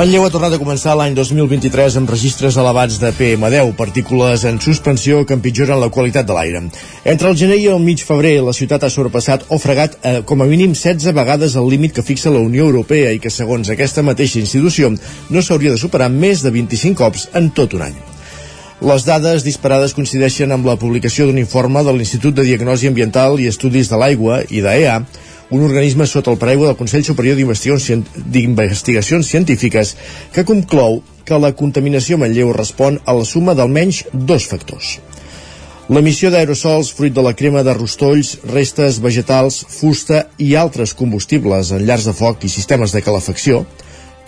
Manlleu 0.00 0.22
ha 0.24 0.30
tornat 0.32 0.54
a 0.56 0.58
començar 0.60 0.94
l'any 0.96 1.12
2023 1.12 1.98
amb 2.00 2.08
registres 2.08 2.56
elevats 2.56 2.94
de 3.02 3.10
PM10, 3.12 3.74
partícules 3.76 4.46
en 4.48 4.56
suspensió 4.64 5.18
que 5.28 5.36
empitjoren 5.36 5.76
la 5.76 5.90
qualitat 5.92 6.24
de 6.24 6.32
l'aire. 6.32 6.62
Entre 7.04 7.28
el 7.28 7.36
gener 7.36 7.58
i 7.60 7.66
el 7.68 7.82
mig 7.84 8.00
febrer, 8.08 8.38
la 8.40 8.54
ciutat 8.56 8.86
ha 8.86 8.88
sobrepassat 8.88 9.44
o 9.52 9.58
fregat 9.60 9.98
eh, 10.00 10.14
com 10.24 10.40
a 10.40 10.46
mínim 10.48 10.72
16 10.72 11.12
vegades 11.12 11.58
el 11.60 11.68
límit 11.68 11.92
que 11.92 12.06
fixa 12.06 12.32
la 12.32 12.40
Unió 12.40 12.70
Europea 12.70 13.12
i 13.12 13.20
que, 13.20 13.28
segons 13.28 13.68
aquesta 13.68 14.00
mateixa 14.00 14.40
institució, 14.40 14.88
no 15.28 15.42
s'hauria 15.44 15.76
de 15.76 15.82
superar 15.84 16.08
més 16.08 16.40
de 16.40 16.54
25 16.56 16.96
cops 16.96 17.28
en 17.36 17.52
tot 17.52 17.76
un 17.76 17.84
any. 17.90 17.98
Les 18.80 19.04
dades 19.04 19.44
disparades 19.44 19.92
coincideixen 19.92 20.56
amb 20.56 20.64
la 20.64 20.80
publicació 20.80 21.28
d'un 21.28 21.44
informe 21.44 21.84
de 21.84 21.92
l'Institut 21.92 22.40
de 22.40 22.48
Diagnosi 22.48 22.88
Ambiental 22.88 23.36
i 23.36 23.52
Estudis 23.52 23.92
de 23.92 24.00
l'Aigua, 24.00 24.40
i 24.48 24.64
d'EA, 24.64 25.02
un 25.50 25.64
organisme 25.66 26.06
sota 26.06 26.30
el 26.30 26.38
paraigua 26.38 26.68
del 26.70 26.78
Consell 26.78 27.04
Superior 27.04 27.36
d'Investigacions 27.36 29.26
Científiques 29.26 29.96
que 30.34 30.46
conclou 30.46 31.02
que 31.26 31.38
la 31.38 31.52
contaminació 31.58 32.16
a 32.16 32.22
Manlleu 32.22 32.52
respon 32.54 33.00
a 33.04 33.14
la 33.14 33.26
suma 33.26 33.56
d'almenys 33.58 34.04
dos 34.12 34.46
factors. 34.46 34.98
L'emissió 35.90 36.30
d'aerosols 36.30 36.92
fruit 36.94 37.14
de 37.14 37.22
la 37.26 37.34
crema 37.34 37.64
de 37.66 37.74
rostolls, 37.74 38.36
restes 38.46 39.00
vegetals, 39.02 39.64
fusta 39.66 40.28
i 40.38 40.54
altres 40.54 40.94
combustibles 40.94 41.72
en 41.74 41.82
llars 41.86 42.06
de 42.06 42.14
foc 42.14 42.46
i 42.46 42.52
sistemes 42.52 42.94
de 42.94 43.02
calefacció, 43.02 43.64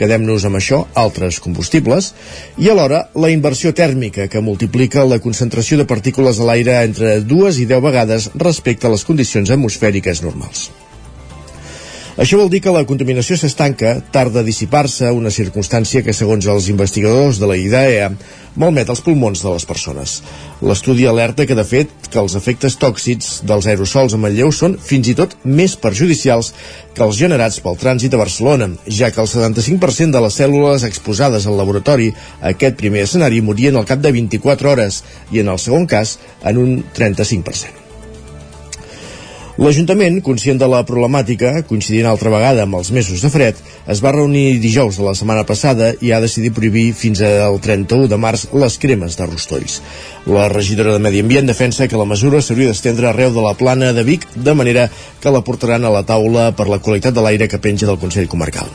quedem-nos 0.03 0.43
amb 0.49 0.59
això, 0.59 0.83
altres 0.99 1.39
combustibles, 1.45 2.13
i 2.59 2.67
alhora 2.73 3.05
la 3.15 3.31
inversió 3.31 3.71
tèrmica, 3.71 4.27
que 4.27 4.43
multiplica 4.43 5.07
la 5.07 5.23
concentració 5.23 5.79
de 5.79 5.87
partícules 5.87 6.41
a 6.41 6.51
l'aire 6.51 6.81
entre 6.83 7.21
dues 7.23 7.63
i 7.63 7.69
deu 7.71 7.85
vegades 7.85 8.33
respecte 8.35 8.91
a 8.91 8.97
les 8.97 9.07
condicions 9.07 9.55
atmosfèriques 9.55 10.27
normals. 10.27 10.73
Això 12.21 12.37
vol 12.37 12.51
dir 12.53 12.59
que 12.61 12.73
la 12.75 12.85
contaminació 12.85 13.39
s'estanca, 13.41 13.95
tarda 14.13 14.43
a 14.43 14.45
dissipar-se, 14.45 15.09
una 15.17 15.31
circumstància 15.33 16.03
que, 16.05 16.13
segons 16.13 16.45
els 16.45 16.69
investigadors 16.69 17.39
de 17.41 17.49
la 17.49 17.57
IDEA, 17.57 18.11
malmet 18.61 18.93
els 18.93 19.01
pulmons 19.01 19.41
de 19.41 19.49
les 19.49 19.65
persones. 19.65 20.19
L'estudi 20.61 21.09
alerta 21.09 21.47
que, 21.49 21.57
de 21.57 21.65
fet, 21.65 21.97
que 22.13 22.21
els 22.21 22.37
efectes 22.37 22.77
tòxics 22.77 23.33
dels 23.49 23.65
aerosols 23.65 24.13
a 24.13 24.21
Manlleu 24.21 24.53
són 24.53 24.77
fins 24.77 25.09
i 25.09 25.17
tot 25.17 25.39
més 25.49 25.73
perjudicials 25.81 26.53
que 26.93 27.07
els 27.09 27.17
generats 27.17 27.63
pel 27.65 27.81
trànsit 27.81 28.13
a 28.13 28.21
Barcelona, 28.21 28.69
ja 28.85 29.09
que 29.09 29.25
el 29.25 29.33
75% 29.33 30.13
de 30.13 30.27
les 30.29 30.41
cèl·lules 30.43 30.85
exposades 30.85 31.49
al 31.49 31.57
laboratori 31.57 32.13
a 32.13 32.53
aquest 32.53 32.77
primer 32.77 33.07
escenari 33.09 33.41
morien 33.41 33.81
al 33.81 33.89
cap 33.89 34.05
de 34.05 34.13
24 34.13 34.77
hores 34.77 35.01
i, 35.31 35.41
en 35.41 35.49
el 35.49 35.57
segon 35.57 35.89
cas, 35.89 36.19
en 36.45 36.61
un 36.61 36.83
35%. 36.93 37.82
L'Ajuntament, 39.61 40.15
conscient 40.25 40.57
de 40.57 40.65
la 40.65 40.79
problemàtica, 40.89 41.51
coincidint 41.69 42.07
altra 42.09 42.31
vegada 42.33 42.63
amb 42.65 42.79
els 42.79 42.89
mesos 42.97 43.21
de 43.21 43.29
fred, 43.29 43.59
es 43.93 44.01
va 44.01 44.15
reunir 44.15 44.63
dijous 44.63 44.97
de 44.97 45.05
la 45.05 45.13
setmana 45.19 45.45
passada 45.45 45.91
i 46.01 46.09
ha 46.09 46.23
decidit 46.25 46.55
prohibir 46.57 46.87
fins 46.97 47.21
al 47.21 47.59
31 47.61 48.09
de 48.09 48.17
març 48.17 48.47
les 48.57 48.79
cremes 48.81 49.19
de 49.19 49.27
rostolls. 49.29 49.83
La 50.25 50.47
regidora 50.49 50.95
de 50.97 51.03
Medi 51.05 51.21
Ambient 51.21 51.53
defensa 51.53 51.85
que 51.85 52.01
la 52.01 52.09
mesura 52.09 52.41
s'hauria 52.41 52.73
d'estendre 52.73 53.11
arreu 53.11 53.37
de 53.37 53.45
la 53.45 53.53
plana 53.53 53.93
de 53.93 54.07
Vic, 54.09 54.25
de 54.35 54.57
manera 54.57 54.89
que 55.21 55.35
la 55.37 55.45
portaran 55.45 55.85
a 55.85 55.93
la 55.93 56.07
taula 56.09 56.49
per 56.57 56.71
la 56.73 56.81
qualitat 56.81 57.13
de 57.13 57.21
l'aire 57.21 57.51
que 57.53 57.61
penja 57.61 57.85
del 57.85 58.01
Consell 58.01 58.33
Comarcal. 58.33 58.73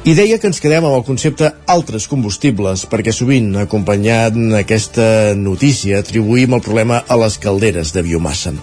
I 0.00 0.14
deia 0.16 0.38
que 0.40 0.48
ens 0.48 0.62
quedem 0.64 0.80
amb 0.80 0.96
el 0.96 1.02
concepte 1.04 1.50
altres 1.68 2.06
combustibles, 2.08 2.86
perquè 2.88 3.12
sovint, 3.12 3.50
acompanyat 3.60 4.38
aquesta 4.56 5.34
notícia, 5.36 5.98
atribuïm 6.00 6.56
el 6.56 6.62
problema 6.64 7.02
a 7.04 7.18
les 7.20 7.36
calderes 7.42 7.92
de 7.92 8.00
biomassa. 8.06 8.54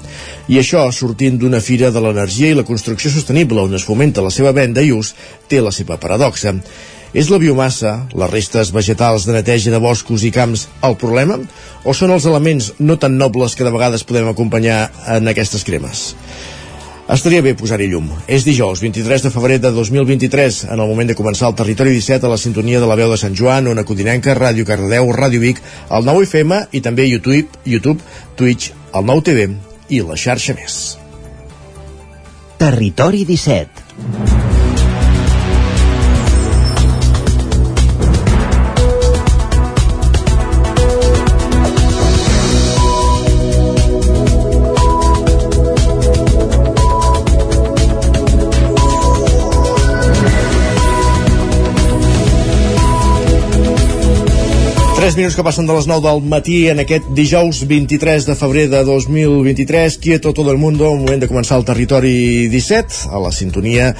I 0.49 0.57
això, 0.57 0.81
sortint 0.89 1.37
d'una 1.37 1.61
fira 1.61 1.91
de 1.93 2.01
l'energia 2.01 2.49
i 2.49 2.57
la 2.57 2.65
construcció 2.65 3.13
sostenible 3.13 3.61
on 3.61 3.77
es 3.77 3.85
fomenta 3.85 4.25
la 4.25 4.33
seva 4.33 4.49
venda 4.49 4.81
i 4.81 4.89
ús, 4.89 5.13
té 5.45 5.61
la 5.61 5.69
seva 5.69 6.01
paradoxa. 6.01 6.57
És 7.13 7.29
la 7.29 7.37
biomassa, 7.37 7.93
les 8.17 8.33
restes 8.33 8.73
vegetals 8.73 9.29
de 9.29 9.37
neteja 9.37 9.69
de 9.69 9.77
boscos 9.77 10.25
i 10.25 10.33
camps, 10.33 10.65
el 10.81 10.97
problema? 10.97 11.37
O 11.85 11.93
són 11.93 12.17
els 12.17 12.25
elements 12.25 12.73
no 12.81 12.97
tan 12.97 13.21
nobles 13.21 13.53
que 13.53 13.67
de 13.67 13.77
vegades 13.77 14.09
podem 14.09 14.33
acompanyar 14.33 14.87
en 15.19 15.29
aquestes 15.29 15.61
cremes? 15.69 16.15
Estaria 17.07 17.39
bé 17.39 17.53
posar-hi 17.55 17.85
llum. 17.87 18.09
És 18.27 18.43
dijous, 18.43 18.81
23 18.83 19.23
de 19.23 19.29
febrer 19.31 19.61
de 19.63 19.71
2023, 19.71 20.57
en 20.73 20.81
el 20.81 20.89
moment 20.89 21.07
de 21.07 21.15
començar 21.15 21.47
el 21.47 21.55
Territori 21.55 21.93
17 21.95 22.27
a 22.27 22.31
la 22.33 22.39
sintonia 22.41 22.81
de 22.83 22.89
la 22.89 22.97
veu 22.99 23.07
de 23.13 23.19
Sant 23.21 23.35
Joan, 23.35 23.69
Ona 23.71 23.85
Codinenca, 23.87 24.35
Ràdio 24.35 24.67
Cardedeu, 24.67 25.07
Ràdio 25.15 25.39
Vic, 25.39 25.61
el 25.87 26.03
9 26.03 26.27
FM 26.27 26.59
i 26.75 26.81
també 26.83 27.07
YouTube, 27.07 27.63
YouTube, 27.63 28.03
Twitch, 28.35 28.73
el 28.91 29.07
9 29.07 29.23
TV 29.29 29.47
i 29.87 30.03
la 30.03 30.19
xarxa 30.19 30.57
més. 30.59 30.97
Territori 32.59 33.23
17 33.23 34.46
3 55.07 55.15
minuts 55.15 55.37
que 55.39 55.43
passen 55.47 55.63
de 55.63 55.71
les 55.71 55.85
9 55.87 56.03
del 56.03 56.25
matí 56.27 56.55
en 56.67 56.81
aquest 56.83 57.05
dijous 57.15 57.61
23 57.63 58.25
de 58.27 58.33
febrer 58.35 58.65
de 58.67 58.81
2023. 58.83 59.95
Quieto 60.03 60.33
tot 60.35 60.49
el 60.51 60.57
mundo, 60.59 60.89
un 60.91 61.05
moment 61.05 61.21
de 61.23 61.29
començar 61.31 61.55
el 61.55 61.63
territori 61.63 62.49
17, 62.51 63.05
a 63.15 63.21
la 63.23 63.31
sintonia 63.31 63.93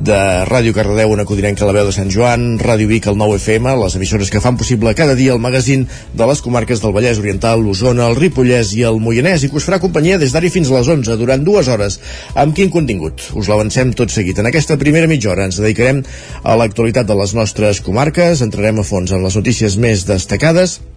de 0.00 0.16
Ràdio 0.48 0.72
Cardedeu, 0.72 1.12
una 1.12 1.26
codinenca 1.28 1.66
a 1.66 1.68
la 1.68 1.74
veu 1.76 1.90
de 1.90 1.92
Sant 1.92 2.08
Joan, 2.08 2.56
Ràdio 2.56 2.88
Vic, 2.88 3.10
el 3.12 3.18
9 3.20 3.36
FM, 3.42 3.74
les 3.82 3.96
emissores 3.98 4.32
que 4.32 4.40
fan 4.40 4.56
possible 4.56 4.94
cada 4.96 5.12
dia 5.14 5.34
el 5.34 5.42
magazín 5.44 5.84
de 6.16 6.30
les 6.30 6.40
comarques 6.40 6.80
del 6.80 6.96
Vallès 6.96 7.20
Oriental, 7.20 7.60
l'Osona, 7.60 8.08
el 8.08 8.16
Ripollès 8.16 8.72
i 8.72 8.86
el 8.88 9.02
Moianès, 9.04 9.44
i 9.44 9.52
que 9.52 9.60
us 9.60 9.68
farà 9.68 9.82
companyia 9.84 10.16
des 10.16 10.32
d'ara 10.32 10.48
fins 10.48 10.72
a 10.72 10.78
les 10.78 10.88
11, 10.88 11.18
durant 11.20 11.44
dues 11.44 11.68
hores. 11.68 12.00
Amb 12.40 12.56
quin 12.56 12.72
contingut? 12.72 13.20
Us 13.36 13.52
l'avancem 13.52 13.92
tot 13.92 14.08
seguit. 14.08 14.40
En 14.40 14.48
aquesta 14.48 14.80
primera 14.80 15.12
mitja 15.12 15.34
hora 15.36 15.44
ens 15.44 15.60
dedicarem 15.60 16.00
a 16.40 16.56
l'actualitat 16.56 17.04
de 17.04 17.20
les 17.20 17.36
nostres 17.36 17.84
comarques, 17.84 18.40
entrarem 18.40 18.80
a 18.80 18.88
fons 18.88 19.12
en 19.12 19.20
les 19.28 19.36
notícies 19.36 19.76
més 19.76 20.08
destacades 20.08 20.53
destacades 20.54 20.94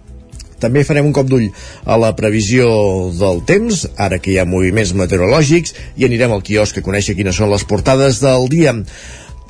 també 0.58 0.82
farem 0.82 1.06
un 1.06 1.14
cop 1.14 1.28
d'ull 1.30 1.52
a 1.86 2.00
la 2.02 2.16
previsió 2.18 2.66
del 3.14 3.44
temps, 3.46 3.84
ara 4.02 4.18
que 4.18 4.32
hi 4.34 4.40
ha 4.42 4.48
moviments 4.50 4.96
meteorològics, 4.98 5.76
i 6.02 6.08
anirem 6.08 6.34
al 6.34 6.42
quiosc 6.42 6.80
a 6.80 6.86
conèixer 6.86 7.14
quines 7.18 7.38
són 7.38 7.52
les 7.54 7.66
portades 7.70 8.24
del 8.24 8.48
dia. 8.50 8.74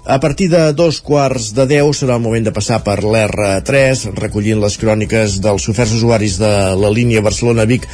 A 0.04 0.20
partir 0.24 0.50
de 0.52 0.72
dos 0.76 1.00
quarts 1.04 1.54
de 1.56 1.64
deu 1.68 1.94
serà 1.96 2.16
el 2.20 2.24
moment 2.24 2.44
de 2.44 2.56
passar 2.56 2.82
per 2.84 3.00
l'R3, 3.04 4.04
recollint 4.20 4.60
les 4.64 4.78
cròniques 4.80 5.40
dels 5.44 5.68
oferts 5.72 5.96
usuaris 5.96 6.38
de 6.44 6.54
la 6.80 6.92
línia 6.92 7.24
Barcelona-Vic 7.24 7.88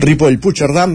Ripoll-Puigcerdà 0.00 0.88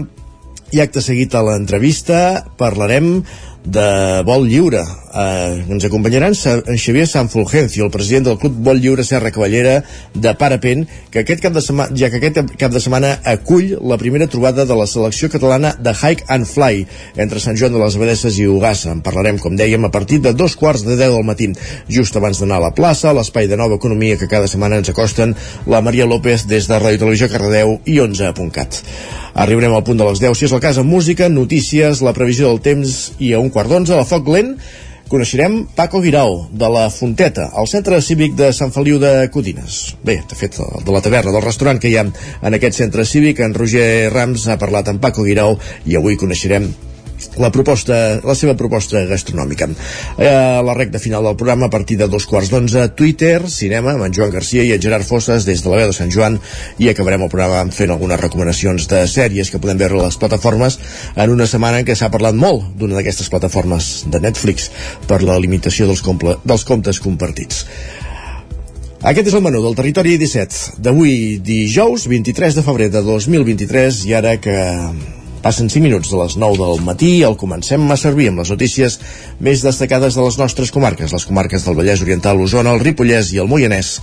i 0.74 0.82
acte 0.82 1.02
seguit 1.02 1.34
a 1.34 1.44
l'entrevista 1.46 2.42
parlarem 2.58 3.20
de 3.66 4.22
vol 4.26 4.46
lliure. 4.46 4.82
Eh, 5.16 5.64
ens 5.72 5.84
acompanyaran 5.88 6.34
en 6.36 6.78
Xavier 6.78 7.06
San 7.08 7.28
Fulgencio, 7.28 7.86
el 7.86 7.90
president 7.90 8.26
del 8.26 8.38
Club 8.38 8.54
Vol 8.62 8.80
Lliure 8.80 9.04
Serra 9.04 9.32
Cavallera 9.32 9.82
de 10.14 10.34
Parapent, 10.36 10.84
que 11.10 11.22
aquest 11.24 11.42
cap 11.42 11.54
de 11.56 11.62
setmana, 11.64 11.96
ja 11.96 12.10
que 12.12 12.20
aquest 12.20 12.54
cap 12.60 12.72
de 12.72 12.82
setmana 12.84 13.14
acull 13.24 13.78
la 13.80 13.98
primera 13.98 14.28
trobada 14.30 14.66
de 14.68 14.76
la 14.76 14.86
selecció 14.86 15.30
catalana 15.32 15.74
de 15.80 15.94
Hike 15.96 16.28
and 16.28 16.46
Fly 16.46 16.86
entre 17.16 17.40
Sant 17.40 17.56
Joan 17.56 17.74
de 17.74 17.82
les 17.82 17.96
Abadesses 17.96 18.38
i 18.38 18.46
Ugassa. 18.46 18.92
En 18.92 19.02
parlarem, 19.02 19.40
com 19.42 19.56
dèiem, 19.56 19.88
a 19.88 19.90
partir 19.90 20.20
de 20.20 20.34
dos 20.36 20.54
quarts 20.56 20.84
de 20.86 20.98
deu 21.00 21.16
del 21.16 21.26
matí, 21.26 21.50
just 21.88 22.16
abans 22.16 22.38
d'anar 22.38 22.60
a 22.60 22.66
la 22.68 22.74
plaça, 22.76 23.14
l'espai 23.16 23.48
de 23.48 23.56
nova 23.56 23.80
economia 23.80 24.20
que 24.20 24.30
cada 24.30 24.50
setmana 24.50 24.82
ens 24.82 24.92
acosten 24.92 25.34
la 25.66 25.80
Maria 25.80 26.06
López 26.06 26.46
des 26.46 26.68
de 26.68 26.78
Ràdio 26.78 27.06
Televisió 27.06 27.30
Cardedeu 27.32 27.80
i 27.84 27.98
11.cat. 28.04 28.82
Arribarem 29.36 29.74
al 29.76 29.84
punt 29.84 29.98
de 30.00 30.04
les 30.08 30.20
10, 30.20 30.32
si 30.38 30.46
és 30.46 30.52
el 30.56 30.62
cas, 30.64 30.78
amb 30.80 30.88
música, 30.88 31.28
notícies, 31.28 32.00
la 32.00 32.14
previsió 32.16 32.48
del 32.48 32.62
temps 32.64 32.96
i 33.20 33.34
a 33.36 33.40
un 33.40 33.50
quart 33.56 33.72
d'onze, 33.72 33.94
a 33.94 34.02
la 34.02 34.04
Foc 34.04 34.26
Lent, 34.28 34.50
coneixerem 35.08 35.62
Paco 35.78 36.02
Guirao, 36.04 36.42
de 36.52 36.68
la 36.68 36.90
Fonteta, 36.92 37.46
al 37.56 37.70
centre 37.70 38.02
cívic 38.04 38.34
de 38.36 38.50
Sant 38.52 38.74
Feliu 38.74 38.98
de 39.00 39.30
Codines. 39.32 39.94
Bé, 40.04 40.18
de 40.28 40.36
fet, 40.36 40.58
de 40.60 40.92
la 40.92 41.00
taverna, 41.00 41.32
del 41.32 41.46
restaurant 41.46 41.80
que 41.80 41.88
hi 41.88 41.96
ha 41.96 42.04
en 42.04 42.58
aquest 42.58 42.82
centre 42.82 43.06
cívic, 43.08 43.40
en 43.40 43.56
Roger 43.56 44.10
Rams 44.12 44.44
ha 44.50 44.58
parlat 44.60 44.92
amb 44.92 45.00
Paco 45.00 45.24
Guirao 45.24 45.56
i 45.88 45.96
avui 45.96 46.20
coneixerem 46.20 46.68
la, 47.38 47.50
proposta, 47.52 48.20
la 48.24 48.34
seva 48.38 48.56
proposta 48.58 49.02
gastronòmica. 49.08 49.68
Eh, 50.18 50.30
la 50.66 50.74
recta 50.76 51.00
final 51.02 51.24
del 51.26 51.36
programa, 51.36 51.66
a 51.66 51.70
partir 51.72 51.98
de 52.00 52.08
dos 52.08 52.26
quarts 52.26 52.50
d'onze, 52.52 52.88
Twitter, 52.98 53.48
cinema, 53.50 53.94
amb 53.96 54.06
en 54.08 54.16
Joan 54.16 54.32
Garcia 54.34 54.64
i 54.64 54.72
en 54.76 54.82
Gerard 54.82 55.06
Fosses 55.06 55.46
des 55.48 55.62
de 55.62 55.72
la 55.72 55.82
veu 55.82 55.92
de 55.92 55.96
Sant 55.96 56.12
Joan 56.12 56.38
i 56.78 56.90
acabarem 56.90 57.26
el 57.26 57.32
programa 57.32 57.64
fent 57.74 57.92
algunes 57.92 58.20
recomanacions 58.20 58.88
de 58.90 59.04
sèries 59.10 59.50
que 59.50 59.60
podem 59.62 59.78
veure 59.80 60.00
a 60.00 60.06
les 60.06 60.18
plataformes 60.20 60.78
en 61.14 61.34
una 61.34 61.46
setmana 61.50 61.80
en 61.80 61.88
què 61.88 61.96
s'ha 61.96 62.12
parlat 62.12 62.36
molt 62.36 62.72
d'una 62.78 62.98
d'aquestes 62.98 63.30
plataformes 63.32 64.06
de 64.10 64.20
Netflix 64.22 64.70
per 65.06 65.22
la 65.22 65.38
limitació 65.42 65.88
dels, 65.90 66.02
dels 66.44 66.66
comptes 66.66 67.00
compartits. 67.02 67.64
Aquest 69.06 69.28
és 69.28 69.34
el 69.36 69.42
menú 69.44 69.60
del 69.62 69.76
Territori 69.78 70.16
17 70.18 70.80
d'avui 70.82 71.36
dijous 71.44 72.08
23 72.10 72.56
de 72.56 72.64
febrer 72.66 72.88
de 72.90 73.04
2023 73.04 74.00
i 74.08 74.14
ara 74.16 74.32
que 74.42 74.56
Passen 75.46 75.68
5 75.70 75.78
minuts 75.78 76.08
de 76.10 76.16
les 76.18 76.34
9 76.42 76.56
del 76.58 76.80
matí, 76.82 77.10
el 77.22 77.36
comencem 77.38 77.84
a 77.94 77.96
servir 78.02 78.26
amb 78.32 78.40
les 78.42 78.50
notícies 78.50 78.96
més 79.38 79.62
destacades 79.62 80.18
de 80.18 80.24
les 80.24 80.40
nostres 80.40 80.74
comarques, 80.74 81.14
les 81.14 81.28
comarques 81.30 81.68
del 81.68 81.78
Vallès 81.78 82.02
Oriental, 82.02 82.42
Osona, 82.42 82.74
el 82.74 82.82
Ripollès 82.82 83.30
i 83.30 83.38
el 83.44 83.46
Moianès. 83.54 83.94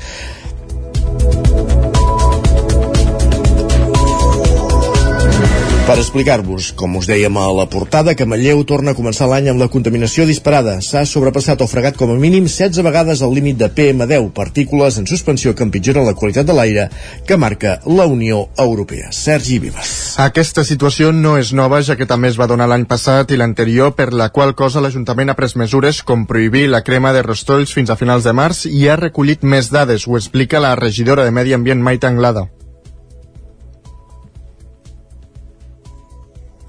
Per 5.94 6.02
explicar-vos, 6.02 6.72
com 6.74 6.96
us 6.98 7.06
dèiem 7.06 7.36
a 7.38 7.44
la 7.54 7.68
portada, 7.70 8.16
que 8.18 8.26
Manlleu 8.26 8.64
torna 8.66 8.96
a 8.96 8.98
començar 8.98 9.28
l'any 9.30 9.52
amb 9.52 9.62
la 9.62 9.68
contaminació 9.70 10.24
disparada. 10.26 10.80
S'ha 10.82 11.04
sobrepassat 11.06 11.62
o 11.62 11.68
fregat 11.70 12.00
com 12.00 12.10
a 12.10 12.16
mínim 12.18 12.48
16 12.48 12.82
vegades 12.82 13.22
el 13.22 13.36
límit 13.38 13.60
de 13.60 13.68
PM10, 13.70 14.32
partícules 14.34 14.98
en 14.98 15.06
suspensió 15.06 15.54
que 15.54 15.62
empitjoren 15.62 16.08
la 16.08 16.16
qualitat 16.18 16.50
de 16.50 16.56
l'aire 16.58 16.88
que 17.28 17.38
marca 17.38 17.76
la 17.86 18.08
Unió 18.10 18.48
Europea. 18.58 19.12
Sergi 19.14 19.60
Vives. 19.62 20.16
Aquesta 20.18 20.66
situació 20.66 21.12
no 21.14 21.36
és 21.38 21.54
nova, 21.54 21.84
ja 21.86 22.00
que 22.00 22.10
també 22.10 22.34
es 22.34 22.42
va 22.42 22.50
donar 22.50 22.72
l'any 22.72 22.88
passat 22.90 23.30
i 23.30 23.38
l'anterior, 23.38 23.94
per 23.94 24.10
la 24.18 24.32
qual 24.34 24.56
cosa 24.58 24.82
l'Ajuntament 24.82 25.30
ha 25.30 25.38
pres 25.38 25.54
mesures 25.62 26.02
com 26.02 26.26
prohibir 26.26 26.66
la 26.74 26.82
crema 26.82 27.14
de 27.14 27.22
rostolls 27.22 27.78
fins 27.78 27.94
a 27.94 28.00
finals 28.02 28.26
de 28.26 28.34
març 28.34 28.66
i 28.66 28.88
ha 28.90 28.98
recollit 28.98 29.46
més 29.46 29.70
dades, 29.70 30.10
ho 30.10 30.18
explica 30.18 30.64
la 30.64 30.74
regidora 30.74 31.22
de 31.22 31.38
Medi 31.38 31.54
Ambient 31.54 31.86
Maite 31.86 32.10
Anglada. 32.10 32.50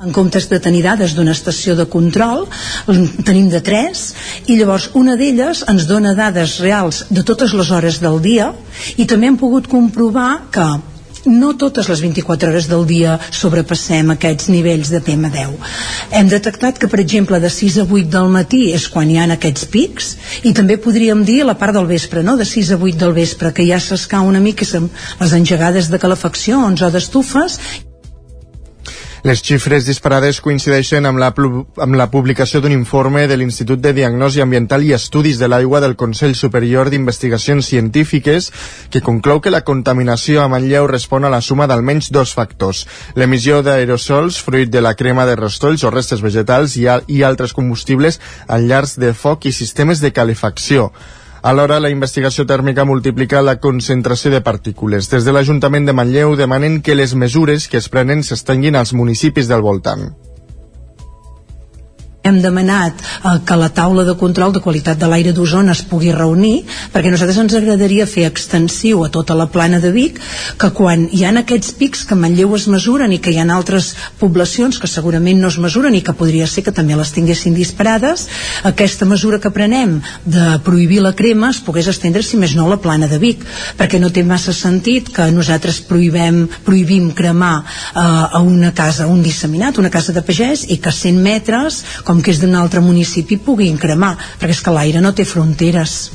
En 0.05 0.13
comptes 0.13 0.49
de 0.51 0.61
tenir 0.61 0.83
dades 0.85 1.15
d'una 1.17 1.33
estació 1.33 1.75
de 1.79 1.87
control, 1.89 2.45
tenim 3.25 3.49
de 3.53 3.61
tres, 3.65 4.11
i 4.47 4.59
llavors 4.59 4.91
una 5.01 5.17
d'elles 5.17 5.65
ens 5.71 5.87
dona 5.89 6.13
dades 6.19 6.59
reals 6.61 7.05
de 7.11 7.25
totes 7.25 7.55
les 7.57 7.71
hores 7.73 8.01
del 8.05 8.21
dia, 8.25 8.51
i 9.01 9.07
també 9.09 9.31
hem 9.31 9.41
pogut 9.41 9.71
comprovar 9.71 10.33
que 10.53 10.67
no 11.27 11.55
totes 11.57 11.89
les 11.89 12.03
24 12.05 12.51
hores 12.51 12.67
del 12.69 12.85
dia 12.87 13.17
sobrepassem 13.33 14.13
aquests 14.15 14.51
nivells 14.53 14.91
de 14.93 15.01
PM10. 15.05 15.55
Hem 16.19 16.29
detectat 16.29 16.79
que, 16.79 16.91
per 16.93 17.01
exemple, 17.01 17.41
de 17.41 17.51
6 17.51 17.81
a 17.81 17.87
8 17.87 18.11
del 18.13 18.29
matí 18.35 18.65
és 18.77 18.87
quan 18.93 19.11
hi 19.11 19.19
ha 19.19 19.29
aquests 19.33 19.65
pics 19.73 20.13
i 20.45 20.53
també 20.53 20.77
podríem 20.77 21.25
dir 21.25 21.43
la 21.45 21.57
part 21.57 21.75
del 21.77 21.89
vespre, 21.89 22.23
no? 22.23 22.37
de 22.37 22.45
6 22.45 22.75
a 22.77 22.81
8 22.81 23.01
del 23.01 23.17
vespre, 23.17 23.53
que 23.57 23.67
ja 23.67 23.81
s'escau 23.81 24.29
una 24.29 24.41
mica 24.45 24.65
les 24.65 25.33
engegades 25.33 25.91
de 25.91 25.99
calefaccions 25.99 26.83
o 26.83 26.91
d'estufes 26.91 27.59
les 29.25 29.41
xifres 29.41 29.87
disparades 29.89 30.43
coincideixen 30.45 31.07
amb 31.09 31.17
la, 31.17 31.31
amb 31.33 31.97
la 31.97 32.07
publicació 32.13 32.61
d'un 32.61 32.75
informe 32.77 33.23
de 33.25 33.39
l'Institut 33.41 33.81
de 33.81 33.95
Diagnosi 33.97 34.43
Ambiental 34.45 34.85
i 34.85 34.93
Estudis 34.93 35.41
de 35.41 35.49
l'Aigua 35.49 35.81
del 35.81 35.97
Consell 35.97 36.37
Superior 36.37 36.91
d'Investigacions 36.93 37.71
Científiques 37.73 38.51
que 38.93 39.01
conclou 39.01 39.41
que 39.41 39.55
la 39.55 39.63
contaminació 39.65 40.45
a 40.45 40.51
Manlleu 40.53 40.91
respon 40.93 41.25
a 41.25 41.33
la 41.33 41.41
suma 41.41 41.65
d'almenys 41.65 42.13
dos 42.13 42.37
factors. 42.37 42.85
L'emissió 43.17 43.63
d'aerosols, 43.65 44.43
fruit 44.45 44.69
de 44.69 44.85
la 44.85 44.93
crema 44.93 45.25
de 45.25 45.41
rostolls 45.41 45.89
o 45.89 45.95
restes 45.95 46.21
vegetals 46.21 46.77
i, 46.77 46.85
i 47.09 47.25
altres 47.25 47.57
combustibles 47.57 48.21
en 48.45 48.69
llars 48.69 48.99
de 49.01 49.17
foc 49.17 49.49
i 49.49 49.57
sistemes 49.57 50.05
de 50.05 50.13
calefacció. 50.13 50.91
Alhora, 51.45 51.77
la 51.77 51.91
investigació 51.93 52.47
tèrmica 52.49 52.87
multiplica 52.89 53.43
la 53.45 53.59
concentració 53.61 54.31
de 54.33 54.41
partícules. 54.41 55.11
Des 55.13 55.27
de 55.27 55.33
l'Ajuntament 55.37 55.85
de 55.85 55.93
Manlleu 55.93 56.39
demanen 56.41 56.79
que 56.81 56.97
les 56.97 57.13
mesures 57.13 57.67
que 57.69 57.77
es 57.83 57.91
prenen 57.93 58.25
s'estenguin 58.25 58.79
als 58.81 58.95
municipis 58.97 59.51
del 59.51 59.61
voltant 59.67 60.09
hem 62.25 62.41
demanat 62.43 63.01
eh, 63.01 63.39
que 63.47 63.57
la 63.61 63.69
taula 63.69 64.05
de 64.09 64.17
control 64.21 64.55
de 64.55 64.63
qualitat 64.65 64.99
de 65.01 65.09
l'aire 65.11 65.35
d'Osona 65.37 65.75
es 65.77 65.85
pugui 65.89 66.13
reunir 66.17 66.65
perquè 66.93 67.11
a 67.11 67.15
nosaltres 67.15 67.41
ens 67.43 67.57
agradaria 67.59 68.09
fer 68.09 68.27
extensiu 68.29 69.05
a 69.05 69.11
tota 69.13 69.37
la 69.37 69.47
plana 69.53 69.81
de 69.81 69.93
Vic 69.95 70.21
que 70.61 70.71
quan 70.77 71.07
hi 71.13 71.25
ha 71.25 71.35
aquests 71.45 71.75
pics 71.79 72.05
que 72.09 72.17
Manlleu 72.19 72.55
es 72.57 72.67
mesuren 72.73 73.13
i 73.13 73.21
que 73.21 73.33
hi 73.35 73.39
ha 73.39 73.47
altres 73.55 73.93
poblacions 74.21 74.79
que 74.81 74.89
segurament 74.91 75.41
no 75.41 75.51
es 75.53 75.59
mesuren 75.61 75.95
i 75.95 76.03
que 76.03 76.17
podria 76.17 76.47
ser 76.49 76.65
que 76.65 76.73
també 76.73 76.97
les 76.97 77.13
tinguessin 77.13 77.55
disparades 77.55 78.27
aquesta 78.65 79.05
mesura 79.05 79.39
que 79.39 79.53
prenem 79.53 80.01
de 80.25 80.47
prohibir 80.65 81.03
la 81.05 81.13
crema 81.13 81.51
es 81.53 81.61
pogués 81.61 81.91
estendre 81.93 82.23
si 82.23 82.41
més 82.41 82.57
no 82.57 82.69
la 82.71 82.81
plana 82.81 83.11
de 83.11 83.19
Vic 83.21 83.45
perquè 83.79 84.01
no 84.01 84.13
té 84.15 84.25
massa 84.25 84.55
sentit 84.57 85.11
que 85.15 85.29
nosaltres 85.35 85.81
prohibem, 85.89 86.45
prohibim 86.65 87.11
cremar 87.17 87.55
eh, 87.61 88.01
a 88.01 88.41
una 88.41 88.73
casa, 88.75 89.07
un 89.11 89.23
disseminat, 89.23 89.79
una 89.79 89.93
casa 89.93 90.15
de 90.17 90.23
pagès 90.25 90.65
i 90.71 90.79
que 90.83 90.93
100 90.95 91.21
metres, 91.23 91.83
com 92.05 92.14
com 92.15 92.23
que 92.23 92.31
és 92.31 92.39
d'un 92.39 92.55
altre 92.55 92.79
municipi 92.79 93.41
puguin 93.43 93.75
cremar, 93.75 94.15
perquè 94.39 94.55
és 94.55 94.63
que 94.63 94.75
l'aire 94.75 95.03
no 95.03 95.11
té 95.19 95.27
fronteres. 95.27 96.13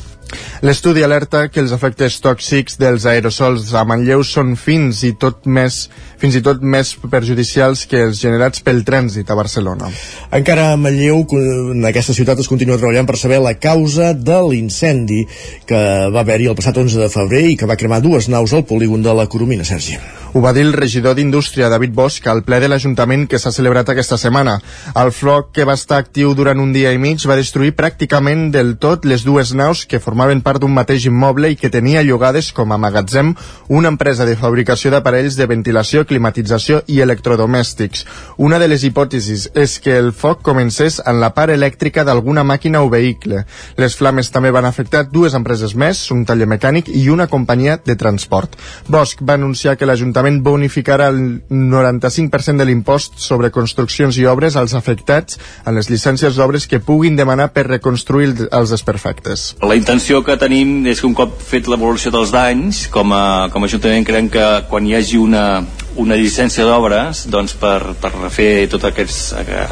L'estudi 0.63 1.01
alerta 1.03 1.47
que 1.49 1.59
els 1.59 1.73
efectes 1.75 2.19
tòxics 2.23 2.77
dels 2.79 3.07
aerosols 3.09 3.73
a 3.75 3.81
Manlleu 3.87 4.21
són 4.23 4.53
fins 4.59 5.01
i 5.07 5.11
tot 5.19 5.47
més 5.49 5.87
fins 6.21 6.35
i 6.35 6.41
tot 6.45 6.61
més 6.61 6.91
perjudicials 7.11 7.85
que 7.89 8.03
els 8.09 8.19
generats 8.21 8.63
pel 8.63 8.83
trànsit 8.87 9.27
a 9.31 9.37
Barcelona. 9.39 9.89
Encara 10.35 10.69
a 10.73 10.77
Manlleu, 10.79 11.23
en 11.39 11.87
aquesta 11.89 12.15
ciutat, 12.15 12.39
es 12.43 12.51
continua 12.51 12.77
treballant 12.77 13.07
per 13.09 13.17
saber 13.19 13.39
la 13.43 13.55
causa 13.59 14.11
de 14.13 14.39
l'incendi 14.51 15.23
que 15.67 15.81
va 16.13 16.23
haver-hi 16.23 16.51
el 16.51 16.59
passat 16.59 16.79
11 16.79 16.99
de 17.03 17.11
febrer 17.11 17.45
i 17.49 17.59
que 17.59 17.67
va 17.69 17.79
cremar 17.79 18.03
dues 18.03 18.27
naus 18.31 18.53
al 18.53 18.67
polígon 18.69 19.03
de 19.03 19.15
la 19.15 19.27
Coromina, 19.31 19.67
Sergi. 19.67 19.97
Ho 20.31 20.41
va 20.41 20.51
dir 20.53 20.61
el 20.61 20.73
regidor 20.73 21.15
d'Indústria, 21.17 21.71
David 21.73 21.95
Bosch, 21.97 22.27
al 22.29 22.43
ple 22.45 22.59
de 22.61 22.67
l'Ajuntament 22.69 23.23
que 23.25 23.39
s'ha 23.41 23.49
celebrat 23.49 23.87
aquesta 23.89 24.17
setmana. 24.21 24.59
El 25.01 25.09
floc, 25.09 25.47
que 25.55 25.65
va 25.65 25.73
estar 25.73 25.97
actiu 25.97 26.35
durant 26.37 26.59
un 26.61 26.69
dia 26.69 26.91
i 26.93 26.99
mig, 27.01 27.23
va 27.25 27.37
destruir 27.39 27.73
pràcticament 27.73 28.51
del 28.53 28.75
tot 28.77 29.07
les 29.09 29.23
dues 29.25 29.55
naus 29.57 29.87
que 29.89 29.97
formaven 29.99 30.43
part 30.45 30.61
d'un 30.61 30.75
mateix 30.75 31.07
immoble 31.09 31.49
i 31.49 31.57
que 31.57 31.71
tenia 31.73 32.03
llogades 32.05 32.51
com 32.53 32.69
a 32.69 32.77
magatzem 32.77 33.31
una 33.73 33.89
empresa 33.89 34.27
de 34.29 34.35
fabricació 34.37 34.91
d'aparells 34.93 35.33
de 35.39 35.47
ventilació, 35.49 36.05
climatització 36.05 36.83
i 36.85 37.01
electrodomèstics. 37.01 38.05
Una 38.37 38.61
de 38.61 38.69
les 38.69 38.85
hipòtesis 38.85 39.47
és 39.57 39.79
que 39.81 39.97
el 39.97 40.13
foc 40.13 40.45
comencés 40.45 41.01
en 41.09 41.17
la 41.23 41.31
part 41.33 41.55
elèctrica 41.55 42.05
d'alguna 42.05 42.45
màquina 42.45 42.83
o 42.85 42.93
vehicle. 42.93 43.47
Les 43.81 43.97
flames 43.97 44.29
també 44.29 44.53
van 44.53 44.69
afectar 44.69 45.07
dues 45.09 45.33
empreses 45.33 45.73
més, 45.73 46.05
un 46.13 46.21
taller 46.29 46.45
mecànic 46.53 46.93
i 46.93 47.07
una 47.09 47.25
companyia 47.25 47.79
de 47.81 47.97
transport. 47.97 48.61
Bosch 48.85 49.25
va 49.25 49.39
anunciar 49.41 49.73
que 49.75 49.89
l'Ajuntament 49.89 50.18
l'Ajuntament 50.19 50.43
bonificarà 50.43 51.09
el 51.09 51.41
95% 51.49 52.59
de 52.59 52.65
l'impost 52.67 53.19
sobre 53.21 53.51
construccions 53.51 54.17
i 54.19 54.25
obres 54.27 54.55
als 54.59 54.73
afectats 54.75 55.39
en 55.65 55.75
les 55.75 55.89
llicències 55.89 56.35
d'obres 56.35 56.67
que 56.67 56.79
puguin 56.79 57.15
demanar 57.15 57.51
per 57.53 57.67
reconstruir 57.67 58.49
els 58.51 58.69
desperfectes. 58.69 59.55
La 59.61 59.75
intenció 59.75 60.23
que 60.23 60.37
tenim 60.37 60.85
és 60.87 60.99
que 60.99 61.07
un 61.07 61.15
cop 61.15 61.39
fet 61.39 61.67
l'evolució 61.67 62.11
dels 62.11 62.31
danys, 62.31 62.87
com 62.91 63.13
a, 63.13 63.49
com 63.53 63.63
a 63.63 63.69
Ajuntament 63.69 64.05
creiem 64.05 64.29
que 64.33 64.47
quan 64.69 64.87
hi 64.87 64.95
hagi 64.97 65.19
una, 65.21 65.63
una 65.95 66.17
llicència 66.19 66.65
d'obres 66.65 67.25
doncs, 67.29 67.55
per, 67.59 67.95
per 68.01 68.13
refer 68.17 68.67
totes 68.67 68.91
aquests, 68.91 69.21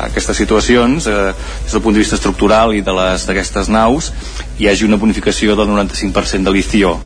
aquestes 0.08 0.38
situacions 0.38 1.10
eh, 1.10 1.34
des 1.66 1.76
del 1.76 1.84
punt 1.84 1.98
de 1.98 2.06
vista 2.06 2.16
estructural 2.16 2.76
i 2.78 2.86
d'aquestes 2.86 3.74
naus 3.74 4.14
hi 4.60 4.70
hagi 4.70 4.88
una 4.88 5.02
bonificació 5.02 5.58
del 5.58 5.72
95% 5.74 6.44
de 6.48 6.56
l'ICIO. 6.56 6.98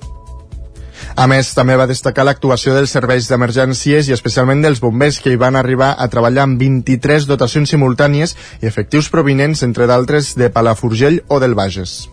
A 1.15 1.27
més, 1.27 1.49
també 1.51 1.75
va 1.75 1.89
destacar 1.89 2.23
l'actuació 2.23 2.73
dels 2.75 2.93
serveis 2.95 3.27
d'emergències 3.27 4.07
i 4.07 4.15
especialment 4.15 4.61
dels 4.63 4.79
bombers 4.79 5.19
que 5.19 5.33
hi 5.33 5.39
van 5.39 5.57
arribar 5.59 5.91
a 5.97 6.07
treballar 6.07 6.45
amb 6.47 6.61
23 6.61 7.27
dotacions 7.27 7.73
simultànies 7.73 8.35
i 8.61 8.69
efectius 8.69 9.11
provinents, 9.11 9.65
entre 9.67 9.89
d'altres, 9.91 10.33
de 10.39 10.49
Palafrugell 10.49 11.21
o 11.27 11.41
del 11.43 11.55
Bages. 11.55 12.07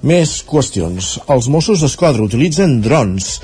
Més 0.00 0.38
qüestions. 0.48 1.18
Els 1.28 1.50
Mossos 1.52 1.84
d'Esquadra 1.84 2.24
utilitzen 2.24 2.78
drons 2.80 3.34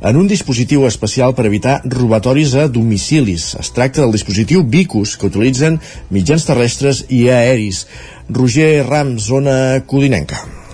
en 0.00 0.16
un 0.16 0.28
dispositiu 0.28 0.86
especial 0.88 1.34
per 1.36 1.44
evitar 1.48 1.82
robatoris 1.84 2.54
a 2.56 2.68
domicilis. 2.72 3.50
Es 3.60 3.72
tracta 3.76 4.00
del 4.00 4.16
dispositiu 4.16 4.64
Vicus, 4.64 5.16
que 5.20 5.28
utilitzen 5.28 5.80
mitjans 6.08 6.48
terrestres 6.48 7.04
i 7.08 7.26
aeris. 7.28 7.84
Roger 8.28 8.86
Rams, 8.88 9.28
zona 9.28 9.82
codinenca. 9.86 10.65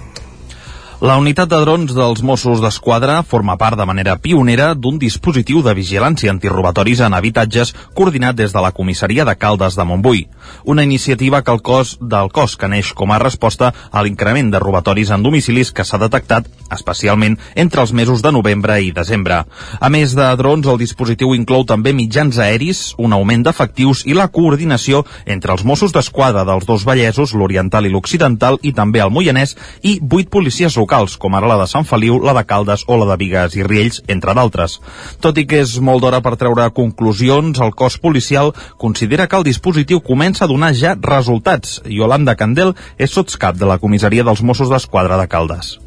La 1.03 1.17
unitat 1.19 1.49
de 1.51 1.59
drons 1.59 1.91
dels 1.97 2.21
Mossos 2.23 2.61
d'Esquadra 2.63 3.17
forma 3.27 3.57
part 3.59 3.75
de 3.75 3.83
manera 3.91 4.13
pionera 4.23 4.69
d'un 4.79 5.01
dispositiu 5.03 5.59
de 5.67 5.73
vigilància 5.75 6.31
antirrobatoris 6.31 7.01
en 7.03 7.17
habitatges 7.19 7.73
coordinat 7.99 8.37
des 8.39 8.53
de 8.55 8.61
la 8.63 8.71
comissaria 8.71 9.25
de 9.27 9.35
Caldes 9.35 9.75
de 9.75 9.83
Montbui. 9.83 10.29
Una 10.63 10.85
iniciativa 10.87 11.41
que 11.43 11.51
el 11.51 11.59
cos 11.61 11.97
del 11.99 12.31
cos 12.31 12.55
que 12.55 12.69
neix 12.71 12.93
com 12.95 13.11
a 13.11 13.19
resposta 13.19 13.73
a 13.91 14.05
l'increment 14.07 14.53
de 14.53 14.61
robatoris 14.63 15.11
en 15.11 15.25
domicilis 15.27 15.73
que 15.73 15.83
s'ha 15.83 15.99
detectat 15.99 16.47
especialment 16.71 17.35
entre 17.57 17.83
els 17.83 17.91
mesos 17.93 18.23
de 18.23 18.31
novembre 18.31 18.79
i 18.79 18.95
desembre. 18.95 19.41
A 19.81 19.91
més 19.91 20.15
de 20.15 20.31
drons, 20.39 20.71
el 20.71 20.79
dispositiu 20.79 21.35
inclou 21.35 21.67
també 21.67 21.91
mitjans 21.93 22.39
aeris, 22.39 22.95
un 22.97 23.13
augment 23.13 23.43
d'efectius 23.43 24.05
i 24.07 24.15
la 24.15 24.29
coordinació 24.31 25.03
entre 25.27 25.51
els 25.51 25.67
Mossos 25.67 25.91
d'Esquadra 25.91 26.47
dels 26.47 26.65
dos 26.65 26.87
Vallesos, 26.87 27.35
l'Oriental 27.35 27.91
i 27.91 27.91
l'Occidental, 27.91 28.63
i 28.63 28.71
també 28.71 29.03
el 29.03 29.11
Moianès, 29.11 29.59
i 29.83 29.99
vuit 29.99 30.31
policies 30.31 30.79
locals 30.79 30.92
locals, 30.93 31.17
com 31.17 31.35
ara 31.35 31.49
la 31.49 31.57
de 31.57 31.67
Sant 31.71 31.87
Feliu, 31.89 32.19
la 32.21 32.35
de 32.37 32.45
Caldes 32.45 32.85
o 32.87 32.99
la 33.01 33.07
de 33.09 33.17
Vigues 33.17 33.57
i 33.57 33.65
Riells, 33.65 34.03
entre 34.13 34.35
d'altres. 34.37 34.79
Tot 35.25 35.39
i 35.41 35.47
que 35.49 35.63
és 35.65 35.79
molt 35.81 36.03
d'hora 36.05 36.21
per 36.21 36.37
treure 36.37 36.69
conclusions, 36.77 37.61
el 37.65 37.73
cos 37.73 37.97
policial 37.97 38.53
considera 38.77 39.27
que 39.27 39.39
el 39.41 39.47
dispositiu 39.49 40.03
comença 40.05 40.45
a 40.45 40.51
donar 40.51 40.75
ja 40.77 40.95
resultats. 41.01 41.81
Yolanda 41.89 42.37
Candel 42.37 42.75
és 42.99 43.11
sotscap 43.11 43.57
de 43.57 43.69
la 43.69 43.79
comissaria 43.79 44.25
dels 44.25 44.43
Mossos 44.43 44.69
d'Esquadra 44.69 45.17
de 45.17 45.29
Caldes. 45.33 45.79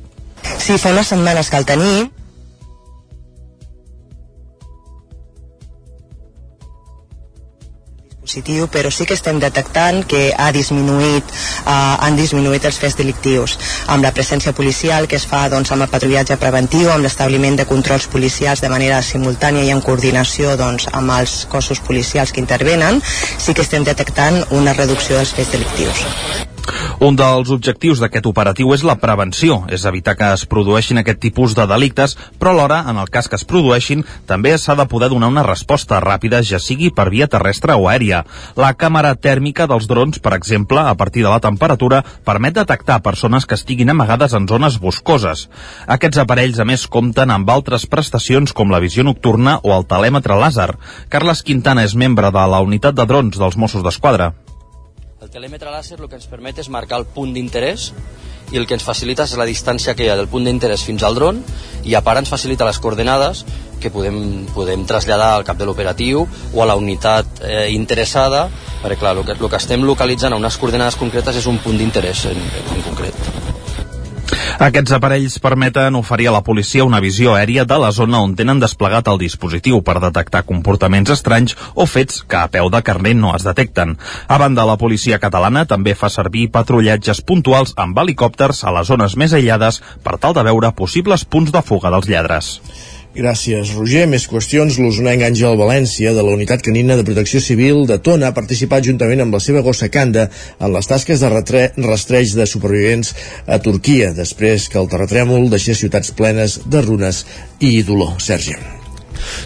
Sí, 0.58 0.78
fa 0.78 0.94
unes 0.94 1.14
setmanes 1.14 1.50
que 1.50 1.62
el 1.62 1.70
tenim, 1.70 2.10
positiu, 8.26 8.66
però 8.68 8.90
sí 8.90 9.06
que 9.06 9.14
estem 9.14 9.38
detectant 9.40 10.02
que 10.10 10.34
ha 10.34 10.50
disminuït, 10.56 11.30
eh, 11.30 11.74
han 12.06 12.18
disminuït 12.18 12.66
els 12.66 12.80
fets 12.82 12.98
delictius 12.98 13.58
amb 13.94 14.04
la 14.04 14.12
presència 14.18 14.54
policial 14.60 15.06
que 15.08 15.20
es 15.20 15.28
fa 15.30 15.44
doncs, 15.54 15.72
amb 15.72 15.86
el 15.86 15.92
patrullatge 15.94 16.40
preventiu, 16.42 16.90
amb 16.90 17.06
l'establiment 17.06 17.60
de 17.60 17.68
controls 17.70 18.10
policials 18.16 18.66
de 18.66 18.72
manera 18.74 19.04
simultània 19.06 19.68
i 19.68 19.72
en 19.76 19.86
coordinació 19.86 20.58
doncs, 20.58 20.90
amb 20.92 21.14
els 21.20 21.46
cossos 21.54 21.80
policials 21.80 22.34
que 22.34 22.42
intervenen, 22.42 23.02
sí 23.38 23.54
que 23.54 23.62
estem 23.62 23.86
detectant 23.86 24.42
una 24.50 24.74
reducció 24.74 25.22
dels 25.22 25.38
fets 25.38 25.54
delictius. 25.54 26.45
Un 27.06 27.18
dels 27.20 27.50
objectius 27.52 28.00
d'aquest 28.02 28.26
operatiu 28.30 28.72
és 28.74 28.84
la 28.88 28.96
prevenció, 29.02 29.60
és 29.70 29.84
evitar 29.86 30.16
que 30.18 30.30
es 30.34 30.46
produeixin 30.50 31.02
aquest 31.02 31.20
tipus 31.22 31.56
de 31.58 31.66
delictes, 31.68 32.16
però 32.40 32.54
alhora, 32.54 32.80
en 32.90 32.98
el 33.02 33.10
cas 33.12 33.28
que 33.30 33.36
es 33.36 33.46
produeixin, 33.46 34.06
també 34.30 34.56
s'ha 34.58 34.78
de 34.80 34.88
poder 34.90 35.10
donar 35.12 35.30
una 35.34 35.44
resposta 35.44 36.00
ràpida, 36.04 36.42
ja 36.44 36.60
sigui 36.60 36.92
per 36.96 37.10
via 37.12 37.28
terrestre 37.28 37.76
o 37.76 37.90
aèria. 37.90 38.24
La 38.56 38.74
càmera 38.74 39.16
tèrmica 39.16 39.68
dels 39.68 39.90
drons, 39.92 40.22
per 40.24 40.34
exemple, 40.38 40.80
a 40.80 40.96
partir 40.96 41.26
de 41.26 41.34
la 41.34 41.42
temperatura, 41.44 42.04
permet 42.26 42.56
detectar 42.56 43.02
persones 43.04 43.46
que 43.46 43.60
estiguin 43.60 43.92
amagades 43.92 44.34
en 44.34 44.48
zones 44.48 44.80
boscoses. 44.80 45.50
Aquests 45.88 46.24
aparells, 46.24 46.60
a 46.60 46.66
més, 46.66 46.88
compten 46.88 47.32
amb 47.32 47.50
altres 47.50 47.86
prestacions 47.92 48.56
com 48.56 48.72
la 48.72 48.80
visió 48.80 49.04
nocturna 49.04 49.60
o 49.64 49.76
el 49.76 49.86
telèmetre 49.90 50.40
làser. 50.40 50.72
Carles 51.10 51.44
Quintana 51.44 51.84
és 51.84 51.96
membre 51.96 52.32
de 52.32 52.50
la 52.56 52.64
unitat 52.64 52.96
de 52.96 53.06
drons 53.06 53.38
dels 53.38 53.60
Mossos 53.60 53.84
d'Esquadra. 53.84 54.34
El 55.26 55.32
telèmetre 55.34 55.72
làser 55.74 55.96
el 55.98 56.06
que 56.06 56.20
ens 56.20 56.28
permet 56.30 56.60
és 56.62 56.68
marcar 56.70 57.00
el 57.02 57.06
punt 57.10 57.32
d'interès 57.34 57.88
i 58.54 58.60
el 58.60 58.68
que 58.70 58.76
ens 58.78 58.84
facilita 58.86 59.26
és 59.26 59.34
la 59.40 59.48
distància 59.50 59.96
que 59.98 60.06
hi 60.06 60.12
ha 60.14 60.18
del 60.20 60.30
punt 60.30 60.46
d'interès 60.46 60.84
fins 60.86 61.02
al 61.02 61.18
dron 61.18 61.40
i 61.82 61.96
a 61.98 62.04
part 62.06 62.22
ens 62.22 62.30
facilita 62.30 62.68
les 62.70 62.78
coordenades 62.84 63.42
que 63.82 63.90
podem, 63.90 64.46
podem 64.54 64.86
traslladar 64.86 65.32
al 65.34 65.48
cap 65.50 65.58
de 65.58 65.66
l'operatiu 65.66 66.28
o 66.28 66.62
a 66.62 66.70
la 66.70 66.78
unitat 66.78 67.42
eh, 67.42 67.72
interessada 67.74 68.46
perquè 68.84 69.02
clar, 69.02 69.18
el 69.18 69.26
que, 69.26 69.40
el 69.40 69.50
que 69.50 69.64
estem 69.64 69.90
localitzant 69.90 70.38
a 70.38 70.42
unes 70.46 70.62
coordenades 70.62 71.02
concretes 71.02 71.42
és 71.42 71.50
un 71.50 71.58
punt 71.66 71.82
d'interès 71.82 72.28
en, 72.30 72.50
en 72.78 72.90
concret. 72.92 73.55
Aquests 74.56 74.94
aparells 74.96 75.34
permeten 75.44 75.98
oferir 76.00 76.30
a 76.30 76.34
la 76.38 76.40
policia 76.48 76.86
una 76.88 77.02
visió 77.04 77.34
aèria 77.36 77.66
de 77.68 77.76
la 77.82 77.90
zona 77.92 78.22
on 78.24 78.38
tenen 78.40 78.62
desplegat 78.64 79.10
el 79.12 79.20
dispositiu 79.20 79.82
per 79.84 79.98
detectar 80.00 80.46
comportaments 80.48 81.12
estranys 81.18 81.58
o 81.76 81.84
fets 81.84 82.22
que 82.24 82.40
a 82.40 82.48
peu 82.48 82.72
de 82.72 82.82
carner 82.82 83.18
no 83.20 83.36
es 83.36 83.44
detecten. 83.44 83.98
A 84.32 84.40
banda, 84.40 84.64
la 84.64 84.80
policia 84.80 85.20
catalana 85.20 85.66
també 85.68 85.92
fa 85.92 86.08
servir 86.10 86.48
patrullatges 86.56 87.20
puntuals 87.20 87.76
amb 87.76 88.00
helicòpters 88.00 88.64
a 88.64 88.72
les 88.80 88.88
zones 88.88 89.20
més 89.20 89.36
aïllades 89.36 89.82
per 90.08 90.16
tal 90.24 90.38
de 90.38 90.48
veure 90.48 90.72
possibles 90.72 91.28
punts 91.28 91.52
de 91.52 91.62
fuga 91.62 91.92
dels 91.92 92.08
lladres. 92.08 92.56
Gràcies, 93.16 93.72
Roger. 93.78 94.04
Més 94.12 94.26
qüestions. 94.28 94.76
L'usonenc 94.82 95.24
Àngel 95.24 95.56
València, 95.56 96.12
de 96.12 96.24
la 96.26 96.36
Unitat 96.36 96.66
Canina 96.66 96.98
de 97.00 97.06
Protecció 97.08 97.40
Civil 97.40 97.86
de 97.88 97.98
Tona, 98.04 98.28
ha 98.28 98.36
participat 98.36 98.84
juntament 98.90 99.24
amb 99.24 99.38
la 99.38 99.40
seva 99.40 99.64
gossa 99.64 99.88
Canda 99.88 100.28
en 100.60 100.76
les 100.76 100.92
tasques 100.92 101.24
de 101.24 101.32
rastreig 101.32 102.36
de 102.36 102.50
supervivents 102.52 103.16
a 103.48 103.62
Turquia, 103.64 104.12
després 104.12 104.68
que 104.68 104.82
el 104.84 104.92
terratrèmol 104.92 105.48
deixés 105.54 105.80
ciutats 105.80 106.12
plenes 106.12 106.60
de 106.68 106.84
runes 106.84 107.24
i 107.64 107.78
dolor. 107.88 108.18
Sergi. 108.20 108.75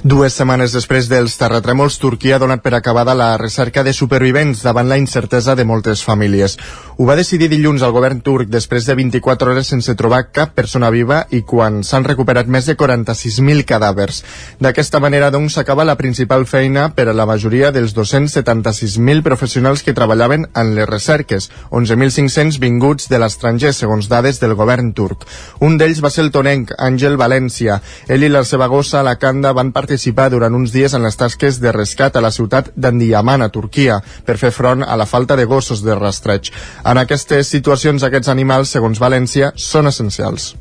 Dues 0.03 0.35
setmanes 0.35 0.73
després 0.75 1.09
dels 1.11 1.37
terratrèmols, 1.39 1.99
Turquia 1.99 2.37
ha 2.37 2.41
donat 2.41 2.63
per 2.63 2.73
acabada 2.77 3.15
la 3.17 3.33
recerca 3.37 3.83
de 3.83 3.93
supervivents 3.93 4.63
davant 4.63 4.89
la 4.89 4.97
incertesa 4.97 5.55
de 5.55 5.65
moltes 5.65 6.03
famílies. 6.03 6.57
Ho 6.97 7.05
va 7.07 7.15
decidir 7.15 7.47
dilluns 7.51 7.83
el 7.85 7.93
govern 7.95 8.19
turc 8.21 8.49
després 8.51 8.85
de 8.87 8.95
24 8.99 9.51
hores 9.51 9.69
sense 9.71 9.95
trobar 9.95 10.25
cap 10.35 10.51
persona 10.55 10.89
viva 10.91 11.21
i 11.31 11.41
quan 11.47 11.81
s'han 11.83 12.03
recuperat 12.07 12.47
més 12.51 12.65
de 12.67 12.75
46.000 12.75 13.63
cadàvers. 13.67 14.23
D'aquesta 14.59 14.99
manera, 14.99 15.29
doncs, 15.31 15.55
s'acaba 15.55 15.85
la 15.87 15.95
principal 15.99 16.45
feina 16.47 16.89
per 16.95 17.07
a 17.09 17.15
la 17.15 17.27
majoria 17.29 17.71
dels 17.71 17.95
276.000 17.95 19.23
professionals 19.23 19.83
que 19.83 19.95
treballaven 19.95 20.47
en 20.55 20.73
les 20.75 20.89
recerques, 20.89 21.49
11.500 21.71 22.59
vinguts 22.59 23.09
de 23.11 23.19
l'estranger, 23.19 23.73
segons 23.73 24.09
dades 24.11 24.39
del 24.43 24.55
govern 24.59 24.93
turc. 24.93 25.23
Un 25.63 25.77
d'ells 25.79 26.03
va 26.03 26.11
ser 26.13 26.25
el 26.25 26.33
tonenc, 26.35 26.75
Àngel 26.77 27.17
València. 27.19 27.79
Ell 28.07 28.27
i 28.27 28.31
la 28.31 28.43
seva 28.43 28.67
gossa, 28.67 29.03
la 29.03 29.17
Canda, 29.21 29.53
van 29.59 29.73
participar 29.75 30.29
durant 30.31 30.55
uns 30.55 30.71
dies 30.71 30.95
en 30.95 31.03
les 31.03 31.19
tasques 31.19 31.59
de 31.59 31.73
rescat 31.75 32.15
a 32.15 32.23
la 32.23 32.31
ciutat 32.31 32.71
d'Andiaman, 32.75 33.43
a 33.43 33.51
Turquia, 33.51 33.99
per 34.25 34.39
fer 34.39 34.53
front 34.55 34.85
a 34.87 34.95
la 34.99 35.07
falta 35.09 35.35
de 35.35 35.45
gossos 35.49 35.83
de 35.83 35.97
rastreig. 35.99 36.53
En 36.87 37.01
aquestes 37.01 37.51
situacions, 37.51 38.07
aquests 38.07 38.31
animals, 38.31 38.71
segons 38.75 39.01
València, 39.03 39.51
són 39.59 39.91
essencials. 39.91 40.53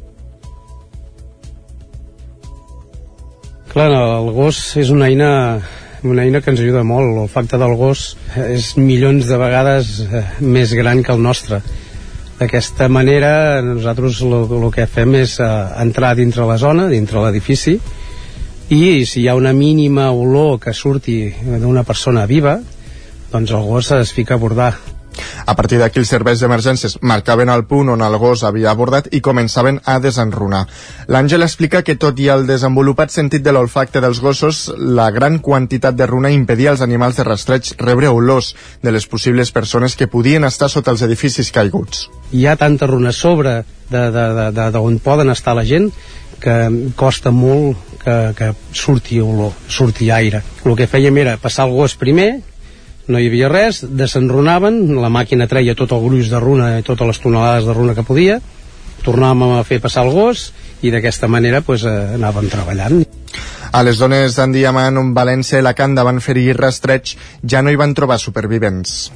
Clar, 3.68 3.90
el 3.92 4.32
gos 4.34 4.62
és 4.80 4.90
una 4.90 5.06
eina 5.06 5.32
una 6.02 6.22
eina 6.22 6.40
que 6.40 6.52
ens 6.52 6.60
ajuda 6.62 6.84
molt. 6.86 7.16
El 7.24 7.28
facte 7.30 7.58
del 7.58 7.74
gos 7.78 8.12
és 8.38 8.72
milions 8.78 9.26
de 9.26 9.38
vegades 9.38 9.98
eh, 10.06 10.24
més 10.40 10.72
gran 10.78 11.02
que 11.02 11.14
el 11.14 11.22
nostre. 11.22 11.60
D'aquesta 12.38 12.86
manera, 12.86 13.60
nosaltres 13.66 14.20
el 14.22 14.68
que 14.74 14.86
fem 14.86 15.16
és 15.18 15.38
eh, 15.42 15.48
entrar 15.82 16.14
dintre 16.18 16.46
la 16.46 16.58
zona, 16.60 16.86
dintre 16.90 17.24
l'edifici, 17.24 17.78
i 18.68 19.06
si 19.06 19.22
hi 19.22 19.28
ha 19.28 19.34
una 19.34 19.54
mínima 19.56 20.10
olor 20.12 20.58
que 20.60 20.74
surti 20.76 21.32
d'una 21.62 21.86
persona 21.88 22.26
viva 22.28 22.58
doncs 23.32 23.50
el 23.50 23.64
gos 23.64 23.90
es 23.96 24.12
fica 24.12 24.34
a 24.34 24.42
bordar 24.42 24.72
a 25.46 25.54
partir 25.56 25.78
d'aquí 25.80 25.98
els 26.02 26.10
serveis 26.12 26.42
d'emergències 26.42 26.98
marcaven 27.00 27.48
el 27.48 27.64
punt 27.66 27.88
on 27.94 28.02
el 28.04 28.16
gos 28.20 28.44
havia 28.44 28.70
abordat 28.70 29.08
i 29.16 29.22
començaven 29.24 29.80
a 29.84 29.96
desenrunar. 29.98 30.66
L'Àngel 31.08 31.42
explica 31.42 31.82
que 31.82 31.96
tot 31.96 32.20
i 32.20 32.28
el 32.30 32.46
desenvolupat 32.46 33.10
sentit 33.10 33.42
de 33.42 33.54
l'olfacte 33.56 34.02
dels 34.04 34.20
gossos, 34.20 34.68
la 34.78 35.10
gran 35.10 35.40
quantitat 35.40 35.96
de 35.96 36.06
runa 36.06 36.30
impedia 36.30 36.70
als 36.70 36.84
animals 36.84 37.18
de 37.18 37.26
rastreig 37.26 37.72
rebre 37.80 38.12
olors 38.12 38.54
de 38.82 38.92
les 38.92 39.06
possibles 39.06 39.50
persones 39.50 39.96
que 39.96 40.06
podien 40.06 40.44
estar 40.44 40.70
sota 40.70 40.92
els 40.94 41.02
edificis 41.02 41.50
caiguts. 41.50 42.08
Hi 42.30 42.46
ha 42.46 42.56
tanta 42.56 42.86
runa 42.86 43.12
sobre 43.12 43.62
d'on 43.90 44.98
poden 45.02 45.30
estar 45.32 45.56
la 45.56 45.64
gent 45.64 45.90
que 46.38 46.92
costa 46.94 47.32
molt 47.34 47.87
que, 48.08 48.34
que 48.38 48.52
surti 48.72 49.20
olor, 49.20 49.52
surti 49.68 50.08
aire. 50.10 50.40
El 50.64 50.76
que 50.78 50.88
fèiem 50.88 51.20
era 51.20 51.36
passar 51.40 51.68
el 51.68 51.76
gos 51.76 51.98
primer, 52.00 52.30
no 53.08 53.20
hi 53.20 53.28
havia 53.28 53.48
res, 53.52 53.82
desenrunaven, 53.84 54.80
la 55.00 55.10
màquina 55.12 55.48
treia 55.48 55.76
tot 55.76 55.92
el 55.96 56.04
gruix 56.04 56.30
de 56.32 56.40
runa 56.40 56.70
totes 56.86 57.12
les 57.12 57.20
tonelades 57.24 57.68
de 57.68 57.76
runa 57.76 57.96
que 57.96 58.04
podia, 58.04 58.38
tornàvem 59.04 59.56
a 59.56 59.64
fer 59.64 59.80
passar 59.84 60.06
el 60.06 60.12
gos 60.12 60.50
i 60.84 60.92
d'aquesta 60.92 61.28
manera 61.28 61.62
pues, 61.64 61.84
eh, 61.88 62.16
anàvem 62.18 62.48
treballant. 62.52 63.04
A 63.68 63.82
les 63.84 63.98
zones 64.00 64.36
d'Andiaman, 64.38 65.12
València 65.16 65.60
i 65.60 65.64
la 65.64 65.74
Canda 65.76 66.04
van 66.06 66.22
fer-hi 66.24 66.52
rastreig, 66.56 67.14
ja 67.44 67.60
no 67.62 67.72
hi 67.72 67.76
van 67.80 67.92
trobar 67.96 68.16
supervivents. 68.20 69.10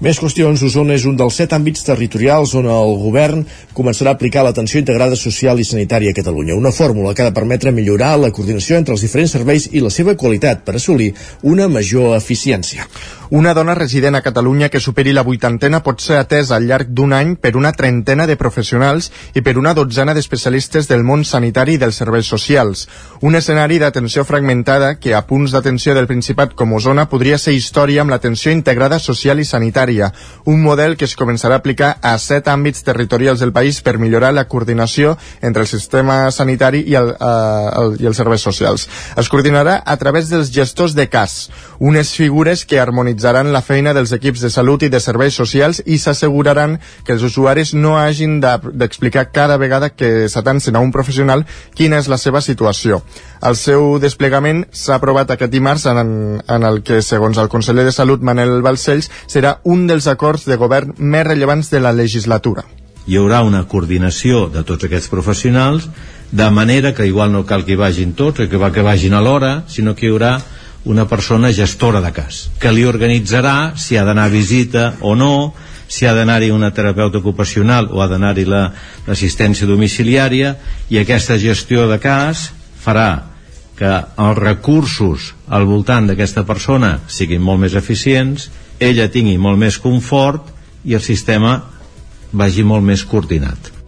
Més 0.00 0.16
qüestions. 0.16 0.62
Osona 0.64 0.94
és 0.96 1.02
un 1.04 1.16
dels 1.20 1.36
set 1.36 1.52
àmbits 1.52 1.84
territorials 1.84 2.54
on 2.56 2.64
el 2.72 2.94
govern 3.02 3.42
començarà 3.76 4.14
a 4.14 4.16
aplicar 4.16 4.40
l'atenció 4.46 4.80
integrada 4.80 5.18
social 5.22 5.60
i 5.60 5.66
sanitària 5.68 6.14
a 6.14 6.16
Catalunya. 6.16 6.56
Una 6.56 6.72
fórmula 6.72 7.12
que 7.12 7.20
ha 7.20 7.28
de 7.28 7.36
permetre 7.36 7.68
millorar 7.70 8.14
la 8.16 8.32
coordinació 8.32 8.80
entre 8.80 8.96
els 8.96 9.04
diferents 9.04 9.36
serveis 9.36 9.68
i 9.76 9.84
la 9.84 9.92
seva 9.92 10.16
qualitat 10.16 10.64
per 10.64 10.78
assolir 10.80 11.12
una 11.44 11.68
major 11.68 12.16
eficiència. 12.16 12.88
Una 13.30 13.52
dona 13.54 13.76
resident 13.76 14.16
a 14.16 14.22
Catalunya 14.24 14.70
que 14.72 14.80
superi 14.80 15.12
la 15.14 15.22
vuitantena 15.22 15.82
pot 15.86 16.00
ser 16.02 16.16
atesa 16.18 16.56
al 16.56 16.64
llarg 16.66 16.88
d'un 16.90 17.12
any 17.14 17.36
per 17.36 17.52
una 17.54 17.70
trentena 17.70 18.26
de 18.26 18.34
professionals 18.40 19.06
i 19.38 19.44
per 19.46 19.54
una 19.60 19.70
dotzena 19.76 20.16
d'especialistes 20.16 20.88
del 20.90 21.04
món 21.06 21.22
sanitari 21.28 21.76
i 21.76 21.78
dels 21.78 22.00
serveis 22.00 22.26
socials. 22.26 22.88
Un 23.20 23.38
escenari 23.38 23.78
d'atenció 23.78 24.24
fragmentada 24.24 24.96
que 24.98 25.14
a 25.14 25.22
punts 25.28 25.52
d'atenció 25.54 25.94
del 25.94 26.08
Principat 26.10 26.56
com 26.58 26.72
Osona 26.72 27.06
podria 27.06 27.38
ser 27.38 27.54
història 27.54 28.02
amb 28.02 28.10
l'atenció 28.10 28.50
integrada 28.50 28.98
social 28.98 29.38
i 29.38 29.46
sanitària 29.46 29.89
sanitària, 29.90 30.12
un 30.44 30.62
model 30.62 30.96
que 30.96 31.04
es 31.04 31.16
començarà 31.16 31.54
a 31.54 31.60
aplicar 31.60 31.98
a 32.02 32.16
set 32.18 32.48
àmbits 32.48 32.82
territorials 32.82 33.40
del 33.40 33.52
país 33.52 33.80
per 33.82 33.98
millorar 33.98 34.32
la 34.32 34.46
coordinació 34.46 35.16
entre 35.42 35.62
el 35.62 35.68
sistema 35.68 36.30
sanitari 36.30 36.84
i, 36.86 36.94
el, 36.94 37.10
eh, 37.10 37.70
el, 37.80 37.96
i 38.00 38.06
els 38.06 38.16
serveis 38.16 38.42
socials. 38.42 38.88
Es 39.16 39.28
coordinarà 39.28 39.82
a 39.84 39.96
través 39.96 40.28
dels 40.30 40.50
gestors 40.50 40.94
de 40.94 41.08
CAS, 41.08 41.50
unes 41.78 42.12
figures 42.14 42.64
que 42.64 42.80
harmonitzaran 42.80 43.52
la 43.52 43.62
feina 43.62 43.94
dels 43.94 44.12
equips 44.12 44.40
de 44.40 44.50
salut 44.50 44.82
i 44.82 44.90
de 44.90 45.00
serveis 45.00 45.34
socials 45.34 45.82
i 45.86 45.98
s'asseguraran 45.98 46.78
que 47.04 47.12
els 47.12 47.22
usuaris 47.22 47.74
no 47.74 47.96
hagin 47.98 48.40
d'explicar 48.40 49.26
de, 49.26 49.32
cada 49.32 49.56
vegada 49.56 49.90
que 49.90 50.28
s'atancen 50.28 50.76
a 50.76 50.80
un 50.80 50.92
professional 50.92 51.46
quina 51.74 51.98
és 51.98 52.08
la 52.08 52.18
seva 52.18 52.40
situació. 52.40 53.02
El 53.40 53.56
seu 53.56 53.98
desplegament 54.00 54.66
s'ha 54.72 54.98
aprovat 54.98 55.30
aquest 55.30 55.52
dimarts 55.52 55.86
en, 55.88 56.40
en 56.44 56.66
el 56.66 56.82
que, 56.84 57.00
segons 57.02 57.38
el 57.38 57.48
conseller 57.48 57.86
de 57.86 57.94
Salut 57.94 58.20
Manel 58.20 58.60
Balcells, 58.62 59.08
serà 59.30 59.56
un 59.64 59.79
dels 59.88 60.06
acords 60.10 60.46
de 60.48 60.56
govern 60.60 60.94
més 60.98 61.26
rellevants 61.26 61.70
de 61.70 61.80
la 61.80 61.92
legislatura. 61.92 62.64
Hi 63.06 63.16
haurà 63.16 63.40
una 63.46 63.64
coordinació 63.68 64.48
de 64.52 64.62
tots 64.66 64.84
aquests 64.86 65.08
professionals 65.08 65.88
de 66.30 66.48
manera 66.50 66.94
que 66.94 67.06
igual 67.06 67.32
no 67.32 67.46
cal 67.46 67.64
que 67.64 67.74
hi 67.74 67.80
vagin 67.80 68.12
tots, 68.14 68.46
que, 68.48 68.56
va, 68.60 68.70
que 68.72 68.84
vagin 68.86 69.14
a 69.14 69.22
l'hora, 69.24 69.64
sinó 69.68 69.96
que 69.96 70.06
hi 70.06 70.12
haurà 70.12 70.38
una 70.84 71.06
persona 71.08 71.50
gestora 71.52 72.00
de 72.00 72.12
cas, 72.12 72.48
que 72.60 72.72
li 72.72 72.86
organitzarà 72.88 73.74
si 73.76 73.96
ha 73.96 74.04
d'anar 74.04 74.28
a 74.28 74.32
visita 74.32 74.94
o 75.00 75.14
no, 75.16 75.52
si 75.90 76.06
ha 76.06 76.14
d'anar-hi 76.14 76.52
una 76.54 76.70
terapeuta 76.70 77.18
ocupacional 77.18 77.90
o 77.90 78.00
ha 78.00 78.06
d'anar-hi 78.08 78.46
l'assistència 78.46 79.66
la, 79.66 79.74
domiciliària 79.74 80.54
i 80.88 81.00
aquesta 81.00 81.36
gestió 81.36 81.88
de 81.90 81.98
cas 81.98 82.46
farà 82.80 83.10
que 83.76 83.90
els 83.90 84.38
recursos 84.38 85.32
al 85.48 85.66
voltant 85.66 86.06
d'aquesta 86.06 86.44
persona 86.46 86.98
siguin 87.08 87.42
molt 87.42 87.64
més 87.64 87.74
eficients, 87.74 88.50
ella 88.80 89.10
tingui 89.12 89.36
molt 89.38 89.60
més 89.60 89.78
confort 89.78 90.48
i 90.88 90.96
el 90.96 91.04
sistema 91.04 91.58
vagi 92.32 92.64
molt 92.64 92.86
més 92.86 93.04
coordinat. 93.04 93.79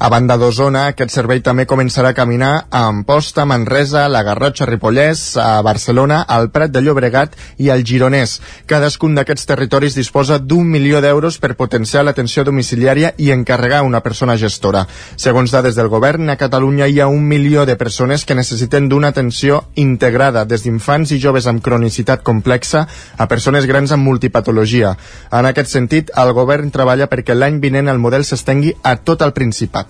A 0.00 0.08
banda 0.08 0.38
d'Osona, 0.40 0.86
aquest 0.88 1.12
servei 1.12 1.42
també 1.44 1.66
començarà 1.68 2.14
a 2.14 2.16
caminar 2.16 2.50
a 2.72 2.86
Amposta, 2.88 3.44
Manresa, 3.44 4.06
la 4.08 4.22
Garrotxa, 4.24 4.64
Ripollès, 4.64 5.34
a 5.36 5.60
Barcelona, 5.60 6.22
al 6.24 6.48
Prat 6.54 6.72
de 6.72 6.80
Llobregat 6.80 7.34
i 7.60 7.68
al 7.68 7.84
Gironès. 7.84 8.38
Cadascun 8.64 9.18
d'aquests 9.18 9.44
territoris 9.50 9.98
disposa 9.98 10.38
d'un 10.40 10.70
milió 10.72 11.02
d'euros 11.04 11.36
per 11.36 11.50
potenciar 11.58 12.06
l'atenció 12.06 12.46
domiciliària 12.48 13.10
i 13.18 13.28
encarregar 13.34 13.82
una 13.84 14.00
persona 14.00 14.38
gestora. 14.40 14.86
Segons 15.20 15.52
dades 15.52 15.76
del 15.76 15.92
govern, 15.92 16.32
a 16.32 16.38
Catalunya 16.40 16.88
hi 16.88 17.02
ha 17.04 17.10
un 17.12 17.28
milió 17.28 17.66
de 17.68 17.76
persones 17.76 18.24
que 18.24 18.38
necessiten 18.40 18.88
d'una 18.88 19.12
atenció 19.12 19.66
integrada, 19.74 20.46
des 20.46 20.64
d'infants 20.64 21.12
i 21.12 21.20
joves 21.20 21.44
amb 21.44 21.60
cronicitat 21.60 22.24
complexa 22.24 22.86
a 23.18 23.28
persones 23.28 23.68
grans 23.68 23.92
amb 23.92 24.08
multipatologia. 24.08 24.96
En 25.28 25.52
aquest 25.52 25.76
sentit, 25.76 26.16
el 26.16 26.32
govern 26.32 26.72
treballa 26.72 27.12
perquè 27.12 27.36
l'any 27.36 27.60
vinent 27.60 27.92
el 27.92 28.00
model 28.00 28.24
s'estengui 28.24 28.72
a 28.80 28.96
tot 28.96 29.20
el 29.20 29.36
Principat. 29.36 29.89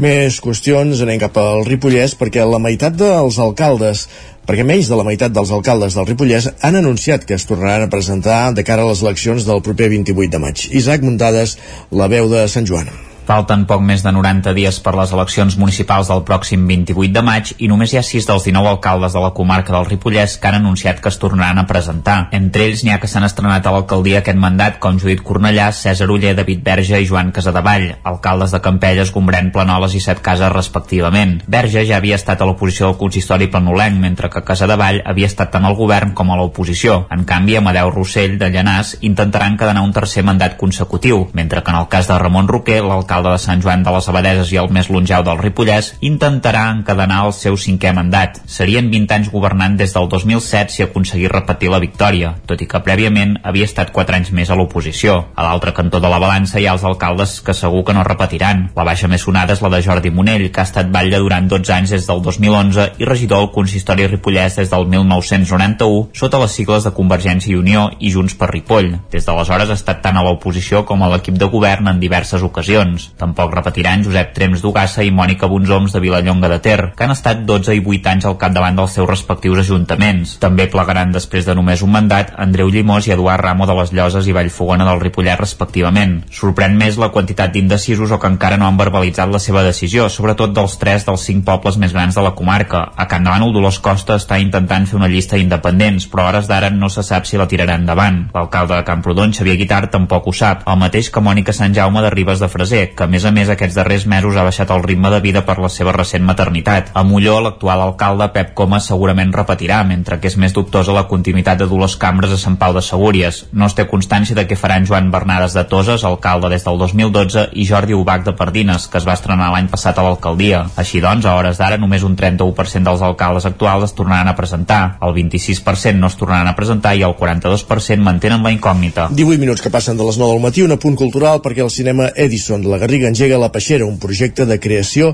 Més 0.00 0.38
qüestions, 0.42 1.00
anem 1.02 1.18
cap 1.18 1.38
al 1.42 1.64
Ripollès, 1.66 2.14
perquè 2.18 2.44
la 2.46 2.60
meitat 2.62 2.94
dels 2.98 3.40
alcaldes 3.42 4.06
perquè 4.50 4.64
menys 4.66 4.88
de 4.90 4.96
la 4.98 5.04
meitat 5.06 5.34
dels 5.34 5.52
alcaldes 5.54 5.94
del 5.94 6.08
Ripollès 6.08 6.48
han 6.66 6.78
anunciat 6.78 7.26
que 7.26 7.36
es 7.36 7.46
tornaran 7.46 7.86
a 7.86 7.92
presentar 7.92 8.40
de 8.56 8.64
cara 8.66 8.82
a 8.82 8.88
les 8.88 9.04
eleccions 9.04 9.46
del 9.46 9.62
proper 9.62 9.92
28 9.92 10.32
de 10.32 10.42
maig. 10.42 10.66
Isaac 10.82 11.06
Muntades, 11.06 11.54
la 11.94 12.10
veu 12.10 12.32
de 12.32 12.48
Sant 12.50 12.66
Joan. 12.66 12.90
Falten 13.30 13.60
poc 13.62 13.78
més 13.86 14.02
de 14.02 14.10
90 14.10 14.50
dies 14.56 14.80
per 14.82 14.90
les 14.98 15.12
eleccions 15.14 15.54
municipals 15.54 16.08
del 16.10 16.24
pròxim 16.26 16.64
28 16.66 17.12
de 17.14 17.22
maig 17.22 17.52
i 17.62 17.68
només 17.70 17.92
hi 17.92 17.98
ha 18.00 18.02
6 18.02 18.24
dels 18.26 18.46
19 18.48 18.66
alcaldes 18.72 19.12
de 19.14 19.20
la 19.22 19.28
comarca 19.36 19.70
del 19.70 19.84
Ripollès 19.86 20.32
que 20.42 20.48
han 20.48 20.56
anunciat 20.56 20.98
que 20.98 21.12
es 21.12 21.18
tornaran 21.22 21.60
a 21.62 21.64
presentar. 21.68 22.16
Entre 22.34 22.64
ells 22.66 22.82
n'hi 22.82 22.90
ha 22.90 22.98
que 22.98 23.06
s'han 23.06 23.28
estrenat 23.28 23.62
a 23.62 23.74
l'alcaldia 23.76 24.18
aquest 24.24 24.40
mandat, 24.42 24.80
com 24.82 24.98
Judit 24.98 25.22
Cornellà, 25.22 25.68
César 25.70 26.08
Uller, 26.10 26.32
David 26.34 26.64
Verge 26.66 26.98
i 26.98 27.06
Joan 27.06 27.30
Casadevall, 27.36 27.84
alcaldes 28.02 28.50
de 28.50 28.60
Campelles, 28.64 29.14
Gombrèn, 29.14 29.52
Planoles 29.54 29.94
i 29.94 30.02
Set 30.02 30.24
Cases 30.26 30.50
respectivament. 30.50 31.36
Verge 31.46 31.86
ja 31.86 32.02
havia 32.02 32.18
estat 32.18 32.42
a 32.42 32.50
l'oposició 32.50 32.90
del 32.90 32.98
consistori 33.04 33.46
planolenc, 33.46 34.02
mentre 34.02 34.32
que 34.34 34.42
Casadevall 34.42 35.04
havia 35.06 35.30
estat 35.30 35.54
tant 35.54 35.70
al 35.70 35.78
govern 35.78 36.16
com 36.18 36.34
a 36.34 36.40
l'oposició. 36.42 37.04
En 37.14 37.22
canvi, 37.30 37.60
Amadeu 37.62 37.94
Rossell, 37.94 38.40
de 38.42 38.50
Llanàs, 38.50 38.96
intentaran 39.06 39.54
encadenar 39.54 39.86
un 39.86 39.94
tercer 39.94 40.26
mandat 40.26 40.58
consecutiu, 40.58 41.28
mentre 41.32 41.62
que 41.62 41.70
en 41.70 41.82
el 41.84 41.90
cas 41.94 42.10
de 42.10 42.18
Ramon 42.18 42.50
Roquer, 42.50 42.82
l'alcalde 42.82 43.19
l'alcalde 43.20 43.36
de 43.36 43.44
Sant 43.44 43.62
Joan 43.62 43.82
de 43.84 43.92
les 43.92 44.08
Abadeses 44.08 44.52
i 44.52 44.58
el 44.60 44.70
més 44.72 44.88
longeau 44.90 45.22
del 45.24 45.38
Ripollès, 45.38 45.92
intentarà 46.00 46.70
encadenar 46.72 47.26
el 47.26 47.32
seu 47.36 47.56
cinquè 47.60 47.92
mandat. 47.92 48.40
Serien 48.46 48.90
20 48.90 49.14
anys 49.16 49.30
governant 49.32 49.76
des 49.76 49.92
del 49.94 50.08
2007 50.08 50.72
si 50.72 50.82
aconseguís 50.82 51.30
repetir 51.30 51.70
la 51.70 51.80
victòria, 51.82 52.34
tot 52.46 52.60
i 52.60 52.68
que 52.70 52.80
prèviament 52.84 53.36
havia 53.44 53.68
estat 53.68 53.92
4 53.92 54.16
anys 54.16 54.32
més 54.32 54.50
a 54.50 54.56
l'oposició. 54.56 55.26
A 55.36 55.44
l'altre 55.44 55.74
cantó 55.76 56.00
de 56.00 56.08
la 56.08 56.20
balança 56.22 56.60
hi 56.60 56.66
ha 56.66 56.74
els 56.76 56.84
alcaldes 56.84 57.40
que 57.44 57.54
segur 57.54 57.84
que 57.84 57.94
no 57.96 58.04
repetiran. 58.06 58.68
La 58.76 58.86
baixa 58.88 59.08
més 59.08 59.24
sonada 59.26 59.54
és 59.56 59.62
la 59.62 59.72
de 59.74 59.82
Jordi 59.84 60.10
Monell, 60.10 60.48
que 60.50 60.62
ha 60.62 60.68
estat 60.68 60.90
batlle 60.90 61.20
durant 61.20 61.48
12 61.48 61.74
anys 61.76 61.94
des 61.96 62.08
del 62.08 62.22
2011 62.24 62.88
i 62.98 63.08
regidor 63.08 63.44
del 63.44 63.52
consistori 63.54 64.08
Ripollès 64.08 64.56
des 64.56 64.72
del 64.72 64.86
1991 64.88 66.08
sota 66.16 66.40
les 66.40 66.56
sigles 66.56 66.86
de 66.86 66.94
Convergència 66.96 67.52
i 67.52 67.58
Unió 67.60 67.88
i 68.00 68.10
Junts 68.14 68.36
per 68.38 68.50
Ripoll. 68.50 68.94
Des 69.12 69.26
d'aleshores 69.26 69.70
ha 69.70 69.78
estat 69.78 70.02
tant 70.04 70.16
a 70.16 70.24
l'oposició 70.24 70.84
com 70.88 71.02
a 71.02 71.10
l'equip 71.12 71.36
de 71.38 71.48
govern 71.50 71.88
en 71.90 72.00
diverses 72.00 72.42
ocasions. 72.46 73.09
Tampoc 73.18 73.54
repetiran 73.54 74.04
Josep 74.06 74.34
Trems 74.36 74.62
d'Ugassa 74.62 75.04
i 75.06 75.10
Mònica 75.14 75.48
Bonsoms 75.50 75.94
de 75.94 76.02
Vilallonga 76.02 76.48
de 76.52 76.58
Ter, 76.62 76.78
que 76.96 77.04
han 77.04 77.14
estat 77.14 77.42
12 77.48 77.74
i 77.78 77.82
8 77.82 78.12
anys 78.12 78.28
al 78.28 78.38
capdavant 78.40 78.78
dels 78.78 78.94
seus 78.96 79.08
respectius 79.08 79.62
ajuntaments. 79.64 80.36
També 80.42 80.68
plegaran 80.70 81.12
després 81.12 81.48
de 81.48 81.54
només 81.58 81.82
un 81.82 81.92
mandat 81.94 82.34
Andreu 82.38 82.70
Llimós 82.70 83.08
i 83.08 83.14
Eduard 83.16 83.44
Ramo 83.44 83.66
de 83.66 83.76
les 83.80 83.92
Lloses 83.96 84.28
i 84.28 84.36
Vallfogona 84.36 84.86
del 84.88 85.02
Ripollet 85.02 85.40
respectivament. 85.40 86.20
Sorprèn 86.30 86.76
més 86.78 86.98
la 87.00 87.10
quantitat 87.14 87.52
d'indecisos 87.54 88.12
o 88.12 88.20
que 88.20 88.30
encara 88.30 88.58
no 88.60 88.68
han 88.68 88.80
verbalitzat 88.80 89.32
la 89.32 89.42
seva 89.42 89.64
decisió, 89.66 90.08
sobretot 90.08 90.54
dels 90.56 90.78
tres 90.80 91.06
dels 91.08 91.24
cinc 91.26 91.44
pobles 91.48 91.76
més 91.80 91.92
grans 91.96 92.16
de 92.16 92.24
la 92.24 92.34
comarca. 92.38 92.86
A 92.96 93.08
Can 93.10 93.24
Davant, 93.26 93.48
Dolors 93.52 93.78
Costa 93.82 94.16
està 94.20 94.38
intentant 94.40 94.86
fer 94.86 94.98
una 94.98 95.08
llista 95.08 95.38
d'independents, 95.38 96.06
però 96.10 96.28
hores 96.28 96.48
d'ara 96.50 96.70
no 96.70 96.88
se 96.92 97.04
sap 97.06 97.26
si 97.28 97.38
la 97.40 97.48
tirarà 97.50 97.76
endavant. 97.78 98.22
L'alcalde 98.34 98.76
de 98.76 98.86
Camprodon, 98.86 99.32
Xavier 99.36 99.56
Guitart, 99.60 99.90
tampoc 99.94 100.28
ho 100.28 100.34
sap, 100.36 100.66
el 100.68 100.78
mateix 100.80 101.10
que 101.10 101.22
Mònica 101.24 101.54
Sant 101.56 101.74
Jaume 101.76 102.02
de 102.04 102.10
Ribes 102.14 102.42
de 102.42 102.48
Freser, 102.52 102.84
que 102.96 103.06
a 103.06 103.10
més 103.10 103.24
a 103.24 103.32
més 103.34 103.48
aquests 103.52 103.76
darrers 103.78 104.06
mesos 104.10 104.36
ha 104.36 104.44
baixat 104.46 104.70
el 104.74 104.82
ritme 104.84 105.10
de 105.12 105.20
vida 105.24 105.44
per 105.46 105.58
la 105.62 105.70
seva 105.72 105.92
recent 105.96 106.24
maternitat. 106.26 106.90
A 106.94 107.04
Molló, 107.06 107.38
l'actual 107.44 107.82
alcalde 107.84 108.30
Pep 108.34 108.54
Coma 108.58 108.80
segurament 108.80 109.32
repetirà, 109.34 109.82
mentre 109.86 110.20
que 110.20 110.30
és 110.30 110.36
més 110.40 110.54
dubtosa 110.56 110.94
la 110.96 111.06
continuïtat 111.10 111.60
de 111.60 111.68
dues 111.70 111.96
cambres 112.00 112.34
a 112.34 112.38
Sant 112.40 112.58
Pau 112.60 112.74
de 112.76 112.82
Segúries. 112.84 113.44
No 113.52 113.68
es 113.70 113.76
té 113.78 113.86
constància 113.90 114.36
de 114.36 114.46
què 114.48 114.58
faran 114.58 114.86
Joan 114.88 115.10
Bernades 115.14 115.54
de 115.56 115.64
Toses, 115.70 116.04
alcalde 116.04 116.50
des 116.52 116.66
del 116.66 116.78
2012, 116.80 117.48
i 117.52 117.66
Jordi 117.68 117.94
Ubach 117.94 118.24
de 118.26 118.34
Pardines, 118.36 118.88
que 118.88 118.98
es 118.98 119.06
va 119.08 119.16
estrenar 119.18 119.50
l'any 119.54 119.70
passat 119.70 119.98
a 119.98 120.06
l'alcaldia. 120.06 120.64
Així 120.80 121.02
doncs, 121.04 121.26
a 121.26 121.36
hores 121.38 121.60
d'ara, 121.60 121.78
només 121.80 122.04
un 122.06 122.16
31% 122.18 122.88
dels 122.88 123.04
alcaldes 123.06 123.46
actuals 123.48 123.90
es 123.90 123.96
tornaran 123.96 124.28
a 124.28 124.36
presentar, 124.36 124.80
el 125.02 125.14
26% 125.16 126.00
no 126.00 126.10
es 126.10 126.16
tornaran 126.18 126.48
a 126.50 126.56
presentar 126.56 126.96
i 126.96 127.04
el 127.06 127.16
42% 127.16 128.04
mantenen 128.04 128.42
la 128.42 128.52
incògnita. 128.54 129.08
18 129.14 129.40
minuts 129.40 129.62
que 129.62 129.70
passen 129.70 129.98
de 129.98 130.06
les 130.06 130.18
9 130.18 130.34
del 130.34 130.42
matí, 130.42 130.64
un 130.64 130.74
apunt 130.76 130.96
cultural 130.98 131.42
perquè 131.44 131.64
el 131.64 131.72
cinema 131.72 132.10
Edison 132.16 132.64
la 132.66 132.79
Garriga 132.80 133.10
engega 133.12 133.38
La 133.40 133.52
Peixera, 133.52 133.86
un 133.86 133.98
projecte 134.00 134.46
de 134.48 134.58
creació 134.58 135.12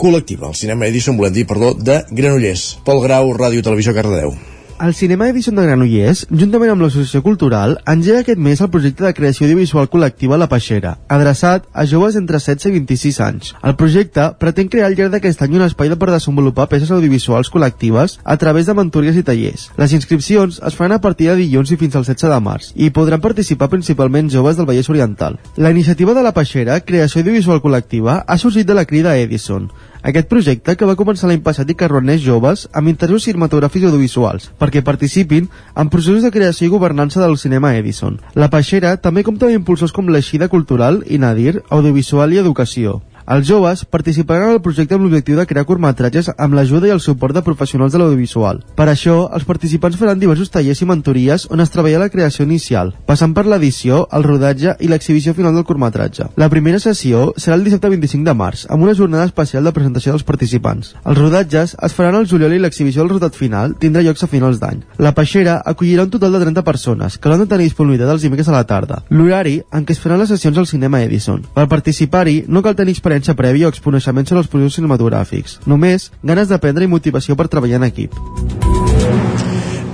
col·lectiva. 0.00 0.48
El 0.48 0.56
cinema 0.56 0.88
Edison, 0.88 1.18
volem 1.20 1.36
dir, 1.36 1.46
perdó, 1.46 1.74
de 1.76 2.00
Granollers. 2.10 2.78
Pol 2.86 3.04
Grau, 3.04 3.34
Ràdio 3.36 3.62
Televisió 3.66 3.94
Cardedeu. 3.96 4.32
El 4.80 4.94
Cinema 4.94 5.28
Edison 5.28 5.58
de 5.58 5.64
Granollers, 5.66 6.22
juntament 6.32 6.70
amb 6.72 6.80
l'Associació 6.80 7.20
Cultural, 7.20 7.74
engega 7.92 8.22
aquest 8.22 8.38
mes 8.40 8.62
el 8.64 8.70
projecte 8.72 9.04
de 9.04 9.10
creació 9.12 9.44
audiovisual 9.44 9.90
col·lectiva 9.92 10.38
La 10.40 10.46
Peixera, 10.48 10.94
adreçat 11.16 11.66
a 11.76 11.84
joves 11.90 12.16
entre 12.16 12.40
16 12.40 12.70
i 12.70 12.72
26 12.78 13.18
anys. 13.26 13.50
El 13.60 13.76
projecte 13.76 14.30
pretén 14.40 14.70
crear 14.72 14.86
al 14.88 14.96
llarg 14.96 15.12
d'aquest 15.12 15.44
any 15.44 15.58
un 15.58 15.66
espai 15.66 15.92
per 16.00 16.08
desenvolupar 16.14 16.70
peces 16.72 16.94
audiovisuals 16.96 17.52
col·lectives 17.52 18.16
a 18.24 18.38
través 18.40 18.70
de 18.70 18.78
mentories 18.78 19.20
i 19.20 19.26
tallers. 19.26 19.66
Les 19.76 19.92
inscripcions 19.92 20.62
es 20.64 20.80
faran 20.80 20.96
a 20.96 21.02
partir 21.04 21.28
de 21.28 21.36
dilluns 21.42 21.76
i 21.76 21.76
fins 21.76 22.00
al 22.00 22.08
16 22.08 22.32
de 22.32 22.40
març 22.40 22.72
i 22.74 22.88
podran 22.88 23.20
participar 23.20 23.68
principalment 23.68 24.32
joves 24.32 24.56
del 24.56 24.70
Vallès 24.70 24.88
Oriental. 24.88 25.36
La 25.58 25.76
iniciativa 25.76 26.16
de 26.16 26.24
La 26.24 26.32
Peixera, 26.32 26.80
creació 26.80 27.20
audiovisual 27.20 27.60
col·lectiva, 27.60 28.22
ha 28.24 28.40
sorgit 28.40 28.64
de 28.64 28.80
la 28.80 28.88
crida 28.88 29.18
Edison, 29.20 29.68
aquest 30.02 30.28
projecte, 30.28 30.76
que 30.76 30.88
va 30.88 30.96
començar 30.96 31.28
l'any 31.28 31.42
passat 31.44 31.70
i 31.70 31.76
que 31.76 31.88
reuneix 31.90 32.22
joves 32.24 32.66
amb 32.72 32.88
interessos 32.88 33.26
cinematogràfics 33.28 33.84
i 33.84 33.90
audiovisuals, 33.90 34.50
perquè 34.60 34.84
participin 34.86 35.50
en 35.76 35.92
processos 35.92 36.24
de 36.24 36.32
creació 36.32 36.68
i 36.68 36.72
governança 36.72 37.20
del 37.20 37.36
cinema 37.38 37.74
Edison. 37.76 38.20
La 38.34 38.50
Peixera 38.50 38.96
també 38.96 39.24
compta 39.26 39.46
amb 39.46 39.60
impulsors 39.60 39.92
com 39.92 40.08
l'Eixida 40.08 40.48
Cultural 40.48 41.02
i 41.06 41.18
Nadir, 41.18 41.62
Audiovisual 41.68 42.32
i 42.32 42.40
Educació. 42.40 43.00
Els 43.26 43.46
joves 43.46 43.84
participaran 43.84 44.48
en 44.48 44.56
el 44.56 44.62
projecte 44.64 44.96
amb 44.96 45.04
l'objectiu 45.04 45.36
de 45.38 45.46
crear 45.46 45.66
curtmetratges 45.68 46.30
amb 46.36 46.54
l'ajuda 46.56 46.88
i 46.88 46.94
el 46.94 47.02
suport 47.04 47.36
de 47.36 47.42
professionals 47.46 47.92
de 47.92 48.00
l'audiovisual. 48.00 48.62
Per 48.76 48.86
això, 48.88 49.28
els 49.36 49.44
participants 49.44 49.98
faran 50.00 50.18
diversos 50.18 50.50
tallers 50.50 50.80
i 50.80 50.88
mentories 50.88 51.46
on 51.50 51.60
es 51.60 51.70
treballa 51.70 52.02
la 52.04 52.10
creació 52.12 52.46
inicial, 52.46 52.94
passant 53.06 53.34
per 53.36 53.46
l'edició, 53.46 54.06
el 54.16 54.26
rodatge 54.26 54.74
i 54.80 54.88
l'exhibició 54.90 55.34
final 55.34 55.54
del 55.54 55.66
curtmetratge. 55.68 56.30
La 56.40 56.48
primera 56.48 56.80
sessió 56.82 57.30
serà 57.36 57.58
el 57.58 57.64
dissabte 57.64 57.90
25 57.92 58.26
de 58.26 58.34
març, 58.34 58.64
amb 58.70 58.82
una 58.86 58.96
jornada 58.98 59.28
especial 59.28 59.64
de 59.64 59.74
presentació 59.76 60.14
dels 60.14 60.26
participants. 60.26 60.94
Els 61.04 61.18
rodatges 61.18 61.76
es 61.76 61.94
faran 61.94 62.18
al 62.18 62.28
juliol 62.30 62.56
i 62.56 62.62
l'exhibició 62.62 63.04
del 63.04 63.14
rodat 63.14 63.38
final 63.38 63.76
tindrà 63.78 64.02
llocs 64.02 64.24
a 64.24 64.30
finals 64.30 64.60
d'any. 64.60 64.82
La 64.98 65.14
Peixera 65.14 65.60
acollirà 65.64 66.08
un 66.08 66.10
total 66.10 66.34
de 66.34 66.42
30 66.46 66.64
persones, 66.66 67.18
que 67.18 67.30
l'han 67.30 67.44
de 67.44 67.50
tenir 67.50 67.68
disponibilitat 67.70 68.14
els 68.14 68.26
dimecres 68.26 68.48
a 68.48 68.56
la 68.56 68.66
tarda. 68.66 69.02
L'horari 69.10 69.60
en 69.72 69.86
què 69.86 69.94
es 69.94 70.02
faran 70.02 70.20
les 70.22 70.32
sessions 70.32 70.58
al 70.58 70.66
cinema 70.66 71.02
Edison. 71.04 71.42
Per 71.54 71.68
participar-hi 71.70 72.44
no 72.48 72.62
cal 72.62 72.76
tenir 72.78 72.96
experiència 72.96 73.19
prèvia 73.36 73.68
o 73.68 73.74
exponeixement 73.74 74.26
sobre 74.26 74.44
els 74.44 74.50
productes 74.50 74.80
cinematogràfics. 74.80 75.60
Només 75.66 76.10
ganes 76.22 76.48
d'aprendre 76.48 76.84
i 76.84 76.90
motivació 76.90 77.36
per 77.36 77.48
treballar 77.52 77.82
en 77.82 77.88
equip. 77.90 78.16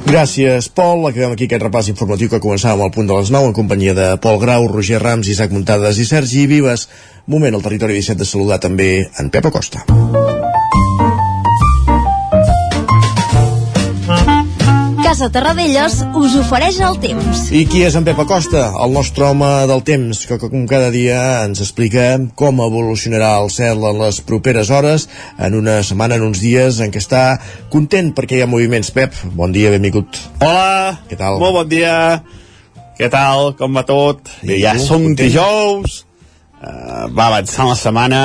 Gràcies, 0.06 0.68
Pol. 0.70 1.08
Acabem 1.08 1.34
aquí 1.34 1.48
aquest 1.48 1.64
repàs 1.66 1.90
informatiu 1.90 2.30
que 2.30 2.38
començàvem 2.42 2.84
al 2.84 2.94
punt 2.94 3.10
de 3.10 3.18
les 3.18 3.32
9 3.34 3.50
en 3.50 3.56
companyia 3.58 3.94
de 3.98 4.08
Pol 4.22 4.38
Grau, 4.38 4.68
Roger 4.70 5.02
Rams, 5.02 5.26
Isaac 5.26 5.50
Muntades 5.50 5.98
i 5.98 6.06
Sergi 6.06 6.46
Vives. 6.46 6.86
Moment 7.26 7.58
al 7.58 7.66
territori 7.66 7.98
17 7.98 8.22
de 8.22 8.30
saludar 8.30 8.62
també 8.62 9.08
en 9.18 9.34
Pep 9.34 9.50
Acosta. 9.50 9.82
Casa 15.16 15.32
Terradellos 15.32 15.94
us 16.20 16.34
ofereix 16.36 16.76
el 16.84 16.98
temps. 17.00 17.46
I 17.48 17.62
qui 17.72 17.78
és 17.86 17.94
en 17.96 18.04
Pep 18.04 18.18
Acosta? 18.20 18.66
El 18.84 18.92
nostre 18.92 19.24
home 19.24 19.48
del 19.64 19.80
temps, 19.80 20.18
que 20.28 20.36
com 20.36 20.66
cada 20.68 20.90
dia 20.92 21.20
ens 21.46 21.62
explica 21.64 22.02
com 22.36 22.58
evolucionarà 22.60 23.30
el 23.40 23.48
cel 23.54 23.80
en 23.80 23.96
les 24.02 24.18
properes 24.28 24.68
hores, 24.68 25.06
en 25.40 25.56
una 25.56 25.78
setmana, 25.88 26.18
en 26.20 26.26
uns 26.26 26.42
dies, 26.44 26.82
en 26.84 26.92
què 26.92 27.00
està 27.00 27.22
content 27.72 28.10
perquè 28.12 28.36
hi 28.36 28.42
ha 28.44 28.48
moviments. 28.52 28.90
Pep, 28.92 29.16
bon 29.38 29.56
dia, 29.56 29.70
benvingut. 29.72 30.20
Hola, 30.44 30.98
què 31.08 31.16
tal? 31.16 31.40
Molt 31.40 31.56
bon 31.62 31.70
dia. 31.70 31.94
Què 33.00 33.08
tal? 33.08 33.54
Com 33.56 33.80
va 33.80 33.86
tot? 33.88 34.20
Bé, 34.42 34.58
ja 34.60 34.74
som 34.76 35.00
Content? 35.00 35.22
dijous, 35.22 36.02
uh, 36.60 37.08
va 37.08 37.30
avançant 37.30 37.72
la 37.72 37.78
setmana, 37.80 38.20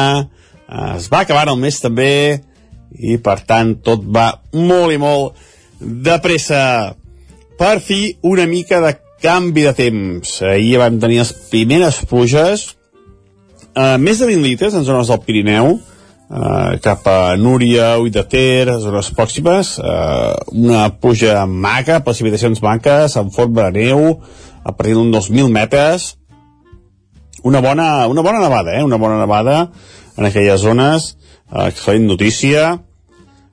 uh, 0.68 0.92
es 0.98 1.08
va 1.08 1.24
acabar 1.24 1.48
el 1.56 1.64
mes 1.64 1.80
també, 1.80 2.12
i 3.00 3.16
per 3.24 3.38
tant 3.48 3.78
tot 3.80 4.04
va 4.04 4.28
molt 4.52 4.92
i 4.92 5.00
molt 5.00 5.40
de 5.82 6.18
pressa. 6.22 6.94
Per 7.58 7.80
fi, 7.84 8.16
una 8.22 8.46
mica 8.50 8.80
de 8.82 8.96
canvi 9.22 9.66
de 9.68 9.74
temps. 9.78 10.42
Ahir 10.46 10.80
vam 10.82 11.00
tenir 11.02 11.22
les 11.22 11.32
primeres 11.52 12.02
pluges, 12.10 12.72
uh, 13.76 13.98
més 14.02 14.20
de 14.20 14.30
20 14.30 14.46
litres 14.46 14.76
en 14.78 14.86
zones 14.88 15.12
del 15.12 15.22
Pirineu, 15.26 15.76
uh, 15.78 16.78
cap 16.82 17.06
a 17.10 17.36
Núria, 17.38 17.94
Ull 18.02 18.12
de 18.14 18.24
Ter, 18.26 18.72
zones 18.82 19.12
pròximes, 19.18 19.76
uh, 19.78 20.34
una 20.58 20.88
pluja 20.98 21.46
maca, 21.46 22.02
precipitacions 22.06 22.64
maques, 22.66 23.18
en 23.18 23.30
forma 23.34 23.70
de 23.70 23.86
neu, 23.86 24.18
a 24.64 24.74
partir 24.74 24.98
d'un 24.98 25.14
2.000 25.14 25.54
metres, 25.54 26.16
una 27.44 27.62
bona, 27.62 28.08
una 28.08 28.22
bona 28.22 28.42
nevada, 28.42 28.78
eh? 28.78 28.84
una 28.84 28.98
bona 29.02 29.18
nevada 29.20 29.72
en 30.18 30.26
aquelles 30.26 30.62
zones, 30.62 31.16
uh, 31.52 31.68
excel·lent 31.70 32.10
notícia, 32.10 32.80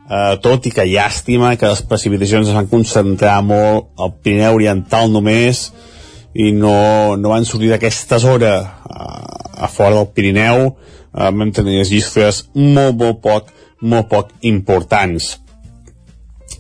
Uh, 0.09 0.39
tot 0.41 0.65
i 0.65 0.73
que 0.73 0.87
llàstima 0.89 1.51
que 1.61 1.69
les 1.69 1.83
precipitacions 1.85 2.49
es 2.49 2.57
van 2.57 2.69
concentrar 2.71 3.43
molt 3.45 3.91
al 4.01 4.15
Pirineu 4.25 4.55
Oriental 4.57 5.11
només 5.13 5.67
i 6.33 6.49
no, 6.57 7.17
no 7.21 7.35
van 7.35 7.45
sortir 7.45 7.69
d'aquesta 7.75 8.17
zona 8.23 8.55
uh, 8.89 9.65
a 9.65 9.69
fora 9.69 9.99
del 9.99 10.09
Pirineu 10.17 10.71
uh, 10.71 11.29
vam 11.29 11.53
tenir 11.53 11.77
les 11.83 11.93
llistes 11.93 12.47
molt, 12.55 12.97
molt 12.97 13.21
poc, 13.21 13.53
molt 13.85 14.09
poc 14.09 14.33
importants. 14.49 15.35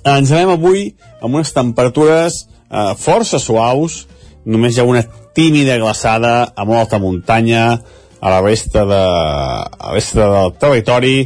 Ens 0.04 0.28
anem 0.28 0.52
avui 0.52 0.90
amb 1.22 1.32
unes 1.32 1.54
temperatures 1.56 2.42
uh, 2.68 2.92
força 3.00 3.40
suaus, 3.40 4.02
només 4.44 4.76
hi 4.76 4.84
ha 4.84 4.88
una 4.88 5.06
tímida 5.36 5.80
glaçada 5.80 6.50
a 6.52 6.68
molt 6.68 6.84
alta 6.84 7.00
muntanya, 7.00 7.78
a 8.20 8.30
la 8.34 8.40
resta, 8.42 8.84
de, 8.84 9.02
a 9.02 9.88
la 9.88 9.92
resta 9.94 10.26
del 10.34 10.56
territori, 10.58 11.16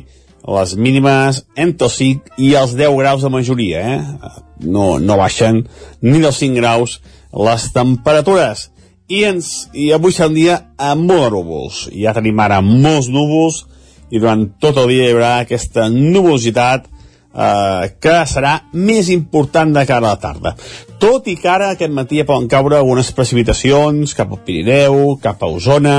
les 0.43 0.75
mínimes 0.75 1.43
els 1.57 1.97
5 1.99 2.37
i 2.43 2.53
els 2.59 2.75
10 2.75 2.97
graus 2.99 3.23
de 3.23 3.31
majoria, 3.31 3.81
eh? 3.81 4.31
No, 4.63 4.99
no 4.99 5.19
baixen 5.19 5.63
ni 6.03 6.19
dels 6.19 6.41
5 6.43 6.59
graus 6.59 7.01
les 7.33 7.69
temperatures. 7.73 8.71
I, 9.09 9.25
ens, 9.29 9.69
i 9.75 9.91
avui 9.93 10.15
serà 10.15 10.31
un 10.31 10.39
dia 10.39 10.57
amb 10.79 11.11
molt 11.11 11.33
núvols. 11.35 11.85
Ja 11.93 12.15
tenim 12.17 12.39
ara 12.41 12.63
molts 12.65 13.11
núvols 13.13 13.65
i 14.11 14.21
durant 14.21 14.47
tot 14.61 14.79
el 14.83 14.91
dia 14.93 15.09
hi 15.09 15.15
haurà 15.15 15.33
aquesta 15.43 15.89
nuvolositat 15.93 16.89
eh, 16.89 17.93
que 18.01 18.17
serà 18.29 18.57
més 18.73 19.11
important 19.13 19.73
de 19.75 19.85
cara 19.89 20.07
a 20.07 20.15
la 20.15 20.21
tarda. 20.23 20.55
Tot 21.03 21.29
i 21.31 21.37
que 21.41 21.51
ara 21.51 21.73
aquest 21.73 21.93
matí 21.95 22.21
ja 22.21 22.29
poden 22.29 22.49
caure 22.51 22.79
algunes 22.79 23.13
precipitacions 23.17 24.15
cap 24.19 24.33
al 24.33 24.43
Pirineu, 24.47 25.17
cap 25.23 25.43
a 25.43 25.51
Osona, 25.51 25.99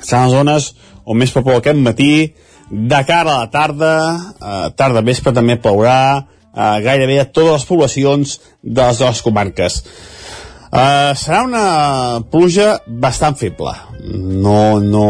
seran 0.00 0.32
zones 0.32 0.72
on 1.04 1.18
més 1.20 1.32
poble 1.34 1.58
aquest 1.58 1.80
matí, 1.80 2.12
de 2.74 3.04
cara 3.06 3.36
a 3.36 3.38
la 3.44 3.50
tarda, 3.50 3.94
eh, 4.42 4.70
tarda 4.74 5.02
vespre 5.06 5.32
també 5.32 5.54
plourà, 5.62 6.26
eh, 6.50 6.80
gairebé 6.82 7.20
a 7.20 7.30
totes 7.30 7.52
les 7.52 7.66
poblacions 7.68 8.40
de 8.62 8.82
les 8.82 8.98
dues 8.98 9.22
comarques. 9.22 9.82
Eh, 10.74 11.12
serà 11.14 11.44
una 11.46 12.20
pluja 12.30 12.80
bastant 12.88 13.38
feble. 13.38 13.72
No, 14.10 14.80
no... 14.80 15.06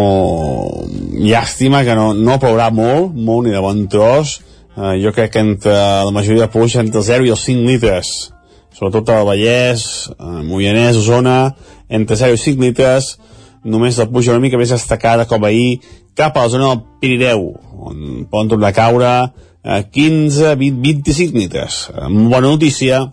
Llàstima 1.14 1.84
que 1.86 1.94
no, 1.96 2.12
no 2.12 2.36
plourà 2.42 2.68
molt, 2.70 3.14
molt 3.16 3.46
ni 3.46 3.54
de 3.54 3.62
bon 3.64 3.86
tros. 3.88 4.42
Eh, 4.76 5.00
jo 5.00 5.14
crec 5.16 5.32
que 5.32 5.40
entre 5.40 5.72
la 5.72 6.12
majoria 6.12 6.44
de 6.44 6.52
pluja 6.52 6.82
entre 6.84 7.00
el 7.00 7.06
0 7.08 7.24
i 7.24 7.32
els 7.32 7.46
5 7.48 7.64
litres, 7.64 8.12
sobretot 8.76 9.08
al 9.14 9.24
Vallès, 9.24 9.86
eh, 10.12 10.40
Moianès, 10.44 11.00
Osona, 11.00 11.54
entre 11.88 12.18
0 12.20 12.36
i 12.36 12.44
5 12.44 12.60
litres, 12.60 13.14
només 13.64 13.96
la 13.96 14.10
pluja 14.10 14.34
una 14.34 14.44
mica 14.44 14.60
més 14.60 14.74
destacada 14.74 15.24
com 15.30 15.48
ahir 15.48 15.78
cap 16.14 16.36
a 16.36 16.46
la 16.46 16.52
zona 16.52 16.70
del 16.72 16.84
Pirineu, 17.00 17.48
on 17.90 18.26
poden 18.30 18.54
tornar 18.54 18.70
a 18.70 18.76
caure 18.76 19.12
eh, 19.62 19.82
15, 19.90 20.54
20, 20.56 20.80
25 20.82 21.38
litres. 21.38 21.88
Eh, 21.92 22.08
bona 22.30 22.46
notícia, 22.46 23.04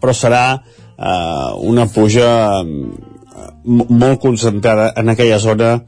però 0.00 0.12
serà 0.12 0.44
eh, 0.54 1.50
una 1.64 1.86
pluja 1.86 2.60
eh, 2.60 3.04
molt 3.64 4.20
concentrada 4.20 4.92
en 4.96 5.08
aquella 5.08 5.38
zona 5.38 5.78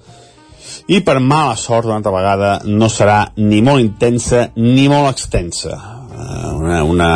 i 0.86 1.00
per 1.02 1.18
mala 1.20 1.56
sort 1.58 1.86
una 1.86 1.98
altra 1.98 2.14
vegada 2.14 2.50
no 2.64 2.88
serà 2.88 3.18
ni 3.36 3.60
molt 3.62 3.82
intensa 3.82 4.46
ni 4.56 4.86
molt 4.88 5.10
extensa 5.10 5.74
eh, 5.76 6.52
una, 6.54 6.82
una, 6.84 7.10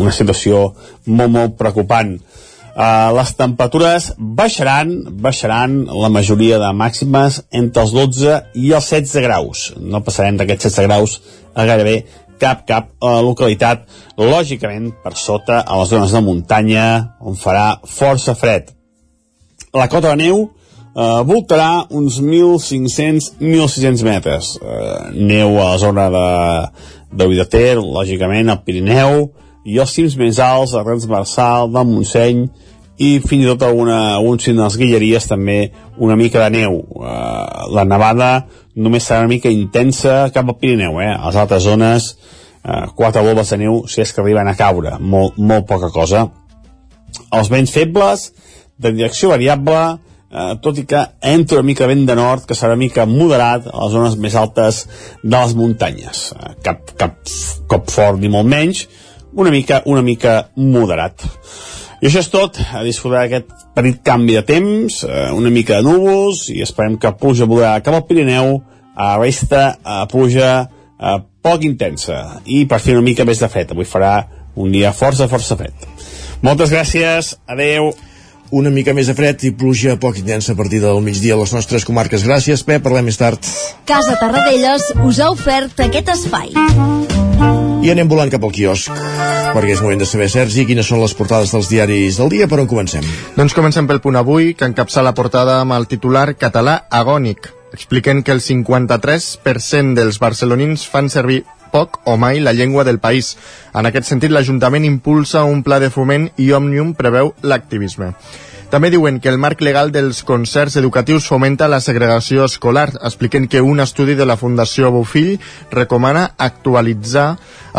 una 0.00 0.12
situació 0.12 0.70
molt 1.06 1.34
molt 1.36 1.56
preocupant 1.60 2.16
Uh, 2.70 3.10
les 3.16 3.32
temperatures 3.34 4.12
baixaran, 4.18 4.92
baixaran 5.22 5.82
la 5.90 6.10
majoria 6.12 6.60
de 6.62 6.70
màximes 6.76 7.40
entre 7.50 7.82
els 7.82 7.94
12 7.96 8.36
i 8.54 8.70
els 8.76 8.90
16 8.94 9.24
graus. 9.26 9.64
No 9.76 10.02
passarem 10.06 10.38
d'aquests 10.38 10.70
16 10.70 10.86
graus 10.86 11.16
a 11.54 11.66
gairebé 11.66 11.96
cap, 12.40 12.62
cap 12.68 12.88
uh, 13.02 13.18
localitat, 13.24 13.84
lògicament 14.18 14.92
per 15.02 15.16
sota 15.18 15.60
a 15.60 15.80
les 15.80 15.90
zones 15.92 16.14
de 16.14 16.22
muntanya, 16.24 16.86
on 17.20 17.36
farà 17.36 17.80
força 17.84 18.36
fred. 18.38 18.70
La 19.76 19.88
cota 19.90 20.14
de 20.14 20.22
neu 20.22 20.46
uh, 20.46 21.20
voltarà 21.26 21.84
uns 21.90 22.20
1.500-1.600 22.22 24.06
metres. 24.06 24.54
Uh, 24.62 25.10
neu 25.14 25.58
a 25.58 25.72
la 25.72 25.78
zona 25.82 26.08
de, 26.14 26.26
de 27.12 27.30
Vidater, 27.34 27.76
lògicament, 27.82 28.50
al 28.50 28.62
Pirineu, 28.64 29.28
i 29.64 29.78
els 29.82 29.92
cims 29.94 30.16
més 30.20 30.40
alts, 30.42 30.74
a 30.74 30.84
Transversal, 30.86 31.70
del 31.74 31.88
Montseny, 31.88 32.44
i 33.00 33.14
fins 33.24 33.46
i 33.46 33.48
tot 33.48 33.64
alguna, 33.64 33.98
algun 34.18 34.40
cim 34.42 34.58
de 34.58 34.64
les 34.64 34.76
Guilleries 34.76 35.28
també 35.28 35.58
una 35.96 36.18
mica 36.20 36.42
de 36.44 36.58
neu. 36.58 36.82
Uh, 36.92 37.70
la 37.72 37.86
nevada 37.88 38.30
només 38.76 39.06
serà 39.06 39.22
una 39.24 39.32
mica 39.32 39.52
intensa 39.52 40.26
cap 40.34 40.48
al 40.48 40.58
Pirineu, 40.60 41.00
eh? 41.00 41.08
A 41.14 41.30
les 41.30 41.38
altres 41.40 41.64
zones, 41.64 42.10
uh, 42.60 42.90
quatre 42.96 43.24
volves 43.24 43.54
de 43.54 43.60
neu 43.62 43.82
si 43.88 44.04
és 44.04 44.12
que 44.12 44.20
arriben 44.20 44.48
a 44.48 44.56
caure, 44.58 44.98
molt, 45.00 45.40
molt 45.40 45.68
poca 45.70 45.88
cosa. 45.94 46.26
Els 47.32 47.48
vents 47.52 47.72
febles, 47.72 48.30
de 48.80 48.92
direcció 48.96 49.32
variable, 49.32 49.80
eh, 50.30 50.54
tot 50.62 50.78
i 50.78 50.86
que 50.88 51.02
entra 51.26 51.58
una 51.60 51.68
mica 51.68 51.88
vent 51.90 52.06
de 52.08 52.16
nord, 52.16 52.46
que 52.46 52.56
serà 52.56 52.72
una 52.72 52.80
mica 52.80 53.06
moderat 53.06 53.68
a 53.68 53.76
les 53.84 53.94
zones 53.94 54.16
més 54.16 54.36
altes 54.38 54.84
de 55.22 55.34
les 55.36 55.54
muntanyes. 55.58 56.22
Eh, 56.36 56.54
cap, 56.64 56.94
cap 57.00 57.18
cop 57.70 57.90
fort 57.92 58.20
ni 58.20 58.30
molt 58.32 58.48
menys, 58.48 58.86
una 59.34 59.50
mica, 59.50 59.82
una 59.86 60.02
mica 60.02 60.50
moderat. 60.56 61.24
I 62.00 62.08
això 62.08 62.22
és 62.22 62.30
tot, 62.32 62.56
a 62.72 62.82
disfrutar 62.86 63.26
d'aquest 63.26 63.50
petit 63.76 64.00
canvi 64.04 64.38
de 64.38 64.42
temps, 64.48 65.02
eh, 65.04 65.30
una 65.36 65.52
mica 65.52 65.76
de 65.76 65.84
núvols, 65.84 66.46
i 66.48 66.62
esperem 66.64 66.96
que 66.98 67.12
pluja 67.20 67.48
volarà 67.48 67.82
cap 67.84 67.94
al 67.94 68.06
Pirineu, 68.08 68.62
a 68.96 69.12
la 69.12 69.18
resta 69.20 69.76
a 69.84 70.06
pluja 70.08 70.52
eh, 70.64 71.18
poc 71.42 71.64
intensa, 71.64 72.40
i 72.44 72.64
per 72.66 72.80
fi 72.80 72.96
una 72.96 73.04
mica 73.04 73.24
més 73.28 73.40
de 73.40 73.48
fred. 73.52 73.72
Avui 73.72 73.88
farà 73.88 74.14
un 74.56 74.72
dia 74.72 74.94
força, 74.96 75.28
força 75.28 75.56
fred. 75.60 75.88
Moltes 76.42 76.72
gràcies, 76.72 77.36
adeu. 77.46 77.92
una 78.50 78.70
mica 78.74 78.90
més 78.90 79.06
de 79.06 79.14
fred 79.14 79.44
i 79.46 79.52
pluja 79.54 79.94
poc 80.02 80.18
intensa 80.18 80.56
a 80.56 80.58
partir 80.58 80.80
del 80.82 80.98
migdia 81.06 81.36
a 81.36 81.38
les 81.38 81.54
nostres 81.54 81.86
comarques. 81.86 82.26
Gràcies, 82.26 82.64
Pep, 82.66 82.82
parlem 82.82 83.06
més 83.06 83.20
tard. 83.20 83.38
Casa 83.86 84.18
Tarradellas 84.18 84.90
us 85.06 85.22
ha 85.22 85.30
ofert 85.30 85.86
aquest 85.86 86.14
espai. 86.18 87.19
I 87.80 87.88
anem 87.88 88.10
volant 88.10 88.28
cap 88.28 88.42
al 88.44 88.50
quiosc, 88.52 88.90
perquè 89.54 89.72
és 89.72 89.80
moment 89.80 90.02
de 90.02 90.06
saber, 90.08 90.26
Sergi, 90.28 90.66
quines 90.68 90.84
són 90.84 91.00
les 91.00 91.14
portades 91.16 91.48
dels 91.54 91.70
diaris 91.70 92.18
del 92.20 92.28
dia, 92.28 92.48
per 92.50 92.58
on 92.60 92.68
comencem? 92.68 93.06
Doncs 93.38 93.56
comencem 93.56 93.88
pel 93.88 94.02
punt 94.04 94.18
avui, 94.20 94.50
que 94.52 94.68
encapça 94.68 95.00
la 95.00 95.14
portada 95.16 95.56
amb 95.62 95.72
el 95.72 95.88
titular 95.88 96.26
català 96.36 96.82
agònic. 96.90 97.48
Expliquen 97.72 98.20
que 98.20 98.36
el 98.36 98.44
53% 98.44 99.96
dels 99.96 100.20
barcelonins 100.20 100.84
fan 100.92 101.08
servir 101.08 101.40
poc 101.72 102.02
o 102.04 102.18
mai 102.20 102.44
la 102.44 102.52
llengua 102.52 102.84
del 102.84 103.00
país. 103.00 103.32
En 103.72 103.88
aquest 103.88 104.12
sentit, 104.12 104.28
l'Ajuntament 104.34 104.84
impulsa 104.84 105.46
un 105.48 105.64
pla 105.64 105.80
de 105.80 105.88
foment 105.88 106.28
i 106.36 106.50
Òmnium 106.52 106.92
preveu 106.98 107.32
l'activisme. 107.40 108.12
També 108.70 108.86
diuen 108.94 109.16
que 109.18 109.26
el 109.28 109.38
marc 109.42 109.64
legal 109.66 109.88
dels 109.90 110.20
concerts 110.22 110.76
educatius 110.78 111.24
fomenta 111.26 111.66
la 111.66 111.80
segregació 111.82 112.44
escolar. 112.46 112.92
Expliquen 113.02 113.48
que 113.50 113.64
un 113.66 113.82
estudi 113.82 114.14
de 114.14 114.26
la 114.30 114.36
Fundació 114.38 114.92
Bofill 114.94 115.40
recomana 115.72 116.28
actualitzar 116.38 117.32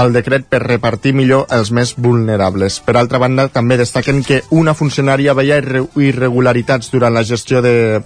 el 0.03 0.11
decret 0.11 0.49
per 0.51 0.59
repartir 0.65 1.13
millor 1.15 1.47
els 1.55 1.71
més 1.71 1.95
vulnerables. 1.95 2.81
Per 2.83 2.97
altra 2.99 3.23
banda, 3.23 3.47
també 3.47 3.79
destaquen 3.79 4.19
que 4.27 4.41
una 4.51 4.75
funcionària 4.75 5.37
veia 5.37 5.61
irregularitats 5.63 6.91
durant 6.91 7.15
la 7.15 7.23
gestió 7.23 7.63
de 7.63 8.01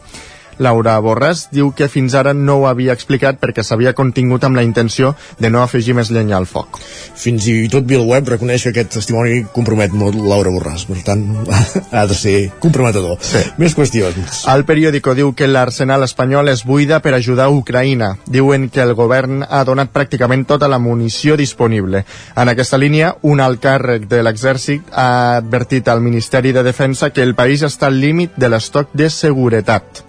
Laura 0.59 0.95
Borràs 1.03 1.47
diu 1.51 1.71
que 1.75 1.89
fins 1.91 2.15
ara 2.15 2.33
no 2.33 2.59
ho 2.61 2.67
havia 2.69 2.93
explicat 2.95 3.39
perquè 3.41 3.63
s'havia 3.63 3.93
contingut 3.97 4.43
amb 4.43 4.55
la 4.55 4.63
intenció 4.63 5.13
de 5.39 5.49
no 5.51 5.61
afegir 5.63 5.95
més 5.97 6.11
llenya 6.11 6.37
al 6.37 6.47
foc. 6.49 6.79
Fins 7.15 7.47
i 7.51 7.55
tot 7.71 7.85
Bill 7.87 8.05
Webb 8.07 8.31
reconeix 8.35 8.63
que 8.63 8.73
aquest 8.73 8.93
testimoni 8.97 9.43
compromet 9.55 9.93
molt 9.95 10.15
Laura 10.15 10.53
Borràs, 10.53 10.85
per 10.87 11.01
tant 11.07 11.25
ha 11.95 12.05
de 12.07 12.17
ser 12.17 12.35
comprometedor. 12.63 13.17
Sí. 13.25 13.43
Més 13.61 13.75
qüestions. 13.77 14.43
El 14.51 14.65
periòdico 14.67 15.15
diu 15.17 15.33
que 15.37 15.49
l'arsenal 15.49 16.05
espanyol 16.07 16.49
es 16.53 16.65
buida 16.65 17.01
per 17.03 17.15
ajudar 17.15 17.49
a 17.49 17.55
Ucraïna. 17.55 18.15
Diuen 18.25 18.69
que 18.69 18.83
el 18.83 18.95
govern 18.97 19.43
ha 19.47 19.63
donat 19.67 19.91
pràcticament 19.93 20.45
tota 20.47 20.69
la 20.71 20.79
munició 20.79 21.37
disponible. 21.39 22.05
En 22.35 22.51
aquesta 22.51 22.79
línia, 22.81 23.15
un 23.23 23.43
alt 23.43 23.61
càrrec 23.63 24.07
de 24.11 24.23
l'exèrcit 24.23 24.91
ha 24.91 25.37
advertit 25.37 25.87
al 25.87 26.01
Ministeri 26.01 26.51
de 26.55 26.63
Defensa 26.63 27.11
que 27.11 27.23
el 27.23 27.35
país 27.35 27.63
està 27.63 27.87
al 27.91 27.99
límit 28.01 28.35
de 28.37 28.49
l'estoc 28.49 28.93
de 28.93 29.09
seguretat. 29.09 30.05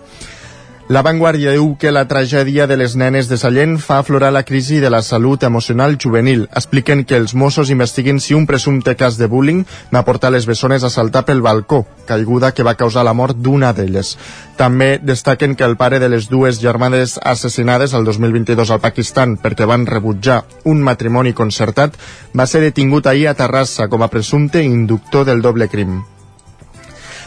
La 0.88 1.00
Vanguardia 1.02 1.50
diu 1.50 1.72
que 1.82 1.90
la 1.90 2.04
tragèdia 2.06 2.68
de 2.70 2.76
les 2.78 2.92
nenes 2.94 3.26
de 3.26 3.34
Sallent 3.40 3.72
fa 3.82 3.96
aflorar 3.98 4.28
la 4.30 4.44
crisi 4.46 4.76
de 4.78 4.86
la 4.86 5.00
salut 5.02 5.42
emocional 5.42 5.96
juvenil. 5.98 6.44
Expliquen 6.54 7.02
que 7.02 7.18
els 7.18 7.34
Mossos 7.34 7.72
investiguen 7.74 8.20
si 8.22 8.38
un 8.38 8.46
presumpte 8.46 8.94
cas 8.94 9.18
de 9.18 9.26
bullying 9.26 9.64
va 9.90 10.04
portar 10.06 10.30
les 10.30 10.46
bessones 10.46 10.86
a 10.86 10.92
saltar 10.94 11.24
pel 11.26 11.42
balcó, 11.42 11.82
caiguda 12.06 12.52
que 12.54 12.62
va 12.62 12.76
causar 12.78 13.02
la 13.02 13.16
mort 13.18 13.34
d'una 13.34 13.72
d'elles. 13.74 14.14
També 14.54 15.00
destaquen 15.02 15.58
que 15.58 15.66
el 15.66 15.74
pare 15.74 15.98
de 15.98 16.08
les 16.08 16.30
dues 16.30 16.62
germanes 16.62 17.18
assassinades 17.18 17.92
el 17.92 18.06
2022 18.06 18.70
al 18.70 18.84
Pakistan 18.86 19.40
perquè 19.42 19.66
van 19.66 19.90
rebutjar 19.90 20.44
un 20.70 20.86
matrimoni 20.86 21.34
concertat 21.34 21.98
va 22.30 22.46
ser 22.46 22.62
detingut 22.62 23.10
ahir 23.10 23.26
a 23.26 23.34
Terrassa 23.34 23.90
com 23.90 24.06
a 24.06 24.14
presumpte 24.14 24.62
inductor 24.62 25.26
del 25.26 25.42
doble 25.42 25.66
crim. 25.66 26.04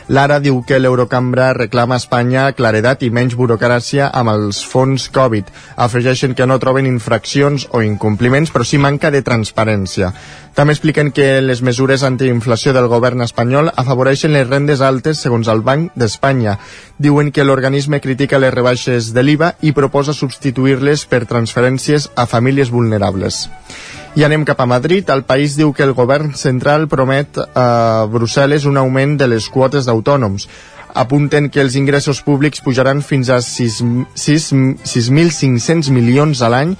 Lara 0.10 0.40
diu 0.42 0.64
que 0.66 0.80
l'Eurocambra 0.82 1.52
reclama 1.54 1.94
a 1.94 2.02
Espanya 2.02 2.48
claredat 2.58 3.04
i 3.06 3.12
menys 3.14 3.36
burocràcia 3.38 4.08
amb 4.10 4.32
els 4.32 4.64
fons 4.66 5.06
Covid. 5.14 5.52
Afegeixen 5.86 6.34
que 6.34 6.48
no 6.50 6.58
troben 6.58 6.90
infraccions 6.90 7.68
o 7.70 7.84
incompliments, 7.86 8.50
però 8.50 8.66
sí 8.66 8.82
manca 8.82 9.12
de 9.14 9.22
transparència. 9.22 10.10
També 10.58 10.74
expliquen 10.74 11.14
que 11.14 11.28
les 11.46 11.62
mesures 11.62 12.02
antiinflació 12.02 12.74
del 12.74 12.90
govern 12.90 13.22
espanyol 13.22 13.70
afavoreixen 13.70 14.34
les 14.34 14.50
rendes 14.50 14.82
altes 14.82 15.22
segons 15.22 15.48
el 15.48 15.62
Banc 15.62 15.94
d'Espanya. 15.94 16.58
Diuen 16.98 17.30
que 17.30 17.46
l'organisme 17.46 18.02
critica 18.02 18.42
les 18.42 18.54
rebaixes 18.58 19.14
de 19.14 19.22
l'IVA 19.22 19.54
i 19.62 19.78
proposa 19.78 20.18
substituir-les 20.18 21.06
per 21.06 21.28
transferències 21.30 22.10
a 22.18 22.26
famílies 22.26 22.74
vulnerables. 22.74 23.46
I 24.18 24.24
anem 24.26 24.42
cap 24.46 24.62
a 24.62 24.66
Madrid. 24.66 25.10
El 25.10 25.24
país 25.24 25.56
diu 25.58 25.74
que 25.74 25.84
el 25.86 25.94
govern 25.94 26.34
central 26.36 26.88
promet 26.90 27.38
a 27.54 28.06
Brussel·les 28.10 28.66
un 28.66 28.78
augment 28.82 29.18
de 29.20 29.28
les 29.30 29.50
quotes 29.54 29.86
d'autònoms. 29.86 30.48
Apunten 30.98 31.50
que 31.54 31.62
els 31.62 31.76
ingressos 31.78 32.22
públics 32.26 32.66
pujaran 32.66 33.06
fins 33.06 33.30
a 33.30 33.38
6.500 33.38 35.94
milions 35.94 36.42
a 36.42 36.50
l'any 36.50 36.74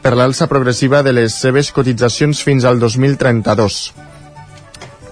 per 0.00 0.16
l'alça 0.16 0.48
progressiva 0.48 1.04
de 1.04 1.12
les 1.12 1.28
seves 1.34 1.68
cotitzacions 1.76 2.40
fins 2.42 2.64
al 2.64 2.80
2032. 2.80 4.09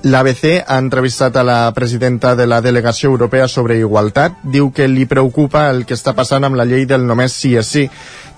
L'ABC 0.03 0.63
ha 0.63 0.77
entrevistat 0.79 1.37
a 1.37 1.43
la 1.43 1.73
presidenta 1.75 2.37
de 2.37 2.47
la 2.47 2.61
Delegació 2.63 3.11
Europea 3.11 3.49
sobre 3.49 3.81
Igualtat. 3.81 4.37
Diu 4.47 4.71
que 4.71 4.87
li 4.87 5.09
preocupa 5.11 5.67
el 5.73 5.83
que 5.87 5.97
està 5.99 6.15
passant 6.15 6.47
amb 6.47 6.55
la 6.55 6.67
llei 6.69 6.87
del 6.87 7.03
només 7.07 7.35
sí 7.35 7.57
és 7.59 7.67
sí. 7.67 7.89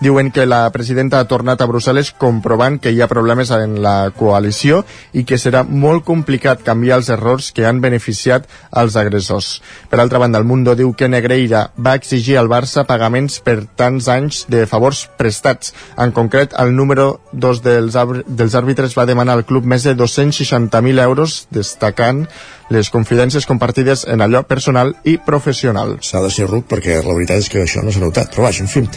Diuen 0.00 0.30
que 0.32 0.46
la 0.46 0.62
presidenta 0.72 1.18
ha 1.20 1.26
tornat 1.28 1.60
a 1.60 1.66
Brussel·les 1.68 2.14
comprovant 2.16 2.78
que 2.80 2.88
hi 2.88 3.02
ha 3.04 3.08
problemes 3.10 3.50
en 3.52 3.74
la 3.84 4.08
coalició 4.16 4.78
i 5.12 5.26
que 5.28 5.36
serà 5.36 5.60
molt 5.68 6.06
complicat 6.08 6.62
canviar 6.64 6.96
els 6.96 7.10
errors 7.12 7.50
que 7.52 7.66
han 7.68 7.82
beneficiat 7.84 8.48
els 8.80 8.96
agressors. 8.96 9.50
Per 9.92 10.00
altra 10.00 10.22
banda, 10.22 10.40
el 10.40 10.48
Mundo 10.48 10.72
diu 10.74 10.94
que 10.96 11.10
Negreira 11.12 11.66
va 11.76 11.98
exigir 12.00 12.38
al 12.40 12.48
Barça 12.48 12.86
pagaments 12.88 13.42
per 13.44 13.58
tants 13.76 14.08
anys 14.08 14.46
de 14.48 14.64
favors 14.64 15.02
prestats. 15.20 15.74
En 16.00 16.16
concret, 16.16 16.56
el 16.56 16.72
número 16.72 17.20
2 17.36 17.60
dels, 17.68 18.00
dels 18.24 18.56
àrbitres 18.56 18.96
va 18.96 19.04
demanar 19.04 19.36
al 19.36 19.44
club 19.44 19.68
més 19.68 19.84
de 19.84 19.92
260.000 20.00 21.04
euros, 21.04 21.42
destacant 21.50 22.26
les 22.70 22.90
confidències 22.90 23.46
compartides 23.46 24.06
en 24.08 24.22
allò 24.22 24.42
personal 24.46 24.94
i 25.04 25.18
professional. 25.18 25.98
S'ha 26.02 26.22
de 26.24 26.30
ser 26.32 26.48
ruc 26.50 26.66
perquè 26.70 27.02
la 27.02 27.16
veritat 27.16 27.42
és 27.42 27.50
que 27.50 27.64
això 27.64 27.84
no 27.84 27.92
s'ha 27.92 28.02
notat, 28.02 28.34
però 28.34 28.48
vaja, 28.48 28.64
en 28.64 28.70
fi. 28.70 28.84
Uh, 28.86 28.90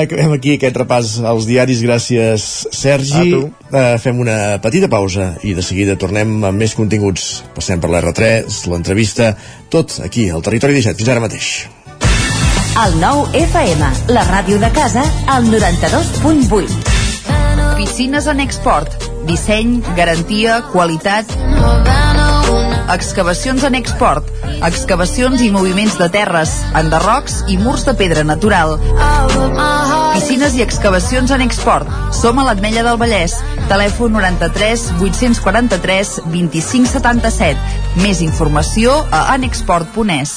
acabem 0.04 0.32
aquí 0.36 0.54
aquest 0.54 0.78
repàs 0.78 1.16
als 1.26 1.48
diaris, 1.50 1.82
gràcies 1.82 2.46
Sergi. 2.74 3.34
Uh, 3.38 3.98
fem 4.02 4.20
una 4.22 4.58
petita 4.62 4.90
pausa 4.90 5.32
i 5.42 5.54
de 5.58 5.64
seguida 5.66 5.98
tornem 5.98 6.38
amb 6.44 6.62
més 6.62 6.76
continguts. 6.78 7.42
Passem 7.58 7.82
per 7.82 7.90
l'R3, 7.90 8.62
l'entrevista, 8.70 9.32
tot 9.72 9.98
aquí, 10.06 10.30
al 10.30 10.46
Territori 10.46 10.78
17. 10.78 11.02
Fins 11.02 11.12
ara 11.14 11.26
mateix. 11.26 11.50
El 12.78 12.92
nou 13.02 13.24
FM, 13.34 13.82
la 14.14 14.22
ràdio 14.28 14.60
de 14.62 14.70
casa, 14.70 15.02
al 15.26 15.50
92.8. 15.50 17.74
Piscines 17.74 18.30
en 18.30 18.38
export. 18.44 19.17
Disseny, 19.28 19.82
garantia, 19.96 20.62
qualitat... 20.72 21.26
Excavacions 22.88 23.62
en 23.68 23.74
export. 23.76 24.24
Excavacions 24.64 25.42
i 25.44 25.50
moviments 25.52 25.98
de 26.00 26.08
terres, 26.08 26.54
enderrocs 26.80 27.42
i 27.52 27.58
murs 27.60 27.84
de 27.84 27.92
pedra 27.98 28.24
natural. 28.24 28.78
Piscines 30.14 30.56
i 30.56 30.64
excavacions 30.64 31.30
en 31.36 31.44
export. 31.44 31.92
Som 32.16 32.40
a 32.40 32.48
l'Atmella 32.48 32.86
del 32.88 32.96
Vallès. 32.96 33.36
Telèfon 33.68 34.16
93 34.16 34.88
843 34.96 36.16
2577. 36.32 38.00
Més 38.00 38.24
informació 38.24 38.96
a 39.12 39.26
anexport.es. 39.36 40.36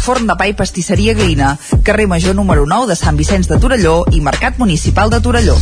Forn 0.00 0.26
de 0.26 0.34
pa 0.38 0.46
i 0.48 0.54
pastisseria 0.56 1.14
Glina, 1.14 1.52
carrer 1.84 2.06
Major 2.08 2.34
número 2.34 2.64
9 2.66 2.88
de 2.90 2.96
Sant 2.96 3.18
Vicenç 3.20 3.48
de 3.50 3.58
Torelló 3.60 4.04
i 4.12 4.20
Mercat 4.24 4.58
Municipal 4.58 5.12
de 5.12 5.20
Torelló. 5.20 5.56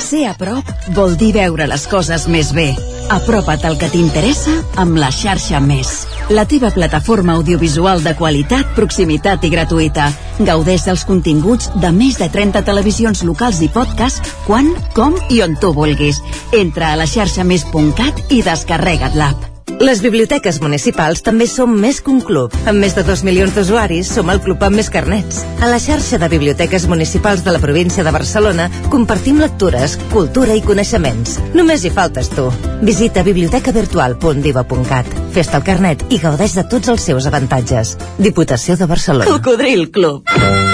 Ser 0.00 0.24
a 0.30 0.34
prop 0.38 0.68
vol 0.96 1.14
dir 1.20 1.34
veure 1.36 1.68
les 1.68 1.86
coses 1.90 2.26
més 2.32 2.52
bé. 2.56 2.72
Apropa't 3.12 3.66
al 3.68 3.76
que 3.78 3.90
t'interessa 3.92 4.56
amb 4.80 4.96
la 4.96 5.10
xarxa 5.12 5.60
Més. 5.60 5.92
La 6.32 6.46
teva 6.48 6.70
plataforma 6.72 7.36
audiovisual 7.36 8.02
de 8.02 8.14
qualitat, 8.16 8.72
proximitat 8.74 9.44
i 9.44 9.52
gratuïta. 9.52 10.10
Gaudeix 10.40 10.88
dels 10.88 11.04
continguts 11.04 11.70
de 11.76 11.92
més 11.92 12.16
de 12.20 12.30
30 12.32 12.64
televisions 12.64 13.24
locals 13.28 13.60
i 13.60 13.68
podcast 13.68 14.24
quan, 14.48 14.72
com 14.96 15.18
i 15.28 15.42
on 15.44 15.58
tu 15.60 15.74
vulguis. 15.76 16.22
Entra 16.52 16.92
a 16.92 17.00
la 17.00 17.08
xarxa 17.08 17.44
més.cat 17.44 18.24
i 18.32 18.40
descarrega't 18.42 19.20
l'app. 19.20 19.53
Les 19.80 20.00
biblioteques 20.04 20.60
municipals 20.62 21.22
també 21.24 21.46
som 21.50 21.72
més 21.80 22.00
que 22.04 22.10
un 22.12 22.20
club. 22.24 22.52
Amb 22.68 22.80
més 22.80 22.94
de 22.96 23.02
2 23.04 23.24
milions 23.26 23.54
d'usuaris, 23.56 24.08
som 24.16 24.30
el 24.32 24.40
club 24.44 24.62
amb 24.64 24.76
més 24.78 24.90
carnets. 24.92 25.42
A 25.60 25.68
la 25.70 25.80
xarxa 25.82 26.18
de 26.20 26.28
biblioteques 26.32 26.86
municipals 26.88 27.44
de 27.44 27.52
la 27.54 27.60
província 27.62 28.04
de 28.04 28.12
Barcelona 28.14 28.68
compartim 28.92 29.40
lectures, 29.42 29.98
cultura 30.12 30.54
i 30.56 30.62
coneixements. 30.64 31.38
Només 31.56 31.84
hi 31.84 31.92
faltes 31.94 32.30
tu. 32.32 32.50
Visita 32.84 33.24
bibliotecavirtual.diva.cat. 33.26 35.06
Fes-te 35.34 35.58
el 35.60 35.66
carnet 35.66 36.06
i 36.10 36.20
gaudeix 36.22 36.54
de 36.60 36.64
tots 36.68 36.92
els 36.92 37.10
seus 37.10 37.26
avantatges. 37.30 37.96
Diputació 38.18 38.78
de 38.80 38.86
Barcelona. 38.90 39.30
Cocodril 39.32 39.90
Club. 39.90 40.73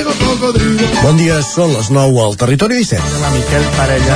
Bon 0.41 1.17
dia, 1.19 1.35
són 1.45 1.69
les 1.75 1.91
9 1.93 2.17
al 2.23 2.33
Territori 2.41 2.79
17. 2.81 3.19
La 3.21 3.29
Miquel 3.29 3.65
Parella. 3.75 4.15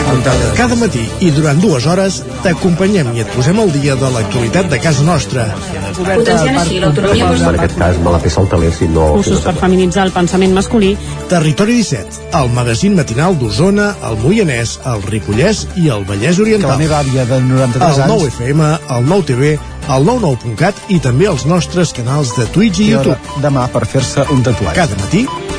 Cada 0.58 0.74
matí 0.80 1.04
i 1.22 1.30
durant 1.36 1.60
dues 1.62 1.86
hores 1.86 2.18
t'acompanyem 2.42 3.12
i 3.14 3.22
et 3.22 3.30
posem 3.36 3.60
al 3.62 3.70
dia 3.76 3.94
de 4.00 4.10
l'actualitat 4.10 4.72
de 4.72 4.80
casa 4.82 5.06
nostra. 5.06 5.46
Potenciant 5.94 6.58
així 6.64 6.80
l'autonomia 6.82 7.30
En 7.30 7.60
aquest 7.60 7.78
cas 7.78 8.00
me 8.02 8.16
la 8.16 8.22
peça 8.24 8.42
el 8.42 8.50
teler 8.56 8.72
si 8.74 8.90
no... 8.90 9.12
Cursos 9.20 9.44
per 9.46 9.54
feminitzar 9.60 10.08
el 10.10 10.16
pensament 10.18 10.58
masculí. 10.58 10.96
Territori 11.30 11.78
17, 11.84 12.26
el 12.42 12.50
magazín 12.58 12.98
matinal 12.98 13.38
d'Osona, 13.38 13.92
el 14.10 14.18
Moianès, 14.26 14.80
el 14.96 15.06
Ripollès 15.06 15.68
i 15.78 15.92
el 15.94 16.10
Vallès 16.10 16.42
Que 16.42 16.48
Oriental. 16.48 16.74
la 16.74 16.82
meva 16.82 17.04
àvia 17.06 17.30
de 17.30 17.38
93 17.46 17.86
El 17.86 18.04
anys... 18.10 18.14
9 18.18 18.34
FM, 18.34 18.74
el 18.98 19.10
9 19.14 19.30
TV, 19.30 19.54
el 19.94 20.10
99.cat 20.10 20.88
i 20.90 20.98
també 21.00 21.30
els 21.30 21.46
nostres 21.46 21.94
canals 21.94 22.34
de 22.40 22.50
Twitch 22.50 22.82
i 22.82 22.90
I 22.90 22.94
YouTube. 22.98 23.42
demà 23.46 23.70
per 23.70 23.86
fer-se 23.86 24.26
un 24.34 24.42
tatuatge. 24.42 24.74
Cada 24.82 24.98
matí, 25.04 25.28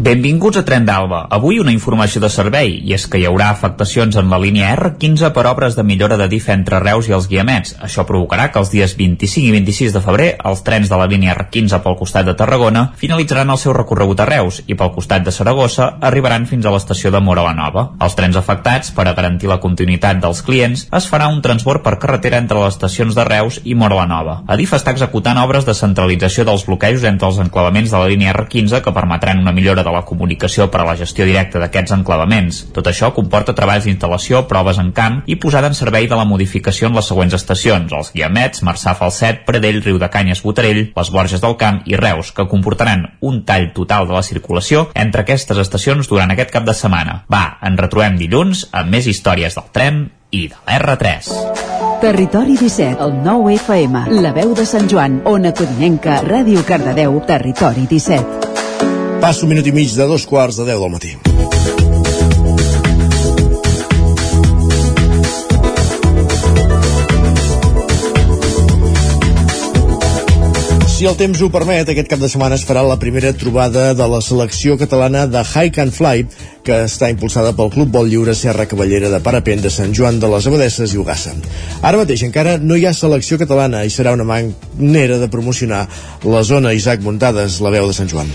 Benvinguts 0.00 0.56
a 0.56 0.62
Tren 0.64 0.86
d'Alba. 0.88 1.26
Avui 1.28 1.58
una 1.60 1.74
informació 1.74 2.22
de 2.22 2.30
servei, 2.32 2.70
i 2.88 2.94
és 2.96 3.02
que 3.04 3.18
hi 3.20 3.26
haurà 3.28 3.50
afectacions 3.52 4.16
en 4.16 4.30
la 4.32 4.38
línia 4.40 4.70
R15 4.72 5.28
per 5.36 5.42
obres 5.50 5.74
de 5.76 5.82
millora 5.84 6.16
de 6.16 6.24
DIF 6.32 6.46
entre 6.54 6.78
Reus 6.80 7.10
i 7.10 7.12
els 7.12 7.26
Guiamets. 7.28 7.74
Això 7.84 8.06
provocarà 8.08 8.46
que 8.48 8.56
els 8.62 8.70
dies 8.72 8.94
25 8.96 9.50
i 9.50 9.50
26 9.58 9.92
de 9.92 10.00
febrer 10.00 10.28
els 10.48 10.62
trens 10.64 10.88
de 10.88 10.96
la 10.96 11.08
línia 11.10 11.34
R15 11.34 11.82
pel 11.84 11.98
costat 11.98 12.24
de 12.24 12.32
Tarragona 12.38 12.86
finalitzaran 12.96 13.52
el 13.52 13.58
seu 13.60 13.74
recorregut 13.76 14.22
a 14.24 14.28
Reus 14.30 14.62
i 14.72 14.78
pel 14.80 14.94
costat 14.94 15.26
de 15.26 15.34
Saragossa 15.36 15.90
arribaran 16.00 16.48
fins 16.48 16.64
a 16.64 16.72
l'estació 16.72 17.12
de 17.12 17.20
Mora 17.20 17.44
la 17.44 17.52
Nova. 17.60 17.90
Els 18.00 18.16
trens 18.16 18.40
afectats, 18.40 18.94
per 18.96 19.04
a 19.04 19.12
garantir 19.12 19.52
la 19.52 19.60
continuïtat 19.60 20.24
dels 20.24 20.40
clients, 20.48 20.86
es 20.96 21.10
farà 21.12 21.28
un 21.28 21.44
transbord 21.44 21.84
per 21.84 21.98
carretera 22.00 22.40
entre 22.40 22.62
les 22.64 22.72
estacions 22.72 23.12
de 23.12 23.28
Reus 23.28 23.60
i 23.64 23.76
Mora 23.76 24.00
la 24.00 24.08
Nova. 24.08 24.40
Adif 24.48 24.72
està 24.80 24.96
executant 24.96 25.44
obres 25.44 25.68
de 25.68 25.76
centralització 25.76 26.48
dels 26.48 26.64
bloquejos 26.64 27.04
entre 27.04 27.28
els 27.28 27.44
enclavaments 27.44 27.92
de 27.92 28.00
la 28.00 28.08
línia 28.08 28.32
R15 28.32 28.80
que 28.80 28.96
permetran 28.96 29.44
una 29.44 29.52
millora 29.52 29.84
de 29.84 29.89
la 29.94 30.04
comunicació 30.08 30.68
per 30.70 30.82
a 30.82 30.86
la 30.88 30.96
gestió 30.98 31.26
directa 31.28 31.60
d'aquests 31.62 31.94
enclavaments. 31.96 32.60
Tot 32.76 32.90
això 32.90 33.10
comporta 33.16 33.54
treballs 33.56 33.86
d'instal·lació, 33.88 34.44
proves 34.50 34.80
en 34.82 34.92
camp 34.96 35.20
i 35.26 35.36
posada 35.40 35.70
en 35.70 35.76
servei 35.78 36.08
de 36.10 36.18
la 36.18 36.26
modificació 36.28 36.88
en 36.88 36.98
les 36.98 37.10
següents 37.10 37.34
estacions, 37.36 37.92
els 37.92 38.12
Guiamets, 38.14 38.62
Marçà 38.66 38.94
Falset, 38.98 39.44
Pradell, 39.46 39.82
Riu 39.84 39.98
de 39.98 40.10
Canyes, 40.12 40.42
Botarell, 40.44 40.82
les 40.96 41.10
Borges 41.10 41.42
del 41.42 41.56
Camp 41.60 41.82
i 41.86 41.98
Reus, 42.00 42.32
que 42.36 42.48
comportaran 42.48 43.06
un 43.20 43.42
tall 43.44 43.70
total 43.76 44.08
de 44.08 44.16
la 44.18 44.24
circulació 44.26 44.88
entre 44.94 45.24
aquestes 45.24 45.58
estacions 45.58 46.08
durant 46.08 46.30
aquest 46.30 46.54
cap 46.54 46.68
de 46.68 46.76
setmana. 46.76 47.24
Va, 47.32 47.44
ens 47.66 47.80
retrobem 47.80 48.18
dilluns 48.20 48.68
amb 48.72 48.96
més 48.96 49.10
històries 49.10 49.58
del 49.58 49.70
tren 49.74 50.06
i 50.30 50.46
de 50.48 50.58
l'R3. 50.66 51.32
Territori 52.00 52.56
17, 52.56 52.96
el 53.04 53.18
9 53.24 53.56
FM, 53.58 54.06
la 54.24 54.32
veu 54.32 54.54
de 54.56 54.64
Sant 54.64 54.88
Joan, 54.88 55.20
Ona 55.28 55.52
Codinenca, 55.52 56.22
Ràdio 56.24 56.64
Cardedeu, 56.64 57.20
Territori 57.28 57.84
17. 57.90 58.49
Passo 59.20 59.44
un 59.44 59.50
minut 59.52 59.66
i 59.68 59.72
mig 59.76 59.92
de 59.92 60.06
dos 60.08 60.24
quarts 60.24 60.56
de 60.56 60.64
deu 60.64 60.80
del 60.80 60.92
matí. 60.96 61.10
Si 71.00 71.06
el 71.08 71.16
temps 71.16 71.40
ho 71.40 71.46
permet, 71.48 71.88
aquest 71.88 72.08
cap 72.08 72.20
de 72.20 72.28
setmana 72.28 72.56
es 72.56 72.64
farà 72.68 72.80
la 72.84 72.98
primera 73.00 73.30
trobada 73.32 73.94
de 73.96 74.08
la 74.12 74.20
selecció 74.24 74.76
catalana 74.80 75.26
de 75.28 75.40
Hike 75.40 75.80
and 75.80 75.96
Fly, 75.96 76.26
que 76.64 76.82
està 76.84 77.08
impulsada 77.08 77.54
pel 77.56 77.72
Club 77.72 77.88
Vol 77.94 78.08
Lliure 78.12 78.36
Serra 78.36 78.68
Cavallera 78.68 79.08
de 79.08 79.20
Parapent 79.24 79.64
de 79.64 79.72
Sant 79.72 79.96
Joan 79.96 80.20
de 80.20 80.28
les 80.28 80.48
Abadesses 80.48 80.92
i 80.92 81.00
Ugassa. 81.00 81.32
Ara 81.80 82.04
mateix 82.04 82.24
encara 82.28 82.58
no 82.60 82.76
hi 82.76 82.84
ha 82.84 82.92
selecció 82.92 83.40
catalana 83.40 83.84
i 83.84 83.92
serà 83.92 84.12
una 84.16 84.28
manera 84.28 85.16
de 85.20 85.28
promocionar 85.32 85.86
la 86.24 86.44
zona 86.44 86.76
Isaac 86.76 87.00
Muntades, 87.00 87.62
la 87.64 87.72
veu 87.72 87.88
de 87.88 87.96
Sant 87.96 88.12
Joan. 88.12 88.28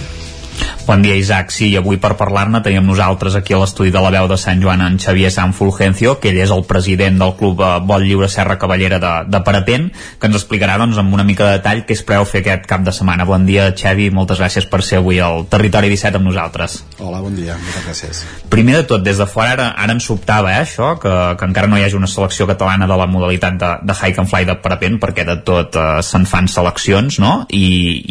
Bon 0.85 1.01
dia, 1.01 1.15
Isaac. 1.17 1.49
Sí, 1.49 1.71
i 1.73 1.77
avui 1.79 1.97
per 1.97 2.11
parlar-ne 2.13 2.59
tenim 2.61 2.85
nosaltres 2.85 3.33
aquí 3.33 3.55
a 3.55 3.57
l'estudi 3.57 3.89
de 3.89 4.01
la 4.03 4.11
veu 4.13 4.27
de 4.29 4.35
Sant 4.37 4.59
Joan 4.61 4.83
en 4.85 4.99
Xavier 5.01 5.31
San 5.33 5.55
Fulgencio, 5.57 6.19
que 6.21 6.29
ell 6.29 6.37
és 6.43 6.51
el 6.53 6.61
president 6.69 7.17
del 7.17 7.31
Club 7.39 7.63
eh, 7.65 7.69
Vol 7.89 8.03
Lliure 8.05 8.27
Serra 8.29 8.59
Cavallera 8.61 8.99
de, 9.01 9.13
de 9.25 9.39
Parapent, 9.41 9.87
que 10.21 10.29
ens 10.29 10.37
explicarà 10.37 10.75
doncs, 10.77 10.99
amb 11.01 11.15
una 11.17 11.25
mica 11.25 11.47
de 11.47 11.55
detall 11.57 11.81
què 11.89 11.97
es 11.97 12.03
preveu 12.05 12.27
fer 12.29 12.43
aquest 12.43 12.67
cap 12.69 12.83
de 12.85 12.93
setmana. 12.93 13.25
Bon 13.25 13.47
dia, 13.47 13.71
Xavi, 13.73 14.11
moltes 14.13 14.37
gràcies 14.43 14.67
per 14.69 14.83
ser 14.85 14.99
avui 15.01 15.17
al 15.17 15.47
Territori 15.49 15.89
17 15.89 16.21
amb 16.21 16.29
nosaltres. 16.29 16.77
Hola, 16.99 17.23
bon 17.25 17.33
dia, 17.33 17.57
moltes 17.63 17.87
gràcies. 17.87 18.21
Primer 18.53 18.77
de 18.77 18.85
tot, 18.93 19.01
des 19.01 19.17
de 19.17 19.25
fora 19.25 19.55
ara, 19.57 19.67
ara 19.81 19.97
ens 19.97 20.05
sobtava 20.05 20.53
eh, 20.53 20.61
això, 20.67 20.91
que, 21.01 21.15
que 21.41 21.49
encara 21.49 21.71
no 21.71 21.81
hi 21.81 21.87
hagi 21.87 21.97
una 21.97 22.11
selecció 22.11 22.45
catalana 22.45 22.85
de 22.85 22.99
la 23.01 23.09
modalitat 23.09 23.57
de, 23.57 23.71
de 23.89 23.97
hike 23.97 24.21
and 24.21 24.29
fly 24.29 24.45
de 24.45 24.59
parapent, 24.61 25.01
perquè 25.01 25.25
de 25.25 25.39
tot 25.49 25.81
eh, 25.81 25.89
se'n 26.05 26.29
fan 26.29 26.45
seleccions, 26.45 27.17
no? 27.25 27.33
I, 27.49 27.65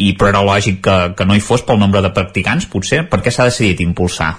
i 0.09 0.11
però 0.19 0.33
era 0.35 0.43
lògic 0.43 0.83
que, 0.83 0.99
que 1.15 1.31
no 1.31 1.39
hi 1.39 1.47
fos 1.47 1.63
pel 1.63 1.79
nombre 1.79 2.03
de 2.03 2.11
practicants, 2.11 2.64
potser? 2.71 3.05
Per 3.09 3.21
què 3.23 3.33
s'ha 3.33 3.47
decidit 3.49 3.83
impulsar? 3.85 4.33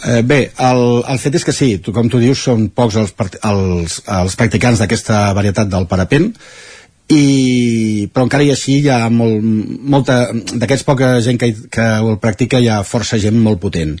Eh, 0.00 0.22
bé, 0.24 0.40
el, 0.64 0.82
el 1.12 1.20
fet 1.20 1.36
és 1.36 1.44
que 1.44 1.52
sí, 1.52 1.74
tu, 1.84 1.92
com 1.92 2.08
tu 2.08 2.20
dius, 2.22 2.40
són 2.48 2.68
pocs 2.72 2.96
els, 3.00 3.14
els, 3.44 4.00
els 4.20 4.36
practicants 4.40 4.80
d'aquesta 4.80 5.30
varietat 5.36 5.68
del 5.72 5.88
parapent, 5.90 6.30
i, 7.10 8.06
però 8.14 8.26
encara 8.26 8.46
i 8.46 8.52
així 8.54 8.78
hi 8.80 8.90
ha 8.92 9.08
molt, 9.10 9.42
molta, 9.42 10.20
d'aquests 10.32 10.86
poca 10.86 11.16
gent 11.24 11.40
que, 11.42 11.50
que 11.72 11.86
el 11.98 12.16
practica 12.22 12.60
hi 12.62 12.70
ha 12.70 12.84
força 12.86 13.18
gent 13.18 13.38
molt 13.42 13.60
potent 13.62 13.96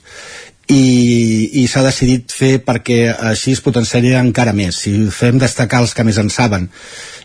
i, 0.70 1.60
i 1.62 1.66
s'ha 1.66 1.82
decidit 1.82 2.30
fer 2.30 2.52
perquè 2.66 3.00
així 3.32 3.56
es 3.56 3.62
potenciaria 3.64 4.22
encara 4.22 4.54
més 4.56 4.78
si 4.84 4.94
fem 5.14 5.40
destacar 5.42 5.82
els 5.84 5.94
que 5.96 6.06
més 6.06 6.20
en 6.22 6.30
saben 6.30 6.68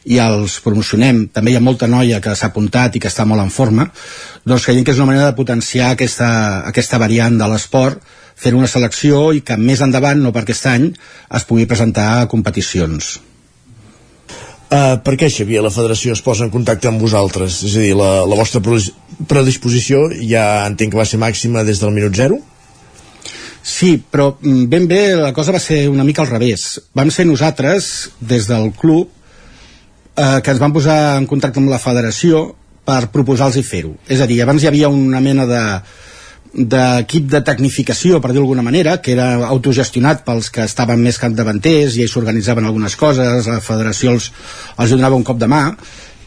i 0.06 0.20
els 0.22 0.60
promocionem, 0.62 1.26
també 1.34 1.52
hi 1.52 1.58
ha 1.58 1.64
molta 1.66 1.88
noia 1.90 2.22
que 2.22 2.36
s'ha 2.38 2.52
apuntat 2.52 2.96
i 2.96 3.02
que 3.02 3.10
està 3.10 3.26
molt 3.26 3.42
en 3.42 3.50
forma 3.50 3.88
doncs 4.46 4.68
creiem 4.68 4.86
que 4.86 4.94
és 4.94 5.02
una 5.02 5.10
manera 5.10 5.32
de 5.32 5.38
potenciar 5.38 5.96
aquesta, 5.96 6.28
aquesta 6.70 7.02
variant 7.02 7.38
de 7.40 7.48
l'esport 7.50 8.02
fer 8.36 8.54
una 8.54 8.70
selecció 8.70 9.30
i 9.34 9.42
que 9.42 9.58
més 9.58 9.82
endavant, 9.82 10.20
no 10.22 10.34
per 10.36 10.44
aquest 10.44 10.68
any, 10.70 10.90
es 11.40 11.46
pugui 11.48 11.66
presentar 11.70 12.10
a 12.20 12.28
competicions. 12.32 13.16
Uh, 14.66 14.98
per 15.06 15.14
què, 15.16 15.30
Xavier, 15.32 15.62
la 15.64 15.72
federació 15.72 16.14
es 16.16 16.24
posa 16.26 16.44
en 16.46 16.52
contacte 16.54 16.90
amb 16.90 17.02
vosaltres? 17.02 17.62
És 17.64 17.78
a 17.78 17.84
dir, 17.86 17.94
la, 17.96 18.26
la 18.28 18.38
vostra 18.38 18.60
predis- 18.66 18.92
predisposició 19.30 20.10
ja 20.20 20.66
entenc 20.68 20.92
que 20.92 21.00
va 21.00 21.08
ser 21.08 21.22
màxima 21.22 21.64
des 21.64 21.80
del 21.80 21.94
minut 21.96 22.18
zero? 22.18 22.42
Sí, 23.66 23.96
però 24.12 24.34
mm, 24.36 24.66
ben 24.70 24.90
bé 24.90 25.02
la 25.18 25.32
cosa 25.38 25.56
va 25.56 25.62
ser 25.64 25.86
una 25.90 26.04
mica 26.04 26.26
al 26.26 26.30
revés. 26.34 26.82
Vam 26.98 27.14
ser 27.14 27.26
nosaltres, 27.30 28.12
des 28.20 28.50
del 28.52 28.74
club, 28.78 29.14
eh, 30.16 30.40
que 30.42 30.52
ens 30.52 30.62
vam 30.62 30.74
posar 30.74 31.18
en 31.20 31.28
contacte 31.30 31.62
amb 31.62 31.72
la 31.72 31.82
federació 31.82 32.48
per 32.86 33.08
proposar-los 33.14 33.66
fer-ho. 33.68 33.96
És 34.08 34.22
a 34.22 34.28
dir, 34.30 34.42
abans 34.44 34.64
hi 34.64 34.70
havia 34.72 34.90
una 34.90 35.22
mena 35.22 35.48
de 35.50 35.62
d'equip 36.56 37.26
de 37.28 37.42
tecnificació, 37.44 38.22
per 38.24 38.30
dir 38.32 38.40
d'alguna 38.40 38.64
manera, 38.64 39.02
que 39.04 39.12
era 39.12 39.34
autogestionat 39.44 40.22
pels 40.24 40.48
que 40.56 40.64
estaven 40.64 41.02
més 41.04 41.18
capdavanters 41.20 41.98
i 41.98 42.06
ells 42.06 42.14
s'organitzaven 42.16 42.64
algunes 42.64 42.96
coses, 42.96 43.50
la 43.52 43.60
federació 43.60 44.14
els, 44.16 44.30
els 44.80 44.94
donava 44.96 45.20
un 45.20 45.26
cop 45.28 45.42
de 45.42 45.50
mà, 45.52 45.66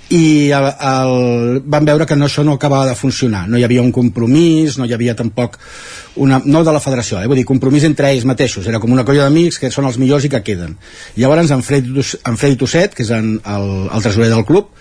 i 0.08 0.50
el, 0.56 0.66
el, 0.72 1.60
van 1.68 1.84
veure 1.84 2.06
que 2.08 2.16
no, 2.16 2.28
això 2.28 2.44
no 2.44 2.54
acabava 2.56 2.86
de 2.88 2.96
funcionar. 2.96 3.44
No 3.48 3.58
hi 3.58 3.64
havia 3.66 3.84
un 3.84 3.92
compromís, 3.92 4.78
no 4.80 4.86
hi 4.88 4.94
havia 4.96 5.14
tampoc 5.16 5.58
una, 6.16 6.40
no 6.44 6.62
de 6.64 6.72
la 6.72 6.80
federació, 6.80 7.20
eh? 7.20 7.28
vull 7.28 7.38
dir 7.38 7.46
compromís 7.48 7.84
entre 7.84 8.10
ells 8.10 8.24
mateixos, 8.28 8.66
era 8.66 8.80
com 8.80 8.92
una 8.94 9.04
colla 9.06 9.26
d'amics 9.26 9.60
que 9.60 9.70
són 9.74 9.86
els 9.86 9.98
millors 10.00 10.24
i 10.24 10.32
que 10.32 10.42
queden. 10.46 10.78
Llavors 11.16 11.52
en 11.54 11.62
Freddy, 11.62 12.04
en 12.24 12.40
Freddy 12.40 12.60
Tosset 12.60 12.96
que 12.96 13.04
és 13.04 13.12
en, 13.14 13.36
el, 13.44 13.68
el 13.92 14.06
tresorer 14.06 14.30
del 14.32 14.46
club 14.48 14.72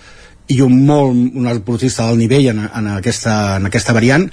i 0.48 0.62
un 0.64 0.78
molt, 0.88 1.12
un 1.36 1.50
esportista 1.52 2.08
del 2.08 2.22
nivell 2.22 2.48
en, 2.54 2.64
en, 2.64 2.92
aquesta, 2.96 3.58
en 3.60 3.68
aquesta 3.68 3.94
variant 3.96 4.24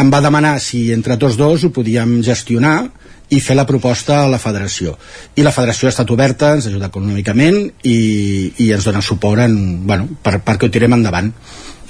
em 0.00 0.10
va 0.12 0.22
demanar 0.24 0.56
si 0.62 0.86
entre 0.94 1.18
tots 1.20 1.36
dos 1.36 1.66
ho 1.66 1.72
podíem 1.74 2.20
gestionar 2.24 2.88
i 3.30 3.40
fer 3.40 3.56
la 3.56 3.66
proposta 3.66 4.24
a 4.24 4.28
la 4.30 4.38
federació 4.42 4.96
i 5.36 5.46
la 5.46 5.54
federació 5.54 5.88
ha 5.88 5.94
estat 5.94 6.10
oberta, 6.10 6.54
ens 6.56 6.66
ajuda 6.66 6.90
econòmicament 6.90 7.58
i, 7.82 7.98
i 8.58 8.70
ens 8.74 8.86
dona 8.86 9.02
suport 9.02 9.42
en, 9.46 9.56
bueno, 9.86 10.08
per, 10.22 10.40
perquè 10.44 10.66
ho 10.66 10.72
tirem 10.72 10.98
endavant 10.98 11.32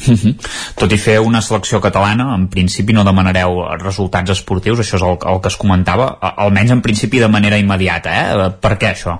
-huh. 0.00 0.34
Tot 0.78 0.92
i 0.92 0.98
fer 0.98 1.18
una 1.20 1.42
selecció 1.44 1.80
catalana, 1.80 2.30
en 2.36 2.48
principi 2.52 2.94
no 2.96 3.04
demanareu 3.04 3.62
resultats 3.80 4.30
esportius, 4.36 4.80
això 4.80 4.96
és 4.96 5.06
el, 5.06 5.18
el 5.32 5.40
que 5.42 5.52
es 5.52 5.58
comentava, 5.60 6.10
almenys 6.30 6.76
en 6.76 6.82
principi 6.82 7.20
de 7.20 7.28
manera 7.28 7.58
immediata, 7.58 8.16
eh? 8.16 8.48
Per 8.60 8.76
què 8.78 8.92
això? 8.94 9.18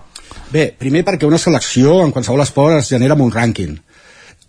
Bé, 0.51 0.71
primer 0.79 1.05
perquè 1.07 1.29
una 1.29 1.39
selecció 1.39 2.01
en 2.05 2.13
qualsevol 2.15 2.43
esport 2.43 2.81
es 2.81 2.91
genera 2.91 3.15
amb 3.15 3.27
un 3.27 3.33
rànquing. 3.33 3.77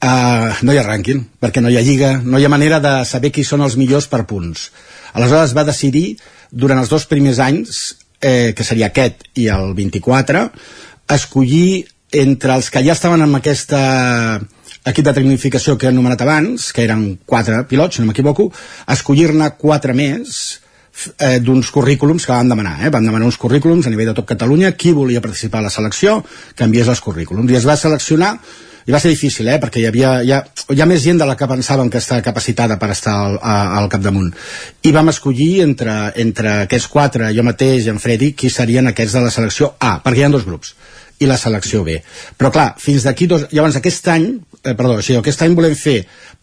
Uh, 0.01 0.49
no 0.65 0.73
hi 0.73 0.79
ha 0.81 0.85
rànquing, 0.87 1.19
perquè 1.41 1.61
no 1.61 1.69
hi 1.69 1.77
ha 1.77 1.85
lliga, 1.85 2.15
no 2.25 2.39
hi 2.39 2.45
ha 2.45 2.49
manera 2.49 2.79
de 2.81 2.93
saber 3.05 3.29
qui 3.29 3.43
són 3.45 3.61
els 3.61 3.75
millors 3.77 4.07
per 4.09 4.23
punts. 4.25 4.71
Aleshores 5.13 5.53
va 5.53 5.67
decidir 5.67 6.15
durant 6.51 6.79
els 6.79 6.91
dos 6.91 7.07
primers 7.09 7.39
anys, 7.39 7.81
eh, 8.21 8.53
que 8.55 8.63
seria 8.67 8.91
aquest 8.91 9.25
i 9.39 9.47
el 9.51 9.73
24, 9.77 10.49
escollir 11.11 11.87
entre 12.11 12.57
els 12.57 12.69
que 12.69 12.83
ja 12.83 12.93
estaven 12.93 13.23
en 13.23 13.35
aquesta 13.35 14.41
equip 14.85 15.05
de 15.05 15.13
tecnificació 15.13 15.77
que 15.77 15.87
he 15.87 15.93
anomenat 15.93 16.23
abans, 16.25 16.71
que 16.73 16.83
eren 16.83 17.05
quatre 17.25 17.63
pilots, 17.69 17.95
si 17.95 18.03
no 18.03 18.09
m'equivoco, 18.09 18.49
escollir-ne 18.91 19.51
quatre 19.61 19.93
més 19.97 20.39
eh, 21.17 21.37
d'uns 21.39 21.69
currículums 21.71 22.25
que 22.25 22.33
van 22.33 22.49
demanar. 22.49 22.79
Eh? 22.85 22.91
Van 22.93 23.05
demanar 23.05 23.29
uns 23.29 23.39
currículums 23.41 23.87
a 23.87 23.93
nivell 23.93 24.11
de 24.11 24.17
tot 24.17 24.27
Catalunya, 24.33 24.73
qui 24.73 24.95
volia 24.97 25.21
participar 25.21 25.61
a 25.61 25.69
la 25.69 25.73
selecció, 25.73 26.19
que 26.55 26.65
els 26.65 27.01
currículums. 27.01 27.51
I 27.51 27.61
es 27.61 27.67
va 27.67 27.77
seleccionar 27.77 28.35
i 28.87 28.93
va 28.93 28.99
ser 28.99 29.11
difícil, 29.13 29.47
eh? 29.47 29.59
perquè 29.61 29.81
hi 29.81 29.87
havia 29.89 30.13
hi 30.25 30.31
ha, 30.35 30.41
hi 30.73 30.81
ha 30.81 30.89
més 30.89 31.03
gent 31.03 31.21
de 31.21 31.27
la 31.27 31.35
que 31.37 31.49
pensàvem 31.49 31.89
que 31.91 32.01
està 32.01 32.21
capacitada 32.25 32.79
per 32.81 32.91
estar 32.95 33.13
al, 33.25 33.37
a, 33.41 33.57
al 33.81 33.89
capdamunt 33.91 34.31
i 34.87 34.93
vam 34.95 35.11
escollir 35.13 35.51
entre, 35.65 35.97
entre 36.23 36.55
aquests 36.65 36.89
quatre 36.91 37.29
jo 37.35 37.45
mateix 37.45 37.85
i 37.85 37.93
en 37.93 38.01
Freddy 38.01 38.31
qui 38.37 38.49
serien 38.49 38.89
aquests 38.89 39.17
de 39.17 39.25
la 39.25 39.33
selecció 39.33 39.75
A, 39.79 39.99
perquè 40.03 40.23
hi 40.23 40.27
ha 40.29 40.33
dos 40.33 40.47
grups 40.47 40.75
i 41.21 41.27
la 41.29 41.37
selecció 41.37 41.83
B. 41.85 41.99
Però 42.37 42.49
clar, 42.53 42.71
fins 42.81 43.05
d'aquí 43.05 43.27
dos... 43.29 43.45
Llavors 43.53 43.77
aquest 43.77 44.07
any, 44.09 44.27
eh, 44.63 44.73
perdó, 44.73 44.97
sigui, 45.05 45.19
aquest 45.19 45.43
any 45.45 45.53
volem 45.57 45.75
fer, 45.77 45.99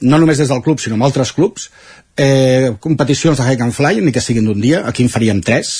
no 0.07 0.21
només 0.23 0.39
des 0.39 0.53
del 0.53 0.63
club, 0.63 0.79
sinó 0.79 0.95
amb 0.95 1.09
altres 1.09 1.33
clubs, 1.35 1.67
eh, 2.15 2.71
competicions 2.85 3.39
de 3.39 3.47
hike 3.49 3.67
and 3.67 3.75
fly, 3.75 3.99
ni 4.05 4.15
que 4.15 4.23
siguin 4.23 4.47
d'un 4.47 4.63
dia, 4.63 4.85
aquí 4.87 5.03
en 5.03 5.11
faríem 5.11 5.43
tres, 5.43 5.73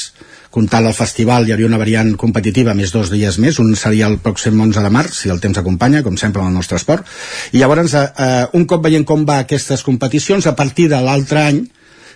comptant 0.51 0.87
el 0.89 0.97
festival 0.97 1.47
hi 1.47 1.55
hauria 1.55 1.69
una 1.69 1.81
variant 1.81 2.15
competitiva 2.21 2.75
més 2.75 2.93
dos 2.95 3.13
dies 3.13 3.39
més, 3.39 3.59
un 3.63 3.75
seria 3.77 4.09
el 4.09 4.19
pròxim 4.25 4.61
11 4.69 4.85
de 4.85 4.93
març, 4.93 5.23
si 5.23 5.33
el 5.33 5.41
temps 5.41 5.59
acompanya, 5.61 6.03
com 6.03 6.17
sempre 6.17 6.43
en 6.43 6.53
el 6.53 6.61
nostre 6.61 6.79
esport, 6.81 7.07
i 7.53 7.63
llavors 7.63 7.95
eh, 7.95 8.05
eh, 8.05 8.45
un 8.59 8.69
cop 8.69 8.85
veient 8.85 9.05
com 9.09 9.27
va 9.29 9.43
aquestes 9.45 9.85
competicions, 9.87 10.47
a 10.47 10.57
partir 10.57 10.89
de 10.93 11.03
l'altre 11.05 11.45
any 11.51 11.67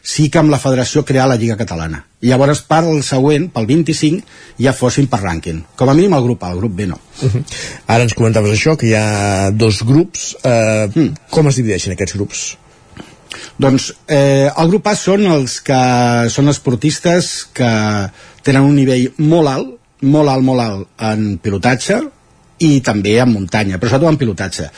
sí 0.03 0.29
que 0.29 0.41
amb 0.41 0.51
la 0.51 0.59
federació 0.59 1.05
crear 1.07 1.29
la 1.31 1.37
Lliga 1.39 1.57
Catalana. 1.57 2.03
I 2.23 2.33
llavors 2.33 2.63
per 2.67 2.83
el 2.83 3.03
següent, 3.07 3.49
pel 3.55 3.69
25, 3.71 4.23
ja 4.63 4.75
fossin 4.75 5.07
per 5.11 5.23
rànquing. 5.23 5.63
Com 5.79 5.91
a 5.91 5.95
mínim 5.95 6.17
el 6.19 6.25
grup 6.27 6.43
A, 6.43 6.51
el 6.53 6.59
grup 6.59 6.75
B 6.75 6.87
no. 6.91 6.99
Uh 7.23 7.31
-huh. 7.31 7.45
Ara 7.87 8.03
ens 8.03 8.15
comentaves 8.15 8.51
això, 8.51 8.77
que 8.77 8.87
hi 8.87 8.95
ha 8.95 9.51
dos 9.51 9.83
grups. 9.85 10.37
Eh, 10.43 10.89
mm. 10.95 11.15
Com 11.31 11.49
es 11.49 11.57
divideixen 11.57 11.93
aquests 11.93 12.15
grups? 12.15 12.59
Doncs 13.63 13.91
eh, 14.09 14.49
el 14.49 14.73
grup 14.73 14.89
A 14.91 14.97
són 14.99 15.27
els 15.31 15.59
que 15.65 15.83
són 16.33 16.51
esportistes 16.53 17.33
que 17.55 17.71
tenen 18.45 18.67
un 18.67 18.77
nivell 18.77 19.09
molt 19.23 19.53
alt, 19.53 19.73
molt 20.03 20.33
alt, 20.33 20.45
molt 20.45 20.65
alt 20.65 21.07
en 21.13 21.39
pilotatge 21.43 22.01
i 22.63 22.81
també 22.85 23.17
en 23.23 23.33
muntanya, 23.33 23.79
però 23.79 23.93
sobretot 23.93 24.15
en 24.15 24.21
pilotatge. 24.21 24.69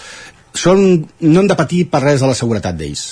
Són, 0.54 0.84
no 1.20 1.40
han 1.40 1.50
de 1.50 1.58
patir 1.58 1.86
per 1.90 2.04
res 2.04 2.22
de 2.22 2.30
la 2.30 2.38
seguretat 2.38 2.76
d'ells. 2.78 3.04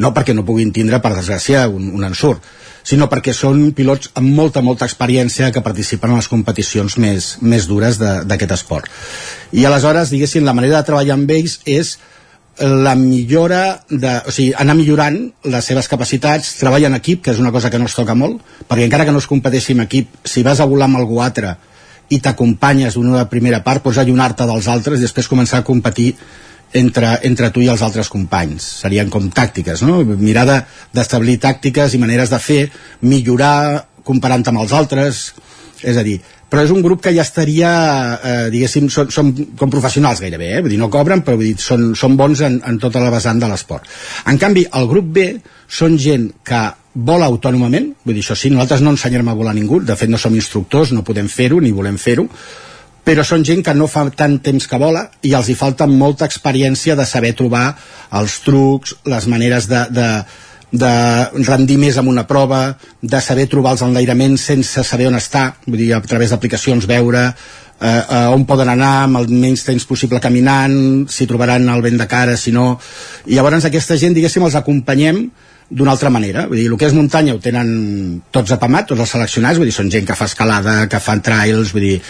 No 0.00 0.12
perquè 0.16 0.34
no 0.34 0.46
puguin 0.46 0.72
tindre, 0.72 1.00
per 1.02 1.12
desgràcia, 1.14 1.66
un, 1.68 1.90
un 1.96 2.06
ensurt, 2.06 2.44
sinó 2.86 3.08
perquè 3.12 3.34
són 3.36 3.70
pilots 3.76 4.10
amb 4.18 4.32
molta, 4.36 4.62
molta 4.64 4.86
experiència 4.88 5.50
que 5.52 5.62
participen 5.64 6.14
en 6.14 6.20
les 6.20 6.30
competicions 6.30 6.96
més, 6.98 7.34
més 7.42 7.68
dures 7.68 7.98
d'aquest 8.00 8.56
esport. 8.56 8.88
I 9.52 9.66
aleshores, 9.68 10.12
diguéssim, 10.14 10.46
la 10.46 10.56
manera 10.56 10.78
de 10.78 10.88
treballar 10.88 11.18
amb 11.18 11.30
ells 11.36 11.60
és 11.68 11.98
la 12.60 12.94
millora 12.94 13.80
de, 13.88 14.10
o 14.28 14.32
sigui, 14.32 14.52
anar 14.58 14.76
millorant 14.76 15.16
les 15.48 15.64
seves 15.64 15.88
capacitats, 15.88 16.52
treball 16.60 16.84
en 16.90 16.98
equip, 16.98 17.22
que 17.24 17.32
és 17.32 17.40
una 17.40 17.52
cosa 17.54 17.70
que 17.72 17.80
no 17.80 17.88
es 17.88 17.96
toca 17.96 18.14
molt, 18.14 18.42
perquè 18.68 18.84
encara 18.84 19.06
que 19.08 19.14
no 19.16 19.22
es 19.22 19.28
competeixi 19.30 19.72
en 19.72 19.86
equip, 19.86 20.20
si 20.28 20.44
vas 20.44 20.60
a 20.60 20.68
volar 20.68 20.90
amb 20.90 21.00
algú 21.00 21.22
altre 21.24 21.56
i 22.10 22.18
t'acompanyes 22.20 22.98
una 23.00 23.24
primera 23.30 23.62
part, 23.64 23.82
pots 23.82 24.00
allunar-te 24.02 24.44
dels 24.46 24.68
altres 24.68 25.00
i 25.00 25.06
després 25.06 25.30
començar 25.30 25.62
a 25.62 25.66
competir 25.66 26.12
entre, 26.76 27.14
entre 27.26 27.50
tu 27.54 27.62
i 27.64 27.70
els 27.70 27.82
altres 27.82 28.10
companys. 28.12 28.66
Serien 28.82 29.08
com 29.10 29.30
tàctiques, 29.32 29.82
no? 29.86 30.02
Mirar 30.04 30.44
d'establir 30.92 31.38
de, 31.38 31.44
tàctiques 31.46 31.94
i 31.94 32.02
maneres 32.02 32.30
de 32.30 32.42
fer, 32.42 32.64
millorar 33.00 33.86
comparant 34.04 34.44
amb 34.50 34.62
els 34.64 34.74
altres, 34.76 35.30
és 35.80 35.96
a 35.96 36.04
dir, 36.04 36.18
però 36.50 36.64
és 36.66 36.72
un 36.74 36.82
grup 36.82 37.04
que 37.04 37.12
ja 37.14 37.22
estaria, 37.22 37.70
eh, 38.18 38.48
diguéssim, 38.50 38.88
són, 38.90 39.12
són 39.14 39.30
com 39.58 39.70
professionals 39.70 40.20
gairebé, 40.22 40.50
eh? 40.56 40.60
vull 40.64 40.74
dir, 40.74 40.80
no 40.80 40.90
cobren, 40.90 41.22
però 41.26 41.38
vull 41.38 41.52
dir, 41.52 41.56
són, 41.62 41.92
són 41.98 42.16
bons 42.18 42.42
en, 42.46 42.58
en 42.66 42.80
tota 42.82 43.02
la 43.02 43.12
vessant 43.14 43.38
de 43.38 43.50
l'esport. 43.50 43.86
En 44.30 44.40
canvi, 44.40 44.66
el 44.80 44.90
grup 44.90 45.12
B 45.14 45.28
són 45.70 45.94
gent 46.02 46.26
que 46.46 46.64
vola 47.06 47.30
autònomament, 47.30 47.92
vull 48.02 48.18
dir, 48.18 48.24
això 48.24 48.34
sí, 48.34 48.50
nosaltres 48.50 48.82
no 48.82 48.96
ensenyarem 48.96 49.30
a 49.30 49.36
volar 49.38 49.54
ningú, 49.54 49.78
de 49.86 49.94
fet 49.96 50.10
no 50.10 50.18
som 50.18 50.34
instructors, 50.34 50.90
no 50.90 51.06
podem 51.06 51.30
fer-ho, 51.30 51.62
ni 51.62 51.70
volem 51.76 52.00
fer-ho, 52.02 52.26
però 53.06 53.22
són 53.24 53.46
gent 53.46 53.62
que 53.64 53.74
no 53.74 53.86
fa 53.88 54.04
tant 54.10 54.36
temps 54.44 54.66
que 54.68 54.78
vola 54.78 55.06
i 55.24 55.32
els 55.38 55.48
hi 55.48 55.56
falta 55.56 55.86
molta 55.88 56.26
experiència 56.28 56.98
de 56.98 57.06
saber 57.08 57.32
trobar 57.38 57.70
els 58.18 58.40
trucs, 58.44 58.98
les 59.08 59.26
maneres 59.30 59.70
de, 59.70 59.86
de, 59.94 60.08
de 60.70 60.92
rendir 61.46 61.78
més 61.82 61.98
amb 61.98 62.10
una 62.12 62.26
prova, 62.28 62.76
de 63.02 63.20
saber 63.20 63.48
trobar 63.50 63.74
els 63.74 63.82
enlairaments 63.86 64.44
sense 64.52 64.84
saber 64.86 65.08
on 65.10 65.18
està, 65.18 65.50
vull 65.66 65.80
dir, 65.80 65.92
a 65.96 66.00
través 66.04 66.30
d'aplicacions 66.30 66.86
veure 66.86 67.24
eh, 67.80 67.88
eh, 67.88 68.26
on 68.30 68.46
poden 68.46 68.70
anar 68.70 68.92
amb 69.04 69.20
el 69.20 69.30
menys 69.32 69.64
temps 69.66 69.86
possible 69.88 70.20
caminant, 70.22 71.08
si 71.10 71.26
trobaran 71.26 71.68
el 71.68 71.82
vent 71.82 71.98
de 71.98 72.08
cara, 72.10 72.36
si 72.36 72.54
no... 72.54 72.74
I 73.26 73.38
llavors 73.38 73.66
aquesta 73.66 73.98
gent, 73.98 74.14
diguéssim, 74.14 74.46
els 74.46 74.58
acompanyem 74.58 75.24
d'una 75.70 75.92
altra 75.94 76.10
manera. 76.10 76.46
Vull 76.50 76.58
dir, 76.58 76.66
el 76.66 76.76
que 76.78 76.88
és 76.88 76.96
muntanya 76.96 77.36
ho 77.36 77.40
tenen 77.42 77.68
tots 78.34 78.50
apamat, 78.56 78.88
tots 78.90 79.04
els 79.04 79.12
seleccionats, 79.14 79.60
vull 79.60 79.70
dir, 79.70 79.76
són 79.76 79.90
gent 79.92 80.08
que 80.08 80.18
fa 80.18 80.26
escalada, 80.26 80.82
que 80.90 80.98
fan 81.02 81.22
trails, 81.22 81.70
vull 81.76 81.86
dir, 81.86 82.00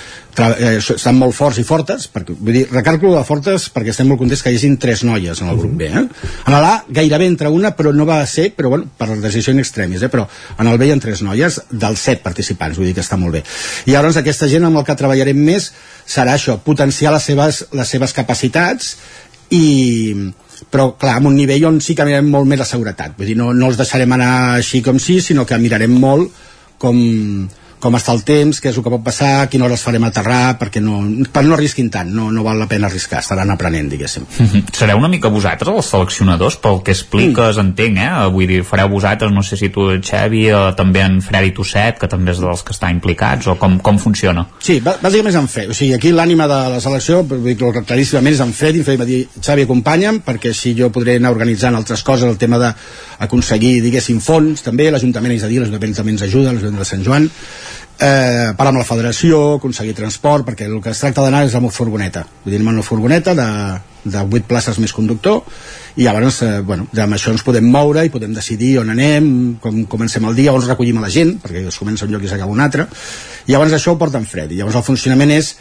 eh, 0.40 0.78
estan 0.80 1.18
molt 1.18 1.36
forts 1.36 1.60
i 1.60 1.64
fortes, 1.66 2.06
perquè, 2.12 2.36
vull 2.38 2.56
dir, 2.56 2.64
recargo 2.72 3.12
de 3.16 3.22
fortes 3.28 3.68
perquè 3.74 3.92
estem 3.92 4.08
molt 4.08 4.22
contents 4.22 4.42
que 4.42 4.52
hi 4.54 4.56
hagin 4.56 4.78
tres 4.80 5.04
noies 5.04 5.42
en 5.44 5.52
el 5.52 5.60
grup 5.60 5.76
B, 5.76 5.90
eh? 5.92 6.04
En 6.46 6.56
l'A 6.56 6.72
gairebé 6.88 7.28
entre 7.28 7.52
una, 7.52 7.74
però 7.76 7.92
no 7.92 8.08
va 8.08 8.22
ser, 8.26 8.50
però 8.56 8.72
bueno, 8.72 8.88
per 8.96 9.12
decisió 9.20 9.52
in 9.52 9.60
extremis, 9.60 10.02
eh? 10.02 10.08
però 10.08 10.26
en 10.58 10.66
el 10.66 10.78
B 10.80 10.88
hi 10.88 10.94
ha 10.94 11.00
tres 11.02 11.20
noies 11.26 11.60
dels 11.70 12.00
set 12.08 12.24
participants, 12.24 12.80
vull 12.80 12.88
dir 12.88 12.96
que 12.96 13.04
està 13.04 13.20
molt 13.20 13.36
bé. 13.36 13.44
I 13.86 13.96
llavors 13.96 14.16
aquesta 14.16 14.48
gent 14.48 14.64
amb 14.64 14.80
el 14.80 14.86
que 14.88 14.96
treballarem 14.96 15.36
més 15.36 15.70
serà 16.06 16.38
això, 16.38 16.56
potenciar 16.64 17.12
les 17.12 17.28
seves, 17.28 17.64
les 17.76 17.92
seves 17.96 18.16
capacitats 18.16 18.96
i, 19.50 20.30
però 20.70 20.90
clar, 21.00 21.16
amb 21.18 21.30
un 21.30 21.36
nivell 21.38 21.66
on 21.70 21.80
sí 21.84 21.94
que 21.96 22.06
mirarem 22.06 22.28
molt 22.30 22.48
més 22.50 22.60
la 22.60 22.68
seguretat. 22.68 23.16
Vull 23.18 23.32
dir, 23.32 23.36
no, 23.38 23.52
no 23.56 23.70
els 23.70 23.78
deixarem 23.80 24.12
anar 24.16 24.32
així 24.58 24.82
com 24.84 24.98
sí 25.02 25.20
sinó 25.24 25.46
que 25.48 25.58
mirarem 25.58 25.94
molt 26.02 26.34
com, 26.80 26.96
com 27.80 27.96
està 27.96 28.12
el 28.12 28.22
temps, 28.28 28.60
què 28.60 28.70
és 28.70 28.76
el 28.76 28.84
que 28.84 28.92
pot 28.92 29.02
passar, 29.04 29.48
quina 29.50 29.64
hora 29.66 29.76
els 29.76 29.84
farem 29.84 30.04
aterrar, 30.04 30.58
perquè 30.60 30.82
no, 30.84 31.00
per 31.32 31.42
no 31.46 31.56
arrisquin 31.56 31.88
tant, 31.92 32.10
no, 32.12 32.28
no 32.30 32.44
val 32.44 32.60
la 32.60 32.68
pena 32.70 32.90
arriscar, 32.90 33.22
estaran 33.24 33.50
aprenent, 33.50 33.88
diguéssim. 33.90 34.26
Mm 34.28 34.46
-hmm. 34.46 34.76
Sereu 34.76 34.98
una 34.98 35.08
mica 35.08 35.28
vosaltres, 35.28 35.74
els 35.74 35.86
seleccionadors, 35.86 36.56
pel 36.56 36.82
que 36.84 36.92
expliques, 36.92 37.56
mm. 37.56 37.60
entenc, 37.60 37.98
eh? 37.98 38.28
Vull 38.32 38.46
dir, 38.46 38.62
fareu 38.64 38.88
vosaltres, 38.88 39.32
no 39.32 39.42
sé 39.42 39.56
si 39.56 39.68
tu, 39.68 39.88
Xavi, 40.00 40.52
o 40.52 40.74
també 40.74 41.00
en 41.00 41.20
Freddy 41.22 41.52
Tosset, 41.52 41.98
que 41.98 42.08
també 42.08 42.32
és 42.32 42.40
dels 42.40 42.62
que 42.62 42.72
està 42.72 42.90
implicats, 42.90 43.46
o 43.46 43.56
com, 43.56 43.78
com 43.78 43.98
funciona? 43.98 44.46
Sí, 44.60 44.80
bàsicament 44.80 45.28
és 45.28 45.40
en 45.40 45.48
Freddy, 45.48 45.70
o 45.70 45.74
sigui, 45.74 45.94
aquí 45.94 46.12
l'ànima 46.12 46.46
de 46.46 46.60
la 46.74 46.80
selecció, 46.80 47.24
claríssimament 47.24 48.34
és 48.34 48.40
en 48.40 48.52
Freddy, 48.52 48.78
en 48.78 48.84
Freddy 48.84 49.00
va 49.00 49.08
dir, 49.08 49.28
Xavi, 49.40 49.62
acompanya'm, 49.62 50.20
perquè 50.26 50.48
així 50.48 50.74
jo 50.76 50.90
podré 50.90 51.16
anar 51.16 51.30
organitzant 51.30 51.74
altres 51.74 52.02
coses, 52.02 52.28
el 52.28 52.38
tema 52.38 52.58
d'aconseguir, 52.58 53.80
diguéssim, 53.82 54.20
fons, 54.20 54.62
també, 54.62 54.90
l'Ajuntament, 54.90 55.34
és 55.34 55.44
a 55.44 55.48
dir, 55.48 55.60
l'Ajuntament 55.60 55.96
també 55.96 56.12
ens 56.12 56.22
ajuda, 56.22 56.52
l'Ajuntament 56.52 56.78
de 56.78 56.84
Sant 56.84 57.04
Joan, 57.04 57.30
eh, 58.00 58.52
parlar 58.56 58.72
amb 58.72 58.80
la 58.80 58.88
federació, 58.88 59.58
aconseguir 59.58 59.94
transport, 59.98 60.46
perquè 60.48 60.66
el 60.66 60.80
que 60.82 60.94
es 60.94 61.02
tracta 61.02 61.22
d'anar 61.22 61.44
és 61.46 61.54
amb 61.54 61.68
una 61.68 61.76
furgoneta. 61.76 62.24
Vull 62.44 62.54
dir, 62.54 62.60
amb 62.62 62.72
una 62.72 62.84
furgoneta 62.86 63.34
de, 63.36 63.48
de 64.04 64.22
8 64.24 64.48
places 64.48 64.80
més 64.82 64.94
conductor, 64.96 65.42
i 65.96 66.06
llavors, 66.06 66.40
eh, 66.46 66.60
bueno, 66.66 66.88
amb 66.90 67.18
això 67.18 67.34
ens 67.34 67.44
podem 67.46 67.68
moure 67.68 68.06
i 68.06 68.12
podem 68.14 68.32
decidir 68.34 68.78
on 68.80 68.94
anem, 68.94 69.28
com 69.60 69.84
comencem 69.90 70.24
el 70.30 70.38
dia, 70.38 70.54
on 70.54 70.64
recollim 70.64 70.98
a 70.98 71.04
la 71.04 71.12
gent, 71.12 71.36
perquè 71.42 71.66
es 71.68 71.78
comença 71.78 72.08
un 72.08 72.14
lloc 72.14 72.24
i 72.24 72.32
s'acaba 72.32 72.54
un 72.54 72.64
altre, 72.64 72.88
i 73.46 73.52
llavors 73.52 73.76
això 73.76 73.94
ho 73.94 74.00
porta 74.00 74.18
en 74.18 74.26
fred. 74.26 74.50
I 74.50 74.62
llavors 74.62 74.80
el 74.80 74.86
funcionament 74.86 75.36
és, 75.36 75.52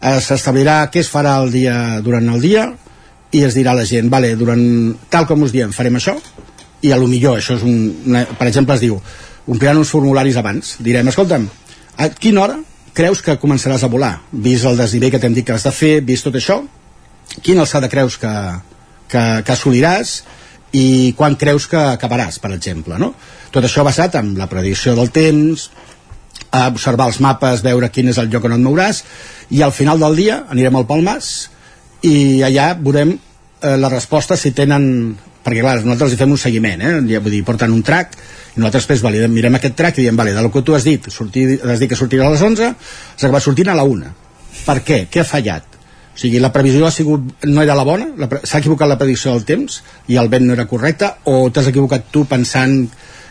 eh, 0.00 0.20
s'establirà 0.20 0.86
què 0.92 1.02
es 1.02 1.10
farà 1.10 1.36
el 1.42 1.50
dia, 1.50 2.00
durant 2.00 2.30
el 2.30 2.40
dia, 2.40 2.70
i 3.32 3.42
es 3.46 3.56
dirà 3.56 3.72
a 3.72 3.80
la 3.80 3.88
gent, 3.88 4.10
vale, 4.12 4.34
durant 4.36 4.62
tal 5.10 5.26
com 5.26 5.42
us 5.46 5.52
diem 5.54 5.72
farem 5.72 5.96
això 5.96 6.14
i 6.84 6.92
a 6.92 6.98
lo 7.00 7.08
millor 7.08 7.38
això 7.38 7.56
és 7.56 7.64
un, 7.64 7.78
una, 8.10 8.24
per 8.38 8.48
exemple 8.50 8.76
es 8.76 8.82
diu 8.84 8.98
ompliran 9.48 9.80
uns 9.80 9.90
formularis 9.94 10.36
abans 10.38 10.76
direm, 10.84 11.08
escolta'm, 11.08 11.48
a 11.96 12.08
quina 12.10 12.42
hora 12.44 12.58
creus 12.96 13.22
que 13.24 13.38
començaràs 13.40 13.84
a 13.84 13.90
volar 13.92 14.14
vist 14.32 14.68
el 14.68 14.78
desnivell 14.80 15.12
que 15.14 15.20
t'hem 15.22 15.34
dit 15.36 15.46
que 15.46 15.56
has 15.56 15.66
de 15.66 15.72
fer 15.72 16.00
vist 16.04 16.26
tot 16.28 16.36
això, 16.36 16.60
quina 17.40 17.64
alçada 17.64 17.90
creus 17.92 18.18
que, 18.20 18.32
que, 19.08 19.22
que 19.44 19.54
assoliràs 19.54 20.20
i 20.72 21.12
quan 21.16 21.36
creus 21.36 21.66
que 21.68 21.76
acabaràs, 21.76 22.38
per 22.40 22.52
exemple, 22.54 22.96
no? 23.00 23.12
Tot 23.52 23.64
això 23.64 23.84
basat 23.84 24.16
en 24.16 24.32
la 24.38 24.48
predicció 24.48 24.94
del 24.96 25.10
temps, 25.12 25.68
a 26.52 26.66
observar 26.68 27.08
els 27.08 27.20
mapes, 27.24 27.64
veure 27.64 27.88
quin 27.92 28.08
és 28.12 28.18
el 28.20 28.30
lloc 28.32 28.44
on 28.48 28.56
et 28.56 28.62
mouràs, 28.62 29.02
i 29.52 29.62
al 29.64 29.72
final 29.72 30.00
del 30.00 30.16
dia 30.16 30.42
anirem 30.52 30.76
al 30.76 30.88
Palmas 30.88 31.32
i 32.08 32.42
allà 32.44 32.72
veurem 32.78 33.14
eh, 33.16 33.76
la 33.76 33.90
resposta 33.92 34.36
si 34.36 34.52
tenen 34.56 34.84
perquè 35.42 35.62
clar, 35.62 35.80
nosaltres 35.82 36.14
hi 36.14 36.20
fem 36.20 36.32
un 36.34 36.40
seguiment 36.40 36.82
eh? 36.82 36.92
Vull 37.00 37.32
dir, 37.34 37.42
porten 37.46 37.72
un 37.74 37.82
track 37.86 38.16
i 38.52 38.60
nosaltres 38.60 38.82
després 38.82 39.04
validem, 39.04 39.32
mirem 39.32 39.54
aquest 39.56 39.76
track 39.76 39.98
i 39.98 40.06
diem, 40.06 40.16
vale, 40.16 40.34
del 40.36 40.50
que 40.52 40.62
tu 40.62 40.74
has 40.76 40.84
dit, 40.84 41.08
sortir, 41.10 41.46
has 41.64 41.80
dit 41.80 41.88
que 41.88 41.96
sortirà 41.96 42.26
a 42.26 42.32
les 42.34 42.42
11 42.42 42.72
s'ha 42.74 43.28
acabat 43.28 43.44
sortint 43.44 43.72
a 43.72 43.76
la 43.78 43.86
1 43.88 44.10
per 44.66 44.82
què? 44.86 45.06
Què 45.10 45.22
ha 45.22 45.28
fallat? 45.28 45.78
O 46.12 46.18
sigui, 46.20 46.40
la 46.44 46.52
previsió 46.52 46.84
ha 46.86 46.92
sigut, 46.92 47.30
no 47.48 47.62
era 47.62 47.74
la 47.74 47.86
bona, 47.88 48.10
s'ha 48.44 48.60
equivocat 48.60 48.90
la 48.90 48.98
predicció 49.00 49.32
del 49.32 49.46
temps 49.48 49.80
i 50.12 50.18
el 50.20 50.28
vent 50.32 50.44
no 50.44 50.52
era 50.52 50.68
correcte, 50.68 51.08
o 51.24 51.48
t'has 51.50 51.70
equivocat 51.70 52.10
tu 52.12 52.26
pensant 52.28 52.82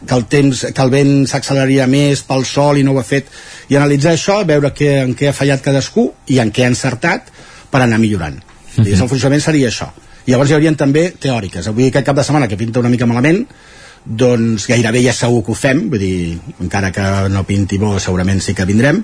que 0.08 0.18
el 0.18 0.26
temps, 0.26 0.64
que 0.74 0.82
el 0.82 0.90
vent 0.90 1.12
s'acceleraria 1.30 1.86
més 1.88 2.24
pel 2.26 2.46
sol 2.50 2.80
i 2.82 2.86
no 2.86 2.96
ho 2.96 3.00
ha 3.00 3.06
fet, 3.06 3.30
i 3.70 3.78
analitzar 3.78 4.16
això, 4.16 4.40
veure 4.50 4.74
que, 4.74 4.96
en 5.04 5.14
què 5.18 5.30
ha 5.30 5.36
fallat 5.38 5.62
cadascú 5.62 6.08
i 6.34 6.40
en 6.42 6.50
què 6.50 6.66
ha 6.66 6.72
encertat 6.74 7.30
per 7.72 7.84
anar 7.84 8.02
millorant. 8.02 8.40
Mm 8.42 8.84
-hmm. 8.84 8.88
I 8.88 8.94
el 8.94 9.10
funcionament 9.10 9.42
seria 9.42 9.70
això. 9.70 9.92
I 10.26 10.32
llavors 10.32 10.50
hi 10.50 10.54
haurien 10.54 10.76
també 10.76 11.14
teòriques. 11.20 11.68
Avui 11.68 11.88
aquest 11.88 12.06
cap 12.06 12.16
de 12.16 12.24
setmana 12.24 12.48
que 12.48 12.58
pinta 12.58 12.80
una 12.80 12.90
mica 12.90 13.06
malament, 13.06 13.46
doncs 14.06 14.68
gairebé 14.70 15.04
ja 15.06 15.14
segur 15.14 15.44
que 15.46 15.54
ho 15.54 15.58
fem, 15.58 15.86
vull 15.92 16.02
dir, 16.02 16.40
encara 16.64 16.92
que 16.92 17.06
no 17.30 17.46
pinti 17.48 17.78
bo 17.82 17.98
segurament 18.00 18.42
sí 18.42 18.56
que 18.58 18.66
vindrem, 18.66 19.04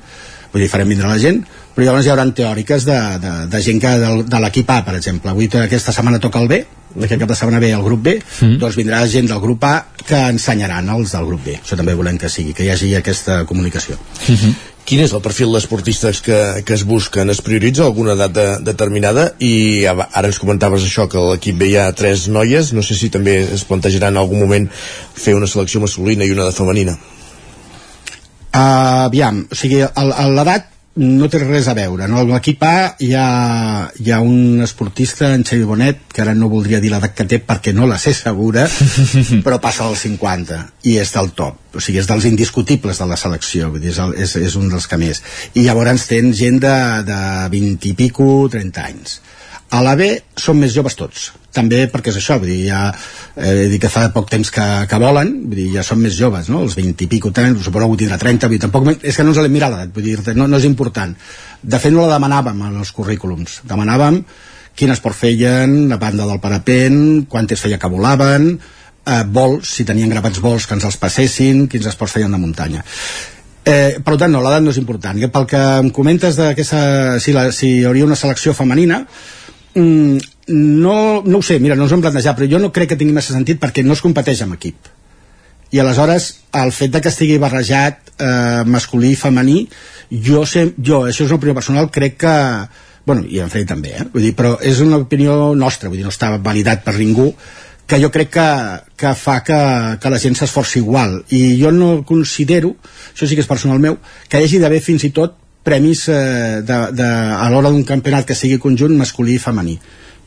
vull 0.52 0.64
dir, 0.64 0.70
farem 0.72 0.90
vindre 0.90 1.10
la 1.10 1.20
gent, 1.22 1.44
però 1.76 1.86
llavors 1.86 2.08
hi 2.08 2.14
haurà 2.14 2.26
teòriques 2.34 2.88
de, 2.88 2.98
de, 3.22 3.34
de 3.52 3.62
gent 3.62 3.82
que 3.84 3.94
de, 4.02 4.12
de 4.26 4.42
l'equip 4.42 4.72
A, 4.74 4.82
per 4.86 4.96
exemple. 4.98 5.30
Avui 5.32 5.50
aquesta 5.62 5.94
setmana 5.94 6.22
toca 6.24 6.42
el 6.42 6.50
B, 6.50 6.64
aquest 6.98 7.22
cap 7.22 7.30
de 7.30 7.38
setmana 7.38 7.60
ve 7.62 7.70
el 7.76 7.84
grup 7.86 8.02
B, 8.08 8.16
mm. 8.18 8.58
doncs 8.62 8.80
vindrà 8.80 9.04
gent 9.12 9.30
del 9.30 9.44
grup 9.44 9.64
A 9.68 9.76
que 10.02 10.24
ensenyaran 10.32 10.90
els 10.96 11.14
del 11.14 11.28
grup 11.30 11.46
B. 11.46 11.60
Això 11.62 11.78
també 11.78 11.94
volem 11.94 12.18
que 12.18 12.32
sigui, 12.32 12.56
que 12.58 12.66
hi 12.66 12.72
hagi 12.74 12.96
aquesta 12.98 13.44
comunicació. 13.46 14.00
Mm 14.28 14.36
-hmm. 14.36 14.56
Quin 14.88 15.02
és 15.04 15.12
el 15.12 15.20
perfil 15.20 15.52
d'esportistes 15.52 16.22
que, 16.24 16.38
que 16.64 16.76
es 16.78 16.86
busquen? 16.88 17.28
Es 17.28 17.42
prioritza 17.44 17.84
alguna 17.84 18.14
edat 18.16 18.32
de, 18.38 18.46
determinada? 18.70 19.26
I 19.44 19.84
ara 19.84 20.30
ens 20.30 20.40
comentaves 20.40 20.86
això, 20.88 21.10
que 21.12 21.20
l'equip 21.20 21.66
ha 21.76 21.90
tres 21.92 22.30
noies. 22.32 22.72
No 22.72 22.80
sé 22.80 22.96
si 22.96 23.10
també 23.12 23.36
es 23.58 23.66
plantejarà 23.68 24.14
en 24.14 24.22
algun 24.22 24.40
moment 24.40 24.70
fer 24.72 25.36
una 25.36 25.50
selecció 25.52 25.84
masculina 25.84 26.24
i 26.24 26.32
una 26.32 26.48
de 26.48 26.56
femenina. 26.56 26.96
Uh, 28.56 29.12
aviam, 29.12 29.44
o 29.52 29.60
sigui, 29.60 29.84
l'edat 29.84 30.72
no 30.98 31.30
té 31.30 31.40
res 31.44 31.68
a 31.70 31.76
veure 31.78 32.08
no? 32.10 32.24
l'equip 32.26 32.64
A 32.66 32.74
hi 33.04 33.12
ha, 33.14 33.28
hi 34.02 34.12
ha 34.12 34.20
un 34.24 34.64
esportista 34.66 35.30
en 35.36 35.46
Xavi 35.48 35.68
Bonet 35.70 36.00
que 36.14 36.24
ara 36.24 36.34
no 36.36 36.50
voldria 36.50 36.82
dir 36.82 36.92
l'edat 36.94 37.14
que 37.16 37.28
té 37.30 37.40
perquè 37.44 37.74
no 37.76 37.88
la 37.90 38.00
sé 38.02 38.16
segura 38.18 38.66
però 39.46 39.62
passa 39.64 39.86
dels 39.86 40.06
50 40.08 40.60
i 40.90 40.98
és 40.98 41.14
del 41.14 41.32
top. 41.38 41.78
O 41.78 41.84
sigui, 41.84 42.02
és 42.02 42.10
dels 42.10 42.26
indiscutibles 42.30 42.98
de 42.98 43.08
la 43.10 43.18
selecció 43.20 43.72
vull 43.74 43.84
dir, 43.84 43.94
és, 43.94 44.02
el, 44.02 44.16
és, 44.18 44.36
és 44.50 44.56
un 44.58 44.70
dels 44.72 44.88
que 44.90 44.98
més. 44.98 45.22
I 45.54 45.68
llavors 45.68 46.08
tens 46.10 46.38
gent 46.40 46.62
de, 46.64 46.78
de 47.08 47.20
20 47.54 47.92
i 47.92 47.96
pico 47.98 48.30
30 48.52 48.88
anys. 48.90 49.20
A 49.78 49.84
la 49.84 49.98
B 50.00 50.14
són 50.40 50.62
més 50.64 50.74
joves 50.74 50.96
tots 50.98 51.32
també 51.58 51.84
perquè 51.92 52.14
és 52.14 52.20
això, 52.22 52.38
vull 52.42 52.54
dir, 52.54 52.70
ja 52.70 52.82
eh, 52.92 53.68
dit 53.72 53.82
que 53.82 53.92
fa 53.92 54.08
poc 54.16 54.30
temps 54.32 54.54
que, 54.54 54.68
que 54.90 55.02
volen, 55.02 55.34
vull 55.48 55.60
dir, 55.60 55.70
ja 55.76 55.86
són 55.86 56.04
més 56.06 56.18
joves, 56.18 56.52
no? 56.54 56.62
Els 56.68 56.78
20 56.78 57.08
i 57.08 57.10
pico 57.12 57.34
tenen, 57.34 57.58
suposo 57.66 57.90
que 57.92 58.04
tindrà 58.04 58.20
30, 58.22 58.48
vull 58.48 58.58
dir, 58.58 58.64
tampoc, 58.68 58.92
és 59.02 59.18
que 59.18 59.26
no 59.26 59.34
ens 59.34 59.42
l'hem 59.42 59.58
mirat 59.58 59.96
vull 59.96 60.06
dir, 60.06 60.20
no, 60.38 60.48
no 60.48 60.62
és 60.62 60.70
important. 60.70 61.18
De 61.62 61.82
fet, 61.82 61.94
no 61.94 62.06
la 62.06 62.16
demanàvem 62.18 62.62
en 62.70 62.78
els 62.84 62.94
currículums. 62.94 63.62
Demanàvem 63.68 64.22
quin 64.78 64.94
esport 64.94 65.18
feien, 65.18 65.92
a 65.92 65.98
banda 65.98 66.28
del 66.30 66.40
parapent, 66.40 67.26
quantes 67.30 67.64
feia 67.64 67.80
que 67.82 67.90
volaven, 67.90 68.52
eh, 69.08 69.24
vols, 69.26 69.72
si 69.74 69.86
tenien 69.88 70.12
gravats 70.14 70.42
vols 70.44 70.68
que 70.68 70.78
ens 70.78 70.86
els 70.86 71.00
passessin, 71.02 71.66
quins 71.72 71.90
esports 71.90 72.14
feien 72.14 72.32
de 72.32 72.40
muntanya. 72.42 72.84
Eh, 73.68 73.98
per 74.04 74.16
tant, 74.16 74.32
no, 74.32 74.40
l'edat 74.44 74.64
no 74.64 74.72
és 74.72 74.80
important. 74.80 75.18
Pel 75.34 75.48
que 75.50 75.62
em 75.82 75.90
comentes 75.92 76.38
de 76.40 76.54
que 76.56 76.64
si, 76.64 77.34
la, 77.36 77.50
si 77.52 77.72
hi 77.80 77.86
hauria 77.90 78.06
una 78.06 78.16
selecció 78.16 78.54
femenina, 78.56 79.02
mm, 79.74 80.37
no, 80.48 81.22
no 81.26 81.40
ho 81.40 81.44
sé, 81.44 81.60
mira, 81.60 81.76
no 81.76 81.86
ens 81.86 81.94
ho 81.94 81.98
hem 81.98 82.06
plantejat, 82.06 82.38
però 82.38 82.48
jo 82.50 82.62
no 82.64 82.72
crec 82.76 82.94
que 82.94 83.00
tingui 83.00 83.16
massa 83.16 83.36
sentit 83.36 83.60
perquè 83.62 83.84
no 83.84 83.98
es 83.98 84.04
competeix 84.04 84.42
amb 84.46 84.56
equip. 84.56 84.90
I 85.76 85.82
aleshores, 85.84 86.30
el 86.56 86.72
fet 86.72 86.94
de 86.94 87.02
que 87.04 87.12
estigui 87.12 87.38
barrejat 87.44 88.14
eh, 88.16 88.64
masculí 88.66 89.12
i 89.12 89.20
femení, 89.20 89.60
jo, 90.10 90.46
sé, 90.48 90.70
jo, 90.80 91.04
això 91.10 91.26
és 91.26 91.32
una 91.32 91.42
opinió 91.42 91.56
personal, 91.58 91.92
crec 91.92 92.22
que 92.24 92.36
bueno, 93.08 93.24
i 93.24 93.40
en 93.40 93.48
Fred 93.48 93.70
també, 93.70 93.94
eh? 93.96 94.06
vull 94.12 94.26
dir, 94.26 94.34
però 94.36 94.58
és 94.60 94.82
una 94.84 95.00
opinió 95.00 95.54
nostra, 95.56 95.88
vull 95.88 96.02
dir, 96.02 96.04
no 96.04 96.12
està 96.12 96.34
validat 96.44 96.84
per 96.84 96.98
ningú, 97.00 97.30
que 97.88 98.02
jo 98.04 98.10
crec 98.12 98.34
que, 98.34 98.48
que 99.00 99.14
fa 99.16 99.38
que, 99.48 99.60
que 100.04 100.12
la 100.12 100.20
gent 100.20 100.36
s'esforci 100.36 100.82
igual. 100.82 101.22
I 101.32 101.56
jo 101.56 101.72
no 101.72 102.02
considero, 102.08 102.74
això 103.14 103.24
sí 103.24 103.38
que 103.38 103.46
és 103.46 103.48
personal 103.48 103.80
meu, 103.80 103.96
que 104.28 104.42
hi 104.42 104.50
hagi 104.50 104.60
d'haver 104.60 104.82
fins 104.84 105.08
i 105.08 105.14
tot 105.16 105.38
premis 105.64 106.04
eh, 106.12 106.60
de, 106.68 106.82
de, 107.00 107.08
a 107.08 107.48
l'hora 107.52 107.72
d'un 107.72 107.88
campionat 107.88 108.28
que 108.28 108.36
sigui 108.36 108.60
conjunt 108.60 108.96
masculí 109.00 109.40
i 109.40 109.44
femení 109.44 109.78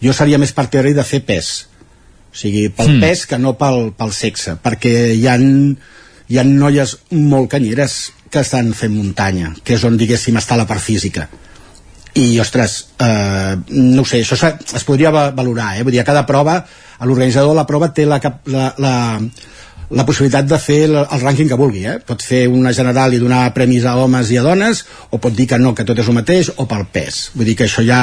jo 0.02 0.14
seria 0.16 0.40
més 0.40 0.54
partidari 0.56 0.94
de 0.96 1.04
fer 1.06 1.22
pes 1.26 1.50
o 2.30 2.36
sigui, 2.36 2.68
pel 2.70 2.94
mm. 2.94 3.04
pes 3.04 3.26
que 3.26 3.38
no 3.42 3.56
pel, 3.58 3.90
pel 3.96 4.14
sexe 4.14 4.56
perquè 4.62 4.94
hi 5.16 5.26
ha, 5.28 5.36
hi 5.36 6.40
ha 6.40 6.46
noies 6.46 6.96
molt 7.16 7.50
canyeres 7.52 8.00
que 8.30 8.42
estan 8.44 8.72
fent 8.76 8.94
muntanya 8.94 9.54
que 9.64 9.76
és 9.76 9.86
on 9.86 9.98
diguéssim 10.00 10.38
està 10.38 10.58
la 10.58 10.68
part 10.70 10.82
física 10.82 11.28
i 12.18 12.40
ostres, 12.42 12.88
eh, 12.98 13.56
no 13.70 14.04
sé 14.04 14.22
això 14.24 14.50
es 14.50 14.84
podria 14.86 15.12
valorar 15.12 15.76
eh? 15.78 15.84
Vull 15.86 15.94
dir, 15.94 16.02
a 16.02 16.08
cada 16.08 16.24
prova, 16.26 16.56
l'organitzador 17.06 17.52
de 17.52 17.60
la 17.60 17.66
prova 17.68 17.92
té 17.94 18.06
la, 18.06 18.18
la, 18.50 18.66
la, 18.82 18.94
la 19.90 20.06
possibilitat 20.06 20.48
de 20.50 20.58
fer 20.58 20.80
el, 20.88 20.96
el 21.00 21.22
rànquing 21.22 21.50
que 21.50 21.58
vulgui 21.58 21.84
eh? 21.86 21.98
pot 22.06 22.22
fer 22.22 22.46
una 22.50 22.74
general 22.76 23.14
i 23.14 23.22
donar 23.22 23.44
premis 23.54 23.86
a 23.86 23.96
homes 24.02 24.30
i 24.34 24.40
a 24.40 24.46
dones 24.46 24.84
o 25.10 25.18
pot 25.22 25.34
dir 25.36 25.46
que 25.50 25.58
no, 25.62 25.74
que 25.74 25.86
tot 25.86 25.98
és 26.02 26.10
el 26.10 26.18
mateix 26.18 26.50
o 26.56 26.66
pel 26.70 26.86
pes, 26.92 27.28
vull 27.34 27.46
dir 27.46 27.56
que 27.58 27.68
això 27.70 27.86
ja 27.86 28.00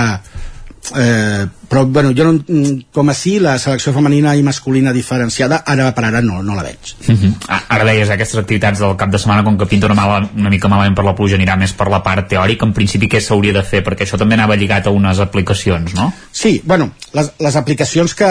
eh, 0.96 1.46
però 1.68 1.86
bueno, 1.86 2.14
jo 2.16 2.24
no, 2.32 2.44
com 2.94 3.10
a 3.10 3.14
sí 3.18 3.38
la 3.44 3.58
selecció 3.60 3.92
femenina 3.94 4.36
i 4.36 4.44
masculina 4.44 4.94
diferenciada 4.96 5.62
ara 5.66 5.90
per 5.96 6.06
ara 6.08 6.22
no, 6.24 6.42
no 6.44 6.56
la 6.56 6.64
veig 6.64 6.94
uh 7.08 7.16
-huh. 7.16 7.34
ara 7.68 7.84
deies, 7.84 8.10
aquestes 8.10 8.40
activitats 8.40 8.80
del 8.80 8.96
cap 8.96 9.10
de 9.12 9.20
setmana 9.20 9.44
com 9.44 9.58
que 9.58 9.66
pinta 9.66 9.88
una, 9.88 9.96
mala, 9.96 10.30
una 10.36 10.50
mica 10.50 10.68
malament 10.68 10.96
per 10.96 11.06
la 11.06 11.16
pluja 11.16 11.36
anirà 11.36 11.58
més 11.58 11.74
per 11.74 11.90
la 11.90 12.04
part 12.04 12.28
teòrica 12.30 12.66
en 12.66 12.74
principi 12.74 13.08
què 13.08 13.20
s'hauria 13.20 13.54
de 13.54 13.64
fer? 13.64 13.84
perquè 13.84 14.04
això 14.06 14.18
també 14.18 14.36
anava 14.36 14.56
lligat 14.56 14.88
a 14.88 14.92
unes 14.92 15.20
aplicacions, 15.20 15.94
no? 15.94 16.14
Sí, 16.32 16.62
bueno, 16.64 16.92
les, 17.14 17.32
les 17.40 17.56
aplicacions 17.56 18.14
que 18.16 18.26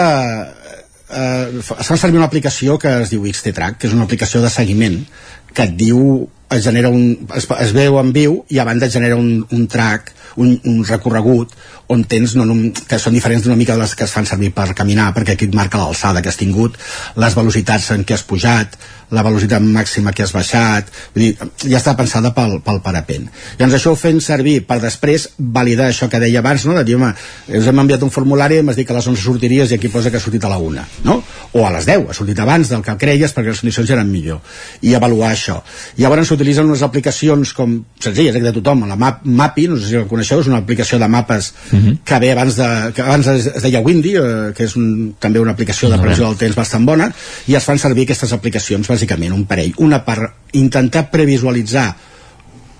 eh, 1.09 1.59
es 1.79 1.87
fan 1.87 1.97
servir 1.97 2.17
una 2.17 2.25
aplicació 2.25 2.77
que 2.77 3.01
es 3.01 3.09
diu 3.09 3.25
XT-Track, 3.25 3.77
que 3.77 3.87
és 3.87 3.93
una 3.93 4.03
aplicació 4.03 4.41
de 4.41 4.49
seguiment 4.49 5.05
que 5.53 5.63
et 5.63 5.75
diu 5.77 6.29
es 6.49 6.63
genera 6.63 6.89
un, 6.89 7.27
es, 7.35 7.47
es 7.59 7.73
veu 7.75 7.97
en 7.99 8.13
viu 8.15 8.41
i 8.49 8.59
a 8.59 8.65
banda 8.67 8.87
es 8.87 8.93
genera 8.95 9.17
un, 9.19 9.45
un 9.51 9.67
track 9.67 10.13
un, 10.37 10.53
un 10.69 10.83
recorregut 10.85 11.53
on 11.91 12.03
tens 12.07 12.35
no, 12.37 12.45
que 12.87 12.99
són 12.99 13.15
diferents 13.15 13.43
d'una 13.43 13.57
mica 13.59 13.75
de 13.75 13.83
les 13.83 13.95
que 13.95 14.05
es 14.07 14.13
fan 14.13 14.27
servir 14.29 14.53
per 14.55 14.69
caminar 14.77 15.09
perquè 15.15 15.35
aquí 15.35 15.49
et 15.49 15.57
marca 15.57 15.81
l'alçada 15.81 16.21
que 16.21 16.31
has 16.31 16.39
tingut 16.39 16.77
les 17.19 17.35
velocitats 17.35 17.91
en 17.95 18.05
què 18.07 18.15
has 18.15 18.25
pujat 18.27 18.77
la 19.11 19.23
velocitat 19.23 19.63
màxima 19.63 20.11
que 20.11 20.23
has 20.25 20.33
baixat 20.35 20.89
vull 21.15 21.23
dir, 21.23 21.49
ja 21.63 21.79
està 21.79 21.93
pensada 21.99 22.33
pel, 22.35 22.57
pel 22.65 22.81
parapent 22.83 23.27
llavors 23.59 23.77
això 23.77 23.93
ho 23.93 23.99
fem 23.99 24.19
servir 24.23 24.59
per 24.67 24.79
després 24.83 25.29
validar 25.37 25.89
això 25.91 26.09
que 26.11 26.19
deia 26.19 26.41
abans 26.43 26.65
no? 26.67 26.75
de 26.77 26.83
dir, 26.87 26.97
home, 26.97 27.13
us 27.59 27.69
hem 27.71 27.83
enviat 27.83 28.03
un 28.03 28.11
formulari 28.11 28.59
i 28.59 28.65
m'has 28.65 28.79
dit 28.79 28.87
que 28.87 28.95
a 28.95 28.97
les 28.99 29.07
11 29.07 29.23
sortiries 29.23 29.71
i 29.71 29.77
aquí 29.77 29.91
posa 29.93 30.11
que 30.11 30.19
ha 30.19 30.23
sortit 30.23 30.43
a 30.43 30.51
la 30.51 30.59
1 30.59 30.85
no? 31.07 31.21
o 31.53 31.65
a 31.65 31.71
les 31.77 31.87
10, 31.87 32.09
ha 32.09 32.17
sortit 32.17 32.39
abans 32.43 32.73
del 32.73 32.83
que 32.83 32.97
creies 32.99 33.35
perquè 33.35 33.53
les 33.53 33.63
condicions 33.63 33.95
eren 33.95 34.11
millor 34.11 34.43
i 34.81 34.93
avaluar 34.97 35.31
això 35.31 35.61
i 35.95 36.03
llavors 36.03 36.27
s'utilitzen 36.27 36.67
unes 36.67 36.83
aplicacions 36.83 37.53
com 37.55 37.77
senzilles, 38.03 38.35
eh, 38.35 38.43
de 38.43 38.53
tothom, 38.59 38.83
la 38.89 38.99
Map, 38.99 39.23
Mapi 39.23 39.67
no 39.71 39.79
sé 39.79 39.87
si 39.87 39.97
la 39.97 40.07
coneixeu, 40.09 40.41
és 40.43 40.51
una 40.51 40.59
aplicació 40.63 40.99
de 40.99 41.07
mapes 41.07 41.53
uh 41.71 41.79
-huh. 41.79 41.97
que 42.03 42.19
ve 42.19 42.31
abans 42.31 42.55
de, 42.55 42.91
que 42.93 43.01
abans 43.01 43.27
es, 43.27 43.47
es 43.47 43.63
deia 43.63 43.79
Windy, 43.79 44.15
eh, 44.15 44.53
que 44.55 44.65
és 44.65 44.75
un, 44.75 45.15
també 45.19 45.39
una 45.39 45.51
aplicació 45.51 45.89
de 45.89 45.97
previsió 45.97 46.25
del 46.25 46.37
temps 46.37 46.55
bastant 46.55 46.85
bona 46.85 47.11
i 47.47 47.55
es 47.55 47.63
fan 47.63 47.79
servir 47.79 48.03
aquestes 48.03 48.33
aplicacions 48.33 48.87
bàsicament 48.97 49.37
un 49.37 49.45
parell, 49.47 49.77
una 49.85 50.01
per 50.05 50.19
intentar 50.57 51.07
previsualitzar 51.13 51.87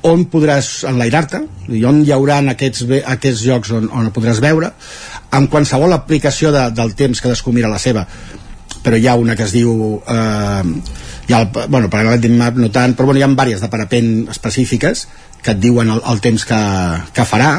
on 0.08 0.26
podràs 0.32 0.86
enlairar-te 0.88 1.42
i 1.74 1.84
on 1.88 2.02
hi 2.06 2.14
haurà 2.16 2.40
aquests, 2.54 2.86
aquests 3.16 3.46
llocs 3.48 3.72
on, 3.76 3.88
on 3.92 4.12
podràs 4.16 4.42
veure. 4.44 4.72
Amb 5.36 5.50
qualsevol 5.52 5.96
aplicació 5.96 6.52
de, 6.56 6.68
del 6.76 6.94
temps 6.96 7.20
que 7.20 7.28
cadascú 7.28 7.54
mira 7.56 7.72
la 7.72 7.82
seva. 7.82 8.06
Però 8.84 8.96
hi 8.96 9.08
ha 9.10 9.18
una 9.20 9.36
que 9.36 9.44
es 9.48 9.56
diu 9.56 9.98
eh, 10.08 10.64
hi 11.28 11.34
el, 11.36 11.48
bueno, 11.68 11.90
Paragliding 11.92 12.38
Map 12.40 12.60
no 12.62 12.70
tant, 12.72 12.94
però 12.96 13.10
bueno, 13.10 13.20
hi 13.20 13.26
ha 13.26 13.32
diverses 13.34 13.66
de 13.66 13.72
parapent 13.74 14.12
específiques 14.32 15.08
que 15.44 15.54
et 15.54 15.60
diuen 15.62 15.90
el, 15.92 16.00
el 16.12 16.22
temps 16.24 16.46
que, 16.48 16.62
que 17.14 17.26
farà. 17.28 17.52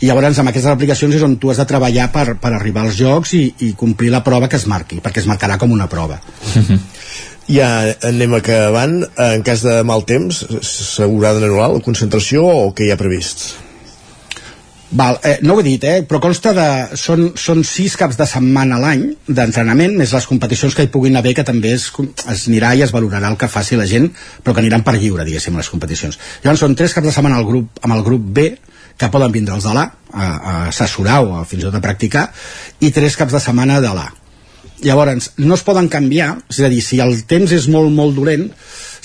I 0.00 0.10
llavors 0.10 0.38
amb 0.38 0.52
aquestes 0.52 0.70
aplicacions 0.70 1.16
és 1.16 1.24
on 1.26 1.38
tu 1.40 1.50
has 1.50 1.62
de 1.62 1.66
treballar 1.68 2.10
per, 2.14 2.36
per 2.42 2.52
arribar 2.52 2.86
als 2.86 3.00
jocs 3.00 3.34
i, 3.38 3.42
i 3.66 3.72
complir 3.78 4.12
la 4.14 4.22
prova 4.26 4.50
que 4.52 4.60
es 4.60 4.68
marqui, 4.70 5.00
perquè 5.02 5.24
es 5.24 5.30
marcarà 5.30 5.58
com 5.58 5.74
una 5.74 5.88
prova 5.90 6.20
Ja 7.46 7.94
anem 8.02 8.34
acabant. 8.34 9.04
En 9.22 9.44
cas 9.46 9.62
de 9.62 9.78
mal 9.86 10.02
temps, 10.08 10.42
s'haurà 10.66 11.36
d'anul·lar 11.36 11.70
la 11.76 11.84
concentració 11.84 12.42
o 12.42 12.74
què 12.74 12.88
hi 12.88 12.92
ha 12.94 12.98
previst? 12.98 13.52
Val, 14.96 15.18
eh, 15.26 15.38
no 15.42 15.54
ho 15.54 15.60
he 15.60 15.64
dit, 15.66 15.82
eh, 15.84 16.02
però 16.06 16.20
consta 16.22 16.52
de... 16.54 16.66
Són, 16.98 17.32
són 17.38 17.64
sis 17.66 17.96
caps 17.98 18.18
de 18.18 18.26
setmana 18.30 18.76
a 18.76 18.82
l'any 18.82 19.02
d'entrenament, 19.26 19.96
més 19.98 20.12
les 20.14 20.26
competicions 20.30 20.76
que 20.76 20.86
hi 20.86 20.90
puguin 20.94 21.18
haver, 21.18 21.34
que 21.34 21.44
també 21.46 21.72
es, 21.74 21.88
es 22.30 22.44
anirà 22.46 22.70
i 22.74 22.84
es 22.86 22.94
valorarà 22.94 23.32
el 23.32 23.38
que 23.40 23.50
faci 23.50 23.78
la 23.78 23.88
gent, 23.90 24.12
però 24.42 24.54
que 24.54 24.62
aniran 24.62 24.86
per 24.86 24.94
lliure, 24.94 25.26
diguéssim, 25.26 25.58
les 25.58 25.70
competicions. 25.72 26.18
Llavors 26.44 26.62
són 26.62 26.78
tres 26.78 26.94
caps 26.94 27.10
de 27.10 27.14
setmana 27.14 27.40
al 27.42 27.48
grup, 27.48 27.82
amb 27.82 27.98
el 27.98 28.04
grup 28.06 28.30
B, 28.38 28.46
que 28.96 29.10
poden 29.12 29.34
vindre 29.34 29.58
els 29.58 29.66
de 29.66 29.74
l'A, 29.74 29.88
a, 30.12 30.26
a 30.26 30.54
assessorar 30.68 31.18
o 31.24 31.34
a, 31.40 31.42
fins 31.44 31.64
i 31.64 31.66
tot 31.66 31.74
a 31.76 31.82
practicar, 31.82 32.28
i 32.80 32.94
tres 32.94 33.18
caps 33.18 33.34
de 33.34 33.42
setmana 33.42 33.82
de 33.82 33.90
l'A. 33.90 34.06
Llavors, 34.86 35.32
no 35.42 35.56
es 35.56 35.64
poden 35.66 35.90
canviar, 35.92 36.36
és 36.52 36.62
a 36.62 36.70
dir, 36.70 36.82
si 36.84 37.00
el 37.02 37.18
temps 37.26 37.52
és 37.52 37.66
molt, 37.72 37.90
molt 37.94 38.14
dolent, 38.14 38.46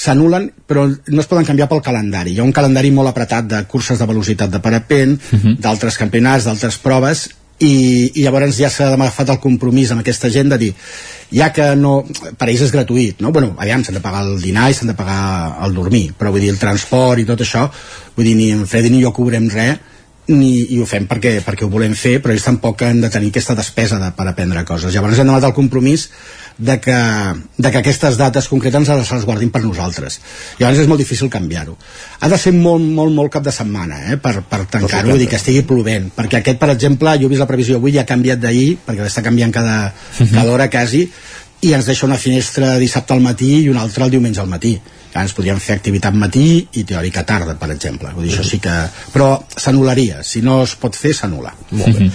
s'anulen, 0.02 0.48
però 0.70 0.86
no 0.88 1.22
es 1.22 1.30
poden 1.30 1.48
canviar 1.48 1.70
pel 1.72 1.84
calendari. 1.86 2.36
Hi 2.36 2.42
ha 2.42 2.48
un 2.48 2.56
calendari 2.56 2.94
molt 2.94 3.12
apretat 3.12 3.50
de 3.50 3.64
curses 3.70 4.00
de 4.00 4.08
velocitat 4.10 4.52
de 4.54 4.62
parapent, 4.62 5.18
uh 5.18 5.40
-huh. 5.40 5.58
d'altres 5.58 5.98
campionats, 5.98 6.46
d'altres 6.46 6.78
proves, 6.78 7.30
i, 7.62 8.12
i 8.16 8.24
llavors 8.24 8.58
ja 8.58 8.70
s'ha 8.70 8.94
agafat 8.94 9.30
el 9.30 9.40
compromís 9.40 9.92
amb 9.92 10.02
aquesta 10.02 10.30
gent 10.34 10.50
de 10.50 10.58
dir 10.58 10.74
ja 11.32 11.52
que 11.54 11.76
no, 11.76 12.04
per 12.38 12.50
ells 12.50 12.62
és 12.66 12.74
gratuït 12.74 13.22
no? 13.22 13.32
bueno, 13.32 13.54
aviam, 13.58 13.84
s'han 13.84 13.96
de 14.00 14.02
pagar 14.02 14.24
el 14.26 14.42
dinar 14.42 14.70
i 14.70 14.74
s'han 14.74 14.92
de 14.92 14.98
pagar 14.98 15.62
el 15.66 15.74
dormir, 15.74 16.12
però 16.18 16.32
vull 16.32 16.42
dir 16.42 16.50
el 16.50 16.60
transport 16.60 17.22
i 17.22 17.26
tot 17.26 17.42
això, 17.46 17.68
vull 18.16 18.26
dir, 18.26 18.36
ni 18.36 18.52
en 18.52 18.66
Fred 18.68 18.90
ni 18.90 19.04
jo 19.04 19.14
cobrem 19.14 19.50
res 19.54 19.78
ni, 20.32 20.52
i 20.76 20.80
ho 20.82 20.86
fem 20.90 21.08
perquè, 21.10 21.38
perquè 21.46 21.66
ho 21.66 21.72
volem 21.72 21.94
fer, 21.98 22.18
però 22.22 22.34
ells 22.34 22.46
tampoc 22.48 22.84
han 22.88 23.02
de 23.04 23.10
tenir 23.14 23.32
aquesta 23.32 23.56
despesa 23.58 24.00
de, 24.02 24.12
per 24.18 24.28
aprendre 24.30 24.64
coses. 24.68 24.94
Llavors 24.94 25.20
hem 25.20 25.28
demanat 25.30 25.50
el 25.50 25.56
compromís 25.58 26.08
de 26.58 26.78
que, 26.84 26.98
de 27.58 27.72
que 27.72 27.82
aquestes 27.82 28.18
dates 28.20 28.48
concretes 28.52 28.90
ens 28.90 29.12
les 29.12 29.26
guardin 29.28 29.52
per 29.54 29.64
nosaltres. 29.64 30.20
Llavors 30.60 30.84
és 30.84 30.90
molt 30.92 31.02
difícil 31.02 31.32
canviar-ho. 31.34 31.76
Ha 32.20 32.30
de 32.32 32.40
ser 32.40 32.54
molt, 32.56 32.86
molt, 32.86 33.14
molt 33.18 33.34
cap 33.34 33.46
de 33.46 33.54
setmana 33.56 34.00
eh, 34.12 34.18
per, 34.22 34.38
per 34.48 34.64
tancar-ho, 34.78 35.12
vull 35.12 35.22
dir 35.22 35.30
que 35.32 35.40
estigui 35.42 35.66
plovent, 35.68 36.12
perquè 36.16 36.42
aquest, 36.42 36.62
per 36.62 36.72
exemple, 36.76 37.18
jo 37.20 37.30
he 37.30 37.34
vist 37.34 37.44
la 37.44 37.50
previsió 37.50 37.82
avui 37.82 37.98
i 37.98 38.02
ha 38.02 38.08
canviat 38.08 38.42
d'ahir, 38.42 38.80
perquè 38.86 39.10
està 39.10 39.26
canviant 39.26 39.54
cada, 39.56 39.78
cada 40.22 40.50
hora 40.52 40.70
quasi, 40.72 41.08
i 41.62 41.76
ens 41.78 41.86
deixa 41.86 42.08
una 42.08 42.18
finestra 42.18 42.78
dissabte 42.82 43.14
al 43.14 43.22
matí 43.22 43.54
i 43.62 43.70
una 43.70 43.84
altra 43.86 44.08
el 44.08 44.14
diumenge 44.14 44.42
al 44.42 44.50
matí 44.50 44.80
ens 45.20 45.34
podríem 45.36 45.60
fer 45.60 45.76
activitat 45.80 46.16
matí 46.16 46.46
i 46.80 46.86
teòrica 46.88 47.26
tarda, 47.28 47.58
per 47.60 47.72
exemple. 47.74 48.14
Vull 48.16 48.30
dir, 48.30 48.36
això 48.36 48.46
sí 48.48 48.62
que... 48.64 48.76
Però 49.12 49.34
s'anul·laria. 49.58 50.22
Si 50.24 50.44
no 50.46 50.62
es 50.64 50.78
pot 50.80 50.96
fer, 50.96 51.14
s'anul·la. 51.18 51.52
Molt 51.76 52.00
bé. 52.00 52.10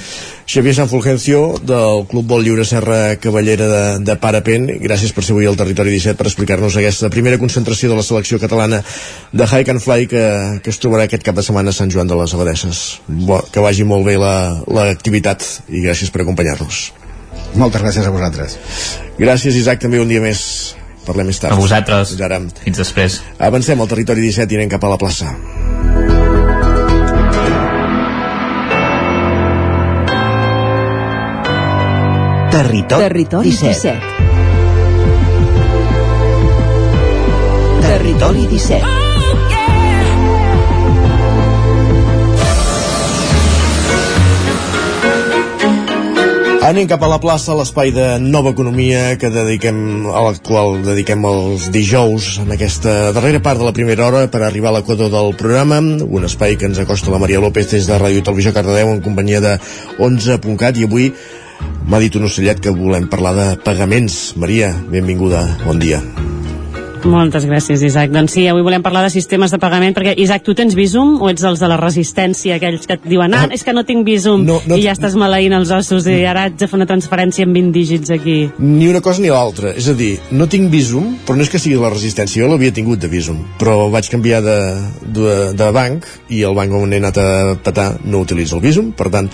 Xavier 0.47 0.77
San 0.77 0.89
Fulgencio, 0.89 1.59
del 1.59 2.05
Club 2.07 2.29
Vol 2.31 2.45
Lliure 2.47 2.65
Serra 2.65 3.17
Cavallera 3.19 3.67
de, 3.67 3.81
de 4.07 4.15
Parapent, 4.23 4.69
gràcies 4.79 5.11
per 5.13 5.25
ser 5.27 5.35
avui 5.35 5.49
al 5.51 5.59
Territori 5.59 5.91
17 5.97 6.15
per 6.21 6.29
explicar-nos 6.31 6.79
aquesta 6.79 7.11
primera 7.11 7.41
concentració 7.43 7.91
de 7.91 7.99
la 7.99 8.07
selecció 8.07 8.39
catalana 8.39 8.79
de 9.33 9.49
Hike 9.49 9.75
and 9.75 9.83
Fly 9.83 10.07
que, 10.13 10.23
que 10.63 10.71
es 10.71 10.79
trobarà 10.79 11.09
aquest 11.11 11.27
cap 11.27 11.35
de 11.35 11.43
setmana 11.43 11.75
a 11.75 11.77
Sant 11.77 11.91
Joan 11.91 12.07
de 12.07 12.21
les 12.21 12.37
Abadesses. 12.39 12.85
Bo, 13.09 13.41
que 13.51 13.65
vagi 13.65 13.85
molt 13.85 14.07
bé 14.07 14.15
l'activitat 14.21 15.43
la, 15.43 15.67
i 15.75 15.83
gràcies 15.89 16.15
per 16.15 16.23
acompanyar-nos. 16.23 16.87
Moltes 17.59 17.83
gràcies 17.83 18.07
a 18.07 18.15
vosaltres. 18.15 18.59
Gràcies, 19.19 19.59
Isaac, 19.59 19.83
també 19.83 19.99
un 19.99 20.11
dia 20.13 20.23
més 20.23 20.47
parlem 21.07 21.31
més 21.31 21.41
tard. 21.43 21.55
A 21.55 21.61
vosaltres. 21.61 22.13
Fins 22.15 22.27
ara. 22.27 22.41
Fins 22.65 22.83
després. 22.83 23.21
Avancem 23.51 23.81
al 23.81 23.91
territori 23.91 24.27
17 24.27 24.55
i 24.55 24.61
anem 24.61 24.75
cap 24.77 24.85
a 24.85 24.93
la 24.93 25.01
plaça. 25.01 25.33
Territori, 32.57 33.03
Territori 33.03 33.51
17. 33.51 33.75
17. 33.75 34.17
Territori 37.87 38.47
17. 38.49 38.96
Anem 46.67 46.89
cap 46.91 47.05
a 47.07 47.07
la 47.07 47.21
plaça, 47.23 47.55
l'espai 47.55 47.93
de 47.95 48.05
nova 48.19 48.51
economia 48.51 49.12
que 49.23 49.29
dediquem, 49.31 49.77
a 50.11 50.25
la 50.25 50.33
qual 50.43 50.81
dediquem 50.83 51.23
els 51.29 51.69
dijous 51.71 52.41
en 52.43 52.51
aquesta 52.51 53.12
darrera 53.14 53.39
part 53.45 53.62
de 53.62 53.69
la 53.69 53.75
primera 53.77 54.09
hora 54.09 54.25
per 54.27 54.43
arribar 54.43 54.73
a 54.73 54.81
l'equador 54.81 55.12
del 55.12 55.31
programa, 55.39 55.79
un 55.79 56.27
espai 56.27 56.59
que 56.59 56.67
ens 56.67 56.83
acosta 56.83 57.14
la 57.14 57.23
Maria 57.23 57.39
López 57.39 57.71
des 57.71 57.87
de 57.87 58.03
Ràdio 58.03 58.27
Televisió 58.27 58.51
Cardedeu 58.57 58.91
en 58.97 59.05
companyia 59.05 59.39
de 59.45 59.59
11.cat 60.03 60.83
i 60.83 60.91
avui 60.91 61.12
m'ha 61.87 62.03
dit 62.03 62.19
un 62.19 62.27
ocellet 62.27 62.59
que 62.59 62.75
volem 62.75 63.07
parlar 63.07 63.37
de 63.39 63.53
pagaments. 63.62 64.35
Maria, 64.35 64.75
benvinguda, 64.91 65.47
bon 65.62 65.79
dia. 65.79 66.03
Moltes 67.05 67.45
gràcies, 67.47 67.83
Isaac. 67.85 68.11
Doncs 68.15 68.33
sí, 68.37 68.47
avui 68.49 68.65
volem 68.65 68.83
parlar 68.83 69.05
de 69.05 69.11
sistemes 69.13 69.53
de 69.53 69.59
pagament, 69.63 69.95
perquè, 69.97 70.15
Isaac, 70.23 70.43
tu 70.47 70.55
tens 70.59 70.75
Visum 70.75 71.17
o 71.23 71.31
ets 71.31 71.45
els 71.47 71.61
de 71.63 71.69
la 71.71 71.77
resistència, 71.81 72.57
aquells 72.57 72.87
que 72.89 72.97
et 72.97 73.05
diuen, 73.07 73.35
ah, 73.37 73.47
és 73.53 73.63
que 73.67 73.75
no 73.77 73.85
tinc 73.87 74.07
Visum, 74.07 74.45
no, 74.47 74.59
no, 74.67 74.79
i 74.79 74.87
ja 74.87 74.95
estàs 74.97 75.17
maleint 75.19 75.55
els 75.57 75.71
ossos 75.75 76.09
i 76.11 76.19
ara 76.27 76.47
haig 76.47 76.57
de 76.59 76.69
fer 76.71 76.79
una 76.79 76.89
transferència 76.89 77.47
amb 77.47 77.57
20 77.59 77.75
dígits 77.77 78.15
aquí. 78.15 78.39
Ni 78.59 78.89
una 78.91 79.03
cosa 79.05 79.23
ni 79.23 79.31
l'altra. 79.33 79.75
És 79.77 79.91
a 79.93 79.97
dir, 79.99 80.17
no 80.33 80.49
tinc 80.51 80.71
Visum, 80.73 81.15
però 81.27 81.39
no 81.39 81.47
és 81.47 81.53
que 81.53 81.61
sigui 81.63 81.79
la 81.81 81.93
resistència, 81.93 82.43
jo 82.43 82.51
l'havia 82.51 82.75
tingut 82.75 83.03
de 83.03 83.11
Visum, 83.13 83.43
però 83.61 83.91
vaig 83.93 84.11
canviar 84.13 84.43
de, 84.47 84.59
de, 85.07 85.39
de 85.57 85.71
banc 85.77 86.09
i 86.33 86.43
el 86.49 86.57
banc 86.59 86.75
on 86.77 86.93
he 86.93 87.03
anat 87.03 87.21
a 87.23 87.31
petar 87.63 87.93
no 88.05 88.25
utilitza 88.25 88.59
el 88.59 88.65
Visum, 88.65 88.93
per 88.97 89.11
tant, 89.15 89.31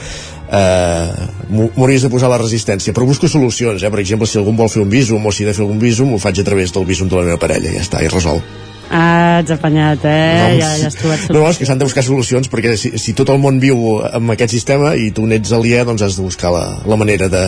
eh, 0.52 1.28
m'hauries 1.50 2.04
de 2.04 2.10
posar 2.12 2.30
la 2.32 2.40
resistència 2.42 2.94
però 2.94 3.08
busco 3.08 3.30
solucions, 3.30 3.82
eh? 3.82 3.90
per 3.90 4.02
exemple 4.02 4.28
si 4.28 4.38
algú 4.40 4.54
vol 4.56 4.70
fer 4.72 4.82
un 4.84 4.92
visum 4.92 5.24
o 5.26 5.32
si 5.32 5.44
he 5.44 5.48
de 5.48 5.56
fer 5.56 5.64
algun 5.64 5.80
visum 5.82 6.12
ho 6.12 6.20
faig 6.22 6.42
a 6.42 6.46
través 6.46 6.74
del 6.74 6.86
visum 6.88 7.08
de 7.08 7.18
la 7.18 7.24
meva 7.30 7.40
parella, 7.40 7.72
ja 7.72 7.84
està, 7.84 8.04
i 8.04 8.12
resolt 8.12 8.60
Ah, 8.92 9.38
ets 9.40 9.48
apanyat, 9.54 10.02
eh? 10.04 10.32
no, 10.36 10.48
ja, 10.58 10.70
ja 10.76 10.88
has 10.90 10.96
trobat 11.00 11.30
no, 11.32 11.46
és 11.48 11.56
que 11.56 11.64
s'han 11.64 11.80
de 11.80 11.86
buscar 11.88 12.04
solucions 12.04 12.50
perquè 12.52 12.74
si, 12.76 12.92
si 13.00 13.14
tot 13.16 13.30
el 13.32 13.40
món 13.40 13.56
viu 13.62 14.02
amb 14.04 14.34
aquest 14.34 14.52
sistema 14.52 14.92
i 15.00 15.08
tu 15.16 15.24
n'ets 15.24 15.54
aliè, 15.56 15.80
doncs 15.88 16.04
has 16.04 16.18
de 16.20 16.26
buscar 16.26 16.52
la, 16.52 16.64
la 16.84 16.98
manera 17.00 17.30
de, 17.32 17.46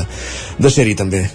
de 0.57 0.72
ser-hi 0.72 0.96
també 0.96 1.26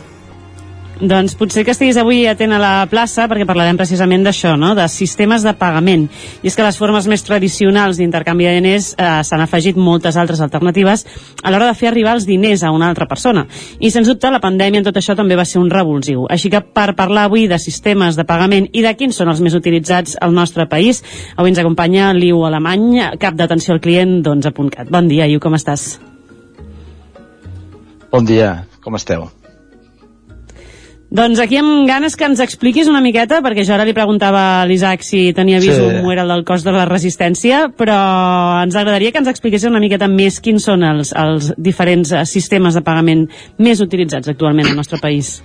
doncs 0.99 1.35
potser 1.39 1.63
que 1.63 1.71
estiguis 1.71 1.97
avui 1.99 2.25
atent 2.27 2.51
a 2.51 2.59
la 2.59 2.71
plaça 2.91 3.23
perquè 3.31 3.45
parlarem 3.47 3.77
precisament 3.79 4.25
d'això, 4.25 4.55
no? 4.59 4.73
de 4.75 4.83
sistemes 4.91 5.45
de 5.47 5.53
pagament. 5.55 6.07
I 6.43 6.49
és 6.51 6.57
que 6.57 6.65
les 6.65 6.77
formes 6.79 7.07
més 7.07 7.23
tradicionals 7.23 7.99
d'intercanvi 7.99 8.49
de 8.49 8.55
diners 8.57 8.89
eh, 8.97 9.21
s'han 9.23 9.43
afegit 9.45 9.79
moltes 9.79 10.17
altres 10.19 10.41
alternatives 10.43 11.05
a 11.41 11.53
l'hora 11.53 11.69
de 11.69 11.77
fer 11.79 11.89
arribar 11.91 12.17
els 12.17 12.27
diners 12.27 12.65
a 12.67 12.73
una 12.75 12.89
altra 12.91 13.07
persona. 13.07 13.45
I 13.79 13.93
sens 13.95 14.11
dubte 14.11 14.31
la 14.31 14.43
pandèmia 14.43 14.83
en 14.83 14.89
tot 14.89 14.99
això 14.99 15.15
també 15.15 15.39
va 15.39 15.47
ser 15.47 15.63
un 15.63 15.71
revulsiu. 15.71 16.27
Així 16.29 16.51
que 16.51 16.61
per 16.61 16.91
parlar 16.99 17.29
avui 17.29 17.47
de 17.47 17.61
sistemes 17.63 18.19
de 18.19 18.27
pagament 18.27 18.67
i 18.73 18.83
de 18.83 18.93
quins 18.99 19.15
són 19.15 19.31
els 19.31 19.39
més 19.39 19.55
utilitzats 19.55 20.17
al 20.19 20.35
nostre 20.35 20.67
país, 20.67 21.03
avui 21.37 21.53
ens 21.53 21.63
acompanya 21.63 22.11
l'IU 22.13 22.43
Alemany, 22.43 23.15
cap 23.23 23.39
d'atenció 23.39 23.77
al 23.77 23.83
client 23.83 24.19
d'11.cat. 24.25 24.91
Bon 24.91 25.07
dia, 25.07 25.31
Iu, 25.31 25.39
com 25.39 25.55
estàs? 25.55 25.93
Bon 28.11 28.25
dia, 28.25 28.65
com 28.83 28.97
esteu? 28.99 29.29
Doncs 31.09 31.39
aquí 31.41 31.57
amb 31.57 31.87
ganes 31.89 32.13
que 32.13 32.27
ens 32.29 32.37
expliquis 32.43 32.87
una 32.87 33.01
miqueta, 33.01 33.39
perquè 33.41 33.63
jo 33.65 33.73
ara 33.73 33.85
li 33.87 33.95
preguntava 33.97 34.41
a 34.59 34.65
l'Isaac 34.69 35.01
si 35.01 35.21
tenia 35.33 35.57
visum 35.57 35.89
sí. 35.89 36.01
o 36.05 36.11
era 36.13 36.21
el 36.21 36.29
del 36.29 36.43
cost 36.45 36.67
de 36.67 36.73
la 36.75 36.83
resistència, 36.85 37.63
però 37.73 37.95
ens 38.61 38.77
agradaria 38.77 39.09
que 39.09 39.17
ens 39.17 39.31
expliqués 39.31 39.65
una 39.65 39.81
miqueta 39.81 40.05
més 40.05 40.37
quins 40.37 40.67
són 40.69 40.85
els, 40.85 41.09
els 41.17 41.49
diferents 41.57 42.13
eh, 42.13 42.21
sistemes 42.29 42.77
de 42.77 42.83
pagament 42.85 43.25
més 43.57 43.81
utilitzats 43.81 44.29
actualment 44.29 44.69
al 44.69 44.77
nostre 44.77 45.01
país. 45.01 45.39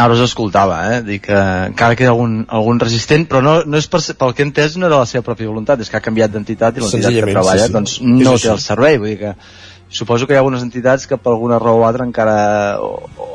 Ara 0.00 0.14
us 0.16 0.22
escoltava, 0.24 0.78
eh? 0.94 1.02
Dic 1.04 1.26
que 1.26 1.42
encara 1.68 1.98
queda 1.98 2.14
algun, 2.14 2.46
algun 2.48 2.80
resistent, 2.80 3.28
però 3.28 3.44
no, 3.44 3.58
no 3.66 3.76
és 3.76 3.90
per, 3.90 4.00
pel 4.16 4.32
que 4.32 4.46
he 4.46 4.48
entès 4.48 4.78
no 4.80 4.88
era 4.88 5.02
la 5.02 5.10
seva 5.10 5.26
pròpia 5.26 5.50
voluntat, 5.50 5.82
és 5.84 5.92
que 5.92 6.00
ha 6.00 6.04
canviat 6.04 6.32
d'entitat 6.32 6.78
i 6.78 6.86
l'entitat 6.86 7.18
que 7.18 7.34
treballa 7.34 7.66
sí, 7.66 7.68
sí. 7.68 7.76
doncs 7.76 7.98
no 8.06 8.38
té 8.38 8.48
el 8.54 8.64
servei, 8.64 8.96
vull 9.02 9.12
dir 9.12 9.20
que 9.26 9.34
suposo 9.92 10.24
que 10.24 10.32
hi 10.32 10.40
ha 10.40 10.44
algunes 10.46 10.64
entitats 10.64 11.04
que 11.10 11.20
per 11.20 11.34
alguna 11.34 11.60
raó 11.60 11.82
o 11.82 11.88
altra 11.88 12.06
encara 12.06 12.38
o, 12.80 12.94
o 13.18 13.30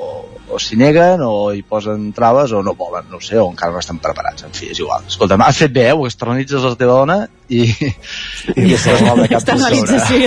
o 0.56 0.60
s'hi 0.62 0.78
neguen 0.80 1.20
o 1.26 1.52
hi 1.54 1.62
posen 1.68 2.14
traves 2.16 2.52
o 2.56 2.62
no 2.66 2.74
volen, 2.80 3.06
no 3.12 3.20
sé, 3.24 3.36
o 3.42 3.50
encara 3.52 3.72
no 3.76 3.80
estan 3.84 4.00
preparats. 4.04 4.42
En 4.48 4.54
fi, 4.56 4.66
és 4.74 4.80
igual, 4.80 5.02
escolta'm, 5.10 5.42
has 5.46 5.58
fet 5.62 5.72
bé 5.76 5.84
eh? 5.90 5.96
ho 5.96 6.02
externalitzes 6.08 6.62
a 6.64 6.68
la 6.74 6.80
teva 6.80 6.94
dona 7.02 7.18
i, 7.50 7.62
i 8.56 8.74
estàs 8.78 9.00
mal 9.06 9.18
de 9.22 9.28
cap 9.30 9.40
externalització 9.42 10.18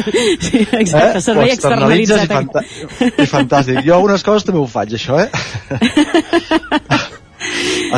sí, 0.45 0.59
exacte, 0.83 1.19
eh? 1.19 1.23
servei 1.25 1.51
externalitzat 1.55 2.25
i, 2.25 2.27
fanta 2.35 2.61
i 3.09 3.27
fantàstic, 3.31 3.77
jo 3.87 3.93
algunes 3.97 4.23
coses 4.27 4.45
també 4.47 4.61
ho 4.63 4.69
faig 4.71 4.91
això, 4.99 5.15
eh? 5.25 5.31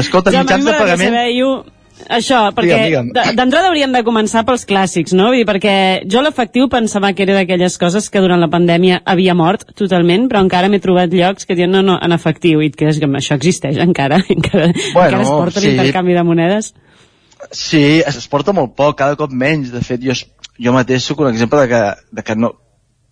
Escolta, 0.01 0.29
ja, 0.33 0.39
mitjans 0.45 0.65
de 0.69 0.73
pagament 0.77 1.13
saber, 1.13 1.29
jo, 1.35 1.51
això, 2.17 2.41
perquè 2.57 2.79
d'entrada 3.39 3.69
hauríem 3.71 3.95
de 3.95 4.03
començar 4.07 4.43
pels 4.49 4.67
clàssics, 4.69 5.15
no? 5.17 5.31
Vull 5.31 5.41
dir, 5.41 5.47
perquè 5.49 5.75
jo 6.11 6.23
l'efectiu 6.25 6.69
pensava 6.73 7.13
que 7.15 7.25
era 7.27 7.37
d'aquelles 7.39 7.79
coses 7.81 8.11
que 8.11 8.23
durant 8.23 8.43
la 8.43 8.51
pandèmia 8.53 9.01
havia 9.05 9.37
mort 9.39 9.67
totalment, 9.79 10.29
però 10.31 10.43
encara 10.45 10.71
m'he 10.73 10.83
trobat 10.83 11.15
llocs 11.15 11.49
que 11.49 11.57
diuen 11.59 11.73
no, 11.77 11.83
no, 11.87 11.99
en 12.03 12.17
efectiu, 12.17 12.63
i 12.65 12.71
que, 12.75 12.91
és, 12.93 13.01
que 13.01 13.11
això 13.21 13.39
existeix 13.39 13.81
encara, 13.83 14.21
encara, 14.37 14.71
bueno, 14.95 15.07
encara 15.07 15.23
es 15.23 15.35
porta 15.35 15.61
sí. 15.61 15.69
l'intercanvi 15.71 16.19
de 16.19 16.27
monedes. 16.27 16.73
Sí, 17.51 18.03
es 18.05 18.27
porta 18.29 18.53
molt 18.53 18.75
poc, 18.77 18.99
cada 18.99 19.17
cop 19.17 19.33
menys. 19.33 19.71
De 19.73 19.81
fet, 19.85 20.03
jo, 20.05 20.13
jo 20.61 20.75
mateix 20.77 21.07
sóc 21.07 21.23
un 21.25 21.31
exemple 21.31 21.63
de 21.63 21.71
que, 21.71 21.85
de 22.19 22.25
que 22.27 22.37
no, 22.37 22.53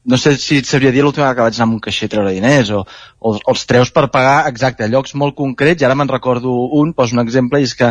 no 0.09 0.16
sé 0.16 0.36
si 0.40 0.61
et 0.62 0.68
sabria 0.68 0.92
dir 0.92 1.03
l'última 1.05 1.26
vegada 1.26 1.36
que 1.36 1.46
vaig 1.49 1.59
anar 1.59 1.66
amb 1.68 1.76
un 1.76 1.82
caixer 1.84 2.09
a 2.09 2.12
treure 2.14 2.32
diners 2.32 2.70
o, 2.72 2.84
o, 3.20 3.34
els 3.53 3.66
treus 3.68 3.90
per 3.92 4.07
pagar 4.14 4.46
exacte 4.49 4.88
llocs 4.88 5.12
molt 5.20 5.36
concrets 5.36 5.82
i 5.82 5.88
ara 5.88 5.96
me'n 5.99 6.09
recordo 6.09 6.55
un, 6.80 6.94
poso 6.96 7.16
un 7.16 7.20
exemple 7.24 7.61
i 7.61 7.68
és 7.68 7.74
que 7.76 7.90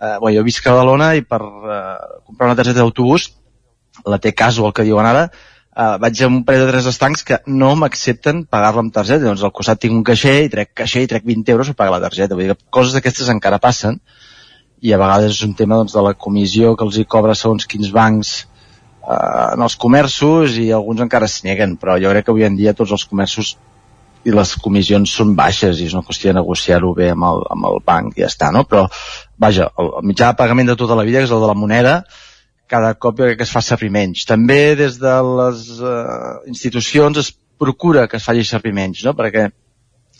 eh, 0.00 0.16
bueno, 0.18 0.38
jo 0.38 0.46
visc 0.46 0.66
a 0.66 0.74
Badalona 0.74 1.12
i 1.18 1.22
per 1.22 1.40
eh, 1.44 1.84
comprar 2.26 2.50
una 2.50 2.58
targeta 2.58 2.82
d'autobús 2.82 3.30
la 4.08 4.18
té 4.18 4.32
casual 4.32 4.72
que 4.72 4.86
diuen 4.86 5.06
ara 5.06 5.28
eh, 5.28 5.96
vaig 6.02 6.22
a 6.22 6.28
un 6.28 6.42
parell 6.44 6.66
de 6.66 6.72
tres 6.72 6.88
estancs 6.90 7.24
que 7.26 7.40
no 7.46 7.74
m'accepten 7.78 8.44
pagar-la 8.50 8.84
amb 8.84 8.94
targeta. 8.94 9.26
Doncs 9.26 9.44
al 9.46 9.54
costat 9.56 9.80
tinc 9.82 9.96
un 9.96 10.04
caixer 10.06 10.36
i 10.46 10.52
trec 10.52 10.74
caixer 10.82 11.04
i 11.04 11.10
trec 11.10 11.26
20 11.26 11.54
euros 11.54 11.70
per 11.70 11.78
pagar 11.82 11.96
la 11.96 12.04
targeta. 12.08 12.34
Vull 12.34 12.48
dir 12.48 12.56
que 12.56 12.70
coses 12.78 12.96
d'aquestes 12.96 13.30
encara 13.32 13.62
passen 13.62 14.00
i 14.80 14.94
a 14.94 15.00
vegades 15.00 15.36
és 15.36 15.42
un 15.46 15.54
tema 15.54 15.76
doncs, 15.80 15.94
de 15.96 16.04
la 16.04 16.14
comissió 16.14 16.74
que 16.76 16.86
els 16.88 16.96
hi 16.96 17.04
cobra 17.04 17.36
segons 17.36 17.68
quins 17.68 17.90
bancs 17.92 18.36
eh, 18.40 19.54
en 19.54 19.66
els 19.66 19.76
comerços 19.76 20.56
i 20.60 20.70
alguns 20.76 21.04
encara 21.06 21.28
es 21.30 21.42
neguen, 21.44 21.76
però 21.80 21.98
jo 22.00 22.12
crec 22.14 22.26
que 22.26 22.34
avui 22.34 22.48
en 22.48 22.56
dia 22.56 22.76
tots 22.76 22.96
els 22.96 23.04
comerços 23.04 23.56
i 24.24 24.34
les 24.34 24.54
comissions 24.60 25.12
són 25.16 25.34
baixes 25.36 25.80
i 25.80 25.86
és 25.88 25.94
una 25.96 26.04
qüestió 26.06 26.30
de 26.30 26.38
negociar-ho 26.40 26.92
bé 26.96 27.10
amb 27.14 27.26
el, 27.28 27.44
amb 27.54 27.68
el 27.70 27.78
banc 27.86 28.18
i 28.18 28.24
ja 28.24 28.28
està, 28.28 28.50
no? 28.52 28.66
Però, 28.68 28.86
vaja, 29.40 29.70
el, 29.80 29.92
el 30.00 30.10
mitjà 30.10 30.32
de 30.32 30.40
pagament 30.40 30.68
de 30.68 30.76
tota 30.80 30.98
la 30.98 31.06
vida, 31.08 31.22
que 31.22 31.30
és 31.30 31.34
el 31.36 31.40
de 31.40 31.48
la 31.50 31.56
moneda, 31.56 31.94
cada 32.70 32.92
cop 32.94 33.18
jo 33.18 33.26
crec 33.26 33.40
que 33.40 33.48
es 33.48 33.54
fa 33.54 33.62
servir 33.64 33.90
menys. 33.94 34.26
També 34.28 34.76
des 34.78 35.00
de 35.02 35.14
les 35.30 35.64
uh, 35.80 36.36
institucions 36.50 37.18
es 37.24 37.32
procura 37.60 38.06
que 38.08 38.20
es 38.20 38.28
faci 38.28 38.44
servir 38.46 38.74
menys, 38.76 39.02
no? 39.08 39.16
Perquè 39.18 39.48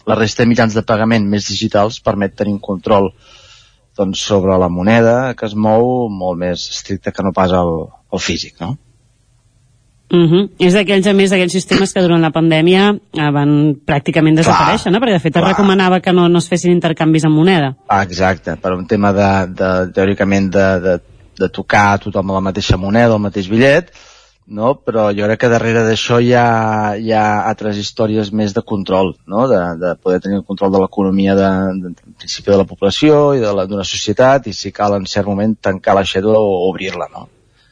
la 0.09 0.17
resta 0.17 0.43
de 0.43 0.51
mitjans 0.51 0.75
de 0.75 0.85
pagament 0.87 1.29
més 1.29 1.47
digitals 1.53 2.01
permet 2.05 2.35
tenir 2.37 2.57
un 2.57 2.65
control 2.65 3.13
doncs, 3.99 4.23
sobre 4.25 4.57
la 4.59 4.71
moneda 4.73 5.35
que 5.37 5.47
es 5.47 5.55
mou 5.55 6.09
molt 6.09 6.41
més 6.41 6.67
estricte 6.73 7.13
que 7.13 7.25
no 7.27 7.35
pas 7.37 7.53
el, 7.57 7.75
el 8.13 8.23
físic, 8.23 8.57
no? 8.65 8.75
Uh 10.11 10.17
mhm. 10.17 10.33
-huh. 10.33 10.51
És 10.59 10.75
d'aquells, 10.75 11.07
a 11.07 11.13
més, 11.13 11.31
d'aquells 11.31 11.53
sistemes 11.53 11.93
que 11.93 12.03
durant 12.03 12.21
la 12.21 12.33
pandèmia 12.33 12.91
eh, 12.93 13.31
van 13.31 13.77
pràcticament 13.87 14.35
desaparèixer, 14.37 14.91
clar, 14.91 14.93
no? 14.93 14.99
Perquè, 14.99 15.13
de 15.13 15.21
fet, 15.21 15.33
clar. 15.33 15.45
es 15.45 15.51
recomanava 15.51 16.01
que 16.01 16.13
no, 16.13 16.29
no 16.29 16.39
es 16.39 16.49
fessin 16.49 16.73
intercanvis 16.73 17.25
en 17.25 17.33
moneda. 17.33 17.77
Ah, 17.87 18.03
exacte, 18.03 18.57
per 18.57 18.73
un 18.73 18.87
tema 18.87 19.13
de, 19.13 19.47
de 19.55 19.93
teòricament, 19.93 20.51
de, 20.51 20.81
de, 20.81 21.01
de 21.39 21.49
tocar 21.49 21.99
tothom 21.99 22.31
a 22.31 22.35
la 22.35 22.41
mateixa 22.41 22.77
moneda, 22.77 23.15
el 23.15 23.21
mateix 23.21 23.49
bitllet, 23.49 23.93
no? 24.51 24.75
però 24.83 25.09
jo 25.15 25.25
crec 25.29 25.41
que 25.45 25.49
darrere 25.53 25.85
d'això 25.87 26.19
hi, 26.21 26.33
ha, 26.35 26.97
hi 26.99 27.13
ha 27.15 27.25
altres 27.47 27.79
històries 27.79 28.33
més 28.33 28.53
de 28.53 28.63
control, 28.63 29.15
no? 29.27 29.47
de, 29.49 29.61
de 29.79 29.95
poder 30.03 30.21
tenir 30.21 30.41
el 30.41 30.45
control 30.45 30.73
de 30.73 30.81
l'economia 30.83 31.37
de, 31.39 31.51
de, 31.81 31.93
de, 31.95 32.15
principi 32.19 32.51
de 32.51 32.59
la 32.59 32.67
població 32.69 33.21
i 33.39 33.45
d'una 33.45 33.87
societat 33.87 34.51
i 34.51 34.57
si 34.57 34.73
cal 34.75 34.99
en 34.99 35.07
cert 35.07 35.31
moment 35.31 35.55
tancar 35.55 35.95
l'aixeta 35.95 36.35
o 36.35 36.67
obrir-la. 36.69 37.07
No? 37.15 37.29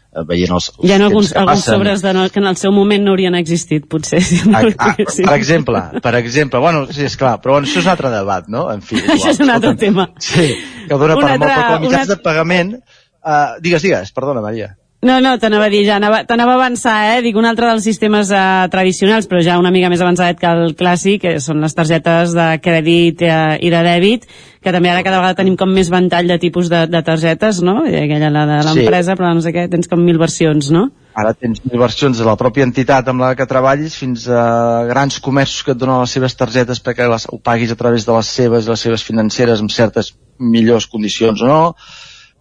Eh, 0.08 0.22
veient 0.24 0.54
els, 0.56 0.70
els 0.72 0.88
Hi 0.88 0.94
ha 0.94 0.96
alguns, 1.04 1.34
alguns 1.36 1.66
sobres 1.68 2.02
de 2.04 2.14
no, 2.16 2.24
que 2.32 2.40
en 2.40 2.48
el 2.48 2.56
seu 2.56 2.72
moment 2.72 3.04
no 3.04 3.12
haurien 3.12 3.36
existit, 3.36 3.84
potser. 3.92 4.22
Si 4.24 4.40
no 4.48 4.56
ah, 4.56 4.64
ah, 4.88 4.94
per 4.96 5.34
exemple, 5.36 5.82
per 6.04 6.14
exemple, 6.16 6.62
bueno, 6.64 6.86
sí, 6.88 7.04
és 7.10 7.16
clar, 7.20 7.36
però 7.44 7.58
bueno, 7.58 7.68
això 7.68 7.82
és 7.82 7.88
un 7.88 7.92
altre 7.92 8.12
debat, 8.14 8.48
no? 8.48 8.64
En 8.72 8.80
fi, 8.80 8.96
igual, 9.02 9.18
això 9.18 9.34
és 9.34 9.42
un 9.44 9.52
altre 9.52 9.74
escolta, 9.74 9.84
tema. 9.84 10.08
Sí, 10.24 10.48
que 10.88 11.00
dona 11.04 11.18
per 11.18 11.26
molt, 11.26 11.44
però 11.44 11.60
com 11.74 11.84
mitjans 11.84 12.08
una... 12.08 12.14
de 12.14 12.18
pagament, 12.24 12.74
uh, 13.20 13.58
digues, 13.64 13.84
digues, 13.84 14.14
perdona, 14.16 14.44
Maria. 14.44 14.72
No, 14.98 15.20
no, 15.22 15.36
t'anava 15.38 15.68
a 15.68 15.70
dir, 15.70 15.84
ja 15.86 16.00
t'anava 16.26 16.56
a 16.56 16.58
avançar, 16.58 16.96
eh? 17.12 17.18
Dic 17.22 17.36
un 17.38 17.46
altre 17.46 17.68
dels 17.70 17.84
sistemes 17.86 18.32
eh, 18.34 18.40
tradicionals, 18.72 19.28
però 19.30 19.38
ja 19.46 19.60
una 19.60 19.70
mica 19.70 19.86
més 19.92 20.00
avançat 20.02 20.40
que 20.40 20.50
el 20.50 20.74
clàssic, 20.74 21.20
que 21.22 21.34
són 21.38 21.62
les 21.62 21.76
targetes 21.78 22.34
de 22.34 22.46
crèdit 22.64 23.22
eh, 23.22 23.36
i 23.62 23.70
de 23.70 23.82
dèbit, 23.86 24.26
que 24.58 24.72
també 24.74 24.90
ara 24.90 25.04
cada 25.06 25.20
vegada 25.20 25.38
tenim 25.38 25.54
com 25.60 25.70
més 25.70 25.92
ventall 25.94 26.26
de 26.26 26.40
tipus 26.42 26.66
de, 26.72 26.82
de 26.90 27.02
targetes, 27.06 27.60
no? 27.62 27.84
I 27.86 27.94
aquella 28.00 28.32
la 28.34 28.42
de 28.50 28.58
l'empresa, 28.66 29.14
sí. 29.14 29.20
però 29.20 29.30
no 29.38 29.44
sé 29.46 29.54
què, 29.54 29.68
tens 29.70 29.86
com 29.86 30.02
mil 30.02 30.18
versions, 30.18 30.72
no? 30.74 30.88
Ara 31.18 31.30
tens 31.34 31.62
mil 31.62 31.78
versions 31.78 32.18
de 32.18 32.26
la 32.26 32.34
pròpia 32.38 32.66
entitat 32.66 33.06
amb 33.10 33.22
la 33.22 33.30
que 33.38 33.46
treballis 33.46 33.94
fins 34.02 34.26
a 34.26 34.82
grans 34.90 35.22
comerços 35.22 35.62
que 35.62 35.76
et 35.76 35.78
donen 35.78 36.02
les 36.02 36.18
seves 36.18 36.34
targetes 36.38 36.82
perquè 36.82 37.06
les, 37.06 37.30
ho 37.30 37.38
paguis 37.38 37.70
a 37.70 37.78
través 37.78 38.06
de 38.06 38.18
les 38.18 38.34
seves, 38.34 38.66
les 38.66 38.86
seves 38.86 39.06
financeres 39.06 39.62
amb 39.62 39.70
certes 39.70 40.12
millors 40.38 40.90
condicions 40.90 41.42
o 41.46 41.50
no 41.50 41.62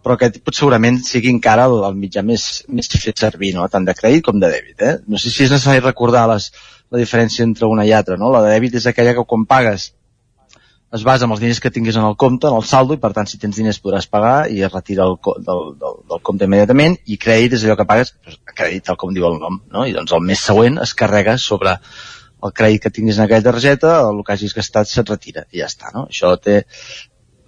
però 0.02 0.14
aquest 0.16 0.40
segurament 0.54 1.00
sigui 1.04 1.30
encara 1.34 1.66
el, 1.68 1.76
el 1.88 1.96
mitjà 1.98 2.22
més, 2.24 2.46
més 2.68 2.88
fet 2.92 3.18
servir, 3.18 3.52
no? 3.56 3.66
tant 3.68 3.86
de 3.86 3.94
crèdit 3.98 4.24
com 4.24 4.40
de 4.40 4.50
dèbit. 4.52 4.80
Eh? 4.80 4.96
No 5.10 5.20
sé 5.20 5.32
si 5.32 5.44
és 5.44 5.52
necessari 5.52 5.82
recordar 5.84 6.26
les, 6.30 6.50
la 6.90 7.00
diferència 7.02 7.44
entre 7.44 7.68
una 7.68 7.86
i 7.86 7.92
altra. 7.92 8.16
No? 8.20 8.32
La 8.34 8.44
de 8.46 8.52
dèbit 8.54 8.78
és 8.80 8.86
aquella 8.88 9.14
que 9.16 9.26
quan 9.28 9.46
pagues 9.48 9.92
es 10.96 11.02
basa 11.04 11.26
en 11.26 11.32
els 11.34 11.40
diners 11.42 11.60
que 11.60 11.70
tinguis 11.70 11.96
en 12.00 12.06
el 12.08 12.16
compte, 12.16 12.48
en 12.48 12.56
el 12.56 12.64
saldo, 12.64 12.96
i 12.96 13.00
per 13.02 13.10
tant 13.16 13.28
si 13.28 13.40
tens 13.40 13.58
diners 13.60 13.80
podràs 13.84 14.08
pagar 14.08 14.48
i 14.48 14.62
es 14.64 14.72
retira 14.72 15.04
el, 15.04 15.18
del, 15.44 15.64
del, 15.80 15.98
del 16.12 16.22
compte 16.24 16.48
immediatament, 16.48 16.96
i 17.04 17.18
crèdit 17.20 17.58
és 17.58 17.66
allò 17.66 17.76
que 17.76 17.88
pagues, 17.90 18.14
doncs, 18.24 18.38
crèdit 18.56 18.86
tal 18.88 18.96
com 19.00 19.12
diu 19.12 19.26
el 19.28 19.36
nom, 19.42 19.60
no? 19.74 19.84
i 19.84 19.92
doncs 19.96 20.14
el 20.16 20.24
mes 20.24 20.46
següent 20.48 20.80
es 20.84 20.94
carrega 20.96 21.36
sobre 21.42 21.76
el 21.76 22.54
crèdit 22.56 22.86
que 22.86 22.94
tinguis 22.94 23.18
en 23.18 23.26
aquella 23.26 23.50
targeta, 23.50 23.98
el 24.08 24.22
que 24.24 24.32
hagis 24.32 24.56
gastat 24.56 24.88
se't 24.88 25.12
retira, 25.12 25.44
i 25.52 25.60
ja 25.60 25.68
està. 25.68 25.92
No? 25.92 26.06
Això 26.08 26.32
té, 26.40 26.62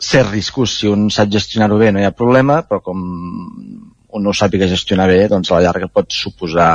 ser 0.01 0.25
riscos, 0.27 0.79
si 0.81 0.89
un 0.89 1.09
sap 1.13 1.31
gestionar-ho 1.33 1.79
bé 1.81 1.93
no 1.93 2.01
hi 2.01 2.09
ha 2.09 2.17
problema, 2.17 2.61
però 2.67 2.81
com 2.85 3.01
un 4.11 4.25
no 4.25 4.33
ho 4.33 4.37
sàpiga 4.37 4.69
gestionar 4.71 5.07
bé, 5.11 5.21
doncs 5.31 5.51
a 5.51 5.59
la 5.59 5.67
llarga 5.69 5.89
pot 5.93 6.11
suposar 6.15 6.71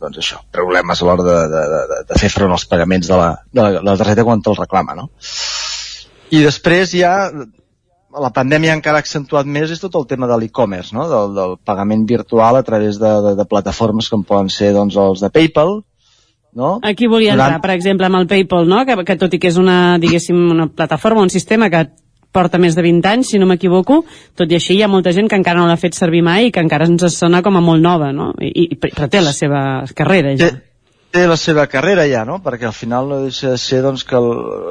doncs 0.00 0.20
això, 0.22 0.40
problemes 0.54 1.00
a 1.00 1.06
l'hora 1.08 1.26
de, 1.26 1.38
de, 1.50 1.62
de, 1.72 2.02
de 2.10 2.20
fer 2.20 2.30
front 2.30 2.54
als 2.54 2.66
pagaments 2.70 3.10
de 3.10 3.16
la, 3.18 3.30
de 3.50 3.64
la, 3.64 3.70
de 3.80 3.88
la 3.88 3.96
targeta 3.98 4.26
quan 4.28 4.44
te'l 4.44 4.58
reclama, 4.60 4.94
no? 4.98 5.08
I 6.30 6.44
després 6.44 6.94
ja 6.94 7.14
la 8.10 8.32
pandèmia 8.34 8.74
encara 8.74 8.98
ha 8.98 9.04
accentuat 9.04 9.46
més 9.46 9.70
és 9.70 9.82
tot 9.82 9.94
el 9.98 10.06
tema 10.10 10.26
de 10.30 10.38
l'e-commerce, 10.38 10.94
no? 10.94 11.06
del, 11.10 11.34
del 11.36 11.54
pagament 11.66 12.06
virtual 12.08 12.58
a 12.58 12.64
través 12.66 12.98
de, 12.98 13.10
de, 13.26 13.36
de 13.38 13.46
plataformes 13.46 14.10
com 14.10 14.26
poden 14.26 14.50
ser 14.50 14.72
doncs, 14.74 14.98
els 14.98 15.22
de 15.22 15.30
PayPal, 15.30 15.80
no? 16.58 16.72
Aquí 16.82 17.06
volia 17.06 17.36
entrar, 17.36 17.60
per 17.62 17.70
exemple, 17.76 18.08
amb 18.10 18.18
el 18.18 18.26
PayPal, 18.30 18.66
no? 18.66 18.82
que, 18.86 18.98
que 19.06 19.18
tot 19.18 19.34
i 19.34 19.38
que 19.42 19.50
és 19.52 19.58
una, 19.60 19.98
diguéssim, 20.02 20.38
una 20.54 20.66
plataforma, 20.66 21.22
un 21.22 21.30
sistema 21.30 21.70
que 21.70 21.84
porta 22.32 22.60
més 22.62 22.76
de 22.78 22.84
20 22.86 23.10
anys, 23.10 23.32
si 23.32 23.40
no 23.42 23.48
m'equivoco, 23.50 24.02
tot 24.38 24.50
i 24.50 24.58
així 24.58 24.76
hi 24.76 24.84
ha 24.84 24.90
molta 24.90 25.12
gent 25.16 25.28
que 25.28 25.38
encara 25.38 25.60
no 25.60 25.68
l'ha 25.68 25.78
fet 25.80 25.98
servir 25.98 26.22
mai 26.26 26.48
i 26.48 26.54
que 26.54 26.62
encara 26.62 26.86
ens 26.86 27.06
sona 27.16 27.42
com 27.42 27.58
a 27.58 27.64
molt 27.64 27.82
nova, 27.82 28.12
no? 28.14 28.32
I, 28.38 28.70
i 28.70 28.80
però 28.80 29.10
té 29.10 29.22
la 29.24 29.34
seva 29.36 29.62
carrera 29.96 30.36
ja. 30.38 30.50
Té, 30.50 30.70
té 31.10 31.26
la 31.26 31.36
seva 31.40 31.66
carrera 31.70 32.06
ja, 32.06 32.22
no? 32.28 32.38
Perquè 32.44 32.68
al 32.68 32.76
final 32.76 33.10
no 33.10 33.20
deixa 33.24 33.54
de 33.54 33.58
ser 33.58 33.82
doncs, 33.82 34.06
que 34.06 34.20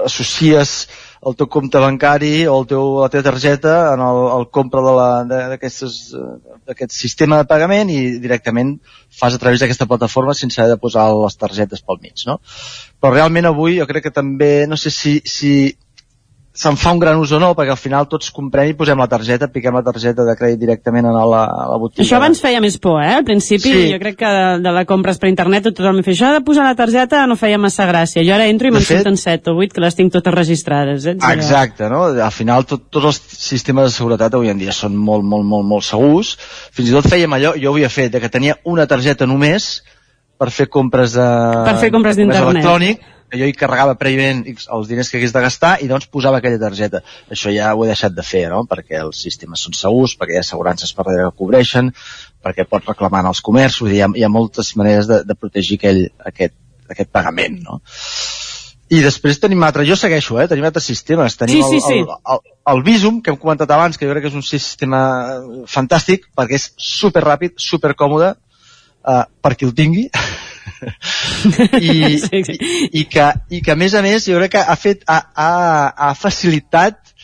associes 0.05 0.87
el 1.27 1.35
teu 1.35 1.49
compte 1.51 1.79
bancari 1.83 2.45
o 2.47 2.53
el 2.61 2.67
teu, 2.69 2.83
la 3.01 3.09
teva 3.11 3.25
targeta 3.27 3.73
en 3.91 4.03
el, 4.05 4.19
el 4.37 4.45
compra 4.55 4.79
d'aquest 5.27 6.95
sistema 6.95 7.41
de 7.41 7.47
pagament 7.49 7.91
i 7.91 7.99
directament 8.23 8.77
fas 9.11 9.35
a 9.35 9.41
través 9.41 9.59
d'aquesta 9.59 9.89
plataforma 9.89 10.37
sense 10.37 10.61
haver 10.61 10.77
de 10.77 10.79
posar 10.79 11.09
les 11.11 11.35
targetes 11.35 11.83
pel 11.83 11.99
mig, 11.99 12.23
no? 12.29 12.39
Però 12.99 13.11
realment 13.11 13.51
avui 13.51 13.81
jo 13.81 13.87
crec 13.89 14.07
que 14.07 14.15
també, 14.15 14.65
no 14.71 14.79
sé 14.79 14.93
si, 14.95 15.19
si 15.27 15.75
se'n 16.59 16.75
fa 16.75 16.91
un 16.91 16.99
gran 16.99 17.15
ús 17.15 17.31
o 17.31 17.37
no, 17.39 17.53
perquè 17.55 17.71
al 17.71 17.79
final 17.79 18.07
tots 18.11 18.33
comprem 18.35 18.73
i 18.73 18.75
posem 18.75 18.99
la 18.99 19.07
targeta, 19.07 19.47
piquem 19.47 19.77
la 19.77 19.83
targeta 19.85 20.25
de 20.27 20.33
crèdit 20.35 20.59
directament 20.59 21.07
a 21.07 21.13
la, 21.15 21.43
a 21.47 21.67
la 21.71 21.77
botiga. 21.79 22.03
Això 22.03 22.17
abans 22.17 22.41
feia 22.43 22.59
més 22.59 22.75
por, 22.83 22.97
eh? 22.99 23.13
Al 23.21 23.23
principi 23.27 23.71
sí. 23.71 23.85
jo 23.93 23.99
crec 24.01 24.17
que 24.19 24.31
de, 24.35 24.49
de 24.65 24.73
la 24.75 24.83
compres 24.89 25.21
per 25.21 25.29
internet 25.31 25.69
tothom 25.69 26.01
em 26.01 26.03
feia 26.03 26.17
això 26.17 26.31
de 26.35 26.41
posar 26.43 26.65
la 26.67 26.75
targeta 26.75 27.21
no 27.31 27.37
feia 27.39 27.61
massa 27.61 27.85
gràcia. 27.87 28.25
Jo 28.27 28.33
ara 28.35 28.49
entro 28.51 28.67
i 28.67 28.73
me'n 28.75 28.83
surten 28.83 29.15
7 29.21 29.53
o 29.53 29.61
8 29.63 29.77
que 29.77 29.83
les 29.85 29.95
tinc 29.95 30.11
totes 30.17 30.35
registrades. 30.35 31.07
Eh? 31.07 31.15
Exacte, 31.29 31.87
no? 31.93 32.01
Al 32.11 32.35
final 32.35 32.67
tot, 32.67 32.89
tots 32.91 33.07
els 33.13 33.21
sistemes 33.39 33.87
de 33.87 33.95
seguretat 33.95 34.35
avui 34.35 34.51
en 34.51 34.59
dia 34.59 34.75
són 34.75 34.97
molt, 34.99 35.23
molt, 35.23 35.47
molt, 35.47 35.67
molt 35.69 35.87
segurs. 35.87 36.33
Fins 36.75 36.91
i 36.91 36.97
tot 36.97 37.07
fèiem 37.07 37.37
allò, 37.39 37.53
jo 37.55 37.71
ho 37.71 37.77
havia 37.77 37.91
fet, 37.93 38.11
de 38.11 38.19
que 38.19 38.31
tenia 38.33 38.57
una 38.67 38.83
targeta 38.89 39.29
només 39.29 39.77
per 40.39 40.51
fer 40.55 40.67
compres 40.71 41.15
de... 41.15 41.29
Per 41.71 41.77
fer 41.79 41.93
compres 41.95 42.19
d'internet. 42.19 42.59
electrònic, 42.59 43.07
que 43.29 43.39
jo 43.39 43.47
hi 43.49 43.55
carregava 43.57 43.95
prèviament 43.99 44.41
els 44.49 44.89
diners 44.89 45.09
que 45.11 45.19
hagués 45.19 45.33
de 45.35 45.43
gastar 45.43 45.75
i 45.83 45.89
doncs 45.91 46.09
posava 46.11 46.39
aquella 46.41 46.59
targeta. 46.61 47.03
Això 47.31 47.53
ja 47.53 47.71
ho 47.75 47.83
he 47.85 47.91
deixat 47.91 48.15
de 48.17 48.25
fer, 48.25 48.47
no? 48.53 48.63
Perquè 48.69 48.99
els 49.03 49.21
sistemes 49.25 49.65
són 49.65 49.77
segurs, 49.77 50.17
perquè 50.19 50.35
hi 50.35 50.41
ha 50.41 50.45
assegurances 50.45 50.93
per 50.95 51.05
darrere 51.07 51.29
que 51.29 51.43
cobreixen, 51.43 51.93
perquè 52.43 52.65
pots 52.69 52.89
reclamar 52.89 53.23
en 53.23 53.31
els 53.33 53.43
comerços, 53.45 53.91
hi 53.91 54.01
ha, 54.03 54.09
hi 54.15 54.25
ha 54.25 54.33
moltes 54.33 54.73
maneres 54.79 55.09
de, 55.09 55.21
de 55.27 55.37
protegir 55.37 55.79
aquell, 55.79 56.03
aquest, 56.31 56.57
aquest 56.89 57.13
pagament, 57.15 57.61
no? 57.65 57.79
I 58.89 59.03
després 59.05 59.37
tenim 59.37 59.61
altre, 59.61 59.85
jo 59.85 59.93
segueixo, 59.99 60.39
eh? 60.41 60.47
tenim 60.49 60.65
altres 60.65 60.87
sistemes. 60.89 61.35
Tenim 61.37 61.61
sí, 61.61 61.77
sí, 61.77 61.81
sí. 61.85 61.97
El, 62.01 62.07
el, 62.09 62.39
el, 62.39 62.53
el 62.73 62.79
Visum, 62.87 63.19
que 63.21 63.29
hem 63.29 63.37
comentat 63.37 63.69
abans, 63.75 63.99
que 63.99 64.07
jo 64.07 64.15
crec 64.15 64.25
que 64.25 64.31
és 64.31 64.37
un 64.39 64.45
sistema 64.45 65.01
fantàstic, 65.69 66.25
perquè 66.37 66.57
és 66.57 66.71
super 66.81 67.21
ràpid, 67.21 67.53
super 67.61 67.93
còmode, 67.99 68.31
uh, 68.33 69.23
per 69.45 69.53
qui 69.53 69.69
el 69.69 69.75
tingui, 69.77 70.07
I, 71.79 72.17
sí, 72.25 72.43
sí. 72.47 72.57
I, 72.57 72.89
i, 73.01 73.05
que, 73.11 73.27
i 73.49 73.61
que 73.65 73.73
a 73.73 73.79
més 73.79 73.95
a 73.95 74.03
més 74.05 74.27
jo 74.29 74.39
crec 74.39 74.55
que 74.57 74.63
ha 74.63 74.77
fet 74.79 75.03
ha, 75.07 75.19
ha, 75.35 75.51
ha 76.09 76.11
facilitat 76.17 77.15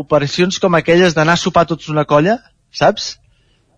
operacions 0.00 0.58
com 0.58 0.74
aquelles 0.74 1.14
d'anar 1.14 1.38
a 1.38 1.44
sopar 1.44 1.66
tots 1.70 1.90
una 1.92 2.06
colla 2.08 2.38
saps? 2.74 3.14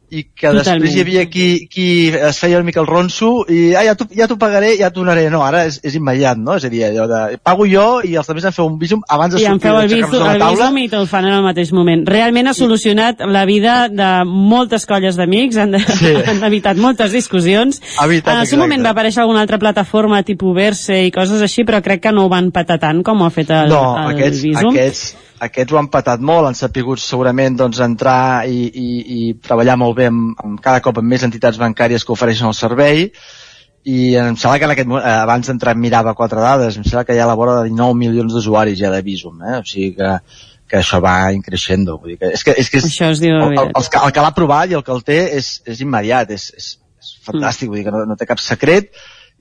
I 0.08 0.22
que 0.30 0.46
Totalment. 0.52 0.64
després 0.64 0.94
hi 0.94 1.00
havia 1.02 1.24
qui, 1.26 1.46
qui 1.66 1.86
es 2.14 2.38
feia 2.38 2.60
una 2.60 2.66
mica 2.68 2.78
el 2.80 2.86
ronso 2.86 3.44
i 3.50 3.74
ah, 3.74 3.82
ja 3.82 3.94
t'ho 3.98 4.06
ja 4.14 4.28
pagaré, 4.38 4.76
ja 4.78 4.90
t'ho 4.90 5.00
donaré. 5.02 5.24
No, 5.30 5.40
ara 5.42 5.64
és, 5.66 5.80
és 5.82 5.96
immediat, 5.98 6.38
no? 6.38 6.54
És 6.60 6.64
a 6.64 6.70
dir, 6.70 6.84
allò 6.86 7.08
de 7.10 7.38
pago 7.42 7.66
jo 7.66 7.86
i 8.06 8.14
els 8.14 8.28
altres 8.30 8.44
em 8.46 8.54
feu 8.54 8.68
un 8.70 8.78
visum 8.78 9.02
abans 9.08 9.34
de 9.34 9.40
I 9.42 9.46
em 9.48 9.56
sortir 9.56 9.66
feu 9.68 9.76
el, 9.80 9.88
d'aixecar-nos 9.88 10.12
visum, 10.12 10.22
de 10.22 10.30
el 10.30 10.38
la 10.38 10.44
taula. 10.46 10.68
visum 10.70 10.78
i 10.78 10.88
te'l 10.94 11.06
fan 11.10 11.26
en 11.26 11.34
el 11.40 11.42
mateix 11.42 11.72
moment. 11.72 12.06
Realment 12.06 12.46
ha 12.52 12.54
solucionat 12.54 13.26
la 13.26 13.44
vida 13.50 13.76
de 13.88 14.10
moltes 14.26 14.86
colles 14.86 15.16
d'amics, 15.18 15.56
han, 15.58 15.74
de, 15.74 15.80
Sí. 15.80 16.14
han 16.30 16.42
evitat 16.44 16.76
moltes 16.76 17.10
discussions. 17.12 17.82
Evitat, 18.04 18.34
en 18.34 18.40
el 18.44 18.46
seu 18.46 18.58
moment 18.62 18.84
va 18.86 18.94
aparèixer 18.94 19.22
alguna 19.24 19.40
altra 19.42 19.58
plataforma 19.58 20.22
tipus 20.22 20.54
Verse 20.56 21.02
i 21.06 21.10
coses 21.10 21.42
així, 21.42 21.64
però 21.66 21.82
crec 21.82 22.00
que 22.06 22.12
no 22.12 22.26
ho 22.26 22.28
van 22.32 22.52
patar 22.54 22.78
tant 22.78 23.02
com 23.02 23.20
ho 23.22 23.26
ha 23.26 23.30
fet 23.34 23.50
el, 23.50 23.68
no, 23.74 23.82
el 23.98 24.14
aquests, 24.14 24.42
visum. 24.46 24.70
aquests, 24.70 25.16
aquests 25.40 25.72
ho 25.74 25.78
han 25.80 25.88
patat 25.92 26.20
molt, 26.20 26.46
han 26.48 26.54
sapigut 26.58 27.00
segurament 27.02 27.56
doncs, 27.58 27.80
entrar 27.84 28.46
i, 28.48 28.66
i, 28.68 28.86
i 29.16 29.34
treballar 29.42 29.76
molt 29.80 29.96
bé 29.98 30.06
amb, 30.10 30.34
amb 30.42 30.60
cada 30.64 30.80
cop 30.84 30.98
amb 31.02 31.10
més 31.12 31.24
entitats 31.26 31.58
bancàries 31.60 32.04
que 32.04 32.14
ofereixen 32.14 32.48
el 32.48 32.54
servei. 32.56 33.10
I 33.86 34.16
em 34.18 34.34
sembla 34.34 34.58
que 34.58 34.66
en 34.66 34.72
aquest 34.74 34.88
moment, 34.90 35.04
eh, 35.06 35.18
abans 35.22 35.46
d'entrar 35.46 35.76
mirava 35.78 36.14
quatre 36.18 36.40
dades, 36.42 36.76
em 36.80 36.84
sembla 36.84 37.04
que 37.06 37.14
hi 37.14 37.20
ha 37.20 37.26
a 37.28 37.30
la 37.30 37.36
vora 37.38 37.60
de 37.60 37.68
19 37.70 37.94
milions 38.00 38.32
d'usuaris 38.34 38.78
ja 38.80 38.90
de 38.90 39.02
Visum, 39.06 39.38
eh? 39.46 39.60
o 39.60 39.64
sigui 39.68 39.92
que, 40.00 40.08
que 40.66 40.80
això 40.80 40.98
va 41.04 41.30
increixendo. 41.36 41.98
Vull 42.00 42.16
dir 42.16 42.18
que, 42.24 42.32
és 42.34 42.42
que, 42.42 42.56
és 42.58 42.70
que 42.72 42.80
és, 42.82 42.88
Això 42.90 43.12
es 43.14 43.22
diu 43.22 43.36
el, 43.36 43.52
el, 43.52 43.70
el, 43.76 43.86
que- 43.92 44.02
el 44.02 44.16
que 44.16 44.24
l'ha 44.24 44.32
provat 44.34 44.72
i 44.72 44.78
el 44.80 44.82
que 44.82 44.94
el 44.96 45.04
té 45.06 45.20
és, 45.38 45.52
és 45.70 45.84
immediat, 45.86 46.32
és, 46.34 46.48
és, 46.58 46.72
és 46.98 47.12
fantàstic, 47.28 47.70
vull 47.70 47.78
dir 47.78 47.86
que 47.86 47.94
no, 47.94 48.02
no 48.10 48.16
té 48.18 48.26
cap 48.26 48.42
secret 48.42 48.90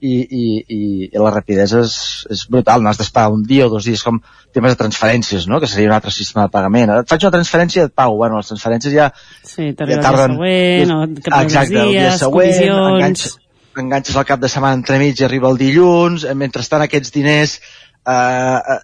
i, 0.00 0.16
i, 0.20 0.42
i, 0.68 0.80
i 1.08 1.20
la 1.20 1.30
rapidesa 1.32 1.80
és, 1.80 1.94
és 2.32 2.44
brutal, 2.52 2.82
no 2.82 2.90
has 2.90 3.00
d'esperar 3.00 3.30
un 3.32 3.42
dia 3.48 3.66
o 3.66 3.72
dos 3.72 3.86
dies 3.88 4.02
com 4.04 4.18
temes 4.54 4.74
de 4.74 4.80
transferències, 4.82 5.46
no? 5.48 5.60
que 5.60 5.70
seria 5.70 5.88
un 5.88 5.96
altre 5.96 6.12
sistema 6.12 6.46
de 6.46 6.52
pagament. 6.52 6.92
Et 6.98 7.08
faig 7.08 7.24
una 7.24 7.36
transferència 7.38 7.82
i 7.82 7.86
et 7.88 7.94
pago. 7.96 8.18
Bueno, 8.20 8.40
les 8.40 8.52
transferències 8.52 8.94
ja, 8.94 9.10
Sí, 9.42 9.72
ja 9.72 10.00
tarden... 10.04 10.36
el 10.36 10.44
dia 10.44 10.84
següent, 10.84 10.94
o 10.96 11.00
que 11.14 11.30
tarden 11.30 11.46
Exacte, 11.48 11.80
el 11.80 11.94
dia 11.94 12.02
dies, 12.10 12.20
següent, 12.20 12.52
comissions... 12.52 12.90
enganxes, 12.90 13.38
enganxes 13.84 14.20
el 14.20 14.28
cap 14.28 14.42
de 14.42 14.52
setmana 14.52 14.80
entremig 14.80 15.20
i 15.20 15.26
arriba 15.26 15.50
el 15.52 15.60
dilluns, 15.60 16.26
eh, 16.26 16.36
mentrestant 16.36 16.84
aquests 16.84 17.14
diners 17.14 17.56
eh, 17.56 18.12
eh, 18.12 18.78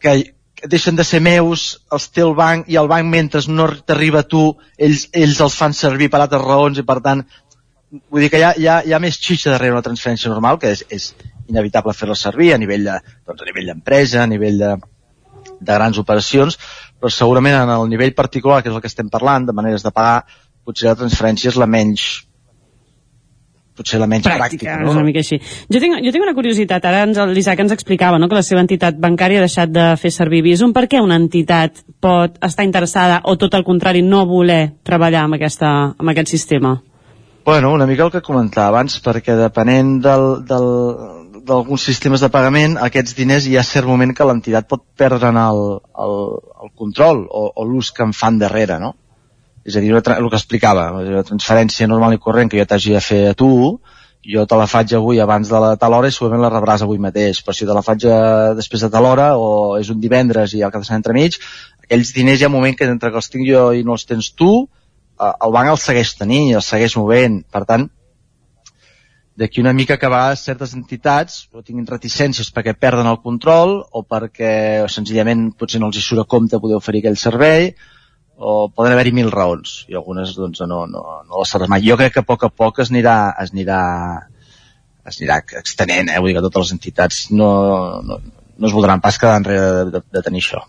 que, 0.00 0.16
que 0.56 0.70
deixen 0.72 0.96
de 0.96 1.04
ser 1.04 1.20
meus, 1.24 1.66
els 1.92 2.08
té 2.12 2.24
el 2.24 2.32
banc 2.38 2.70
i 2.72 2.80
el 2.80 2.88
banc 2.88 3.08
mentre 3.12 3.44
no 3.52 3.68
t'arriba 3.76 4.24
a 4.24 4.28
tu, 4.28 4.48
ells, 4.78 5.08
ells 5.12 5.42
els 5.44 5.56
fan 5.60 5.76
servir 5.76 6.08
per 6.12 6.22
altres 6.22 6.44
raons 6.44 6.80
i 6.80 6.86
per 6.86 7.02
tant 7.04 7.26
vull 7.90 8.24
dir 8.24 8.30
que 8.30 8.40
hi 8.40 8.44
ha, 8.46 8.52
hi 8.58 8.66
ha, 8.66 8.76
hi 8.86 8.94
ha 8.94 9.00
més 9.02 9.18
xitxa 9.22 9.52
darrere 9.54 9.76
una 9.76 9.84
transferència 9.86 10.32
normal 10.32 10.58
que 10.62 10.72
és, 10.74 10.84
és 10.90 11.08
inevitable 11.46 11.94
fer-la 11.94 12.18
servir 12.18 12.52
a 12.54 12.58
nivell 12.58 12.86
de, 12.88 12.98
doncs 13.26 13.42
a 13.44 13.48
nivell 13.50 13.72
d'empresa, 13.72 14.22
a 14.22 14.30
nivell 14.30 14.58
de, 14.62 14.72
de 15.60 15.72
grans 15.72 15.98
operacions, 16.02 16.58
però 16.98 17.12
segurament 17.12 17.60
en 17.60 17.74
el 17.76 17.88
nivell 17.90 18.14
particular, 18.14 18.62
que 18.62 18.72
és 18.72 18.76
el 18.76 18.82
que 18.82 18.90
estem 18.90 19.10
parlant, 19.12 19.46
de 19.46 19.54
maneres 19.56 19.86
de 19.86 19.92
pagar, 19.94 20.24
potser 20.66 20.90
la 20.90 20.98
transferència 20.98 21.52
és 21.52 21.60
la 21.60 21.68
menys 21.70 22.06
potser 23.76 23.98
la 24.00 24.06
menys 24.08 24.24
pràctica, 24.24 24.40
pràctica, 24.40 24.74
no? 24.80 24.94
una 24.94 25.04
mica 25.04 25.20
així. 25.20 25.36
Jo 25.68 25.80
tinc, 25.82 25.98
jo 26.00 26.12
tinc 26.14 26.24
una 26.24 26.32
curiositat, 26.34 26.86
ara 26.88 27.02
ens, 27.04 27.20
l'Isaac 27.36 27.60
ens 27.60 27.74
explicava 27.76 28.16
no, 28.16 28.24
que 28.30 28.38
la 28.38 28.44
seva 28.46 28.62
entitat 28.64 28.96
bancària 28.96 29.42
ha 29.42 29.44
deixat 29.44 29.68
de 29.68 29.90
fer 30.00 30.10
servir 30.14 30.40
Visum. 30.46 30.72
Per 30.72 30.86
què 30.88 31.02
una 31.04 31.18
entitat 31.20 31.82
pot 32.00 32.40
estar 32.40 32.64
interessada 32.64 33.20
o 33.28 33.36
tot 33.36 33.54
el 33.58 33.66
contrari 33.68 34.00
no 34.00 34.24
voler 34.24 34.78
treballar 34.86 35.26
amb, 35.26 35.36
aquesta, 35.36 35.72
amb 35.92 36.14
aquest 36.14 36.32
sistema? 36.32 36.78
Bueno, 37.46 37.72
una 37.72 37.86
mica 37.86 38.02
el 38.02 38.10
que 38.10 38.24
comentava 38.26 38.72
abans, 38.72 38.96
perquè 38.98 39.36
depenent 39.38 40.00
d'alguns 40.02 41.84
sistemes 41.88 42.24
de 42.24 42.28
pagament, 42.34 42.72
aquests 42.82 43.14
diners 43.14 43.44
hi 43.46 43.52
ha 43.54 43.62
cert 43.62 43.86
moment 43.86 44.10
que 44.18 44.24
l'entitat 44.26 44.66
pot 44.66 44.82
perdre'n 44.98 45.36
el, 45.38 45.60
el, 46.04 46.14
el 46.64 46.72
control 46.74 47.20
o, 47.30 47.44
o 47.54 47.66
l'ús 47.68 47.92
que 47.94 48.02
en 48.02 48.10
fan 48.18 48.40
darrere, 48.40 48.80
no? 48.82 48.96
És 49.62 49.76
a 49.78 49.82
dir, 49.84 49.92
el 49.94 50.02
que 50.02 50.40
explicava, 50.40 50.88
una 50.98 51.22
transferència 51.28 51.86
normal 51.86 52.16
i 52.16 52.20
corrent 52.24 52.50
que 52.50 52.58
jo 52.58 52.66
t'hagi 52.66 52.96
de 52.96 53.02
fer 53.08 53.20
a 53.28 53.36
tu, 53.38 53.50
jo 54.26 54.42
te 54.50 54.58
la 54.58 54.66
faig 54.66 54.96
avui 54.98 55.22
abans 55.22 55.46
de 55.52 55.60
la 55.62 55.76
tal 55.78 55.94
hora 55.94 56.10
i 56.10 56.16
segurament 56.16 56.42
la 56.42 56.50
rebràs 56.50 56.82
avui 56.82 56.98
mateix, 56.98 57.44
però 57.46 57.54
si 57.54 57.68
te 57.68 57.76
la 57.78 57.84
faig 57.86 58.08
eh, 58.10 58.54
després 58.58 58.82
de 58.82 58.90
tal 58.96 59.06
hora 59.06 59.28
o 59.38 59.76
és 59.78 59.86
un 59.94 60.02
divendres 60.02 60.58
i 60.58 60.64
el 60.66 60.74
de 60.74 60.82
setmana 60.82 60.98
entremig, 60.98 61.38
aquells 61.86 62.10
diners 62.18 62.42
hi 62.42 62.48
ha 62.48 62.50
un 62.50 62.58
moment 62.58 62.74
que 62.74 62.90
entre 62.90 63.14
que 63.14 63.22
els 63.22 63.30
tinc 63.30 63.46
jo 63.46 63.68
i 63.70 63.86
no 63.86 63.94
els 63.94 64.08
tens 64.10 64.32
tu, 64.34 64.50
el 65.18 65.54
banc 65.54 65.72
els 65.72 65.84
segueix 65.88 66.14
tenint 66.18 66.50
i 66.50 66.56
els 66.58 66.68
segueix 66.72 66.96
movent. 66.98 67.40
Per 67.52 67.64
tant, 67.68 67.88
d'aquí 69.36 69.60
una 69.60 69.74
mica 69.76 69.98
que 70.00 70.08
a 70.08 70.12
vegades 70.12 70.44
certes 70.48 70.72
entitats 70.76 71.42
o 71.52 71.62
tinguin 71.62 71.88
reticències 71.88 72.48
perquè 72.56 72.72
perden 72.76 73.08
el 73.10 73.20
control 73.24 73.78
o 73.92 74.02
perquè 74.02 74.86
senzillament 74.92 75.50
potser 75.60 75.80
no 75.80 75.90
els 75.90 75.98
hi 76.00 76.04
surt 76.04 76.24
a 76.24 76.30
compte 76.36 76.60
poder 76.62 76.78
oferir 76.80 77.04
aquell 77.04 77.20
servei 77.20 77.74
o 78.36 78.68
poden 78.68 78.92
haver-hi 78.92 79.12
mil 79.16 79.28
raons 79.32 79.82
i 79.88 79.96
algunes 79.96 80.32
doncs 80.36 80.64
no, 80.68 80.84
no, 80.88 81.02
no 81.24 81.42
les 81.42 81.52
sabràs 81.52 81.72
mai. 81.72 81.84
Jo 81.84 81.98
crec 82.00 82.16
que 82.16 82.24
a 82.24 82.28
poc 82.28 82.48
a 82.48 82.52
poc 82.52 82.80
es 82.84 82.92
anirà, 82.92 83.18
es 83.44 83.52
anirà, 83.52 83.82
es 85.04 85.20
anirà 85.20 85.38
extenent, 85.60 86.12
eh? 86.12 86.18
vull 86.20 86.32
dir 86.32 86.38
que 86.38 86.44
totes 86.48 86.66
les 86.66 86.74
entitats 86.76 87.22
no, 87.32 87.50
no, 88.04 88.20
no 88.56 88.68
es 88.68 88.76
voldran 88.76 89.04
pas 89.04 89.20
quedar 89.20 89.38
enrere 89.40 89.68
de, 89.68 89.84
de, 89.96 90.04
de 90.16 90.24
tenir 90.24 90.44
això. 90.44 90.64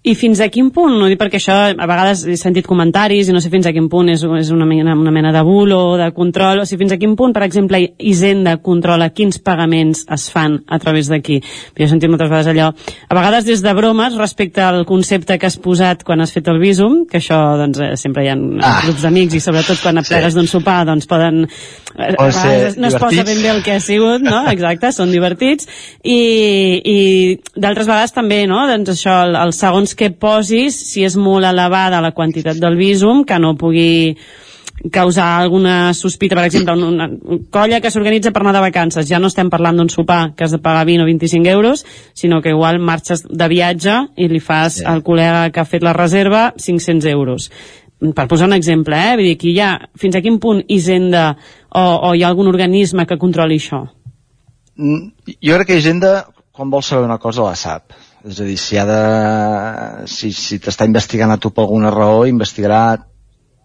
I 0.00 0.14
fins 0.16 0.40
a 0.40 0.46
quin 0.48 0.70
punt, 0.72 0.94
no 0.96 1.10
dic 1.10 1.18
perquè 1.20 1.36
això 1.36 1.54
a 1.68 1.86
vegades 1.86 2.22
he 2.24 2.38
sentit 2.40 2.64
comentaris 2.64 3.28
i 3.28 3.34
no 3.36 3.40
sé 3.44 3.50
fins 3.52 3.66
a 3.68 3.72
quin 3.76 3.90
punt 3.92 4.08
és, 4.08 4.22
és 4.38 4.48
una, 4.54 4.64
mena, 4.64 4.94
una 4.96 5.12
mena 5.12 5.28
de 5.34 5.42
bulo 5.44 5.76
o 5.90 5.98
de 6.00 6.06
control, 6.16 6.62
o 6.62 6.64
sigui, 6.64 6.86
fins 6.86 6.94
a 6.94 6.98
quin 7.02 7.18
punt, 7.20 7.34
per 7.36 7.42
exemple, 7.44 7.82
Hisenda 8.00 8.54
controla 8.64 9.10
quins 9.12 9.36
pagaments 9.44 10.06
es 10.08 10.24
fan 10.32 10.56
a 10.72 10.78
través 10.80 11.10
d'aquí. 11.12 11.36
Jo 11.76 11.84
he 11.84 11.88
sentit 11.90 12.08
moltes 12.08 12.30
vegades 12.30 12.48
allò, 12.48 12.70
a 12.72 13.18
vegades 13.18 13.44
des 13.44 13.60
de 13.60 13.74
bromes 13.76 14.16
respecte 14.16 14.64
al 14.64 14.86
concepte 14.88 15.36
que 15.36 15.50
has 15.50 15.58
posat 15.60 16.00
quan 16.08 16.24
has 16.24 16.32
fet 16.32 16.48
el 16.48 16.62
visum, 16.64 17.02
que 17.04 17.20
això 17.20 17.42
doncs, 17.60 17.82
eh, 17.84 17.92
sempre 18.00 18.24
hi 18.24 18.32
ha 18.32 18.38
ah. 18.40 18.72
grups 18.86 19.04
d'amics 19.04 19.36
i 19.36 19.42
sobretot 19.44 19.84
quan 19.84 20.00
plegues 20.00 20.32
sí. 20.32 20.38
d'un 20.40 20.48
sopar 20.48 20.78
doncs 20.88 21.10
poden... 21.12 21.44
eh, 21.44 22.08
A 22.08 22.16
Poden 22.16 22.38
ser 22.38 22.48
vegades 22.48 22.80
no 22.80 22.88
es 22.88 22.96
posa 23.04 23.28
ben 23.28 23.44
bé 23.44 23.52
el 23.52 23.62
que 23.68 23.76
ha 23.76 23.84
sigut, 23.84 24.24
no? 24.24 24.46
Exacte, 24.56 24.94
són 24.96 25.12
divertits. 25.12 25.68
I, 26.00 26.18
i 26.80 26.98
d'altres 27.52 27.84
vegades 27.84 28.16
també, 28.16 28.46
no? 28.48 28.64
Doncs 28.72 28.96
això, 28.96 29.20
el, 29.28 29.36
el 29.36 29.52
segons 29.90 29.94
que 29.96 30.10
posis, 30.10 30.76
si 30.92 31.04
és 31.04 31.16
molt 31.16 31.44
elevada 31.46 32.00
la 32.00 32.12
quantitat 32.12 32.58
del 32.60 32.76
visum, 32.76 33.24
que 33.24 33.38
no 33.38 33.56
pugui 33.56 34.16
causar 34.90 35.40
alguna 35.42 35.92
sospita, 35.92 36.34
per 36.34 36.46
exemple, 36.46 36.72
una, 36.72 37.06
una 37.06 37.38
colla 37.52 37.80
que 37.82 37.90
s'organitza 37.90 38.30
per 38.32 38.42
anar 38.42 38.54
de 38.54 38.62
vacances. 38.64 39.08
Ja 39.08 39.18
no 39.20 39.28
estem 39.28 39.50
parlant 39.50 39.76
d'un 39.76 39.90
sopar 39.90 40.32
que 40.34 40.44
has 40.44 40.52
de 40.52 40.58
pagar 40.58 40.86
20 40.86 41.02
o 41.02 41.06
25 41.06 41.48
euros, 41.50 41.84
sinó 42.14 42.40
que 42.40 42.50
igual 42.54 42.78
marxes 42.80 43.26
de 43.28 43.48
viatge 43.48 43.98
i 44.16 44.28
li 44.28 44.40
fas 44.40 44.78
Sí. 44.80 44.84
al 44.86 45.02
col·lega 45.02 45.50
que 45.52 45.60
ha 45.60 45.64
fet 45.68 45.82
la 45.82 45.92
reserva 45.92 46.54
500 46.56 47.04
euros. 47.10 47.50
Per 48.00 48.26
posar 48.28 48.46
un 48.48 48.54
exemple, 48.54 48.96
eh? 48.96 49.16
Vull 49.16 49.26
dir, 49.26 49.34
aquí 49.36 49.50
hi 49.52 49.60
ha, 49.60 49.88
fins 49.94 50.16
a 50.16 50.22
quin 50.22 50.38
punt 50.40 50.62
Hisenda 50.68 51.36
o, 51.68 51.82
o 52.08 52.14
hi 52.14 52.22
ha 52.22 52.28
algun 52.28 52.48
organisme 52.48 53.04
que 53.06 53.18
controli 53.18 53.58
això? 53.60 53.84
Mm, 54.76 55.10
Jo 55.44 55.58
crec 55.58 55.66
que 55.66 55.76
Hisenda, 55.76 56.24
quan 56.52 56.70
vol 56.70 56.82
saber 56.82 57.04
una 57.04 57.18
cosa, 57.18 57.42
la 57.42 57.54
sap. 57.56 57.92
És 58.28 58.40
a 58.40 58.44
dir, 58.44 58.56
si 58.60 58.76
ha 58.76 58.84
de... 58.88 58.98
Si, 60.10 60.32
si 60.36 60.58
t'està 60.60 60.88
investigant 60.88 61.32
a 61.32 61.38
tu 61.40 61.52
per 61.56 61.64
alguna 61.64 61.92
raó, 61.94 62.26
investigarà 62.28 62.82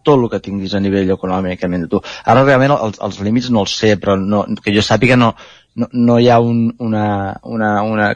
tot 0.06 0.22
el 0.22 0.30
que 0.30 0.40
tinguis 0.44 0.76
a 0.78 0.82
nivell 0.84 1.12
econòmicament 1.16 1.86
de 1.86 1.92
tu. 1.92 2.02
Ara 2.30 2.46
realment 2.46 2.76
els, 2.78 3.02
els 3.04 3.20
límits 3.26 3.50
no 3.52 3.66
els 3.66 3.74
sé, 3.82 3.96
però 4.00 4.16
no, 4.22 4.44
que 4.64 4.74
jo 4.76 4.84
sàpiga 4.86 5.18
no, 5.18 5.34
no, 5.82 5.90
no 5.92 6.20
hi 6.22 6.30
ha 6.30 6.38
un, 6.40 6.70
una, 6.86 7.08
una, 7.44 7.72
una, 7.84 8.12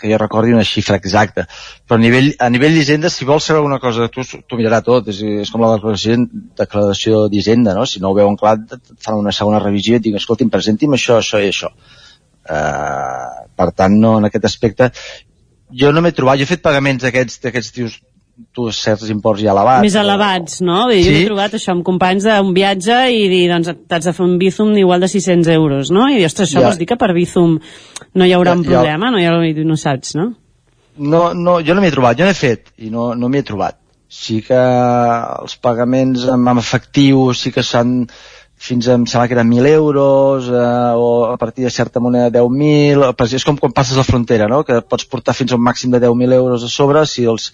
que 0.00 0.12
jo 0.12 0.20
recordi 0.20 0.54
una 0.54 0.64
xifra 0.68 0.96
exacta. 1.00 1.46
Però 1.88 1.98
a 1.98 2.02
nivell, 2.02 2.30
a 2.38 2.48
nivell 2.54 2.78
d'Hisenda, 2.78 3.10
si 3.10 3.28
vols 3.28 3.50
saber 3.50 3.66
una 3.66 3.80
cosa, 3.82 4.08
tu 4.12 4.24
t'ho 4.24 4.60
mirarà 4.60 4.80
tot. 4.86 5.10
És, 5.12 5.20
és 5.44 5.52
com 5.52 5.66
la 5.66 5.74
declaració, 5.74 6.16
declaració 6.62 7.26
d'Hisenda, 7.32 7.76
no? 7.76 7.84
Si 7.90 8.00
no 8.00 8.14
ho 8.14 8.18
veuen 8.18 8.38
clar, 8.40 8.56
et 8.78 8.94
fan 9.04 9.20
una 9.20 9.34
segona 9.34 9.62
revisió 9.62 9.98
i 9.98 10.00
et 10.00 10.06
diuen, 10.08 10.22
escolti'm, 10.22 10.54
presenti'm 10.54 10.96
això, 10.96 11.20
això 11.20 11.42
i 11.42 11.50
això. 11.50 11.74
Uh, 12.44 13.46
per 13.56 13.70
tant, 13.72 13.94
no, 14.00 14.18
en 14.20 14.28
aquest 14.28 14.44
aspecte, 14.50 14.90
jo 15.72 15.92
no 15.92 16.00
m'he 16.02 16.12
trobat, 16.12 16.38
jo 16.38 16.44
he 16.44 16.46
fet 16.46 16.62
pagaments 16.62 17.02
d'aquests, 17.04 17.40
d'aquests 17.42 17.72
tios, 17.72 18.00
tu 18.52 18.66
certs 18.74 19.08
imports 19.10 19.40
ja 19.42 19.52
elevats. 19.52 19.82
Més 19.82 19.94
elevats, 19.94 20.60
no? 20.60 20.86
Vull 20.88 20.96
dir, 20.96 21.04
Jo 21.04 21.10
Sí. 21.12 21.18
m'he 21.20 21.26
trobat 21.26 21.52
això 21.54 21.70
amb 21.72 21.84
companys 21.84 22.24
d'un 22.24 22.52
viatge 22.54 22.96
i 23.14 23.28
dir, 23.28 23.48
doncs, 23.48 23.70
t'has 23.88 24.04
de 24.04 24.12
fer 24.12 24.24
un 24.24 24.38
Bizum 24.38 24.76
igual 24.76 25.00
de 25.00 25.08
600 25.08 25.48
euros, 25.54 25.90
no? 25.90 26.08
I 26.08 26.16
dir, 26.18 26.26
ostres, 26.26 26.50
això 26.50 26.60
Ja. 26.60 26.66
vols 26.68 26.78
dir 26.78 26.86
que 26.86 26.96
per 26.96 27.12
Bizum 27.14 27.60
no 28.14 28.24
hi 28.24 28.32
haurà 28.32 28.52
Ja- 28.52 28.56
un 28.58 28.64
ja- 28.64 28.70
problema? 28.70 29.10
No, 29.10 29.18
hi 29.18 29.50
i 29.50 29.64
no 29.64 29.76
saps, 29.76 30.14
no? 30.16 30.34
No, 30.96 31.32
no, 31.34 31.60
jo 31.60 31.74
no 31.74 31.80
m'hi 31.80 31.88
he 31.88 31.92
trobat, 31.92 32.18
jo 32.18 32.24
n'he 32.24 32.34
fet 32.34 32.70
i 32.78 32.90
no, 32.90 33.14
no 33.14 33.28
m'hi 33.28 33.38
he 33.38 33.42
trobat. 33.42 33.76
Sí 34.08 34.42
que 34.42 34.54
els 34.54 35.56
pagaments 35.56 36.28
amb, 36.28 36.48
amb 36.48 36.60
efectiu 36.60 37.32
sí 37.34 37.50
que 37.50 37.62
s'han 37.62 38.06
fins 38.64 38.86
a, 38.88 38.94
em 38.96 39.04
sembla 39.10 39.26
que 39.28 39.34
eren 39.36 39.50
1.000 39.52 39.66
euros 39.74 40.46
eh, 40.48 40.92
o 40.96 41.08
a 41.32 41.36
partir 41.36 41.64
de 41.66 41.70
certa 41.74 42.00
moneda 42.00 42.30
10.000 42.32 43.10
però 43.18 43.26
és 43.36 43.44
com 43.44 43.58
quan 43.60 43.74
passes 43.76 43.98
la 44.00 44.04
frontera 44.08 44.46
no? 44.48 44.62
que 44.64 44.78
pots 44.88 45.04
portar 45.10 45.34
fins 45.36 45.52
a 45.52 45.58
un 45.58 45.64
màxim 45.66 45.92
de 45.92 46.00
10.000 46.00 46.32
euros 46.38 46.64
a 46.64 46.70
sobre 46.72 47.04
si 47.10 47.26
els, 47.28 47.50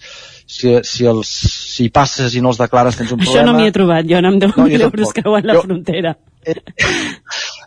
si, 0.47 0.71
si 0.87 1.07
els 1.11 1.27
si 1.75 1.89
passes 1.91 2.35
i 2.35 2.41
no 2.43 2.53
els 2.53 2.61
declares 2.61 2.95
tens 2.99 3.11
un 3.11 3.19
Això 3.19 3.33
problema 3.33 3.51
no 3.51 3.57
m'hi 3.59 3.67
he 3.67 3.75
trobat, 3.75 4.07
jo 4.07 4.19
anar 4.21 4.31
amb 4.33 4.43
10.000 4.45 4.77
No, 4.79 4.85
euros 4.87 5.13
creuant 5.19 5.49
la 5.51 5.57
Jo- 5.59 5.65
frontera. 5.67 6.15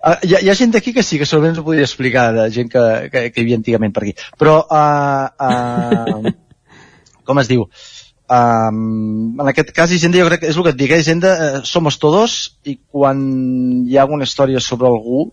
Uh, 0.04 0.16
hi, 0.26 0.34
ha, 0.34 0.40
hi 0.42 0.48
ha 0.50 0.54
gent 0.58 0.72
d'aquí 0.74 0.92
que 0.92 1.02
sí, 1.06 1.16
que 1.20 1.24
segurament 1.28 1.54
ens 1.54 1.60
ho 1.62 1.64
podria 1.66 1.86
explicar, 1.86 2.24
de 2.36 2.48
gent 2.52 2.68
que, 2.72 2.80
que, 3.12 3.22
que 3.32 3.40
hi 3.40 3.44
havia 3.46 3.56
antigament 3.60 3.94
per 3.94 4.02
aquí. 4.04 4.14
Però, 4.40 4.56
uh, 4.66 5.28
uh, 5.40 6.32
com 7.28 7.40
es 7.40 7.48
diu? 7.48 7.62
Um, 8.34 9.36
en 9.40 9.48
aquest 9.50 9.70
cas, 9.76 9.92
Hisenda, 9.92 10.18
jo 10.18 10.26
crec 10.30 10.42
que 10.42 10.50
és 10.50 10.58
el 10.58 10.66
que 10.66 10.72
et 10.74 10.78
dic, 10.80 10.92
eh? 10.94 11.00
Hisenda, 11.02 11.32
eh, 11.34 11.62
somos 11.68 11.98
todos, 12.02 12.36
i 12.66 12.78
quan 12.90 13.24
hi 13.86 13.98
ha 13.98 14.04
alguna 14.06 14.26
història 14.28 14.62
sobre 14.64 14.88
algú, 14.88 15.26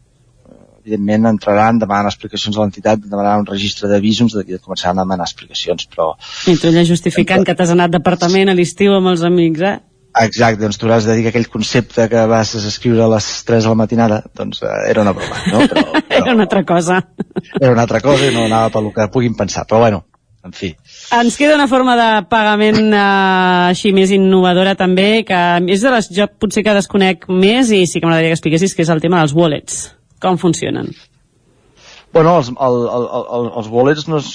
evidentment 0.82 1.30
entraran, 1.30 1.80
demanaran 1.82 2.12
explicacions 2.12 2.58
a 2.58 2.64
l'entitat, 2.64 3.04
demanaran 3.06 3.46
un 3.46 3.50
registre 3.50 3.90
d'avisos 3.90 4.36
i 4.42 4.58
començaran 4.58 5.00
a 5.00 5.06
demanar 5.06 5.30
explicacions, 5.30 5.88
però... 5.94 6.12
I 6.50 6.58
tu 6.58 6.70
allà 6.70 6.84
justificant 6.88 7.46
que 7.48 7.56
t'has 7.58 7.74
anat 7.74 7.94
d'apartament 7.96 8.52
a 8.52 8.58
l'estiu 8.58 8.98
amb 8.98 9.14
els 9.14 9.26
amics, 9.28 9.64
eh? 9.70 9.78
Exacte, 10.22 10.60
doncs 10.60 10.76
tu 10.76 10.88
hauràs 10.90 11.06
de 11.08 11.16
dir 11.16 11.24
que 11.24 11.32
aquell 11.32 11.48
concepte 11.48 12.10
que 12.12 12.24
vas 12.28 12.52
escriure 12.60 13.06
a 13.06 13.12
les 13.14 13.28
3 13.48 13.64
de 13.64 13.72
la 13.72 13.80
matinada, 13.80 14.20
doncs 14.36 14.60
eh, 14.66 14.74
era 14.92 15.06
una 15.06 15.14
broma, 15.16 15.40
no? 15.54 15.62
Però, 15.72 15.86
però, 15.94 16.24
era 16.26 16.34
una 16.34 16.44
altra 16.50 16.66
cosa. 16.68 16.98
Era 17.54 17.72
una 17.72 17.86
altra 17.86 18.02
cosa 18.04 18.28
i 18.28 18.34
no 18.36 18.44
anava 18.50 18.74
pel 18.74 18.90
que 18.92 19.08
puguin 19.14 19.38
pensar, 19.40 19.64
però 19.70 19.80
bueno, 19.86 20.04
en 20.46 20.56
fi. 20.58 20.72
Ens 21.14 21.38
queda 21.38 21.56
una 21.56 21.68
forma 21.70 21.96
de 22.00 22.10
pagament 22.32 22.82
eh, 22.90 23.04
així 23.72 23.94
més 23.94 24.14
innovadora 24.16 24.76
també, 24.80 25.24
que 25.28 25.40
és 25.70 25.86
de 25.86 25.94
les 25.94 26.10
jo 26.16 26.28
potser 26.42 26.66
que 26.66 26.78
desconec 26.78 27.28
més 27.30 27.72
i 27.76 27.86
sí 27.86 28.00
que 28.00 28.08
m'agradaria 28.08 28.34
que 28.34 28.40
expliquessis, 28.40 28.76
que 28.76 28.86
és 28.86 28.94
el 28.94 29.04
tema 29.04 29.22
dels 29.22 29.36
wallets. 29.38 29.84
Com 30.22 30.38
funcionen? 30.42 30.92
Bueno, 32.12 32.38
els, 32.42 32.50
el, 32.52 32.80
el, 32.98 33.06
el, 33.38 33.52
els 33.62 33.70
wallets 33.72 34.08
no 34.12 34.20
és 34.20 34.32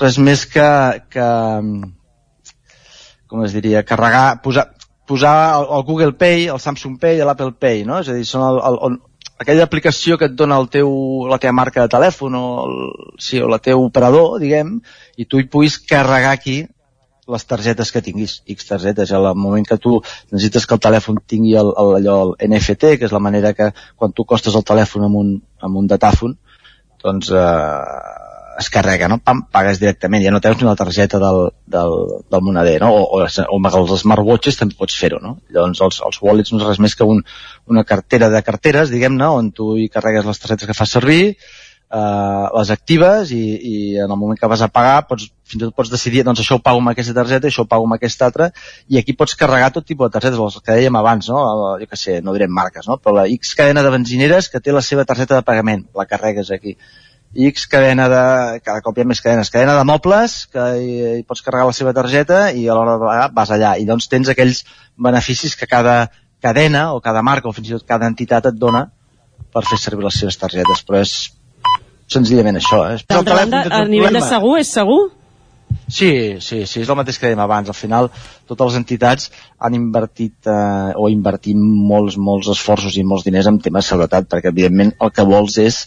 res 0.00 0.18
més 0.18 0.46
que, 0.50 0.68
que 1.12 1.26
com 3.30 3.44
es 3.46 3.54
diria, 3.56 3.84
carregar, 3.86 4.42
posar, 4.42 4.72
posar 5.08 5.36
el, 5.60 5.68
el 5.78 5.84
Google 5.86 6.12
Pay, 6.18 6.48
el 6.52 6.60
Samsung 6.60 6.98
Pay, 7.00 7.22
l'Apple 7.22 7.54
Pay, 7.54 7.86
no? 7.88 8.00
És 8.02 8.10
a 8.10 8.16
dir, 8.16 8.26
són 8.28 8.44
el, 8.48 8.58
el, 8.68 8.78
el, 8.88 8.98
aquella 9.40 9.64
aplicació 9.68 10.18
que 10.18 10.28
et 10.30 10.34
dona 10.38 10.58
el 10.60 10.68
teu, 10.72 10.90
la 11.30 11.38
teva 11.42 11.54
marca 11.56 11.84
de 11.84 11.92
telèfon 11.94 12.36
o, 12.38 12.44
el, 12.66 12.76
sí, 13.22 13.40
o 13.42 13.48
la 13.50 13.60
teu 13.62 13.86
operador, 13.86 14.36
diguem, 14.42 14.76
i 15.16 15.26
tu 15.26 15.40
hi 15.40 15.48
puguis 15.50 15.78
carregar 15.78 16.32
aquí 16.32 16.62
les 17.32 17.44
targetes 17.46 17.92
que 17.94 18.02
tinguis, 18.02 18.40
X 18.50 18.66
targetes, 18.66 19.12
al 19.14 19.28
moment 19.38 19.66
que 19.66 19.78
tu 19.78 20.00
necessites 20.32 20.66
que 20.66 20.74
el 20.74 20.82
telèfon 20.82 21.20
tingui 21.26 21.54
el, 21.58 21.70
el, 21.78 21.92
allò, 22.00 22.16
el 22.26 22.50
NFT, 22.50 22.96
que 22.98 23.06
és 23.08 23.14
la 23.14 23.22
manera 23.22 23.52
que 23.54 23.70
quan 23.96 24.12
tu 24.12 24.26
costes 24.28 24.56
el 24.58 24.66
telèfon 24.66 25.06
amb 25.06 25.20
un, 25.20 25.36
amb 25.62 25.78
un 25.78 25.86
datàfon, 25.90 26.34
doncs 27.02 27.30
eh, 27.30 27.46
es 28.58 28.68
carrega, 28.70 29.08
no? 29.08 29.18
Pam, 29.24 29.44
pagues 29.54 29.80
directament, 29.80 30.24
ja 30.24 30.32
no 30.34 30.40
tens 30.44 30.60
ni 30.60 30.66
la 30.68 30.76
targeta 30.78 31.20
del, 31.22 31.40
del, 31.76 31.96
del 32.30 32.44
moneder, 32.44 32.78
no? 32.82 32.90
O, 32.98 33.02
o, 33.18 33.22
o 33.22 33.58
amb 33.58 33.70
els 33.70 33.94
smartwatches 34.02 34.58
també 34.60 34.76
pots 34.78 34.98
fer-ho, 34.98 35.20
no? 35.22 35.36
Llavors 35.54 35.82
els, 35.86 36.00
els 36.08 36.22
wallets 36.22 36.52
no 36.52 36.60
és 36.60 36.68
res 36.68 36.82
més 36.82 36.96
que 36.98 37.08
un, 37.08 37.22
una 37.72 37.86
cartera 37.88 38.30
de 38.32 38.42
carteres, 38.46 38.92
diguem-ne, 38.92 39.30
on 39.40 39.52
tu 39.56 39.72
hi 39.78 39.88
carregues 39.92 40.28
les 40.28 40.42
targetes 40.42 40.70
que 40.70 40.78
fas 40.78 40.94
servir, 40.98 41.36
eh, 41.92 42.46
les 42.56 42.72
actives 42.74 43.32
i, 43.36 43.42
i 43.72 43.74
en 44.00 44.08
el 44.08 44.16
moment 44.16 44.38
que 44.40 44.50
vas 44.50 44.64
a 44.64 44.70
pagar 44.72 45.04
pots, 45.10 45.28
fins 45.44 45.60
i 45.60 45.64
tot 45.66 45.76
pots 45.76 45.92
decidir 45.92 46.24
doncs 46.26 46.40
això 46.42 46.56
ho 46.56 46.64
pago 46.64 46.80
amb 46.80 46.92
aquesta 46.94 47.14
targeta, 47.18 47.50
això 47.50 47.66
ho 47.66 47.68
pago 47.68 47.86
amb 47.88 47.98
aquesta 47.98 48.26
altra 48.28 48.50
i 48.88 48.98
aquí 49.00 49.16
pots 49.18 49.36
carregar 49.38 49.72
tot 49.74 49.86
tipus 49.88 50.08
de 50.08 50.16
targetes 50.16 50.40
els 50.40 50.58
que 50.60 50.78
dèiem 50.80 50.98
abans, 50.98 51.28
no? 51.28 51.44
jo 51.80 51.88
què 51.90 52.00
sé, 52.00 52.18
no 52.24 52.34
direm 52.36 52.52
marques 52.52 52.88
no? 52.88 52.98
però 52.98 53.20
la 53.20 53.28
X 53.36 53.54
cadena 53.58 53.84
de 53.84 53.94
benzineres 53.94 54.48
que 54.52 54.60
té 54.60 54.74
la 54.74 54.84
seva 54.84 55.04
targeta 55.08 55.38
de 55.38 55.46
pagament, 55.48 55.86
la 55.98 56.08
carregues 56.08 56.50
aquí 56.54 56.76
X 57.34 57.66
cadena 57.66 58.08
de... 58.12 58.24
cada 58.60 58.82
cop 58.84 58.98
hi 58.98 59.04
ha 59.04 59.08
més 59.08 59.22
cadenes, 59.24 59.48
cadena 59.50 59.78
de 59.78 59.84
mobles, 59.88 60.34
que 60.52 60.64
hi, 60.76 60.96
hi 61.18 61.22
pots 61.24 61.40
carregar 61.40 61.70
la 61.70 61.76
seva 61.76 61.94
targeta 61.96 62.42
i 62.52 62.66
a 62.68 62.76
l'hora 62.76 62.98
de 62.98 63.06
pagar 63.06 63.30
vas 63.38 63.52
allà. 63.56 63.70
I 63.80 63.86
doncs 63.88 64.10
tens 64.12 64.28
aquells 64.28 64.66
beneficis 65.00 65.56
que 65.56 65.68
cada 65.70 66.10
cadena 66.44 66.90
o 66.92 67.00
cada 67.00 67.22
marca 67.24 67.48
o 67.48 67.54
fins 67.56 67.70
i 67.70 67.76
tot 67.78 67.86
cada 67.88 68.10
entitat 68.12 68.50
et 68.50 68.58
dona 68.60 68.90
per 69.52 69.64
fer 69.64 69.80
servir 69.80 70.04
les 70.04 70.18
seves 70.20 70.36
targetes. 70.36 70.84
Però 70.84 71.00
és 71.00 71.14
senzillament 72.12 72.60
això. 72.60 72.84
Eh? 72.92 73.00
D'altra 73.08 73.42
banda, 73.42 73.64
a 73.70 73.82
nivell 73.88 74.16
de 74.18 74.24
segur, 74.26 74.58
és 74.60 74.70
segur? 74.72 75.00
Sí, 75.88 76.40
sí, 76.40 76.62
sí, 76.66 76.82
és 76.82 76.88
el 76.88 76.96
mateix 76.96 77.18
que 77.20 77.28
dèiem 77.28 77.42
abans. 77.42 77.68
Al 77.68 77.76
final, 77.76 78.08
totes 78.48 78.70
les 78.70 78.78
entitats 78.80 79.28
han 79.60 79.76
invertit 79.76 80.48
eh, 80.48 80.92
o 80.96 81.08
invertit 81.12 81.58
molts, 81.58 82.16
molts 82.16 82.48
esforços 82.54 82.96
i 82.96 83.04
molts 83.04 83.26
diners 83.28 83.50
en 83.50 83.60
temes 83.60 83.84
de 83.84 83.94
seguretat, 83.94 84.28
perquè 84.30 84.52
evidentment 84.52 84.94
el 85.00 85.12
que 85.12 85.26
vols 85.28 85.58
és 85.62 85.82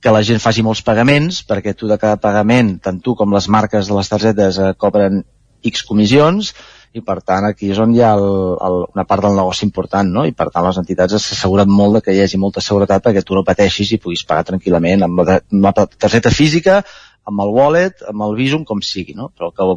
que 0.00 0.14
la 0.14 0.22
gent 0.22 0.40
faci 0.42 0.62
molts 0.62 0.84
pagaments, 0.86 1.42
perquè 1.46 1.74
tu 1.74 1.90
de 1.90 1.98
cada 1.98 2.20
pagament, 2.22 2.76
tant 2.84 3.00
tu 3.02 3.16
com 3.18 3.34
les 3.34 3.48
marques 3.50 3.90
de 3.90 3.96
les 3.98 4.12
targetes 4.12 4.60
eh, 4.62 4.72
cobren 4.78 5.24
X 5.66 5.82
comissions, 5.82 6.52
i 6.96 7.02
per 7.04 7.18
tant 7.20 7.44
aquí 7.48 7.70
és 7.72 7.78
on 7.82 7.92
hi 7.94 8.00
ha 8.04 8.12
el, 8.16 8.26
el, 8.68 8.78
una 8.94 9.04
part 9.08 9.24
del 9.26 9.36
negoci 9.36 9.66
important, 9.66 10.08
no? 10.14 10.24
i 10.28 10.32
per 10.36 10.48
tant 10.54 10.64
les 10.66 10.78
entitats 10.80 11.18
s'asseguren 11.18 11.68
molt 11.70 11.98
de 11.98 12.04
que 12.06 12.14
hi 12.16 12.22
hagi 12.24 12.40
molta 12.40 12.64
seguretat 12.64 13.04
perquè 13.04 13.24
tu 13.26 13.36
no 13.36 13.44
pateixis 13.46 13.92
i 13.92 14.00
puguis 14.02 14.24
pagar 14.28 14.46
tranquil·lament 14.52 15.04
amb 15.06 15.22
la, 15.22 15.38
amb 15.52 15.68
la 15.68 15.74
targeta 15.86 16.32
física, 16.34 16.80
amb 17.28 17.44
el 17.44 17.52
wallet, 17.54 18.06
amb 18.08 18.24
el 18.28 18.38
Visum, 18.38 18.64
com 18.64 18.80
sigui, 18.84 19.16
no? 19.18 19.28
però 19.36 19.50
el 19.50 19.56
que 19.58 19.68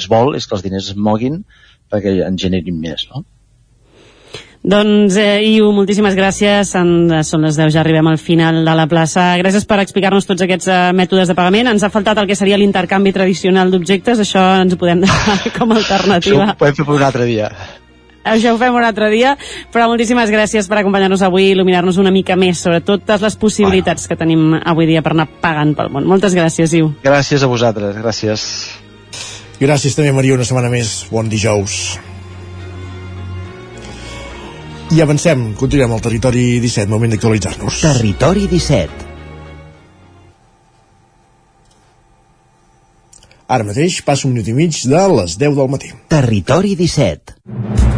es 0.00 0.08
vol 0.08 0.34
és 0.38 0.46
que 0.46 0.56
els 0.56 0.64
diners 0.64 0.92
es 0.94 0.96
moguin 0.96 1.42
perquè 1.90 2.16
en 2.24 2.38
generin 2.38 2.80
més, 2.80 3.08
no? 3.10 3.24
Doncs, 4.62 5.16
eh, 5.16 5.40
Iu, 5.56 5.70
moltíssimes 5.72 6.14
gràcies. 6.14 6.74
En, 6.76 7.10
eh, 7.10 7.24
són 7.24 7.42
les 7.42 7.56
10, 7.56 7.72
ja 7.72 7.80
arribem 7.80 8.06
al 8.06 8.18
final 8.18 8.62
de 8.64 8.74
la 8.74 8.86
plaça. 8.86 9.36
Gràcies 9.38 9.64
per 9.64 9.80
explicar-nos 9.80 10.26
tots 10.26 10.42
aquests 10.42 10.68
eh, 10.68 10.92
mètodes 10.92 11.28
de 11.28 11.34
pagament. 11.34 11.66
Ens 11.66 11.82
ha 11.82 11.88
faltat 11.88 12.18
el 12.18 12.26
que 12.26 12.36
seria 12.36 12.58
l'intercanvi 12.58 13.12
tradicional 13.12 13.70
d'objectes. 13.70 14.20
Això 14.20 14.60
ens 14.60 14.74
ho 14.74 14.76
podem 14.76 15.00
deixar 15.04 15.54
com 15.56 15.72
a 15.72 15.76
alternativa. 15.76 16.44
Això 16.44 16.52
ho 16.52 16.58
podem 16.58 16.74
fer 16.74 16.84
per 16.84 16.94
un 16.94 17.02
altre 17.02 17.24
dia. 17.24 17.48
Això 18.22 18.52
ho 18.52 18.58
fem 18.60 18.74
un 18.76 18.84
altre 18.84 19.08
dia, 19.08 19.32
però 19.72 19.86
moltíssimes 19.88 20.28
gràcies 20.28 20.68
per 20.68 20.82
acompanyar-nos 20.82 21.22
avui 21.24 21.46
i 21.46 21.54
il·luminar-nos 21.54 21.96
una 21.96 22.12
mica 22.12 22.36
més 22.36 22.60
sobre 22.60 22.82
totes 22.84 23.24
les 23.24 23.36
possibilitats 23.40 24.04
bueno. 24.04 24.12
que 24.12 24.20
tenim 24.20 24.60
avui 24.60 24.90
dia 24.90 25.00
per 25.00 25.14
anar 25.16 25.26
pagant 25.40 25.72
pel 25.74 25.88
món. 25.88 26.04
Moltes 26.04 26.36
gràcies, 26.36 26.76
Iu. 26.76 26.92
Gràcies 27.02 27.40
a 27.40 27.48
vosaltres, 27.48 27.96
gràcies. 27.96 28.44
Gràcies 29.60 29.96
també, 29.96 30.12
Maria, 30.12 30.36
una 30.36 30.44
setmana 30.44 30.68
més. 30.68 31.06
Bon 31.08 31.32
dijous. 31.32 31.96
I 34.90 34.98
avancem, 35.04 35.52
continuem 35.54 35.92
al 35.94 36.00
territori 36.02 36.58
17, 36.58 36.90
moment 36.90 37.12
d'actualitzar-nos. 37.14 37.76
Territori 37.84 38.48
17. 38.50 39.06
Ara 43.54 43.66
mateix 43.68 44.00
passa 44.02 44.26
un 44.26 44.34
minut 44.34 44.50
i 44.50 44.56
mig 44.56 44.82
de 44.90 45.04
les 45.14 45.38
10 45.38 45.54
del 45.62 45.70
matí. 45.70 45.94
Territori 46.10 46.74
17. 46.74 47.89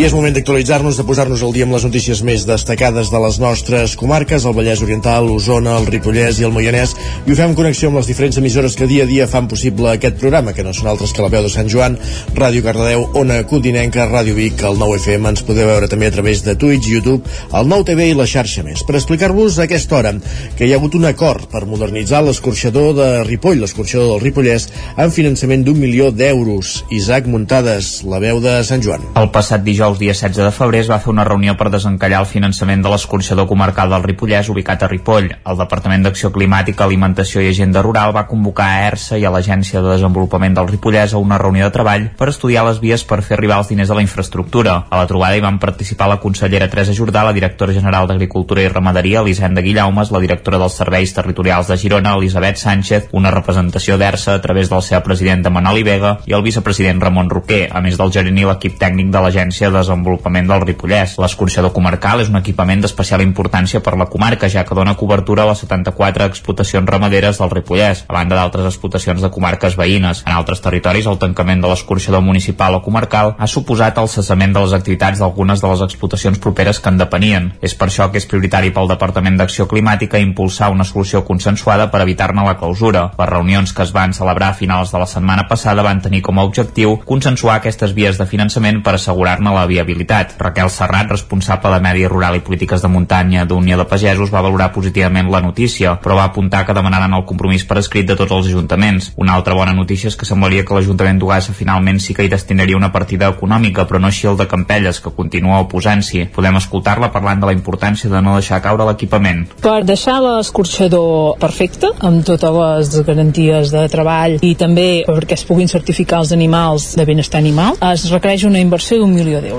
I 0.00 0.06
és 0.06 0.14
moment 0.16 0.32
d'actualitzar-nos, 0.32 0.96
de 0.96 1.04
posar-nos 1.04 1.42
al 1.44 1.50
dia 1.52 1.66
amb 1.66 1.74
les 1.74 1.82
notícies 1.84 2.22
més 2.24 2.46
destacades 2.48 3.10
de 3.12 3.18
les 3.20 3.36
nostres 3.36 3.92
comarques, 4.00 4.46
el 4.48 4.54
Vallès 4.56 4.80
Oriental, 4.80 5.26
l'Osona, 5.28 5.74
el 5.76 5.88
Ripollès 5.92 6.38
i 6.40 6.46
el 6.46 6.54
Moianès, 6.54 6.94
i 7.28 7.34
ho 7.34 7.34
fem 7.36 7.50
en 7.50 7.56
connexió 7.58 7.90
amb 7.90 7.98
les 8.00 8.08
diferents 8.08 8.38
emissores 8.40 8.78
que 8.80 8.88
dia 8.88 9.04
a 9.04 9.08
dia 9.10 9.26
fan 9.28 9.44
possible 9.50 9.90
aquest 9.90 10.16
programa, 10.22 10.54
que 10.56 10.64
no 10.64 10.72
són 10.72 10.88
altres 10.88 11.12
que 11.12 11.20
la 11.20 11.28
veu 11.28 11.44
de 11.44 11.50
Sant 11.52 11.68
Joan, 11.68 11.98
Ràdio 12.32 12.64
Cardedeu, 12.64 13.04
Ona 13.20 13.42
Codinenca, 13.50 14.06
Ràdio 14.08 14.38
Vic, 14.38 14.64
el 14.64 14.80
9 14.80 15.02
FM, 15.02 15.34
ens 15.34 15.44
podeu 15.44 15.68
veure 15.68 15.90
també 15.92 16.08
a 16.08 16.14
través 16.16 16.40
de 16.48 16.56
Twitch, 16.56 16.88
YouTube, 16.88 17.36
el 17.52 17.68
9 17.68 17.90
TV 17.90 18.08
i 18.08 18.16
la 18.16 18.28
xarxa 18.32 18.64
més. 18.64 18.86
Per 18.88 18.96
explicar-vos 18.96 19.60
a 19.60 19.68
aquesta 19.68 20.00
hora 20.00 20.14
que 20.56 20.64
hi 20.64 20.72
ha 20.72 20.80
hagut 20.80 20.96
un 20.96 21.04
acord 21.10 21.44
per 21.52 21.66
modernitzar 21.68 22.22
l'escorxador 22.24 22.96
de 22.96 23.10
Ripoll, 23.28 23.60
l'escorxador 23.66 24.14
del 24.14 24.24
Ripollès, 24.24 24.70
amb 24.96 25.12
finançament 25.12 25.68
d'un 25.68 25.76
milió 25.84 26.08
d'euros. 26.08 26.86
Isaac 26.88 27.28
Muntades, 27.28 27.98
la 28.08 28.24
veu 28.24 28.40
de 28.40 28.56
Sant 28.64 28.80
Joan. 28.80 29.04
El 29.20 29.28
passat 29.36 29.60
dijous 29.60 29.89
dijous 29.90 29.98
dia 29.98 30.14
16 30.14 30.44
de 30.44 30.50
febrer 30.52 30.80
es 30.84 30.90
va 30.90 30.98
fer 31.00 31.10
una 31.10 31.24
reunió 31.24 31.56
per 31.56 31.70
desencallar 31.70 32.20
el 32.20 32.28
finançament 32.28 32.82
de 32.82 32.90
l'escorxador 32.92 33.46
comarcal 33.48 33.90
del 33.90 34.02
Ripollès 34.04 34.48
ubicat 34.52 34.82
a 34.82 34.88
Ripoll. 34.88 35.30
El 35.32 35.58
Departament 35.58 36.04
d'Acció 36.04 36.30
Climàtica, 36.30 36.84
Alimentació 36.84 37.40
i 37.42 37.48
Agenda 37.50 37.82
Rural 37.82 38.12
va 38.14 38.26
convocar 38.28 38.66
a 38.68 38.86
ERSA 38.88 39.18
i 39.18 39.24
a 39.24 39.32
l'Agència 39.32 39.80
de 39.80 39.90
Desenvolupament 39.90 40.54
del 40.54 40.68
Ripollès 40.68 41.14
a 41.14 41.22
una 41.22 41.38
reunió 41.38 41.66
de 41.66 41.74
treball 41.74 42.08
per 42.18 42.28
estudiar 42.30 42.64
les 42.66 42.80
vies 42.80 43.04
per 43.04 43.22
fer 43.22 43.36
arribar 43.38 43.58
els 43.58 43.70
diners 43.72 43.90
a 43.90 43.98
la 43.98 44.04
infraestructura. 44.04 44.76
A 44.90 45.00
la 45.00 45.08
trobada 45.10 45.36
hi 45.36 45.44
van 45.44 45.58
participar 45.58 46.08
la 46.08 46.20
consellera 46.20 46.68
Teresa 46.70 46.94
Jordà, 46.94 47.24
la 47.24 47.34
directora 47.36 47.74
general 47.74 48.06
d'Agricultura 48.06 48.62
i 48.62 48.68
Ramaderia, 48.68 49.24
Elisenda 49.24 49.64
Guillaumes, 49.64 50.12
la 50.12 50.22
directora 50.22 50.58
dels 50.58 50.78
Serveis 50.78 51.14
Territorials 51.14 51.70
de 51.70 51.78
Girona, 51.80 52.14
Elisabet 52.18 52.60
Sánchez, 52.60 53.10
una 53.12 53.34
representació 53.34 53.98
d'ERSA 53.98 54.34
a 54.34 54.42
través 54.44 54.70
del 54.70 54.82
seu 54.82 55.02
president 55.02 55.42
de 55.44 55.50
Manoli 55.54 55.82
Vega 55.86 56.18
i 56.26 56.36
el 56.36 56.46
vicepresident 56.46 57.00
Ramon 57.00 57.30
Roquer, 57.30 57.66
a 57.72 57.80
més 57.80 57.98
del 57.98 58.12
gerent 58.12 58.38
i 58.38 58.46
l'equip 58.46 58.78
tècnic 58.80 59.10
de 59.10 59.22
l'Agència 59.22 59.70
de 59.70 59.79
desenvolupament 59.80 60.48
del 60.50 60.64
Ripollès. 60.66 61.16
L'escorxador 61.20 61.74
comarcal 61.76 62.22
és 62.22 62.30
un 62.30 62.38
equipament 62.40 62.84
d'especial 62.84 63.24
importància 63.24 63.82
per 63.84 63.96
la 63.98 64.08
comarca, 64.12 64.48
ja 64.52 64.64
que 64.68 64.76
dona 64.76 64.96
cobertura 65.00 65.44
a 65.44 65.50
les 65.50 65.64
74 65.64 66.28
explotacions 66.30 66.88
ramaderes 66.88 67.40
del 67.40 67.52
Ripollès, 67.52 68.04
a 68.08 68.14
banda 68.14 68.38
d'altres 68.38 68.68
explotacions 68.70 69.22
de 69.24 69.30
comarques 69.32 69.76
veïnes. 69.80 70.22
En 70.26 70.36
altres 70.36 70.62
territoris, 70.64 71.08
el 71.10 71.18
tancament 71.18 71.64
de 71.64 71.70
l'escorxador 71.72 72.22
municipal 72.24 72.76
o 72.78 72.82
comarcal 72.84 73.34
ha 73.38 73.50
suposat 73.50 73.98
el 73.98 74.08
cessament 74.12 74.54
de 74.54 74.64
les 74.64 74.76
activitats 74.76 75.20
d'algunes 75.20 75.62
de 75.62 75.72
les 75.72 75.84
explotacions 75.86 76.38
properes 76.38 76.80
que 76.80 76.92
en 76.92 77.00
depenien. 77.00 77.50
És 77.60 77.74
per 77.74 77.88
això 77.88 78.10
que 78.10 78.20
és 78.20 78.28
prioritari 78.28 78.72
pel 78.74 78.90
Departament 78.90 79.38
d'Acció 79.40 79.66
Climàtica 79.70 80.20
impulsar 80.20 80.70
una 80.74 80.84
solució 80.84 81.24
consensuada 81.24 81.90
per 81.90 82.02
evitar-ne 82.04 82.44
la 82.46 82.56
clausura. 82.60 83.08
Les 83.18 83.30
reunions 83.30 83.72
que 83.72 83.84
es 83.86 83.94
van 83.96 84.14
celebrar 84.16 84.50
a 84.52 84.58
finals 84.58 84.92
de 84.92 85.00
la 85.00 85.08
setmana 85.10 85.46
passada 85.48 85.84
van 85.86 86.02
tenir 86.04 86.22
com 86.26 86.38
a 86.38 86.46
objectiu 86.48 86.98
consensuar 87.06 87.58
aquestes 87.58 87.94
vies 87.96 88.18
de 88.18 88.26
finançament 88.26 88.82
per 88.84 88.96
assegurar-ne 88.96 89.54
la 89.54 89.66
viabilitat. 89.70 90.34
Raquel 90.38 90.70
Serrat, 90.70 91.10
responsable 91.14 91.72
de 91.74 91.80
Medi 91.84 92.06
Rural 92.10 92.36
i 92.36 92.44
Polítiques 92.44 92.82
de 92.82 92.90
Muntanya 92.90 93.46
d'Unió 93.46 93.78
de 93.78 93.86
Pagesos, 93.88 94.32
va 94.34 94.42
valorar 94.44 94.72
positivament 94.74 95.30
la 95.30 95.40
notícia, 95.44 95.94
però 96.02 96.18
va 96.18 96.26
apuntar 96.28 96.64
que 96.66 96.76
demanaran 96.76 97.14
el 97.16 97.26
compromís 97.28 97.64
per 97.64 97.78
escrit 97.80 98.08
de 98.08 98.16
tots 98.18 98.34
els 98.36 98.50
ajuntaments. 98.50 99.12
Una 99.16 99.36
altra 99.38 99.54
bona 99.54 99.74
notícia 99.76 100.10
és 100.10 100.18
que 100.18 100.28
semblaria 100.28 100.64
que 100.66 100.74
l'Ajuntament 100.76 101.20
d'Ugassa 101.20 101.54
finalment 101.56 102.00
sí 102.02 102.14
que 102.14 102.26
hi 102.26 102.32
destinaria 102.32 102.78
una 102.78 102.92
partida 102.92 103.30
econòmica, 103.30 103.86
però 103.86 104.00
no 104.00 104.10
així 104.10 104.28
el 104.30 104.38
de 104.40 104.48
Campelles, 104.50 105.00
que 105.00 105.14
continua 105.14 105.62
oposant-s'hi. 105.64 106.26
Podem 106.34 106.58
escoltar-la 106.60 107.12
parlant 107.14 107.42
de 107.42 107.50
la 107.50 107.56
importància 107.56 108.10
de 108.10 108.22
no 108.24 108.36
deixar 108.38 108.62
caure 108.64 108.86
l'equipament. 108.88 109.46
Per 109.62 109.80
deixar 109.86 110.18
l'escorxador 110.24 111.38
perfecte, 111.40 111.92
amb 112.06 112.24
totes 112.26 112.56
les 112.60 113.06
garanties 113.06 113.72
de 113.74 113.86
treball 113.92 114.38
i 114.46 114.54
també 114.58 114.88
perquè 115.06 115.38
es 115.38 115.46
puguin 115.48 115.70
certificar 115.70 116.22
els 116.24 116.34
animals 116.36 116.92
de 116.98 117.06
benestar 117.08 117.40
animal, 117.40 117.78
es 117.92 118.08
requereix 118.12 118.46
una 118.48 118.62
inversió 118.62 118.98
d'un 119.00 119.14
milió 119.14 119.40
d'euros. 119.40 119.49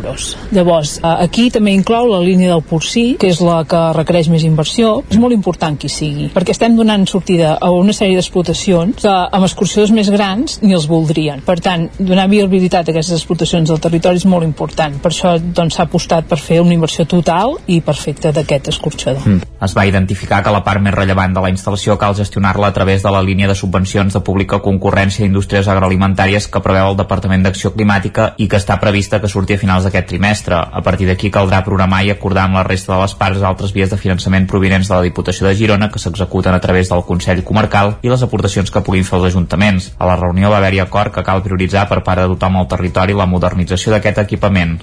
Llavors, 0.56 0.98
eh, 1.00 1.16
aquí 1.26 1.50
també 1.52 1.74
inclou 1.76 2.10
la 2.12 2.22
línia 2.24 2.54
del 2.54 2.64
porcí, 2.64 3.16
que 3.20 3.30
és 3.32 3.42
la 3.44 3.62
que 3.68 3.82
requereix 3.98 4.30
més 4.32 4.46
inversió. 4.48 5.04
És 5.10 5.20
molt 5.22 5.36
important 5.36 5.78
que 5.78 5.88
hi 5.88 5.94
sigui, 5.94 6.30
perquè 6.34 6.56
estem 6.56 6.76
donant 6.78 7.06
sortida 7.10 7.58
a 7.60 7.72
una 7.76 7.94
sèrie 7.94 8.16
d'explotacions 8.20 9.02
que 9.04 9.16
amb 9.38 9.48
escorxadors 9.48 9.94
més 9.96 10.10
grans 10.14 10.60
ni 10.62 10.74
els 10.78 10.88
voldrien. 10.88 11.42
Per 11.46 11.58
tant, 11.64 11.88
donar 12.00 12.28
viabilitat 12.32 12.88
a 12.88 12.96
aquestes 12.96 13.20
explotacions 13.20 13.70
del 13.70 13.82
territori 13.84 14.22
és 14.22 14.28
molt 14.30 14.48
important. 14.48 15.00
Per 15.02 15.12
això 15.12 15.36
doncs, 15.40 15.76
s'ha 15.76 15.88
apostat 15.88 16.28
per 16.30 16.40
fer 16.40 16.62
una 16.62 16.76
inversió 16.76 17.06
total 17.06 17.58
i 17.68 17.82
perfecta 17.82 18.32
d'aquest 18.36 18.72
escorxador. 18.74 19.26
Mm. 19.26 19.48
Es 19.62 19.76
va 19.78 19.86
identificar 19.86 20.42
que 20.42 20.54
la 20.54 20.64
part 20.66 20.82
més 20.82 20.94
rellevant 20.96 21.36
de 21.36 21.44
la 21.44 21.52
instal·lació 21.54 21.98
cal 22.02 22.16
gestionar-la 22.18 22.72
a 22.72 22.74
través 22.74 23.04
de 23.04 23.12
la 23.14 23.22
línia 23.22 23.50
de 23.50 23.56
subvencions 23.56 24.14
de 24.14 24.22
pública 24.26 24.62
concurrència 24.66 25.26
d'indústries 25.26 25.70
agroalimentàries 25.70 26.48
que 26.50 26.64
preveu 26.66 26.92
el 26.92 26.98
Departament 26.98 27.46
d'Acció 27.46 27.74
Climàtica 27.76 28.32
i 28.42 28.48
que 28.50 28.58
està 28.58 28.80
prevista 28.82 29.22
que 29.22 29.30
surti 29.30 29.54
a 29.54 29.62
finals 29.62 29.81
d'aquest 29.86 30.08
trimestre. 30.10 30.56
A 30.56 30.82
partir 30.86 31.08
d'aquí 31.10 31.32
caldrà 31.34 31.62
programar 31.66 32.04
i 32.06 32.12
acordar 32.14 32.46
amb 32.48 32.60
la 32.60 32.64
resta 32.68 32.94
de 32.94 33.00
les 33.02 33.16
parts 33.20 33.44
altres 33.46 33.74
vies 33.76 33.90
de 33.90 33.98
finançament 33.98 34.48
provinents 34.48 34.90
de 34.90 34.96
la 34.96 35.06
Diputació 35.06 35.48
de 35.48 35.56
Girona 35.56 35.90
que 35.92 36.00
s'executen 36.00 36.54
a 36.54 36.62
través 36.64 36.90
del 36.90 37.04
Consell 37.08 37.44
Comarcal 37.48 37.96
i 38.02 38.12
les 38.12 38.24
aportacions 38.26 38.72
que 38.72 38.84
puguin 38.86 39.08
fer 39.08 39.20
els 39.20 39.30
ajuntaments. 39.32 39.92
A 40.00 40.10
la 40.10 40.18
reunió 40.20 40.52
va 40.52 40.60
haver-hi 40.62 40.82
acord 40.84 41.14
que 41.16 41.26
cal 41.28 41.44
prioritzar 41.46 41.88
per 41.90 42.02
part 42.06 42.24
de 42.24 42.30
tothom 42.34 42.60
al 42.60 42.70
territori 42.72 43.18
la 43.18 43.30
modernització 43.30 43.96
d'aquest 43.96 44.22
equipament. 44.26 44.78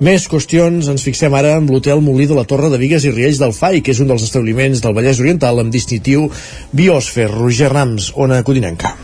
Més 0.00 0.28
qüestions, 0.30 0.90
ens 0.92 1.06
fixem 1.06 1.34
ara 1.34 1.56
amb 1.60 1.70
l'hotel 1.72 2.04
Molí 2.04 2.28
de 2.30 2.38
la 2.38 2.46
Torre 2.48 2.70
de 2.72 2.80
Vigues 2.82 3.04
i 3.04 3.14
Riells 3.14 3.42
del 3.42 3.56
FAI, 3.56 3.82
que 3.82 3.94
és 3.94 4.00
un 4.04 4.12
dels 4.12 4.24
establiments 4.26 4.82
del 4.84 4.96
Vallès 4.96 5.20
Oriental 5.22 5.60
amb 5.62 5.72
distintiu 5.72 6.30
Biosfer. 6.72 7.30
Roger 7.30 7.72
Rams, 7.72 8.12
Ona 8.16 8.42
Codinenca. 8.42 8.96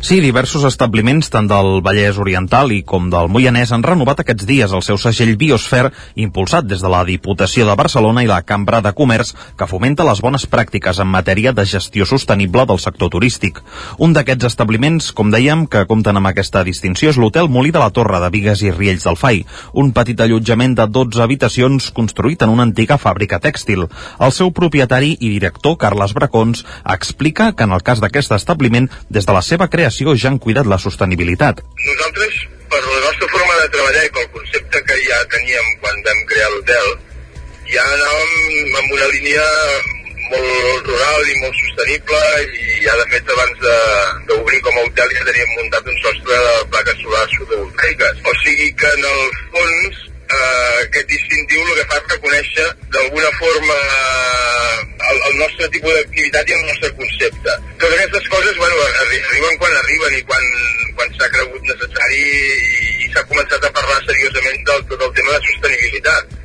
Sí, 0.00 0.20
diversos 0.22 0.62
establiments, 0.62 1.26
tant 1.26 1.48
del 1.50 1.80
Vallès 1.82 2.20
Oriental 2.22 2.70
i 2.70 2.84
com 2.86 3.08
del 3.10 3.26
Moianès, 3.34 3.72
han 3.74 3.82
renovat 3.82 4.20
aquests 4.22 4.46
dies 4.46 4.70
el 4.70 4.84
seu 4.86 4.94
segell 5.02 5.32
Biosfer, 5.36 5.88
impulsat 6.22 6.68
des 6.70 6.84
de 6.84 6.90
la 6.92 7.00
Diputació 7.04 7.66
de 7.66 7.74
Barcelona 7.74 8.22
i 8.22 8.28
la 8.30 8.44
Cambra 8.46 8.78
de 8.80 8.92
Comerç, 8.94 9.32
que 9.58 9.66
fomenta 9.66 10.06
les 10.06 10.22
bones 10.22 10.46
pràctiques 10.46 11.00
en 11.02 11.10
matèria 11.10 11.50
de 11.52 11.64
gestió 11.66 12.06
sostenible 12.06 12.62
del 12.70 12.78
sector 12.78 13.10
turístic. 13.10 13.58
Un 13.98 14.14
d'aquests 14.14 14.46
establiments, 14.46 15.10
com 15.10 15.32
dèiem, 15.34 15.66
que 15.66 15.82
compten 15.90 16.22
amb 16.22 16.30
aquesta 16.30 16.62
distinció 16.62 17.10
és 17.10 17.18
l'Hotel 17.18 17.50
Molí 17.50 17.74
de 17.74 17.82
la 17.82 17.90
Torre 17.90 18.22
de 18.22 18.30
Vigues 18.30 18.62
i 18.62 18.70
Riells 18.70 19.02
del 19.02 19.18
Fai, 19.18 19.42
un 19.74 19.90
petit 19.90 20.22
allotjament 20.22 20.78
de 20.78 20.86
12 20.86 21.26
habitacions 21.26 21.90
construït 21.90 22.46
en 22.46 22.54
una 22.54 22.68
antiga 22.68 23.00
fàbrica 23.02 23.42
tèxtil. 23.42 23.88
El 24.22 24.36
seu 24.38 24.54
propietari 24.54 25.16
i 25.18 25.34
director, 25.34 25.74
Carles 25.76 26.14
Bracons, 26.14 26.62
explica 26.86 27.50
que 27.52 27.66
en 27.66 27.74
el 27.74 27.82
cas 27.82 27.98
d'aquest 27.98 28.38
establiment, 28.38 28.86
des 29.10 29.26
de 29.26 29.34
la 29.34 29.42
seva 29.42 29.66
creació 29.66 29.87
creació 29.88 30.14
ja 30.20 30.28
han 30.28 30.38
cuidat 30.38 30.66
la 30.68 30.78
sostenibilitat. 30.78 31.62
Nosaltres, 31.86 32.34
per 32.68 32.80
la 32.84 33.00
nostra 33.00 33.28
forma 33.32 33.54
de 33.62 33.68
treballar 33.72 34.04
i 34.04 34.10
pel 34.16 34.26
concepte 34.34 34.82
que 34.84 34.96
ja 35.04 35.20
teníem 35.32 35.68
quan 35.80 36.02
vam 36.04 36.20
crear 36.28 36.50
l'hotel, 36.52 36.88
ja 37.72 37.84
anàvem 37.94 38.76
amb 38.82 38.92
una 38.98 39.08
línia 39.14 39.46
molt 40.28 40.90
rural 40.90 41.24
i 41.24 41.38
molt 41.40 41.56
sostenible 41.56 42.20
i 42.44 42.82
ja 42.84 42.96
de 43.00 43.06
fet 43.14 43.32
abans 43.32 43.64
d'obrir 44.28 44.60
com 44.66 44.76
a 44.76 44.84
hotel 44.84 45.14
ja 45.16 45.24
teníem 45.24 45.54
muntat 45.56 45.88
un 45.88 45.98
sostre 46.04 46.42
de 46.44 46.54
plaques 46.74 47.00
solars 47.00 47.38
fotovoltaiques. 47.40 48.20
O 48.28 48.36
sigui 48.44 48.68
que 48.76 48.92
en 48.98 49.08
el 49.14 49.24
fons 49.56 50.07
eh, 50.28 50.84
aquest 50.84 51.08
distintiu 51.10 51.62
el 51.64 51.76
que 51.78 51.86
fa 51.90 51.98
és 52.00 52.10
reconèixer 52.14 52.66
d'alguna 52.94 53.30
forma 53.38 53.78
el, 55.10 55.20
el 55.28 55.36
nostre 55.40 55.68
tipus 55.74 55.94
d'activitat 55.96 56.50
i 56.50 56.56
el 56.56 56.64
nostre 56.66 56.90
concepte. 56.98 57.54
Totes 57.80 57.94
aquestes 57.98 58.28
coses 58.34 58.58
bueno, 58.58 58.88
arriben 59.04 59.60
quan 59.62 59.76
arriben 59.82 60.18
i 60.18 60.24
quan, 60.28 60.50
quan 60.98 61.14
s'ha 61.16 61.30
cregut 61.34 61.70
necessari 61.70 62.24
i, 62.24 62.90
i 63.06 63.12
s'ha 63.14 63.24
començat 63.30 63.64
a 63.64 63.72
parlar 63.78 64.02
seriosament 64.04 64.66
del 64.72 64.84
tot 64.90 65.06
el 65.08 65.14
tema 65.20 65.36
de 65.36 65.40
sostenibilitat. 65.46 66.36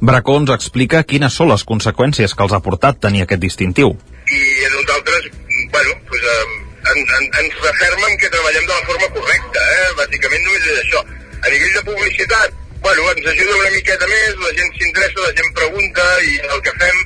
Bracons 0.00 0.50
explica 0.54 1.04
quines 1.06 1.36
són 1.36 1.50
les 1.52 1.62
conseqüències 1.68 2.34
que 2.34 2.46
els 2.46 2.56
ha 2.56 2.62
portat 2.64 2.98
tenir 3.04 3.22
aquest 3.24 3.42
distintiu. 3.44 3.94
I 4.30 4.40
a 4.66 4.70
nosaltres, 4.72 5.30
bueno, 5.74 5.94
pues, 6.08 6.22
eh, 6.22 6.58
en, 6.90 6.98
en, 6.98 7.28
ens 7.42 7.60
refermen 7.62 8.16
que 8.18 8.30
treballem 8.32 8.66
de 8.66 8.74
la 8.74 8.86
forma 8.88 9.08
correcta, 9.18 9.66
eh? 9.76 9.88
bàsicament 10.00 10.46
només 10.46 10.66
és 10.72 10.82
això. 10.84 11.04
A 11.40 11.52
nivell 11.52 11.76
de 11.76 11.84
publicitat, 11.86 12.58
bueno, 12.80 13.10
ens 13.12 13.26
ajuda 13.32 13.56
una 13.60 13.70
miqueta 13.76 14.08
més, 14.10 14.36
la 14.44 14.52
gent 14.58 14.76
s'interessa, 14.76 15.26
la 15.26 15.34
gent 15.38 15.56
pregunta 15.58 16.06
i 16.26 16.36
el 16.48 16.62
que 16.66 16.74
fem, 16.82 17.00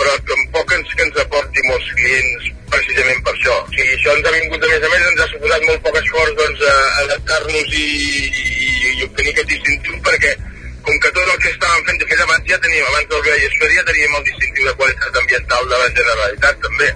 però 0.00 0.14
tampoc 0.30 0.74
ens, 0.78 0.94
que 0.96 1.06
ens 1.06 1.20
aporti 1.22 1.66
molts 1.68 1.90
clients 1.98 2.48
precisament 2.72 3.20
per 3.26 3.34
això. 3.36 3.58
O 3.60 3.74
sigui, 3.74 3.92
això 3.96 4.16
ens 4.16 4.28
ha 4.28 4.34
vingut 4.38 4.64
a 4.64 4.72
més 4.72 4.86
a 4.88 4.92
més, 4.94 5.04
ens 5.10 5.22
ha 5.24 5.28
suposat 5.34 5.68
molt 5.68 5.84
poc 5.86 6.00
esforç 6.00 6.34
doncs, 6.40 6.64
a 6.72 6.78
adaptar-nos 7.04 7.76
i, 7.82 7.86
i, 8.30 8.58
i 8.96 9.06
obtenir 9.06 9.36
aquest 9.36 9.54
distintiu 9.54 10.00
perquè 10.08 10.34
com 10.82 10.98
que 10.98 11.14
tot 11.14 11.28
el 11.28 11.38
que 11.38 11.50
estàvem 11.52 11.86
fent 11.86 12.02
de 12.02 12.10
fet 12.10 12.22
abans 12.24 12.48
ja 12.50 12.58
teníem, 12.66 12.86
abans 12.90 13.08
del 13.12 13.24
Biosfera 13.28 13.78
ja 13.78 13.88
teníem 13.92 14.18
el 14.18 14.28
distintiu 14.32 14.68
de 14.68 14.76
qualitat 14.80 15.22
ambiental 15.22 15.68
de 15.70 15.82
la 15.84 15.90
Generalitat 16.00 16.62
també. 16.66 16.92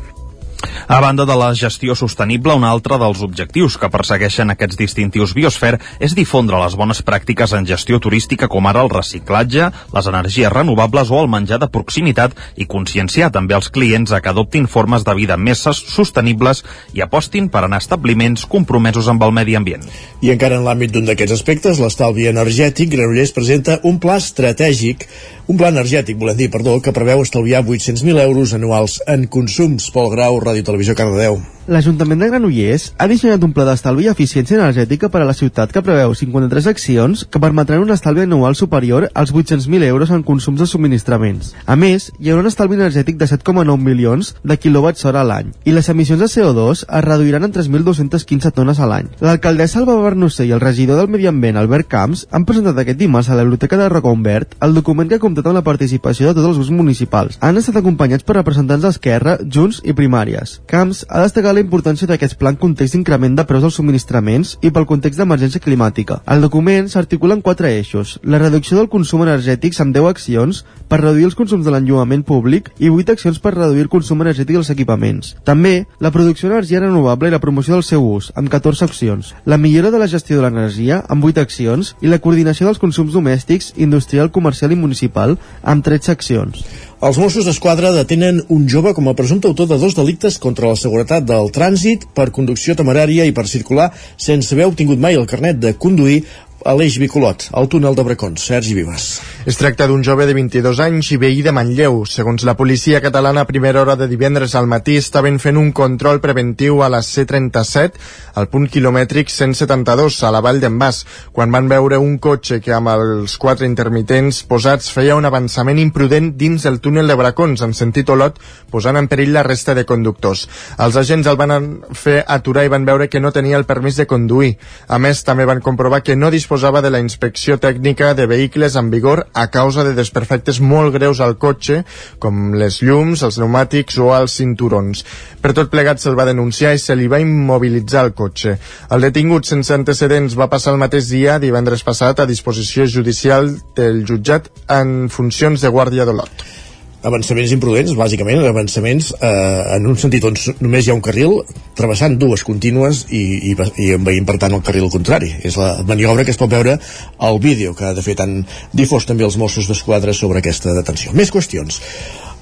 A 0.89 1.01
banda 1.01 1.27
de 1.27 1.35
la 1.37 1.55
gestió 1.55 1.95
sostenible, 1.99 2.55
un 2.55 2.65
altre 2.65 2.99
dels 3.01 3.23
objectius 3.25 3.77
que 3.81 3.91
persegueixen 3.91 4.53
aquests 4.53 4.79
distintius 4.79 5.35
Biosfer 5.35 5.75
és 5.99 6.15
difondre 6.15 6.61
les 6.63 6.77
bones 6.79 7.03
pràctiques 7.03 7.53
en 7.59 7.67
gestió 7.67 7.99
turística 8.03 8.49
com 8.49 8.69
ara 8.71 8.85
el 8.87 8.91
reciclatge, 8.93 9.71
les 9.97 10.11
energies 10.13 10.53
renovables 10.53 11.11
o 11.11 11.21
el 11.21 11.31
menjar 11.33 11.59
de 11.63 11.71
proximitat 11.73 12.37
i 12.57 12.69
conscienciar 12.71 13.33
també 13.35 13.57
els 13.59 13.71
clients 13.75 14.13
a 14.13 14.23
que 14.23 14.31
adoptin 14.31 14.69
formes 14.71 15.05
de 15.05 15.17
vida 15.19 15.37
més 15.37 15.67
sostenibles 15.67 16.63
i 16.95 17.03
apostin 17.03 17.51
per 17.51 17.65
anar 17.67 17.81
a 17.81 17.85
establiments 17.85 18.47
compromesos 18.47 19.11
amb 19.11 19.27
el 19.27 19.35
medi 19.35 19.57
ambient. 19.59 19.83
I 20.23 20.31
encara 20.37 20.61
en 20.61 20.67
l'àmbit 20.67 20.95
d'un 20.95 21.09
d'aquests 21.09 21.35
aspectes, 21.41 21.83
l'estalvi 21.83 22.31
energètic, 22.31 22.93
Granollers 22.95 23.35
presenta 23.35 23.81
un 23.83 23.99
pla 23.99 24.21
estratègic 24.23 25.09
un 25.47 25.55
pla 25.55 25.69
energètic, 25.71 26.17
volem 26.19 26.35
dir, 26.35 26.49
perdó, 26.51 26.73
que 26.83 26.91
preveu 26.91 27.21
estalviar 27.23 27.61
800.000 27.63 28.19
euros 28.19 28.51
anuals 28.57 28.97
en 29.07 29.29
consums. 29.31 29.93
Pol 29.95 30.09
Grau, 30.11 30.41
Ràdio 30.47 30.63
Televisió, 30.63 30.95
Cardedeu. 30.95 31.56
L'Ajuntament 31.67 32.21
de 32.23 32.29
Granollers 32.31 32.93
ha 32.95 33.09
dissenyat 33.11 33.43
un 33.43 33.51
pla 33.51 33.65
d'estalvi 33.67 34.05
i 34.05 34.11
eficiència 34.13 34.55
energètica 34.55 35.09
per 35.11 35.25
a 35.25 35.27
la 35.27 35.35
ciutat 35.35 35.73
que 35.75 35.81
preveu 35.83 36.13
53 36.15 36.69
accions 36.71 37.25
que 37.27 37.41
permetran 37.43 37.83
un 37.83 37.91
estalvi 37.91 38.23
anual 38.23 38.55
superior 38.55 39.09
als 39.15 39.33
800.000 39.35 39.83
euros 39.89 40.13
en 40.15 40.23
consums 40.23 40.61
de 40.63 40.69
subministraments. 40.71 41.57
A 41.67 41.75
més, 41.75 42.13
hi 42.21 42.31
haurà 42.31 42.45
un 42.45 42.51
estalvi 42.53 42.79
energètic 42.79 43.19
de 43.19 43.27
7,9 43.27 43.83
milions 43.83 44.37
de 44.45 44.57
quilowatts 44.63 45.09
hora 45.11 45.25
a 45.25 45.27
l'any 45.27 45.51
i 45.65 45.75
les 45.75 45.89
emissions 45.91 46.23
de 46.23 46.29
CO2 46.31 46.85
es 46.87 47.05
reduiran 47.09 47.49
en 47.49 47.57
3.215 47.57 48.55
tones 48.55 48.79
a 48.79 48.87
l'any. 48.87 49.11
L'alcaldessa 49.19 49.81
Alba 49.83 49.99
Bernusser 50.05 50.47
i 50.47 50.55
el 50.55 50.63
regidor 50.63 51.03
del 51.03 51.11
Medi 51.11 51.27
Ambient, 51.27 51.59
Albert 51.59 51.91
Camps, 51.91 52.29
han 52.31 52.47
presentat 52.47 52.79
aquest 52.79 53.03
dimarts 53.03 53.33
a 53.33 53.41
la 53.41 53.43
Biblioteca 53.43 53.81
de 53.83 53.91
Roca 53.91 54.07
el 54.07 54.75
document 54.75 55.09
que 55.09 55.17
ha 55.17 55.25
comptat 55.27 55.47
amb 55.51 55.59
la 55.59 55.67
participació 55.67 56.29
de 56.29 56.35
tots 56.39 56.47
els 56.47 56.59
grups 56.61 56.71
municipals. 56.71 57.39
Han 57.41 57.59
estat 57.59 57.81
acompanyats 57.83 58.23
per 58.23 58.37
representants 58.37 58.87
d'Esquerra, 58.87 59.39
Junts 59.43 59.83
i 59.83 59.93
Primàries. 59.99 60.61
Camps 60.71 61.05
ha 61.09 61.25
destacat 61.27 61.56
la 61.57 61.65
importància 61.65 62.07
d'aquest 62.09 62.37
pla 62.39 62.53
en 62.53 62.59
context 62.61 62.95
d'increment 62.95 63.37
de 63.37 63.45
preus 63.49 63.65
dels 63.65 63.77
subministraments 63.81 64.57
i 64.63 64.71
pel 64.71 64.87
context 64.89 65.19
d'emergència 65.21 65.63
climàtica. 65.65 66.21
El 66.31 66.45
document 66.45 66.91
s'articula 66.93 67.37
en 67.37 67.43
quatre 67.43 67.73
eixos. 67.79 68.19
La 68.23 68.41
reducció 68.43 68.77
del 68.79 68.91
consum 68.93 69.25
energètic 69.25 69.75
amb 69.81 69.97
10 69.97 70.11
accions 70.11 70.63
per 70.91 71.01
reduir 71.01 71.27
els 71.31 71.37
consums 71.39 71.65
de 71.65 71.73
l'enllumament 71.73 72.23
públic 72.29 72.71
i 72.79 72.91
8 72.93 73.17
accions 73.17 73.41
per 73.43 73.55
reduir 73.57 73.87
el 73.87 73.93
consum 73.93 74.21
energètic 74.23 74.59
dels 74.59 74.71
equipaments. 74.75 75.35
També, 75.45 75.87
la 76.01 76.13
producció 76.15 76.49
d'energia 76.49 76.83
renovable 76.85 77.31
i 77.31 77.35
la 77.35 77.43
promoció 77.43 77.75
del 77.75 77.87
seu 77.87 78.05
ús, 78.05 78.31
amb 78.37 78.53
14 78.53 78.85
accions. 78.85 79.33
La 79.45 79.59
millora 79.59 79.91
de 79.91 79.99
la 80.03 80.11
gestió 80.13 80.37
de 80.37 80.45
l'energia, 80.45 81.03
amb 81.09 81.25
8 81.25 81.41
accions, 81.43 81.95
i 82.01 82.13
la 82.13 82.21
coordinació 82.21 82.69
dels 82.69 82.83
consums 82.83 83.17
domèstics, 83.17 83.73
industrial, 83.77 84.31
comercial 84.31 84.73
i 84.73 84.81
municipal, 84.81 85.39
amb 85.63 85.85
13 85.85 86.13
accions. 86.13 86.65
Els 87.05 87.19
Mossos 87.21 87.45
d'Esquadra 87.45 87.91
detenen 87.93 88.39
un 88.49 88.63
jove 88.73 88.95
com 88.97 89.11
a 89.11 89.13
presumpte 89.13 89.45
autor 89.51 89.67
de 89.69 89.77
dos 89.77 89.93
delictes 89.99 90.39
contra 90.41 90.71
la 90.71 90.79
seguretat 90.81 91.27
del 91.29 91.51
trànsit 91.53 92.07
per 92.17 92.31
conducció 92.33 92.73
temerària 92.73 93.27
i 93.29 93.35
per 93.37 93.45
circular 93.51 93.91
sense 94.17 94.55
haver 94.57 94.71
obtingut 94.71 95.03
mai 95.05 95.19
el 95.21 95.27
carnet 95.29 95.61
de 95.61 95.75
conduir 95.77 96.23
a 96.67 96.75
l'eix 96.75 96.97
Bicolot, 96.99 97.47
al 97.55 97.69
túnel 97.71 97.95
de 97.95 98.03
Bracons. 98.03 98.43
Sergi 98.43 98.75
Vives. 98.75 99.05
Es 99.47 99.55
tracta 99.61 99.87
d'un 99.87 100.03
jove 100.03 100.25
de 100.27 100.35
22 100.35 100.81
anys 100.83 101.13
i 101.15 101.19
veí 101.23 101.39
de 101.45 101.53
Manlleu. 101.55 102.01
Segons 102.11 102.43
la 102.43 102.57
policia 102.59 102.99
catalana, 103.01 103.45
a 103.45 103.47
primera 103.47 103.85
hora 103.85 103.95
de 103.95 104.09
divendres 104.11 104.57
al 104.59 104.67
matí 104.67 104.97
estaven 104.99 105.39
fent 105.39 105.61
un 105.61 105.71
control 105.71 106.19
preventiu 106.21 106.83
a 106.83 106.89
la 106.91 107.05
C-37, 107.07 108.01
al 108.35 108.49
punt 108.51 108.67
quilomètric 108.67 109.31
172, 109.31 110.19
a 110.27 110.33
la 110.35 110.41
vall 110.43 110.59
d'en 110.59 110.81
Bas, 110.81 111.05
quan 111.31 111.55
van 111.55 111.71
veure 111.71 112.01
un 112.03 112.19
cotxe 112.19 112.59
que 112.61 112.75
amb 112.75 112.91
els 112.97 113.39
quatre 113.39 113.71
intermitents 113.71 114.43
posats 114.51 114.91
feia 114.91 115.15
un 115.15 115.31
avançament 115.31 115.79
imprudent 115.79 116.33
dins 116.35 116.67
el 116.67 116.81
túnel 116.83 117.07
de 117.07 117.15
Bracons, 117.15 117.63
en 117.63 117.79
sentit 117.79 118.11
Olot, 118.11 118.43
posant 118.75 118.99
en 118.99 119.07
perill 119.07 119.33
la 119.39 119.47
resta 119.47 119.77
de 119.79 119.87
conductors. 119.87 120.49
Els 120.83 120.99
agents 120.99 121.31
el 121.31 121.39
van 121.39 121.55
fer 121.95 122.25
aturar 122.27 122.67
i 122.67 122.75
van 122.75 122.91
veure 122.91 123.07
que 123.07 123.23
no 123.23 123.31
tenia 123.31 123.57
el 123.57 123.71
permís 123.71 124.03
de 124.03 124.11
conduir. 124.11 124.57
A 124.91 124.99
més, 124.99 125.23
també 125.23 125.47
van 125.47 125.63
comprovar 125.63 126.03
que 126.03 126.19
no 126.19 126.35
disposava 126.35 126.56
de 126.57 126.91
la 126.91 127.01
inspecció 127.01 127.59
tècnica 127.61 128.15
de 128.15 128.27
vehicles 128.27 128.77
en 128.77 128.91
vigor 128.91 129.27
a 129.35 129.47
causa 129.51 129.85
de 129.85 129.95
desperfectes 129.95 130.61
molt 130.61 130.95
greus 130.95 131.21
al 131.21 131.37
cotxe, 131.39 131.85
com 132.19 132.55
les 132.55 132.81
llums, 132.83 133.23
els 133.23 133.37
pneumàtics 133.37 133.99
o 133.99 134.11
els 134.17 134.37
cinturons. 134.41 135.05
Per 135.43 135.53
tot 135.53 135.71
plegat 135.71 136.01
se'l 136.01 136.19
va 136.19 136.27
denunciar 136.27 136.75
i 136.75 136.83
se 136.83 136.97
li 136.97 137.09
va 137.09 137.21
immobilitzar 137.21 138.05
el 138.07 138.13
cotxe. 138.13 138.59
El 138.91 139.05
detingut 139.05 139.45
sense 139.45 139.75
antecedents 139.75 140.37
va 140.37 140.49
passar 140.49 140.73
el 140.73 140.81
mateix 140.81 141.11
dia, 141.13 141.39
divendres 141.39 141.85
passat, 141.85 142.21
a 142.21 142.27
disposició 142.27 142.87
judicial 142.87 143.53
del 143.77 144.05
jutjat 144.09 144.49
en 144.69 145.11
funcions 145.13 145.61
de 145.61 145.73
guàrdia 145.73 146.09
d'Olot 146.09 146.66
avançaments 147.07 147.53
imprudents, 147.55 147.95
bàsicament, 147.99 148.43
avançaments 148.49 149.13
eh, 149.15 149.77
en 149.77 149.87
un 149.87 149.97
sentit 150.01 150.25
on 150.27 150.37
només 150.65 150.87
hi 150.87 150.93
ha 150.93 150.97
un 150.97 151.05
carril, 151.05 151.39
travessant 151.79 152.19
dues 152.19 152.43
contínues 152.47 153.05
i, 153.15 153.53
i, 153.53 153.55
i 153.55 153.91
envaint, 153.95 154.27
per 154.29 154.39
tant, 154.43 154.57
el 154.57 154.65
carril 154.67 154.91
contrari. 154.93 155.31
És 155.47 155.59
la 155.61 155.77
maniobra 155.87 156.27
que 156.27 156.35
es 156.35 156.41
pot 156.41 156.51
veure 156.51 156.77
al 157.19 157.41
vídeo, 157.43 157.75
que 157.79 157.95
de 157.97 158.05
fet 158.05 158.23
han 158.25 158.41
difós 158.75 159.07
també 159.07 159.27
els 159.27 159.39
Mossos 159.41 159.71
d'Esquadra 159.71 160.15
sobre 160.17 160.43
aquesta 160.43 160.75
detenció. 160.77 161.15
Més 161.17 161.33
qüestions. 161.35 161.81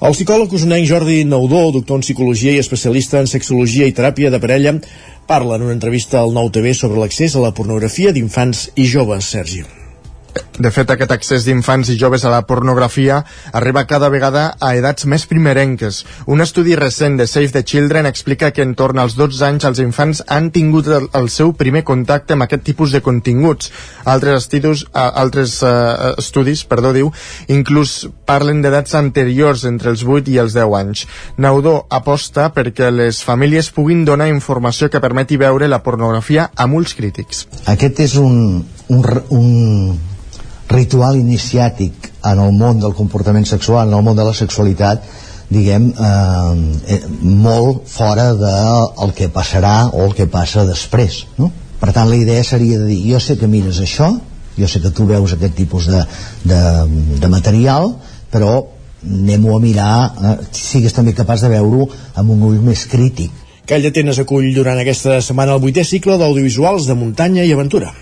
El 0.05 0.17
psicòleg 0.17 0.53
usonenc 0.53 0.89
Jordi 0.89 1.23
Naudó, 1.29 1.69
doctor 1.73 2.01
en 2.01 2.05
psicologia 2.05 2.53
i 2.53 2.61
especialista 2.61 3.23
en 3.23 3.31
sexologia 3.31 3.87
i 3.89 3.95
teràpia 3.97 4.33
de 4.33 4.41
parella, 4.43 4.75
parla 5.29 5.57
en 5.57 5.69
una 5.69 5.77
entrevista 5.77 6.21
al 6.21 6.35
Nou 6.35 6.51
TV 6.53 6.75
sobre 6.77 7.01
l'accés 7.01 7.37
a 7.37 7.47
la 7.47 7.55
pornografia 7.57 8.13
d'infants 8.13 8.69
i 8.75 8.91
joves, 8.91 9.33
Sergi. 9.37 9.65
De 10.55 10.71
fet, 10.71 10.87
aquest 10.91 11.11
accés 11.11 11.45
d'infants 11.49 11.89
i 11.91 11.97
joves 11.99 12.23
a 12.23 12.31
la 12.31 12.45
pornografia 12.47 13.17
arriba 13.59 13.83
cada 13.91 14.07
vegada 14.11 14.45
a 14.63 14.69
edats 14.79 15.07
més 15.11 15.25
primerenques. 15.27 16.05
Un 16.31 16.45
estudi 16.45 16.77
recent 16.79 17.17
de 17.19 17.27
Save 17.27 17.51
the 17.57 17.65
Children 17.67 18.07
explica 18.07 18.53
que 18.55 18.63
en 18.63 18.77
torn 18.79 19.01
als 19.03 19.17
12 19.19 19.43
anys 19.49 19.67
els 19.67 19.83
infants 19.83 20.23
han 20.31 20.53
tingut 20.55 20.87
el, 20.87 21.09
el 21.19 21.27
seu 21.35 21.51
primer 21.59 21.83
contacte 21.83 22.39
amb 22.39 22.47
aquest 22.47 22.63
tipus 22.71 22.95
de 22.95 23.03
continguts. 23.03 23.73
Altres, 24.05 24.45
estudis, 24.45 24.87
uh, 24.93 25.09
altres 25.25 25.57
uh, 25.67 26.15
estudis 26.23 26.63
perdó, 26.71 26.95
diu, 26.95 27.11
inclús 27.51 28.05
parlen 28.25 28.63
d'edats 28.63 28.95
anteriors 28.95 29.67
entre 29.67 29.91
els 29.91 30.07
8 30.07 30.31
i 30.31 30.39
els 30.39 30.55
10 30.55 30.79
anys. 30.79 31.07
Naudó 31.35 31.81
aposta 31.91 32.53
perquè 32.55 32.95
les 32.95 33.25
famílies 33.27 33.75
puguin 33.75 34.07
donar 34.07 34.31
informació 34.31 34.87
que 34.87 35.03
permeti 35.03 35.35
veure 35.35 35.67
la 35.67 35.83
pornografia 35.83 36.53
amb 36.55 36.79
ulls 36.79 36.95
crítics. 36.95 37.49
Aquest 37.67 38.07
és 38.07 38.19
un, 38.23 38.63
un, 38.87 39.07
un 39.35 40.14
ritual 40.69 41.19
iniciàtic 41.19 42.11
en 42.25 42.41
el 42.41 42.53
món 42.57 42.81
del 42.81 42.95
comportament 42.97 43.47
sexual, 43.47 43.89
en 43.89 43.99
el 43.99 44.05
món 44.05 44.17
de 44.17 44.25
la 44.25 44.35
sexualitat, 44.35 45.05
diguem, 45.51 45.91
eh, 45.93 46.97
eh, 46.97 47.03
molt 47.21 47.85
fora 47.89 48.33
del 48.35 49.11
de 49.11 49.13
que 49.15 49.29
passarà 49.29 49.91
o 49.93 50.05
el 50.07 50.15
que 50.15 50.27
passa 50.27 50.65
després, 50.65 51.27
no? 51.39 51.51
Per 51.81 51.93
tant, 51.93 52.09
la 52.09 52.17
idea 52.17 52.45
seria 52.45 52.79
de 52.79 52.87
dir, 52.87 53.13
jo 53.13 53.21
sé 53.21 53.37
que 53.37 53.47
mires 53.47 53.81
això, 53.81 54.15
jo 54.57 54.69
sé 54.69 54.81
que 54.81 54.91
tu 54.91 55.05
veus 55.07 55.35
aquest 55.35 55.55
tipus 55.55 55.87
de, 55.87 56.01
de, 56.45 56.61
de 57.21 57.29
material, 57.29 57.97
però 58.33 58.65
anem-ho 59.05 59.57
a 59.57 59.61
mirar, 59.61 59.97
eh, 60.17 60.37
sigues 60.53 60.97
també 60.97 61.13
capaç 61.13 61.45
de 61.45 61.53
veure-ho 61.53 61.89
amb 62.15 62.31
un 62.31 62.43
ull 62.49 62.61
més 62.65 62.87
crític 62.89 63.44
Call 63.65 63.81
d'Atenes 63.81 64.19
acull 64.21 64.51
durant 64.53 64.77
aquesta 64.77 65.15
setmana 65.25 65.55
el 65.57 65.61
vuitè 65.63 65.87
cicle 65.89 66.19
d'audiovisuals 66.21 66.85
de 66.85 66.95
muntanya 67.01 67.47
i 67.49 67.53
aventura. 67.55 67.95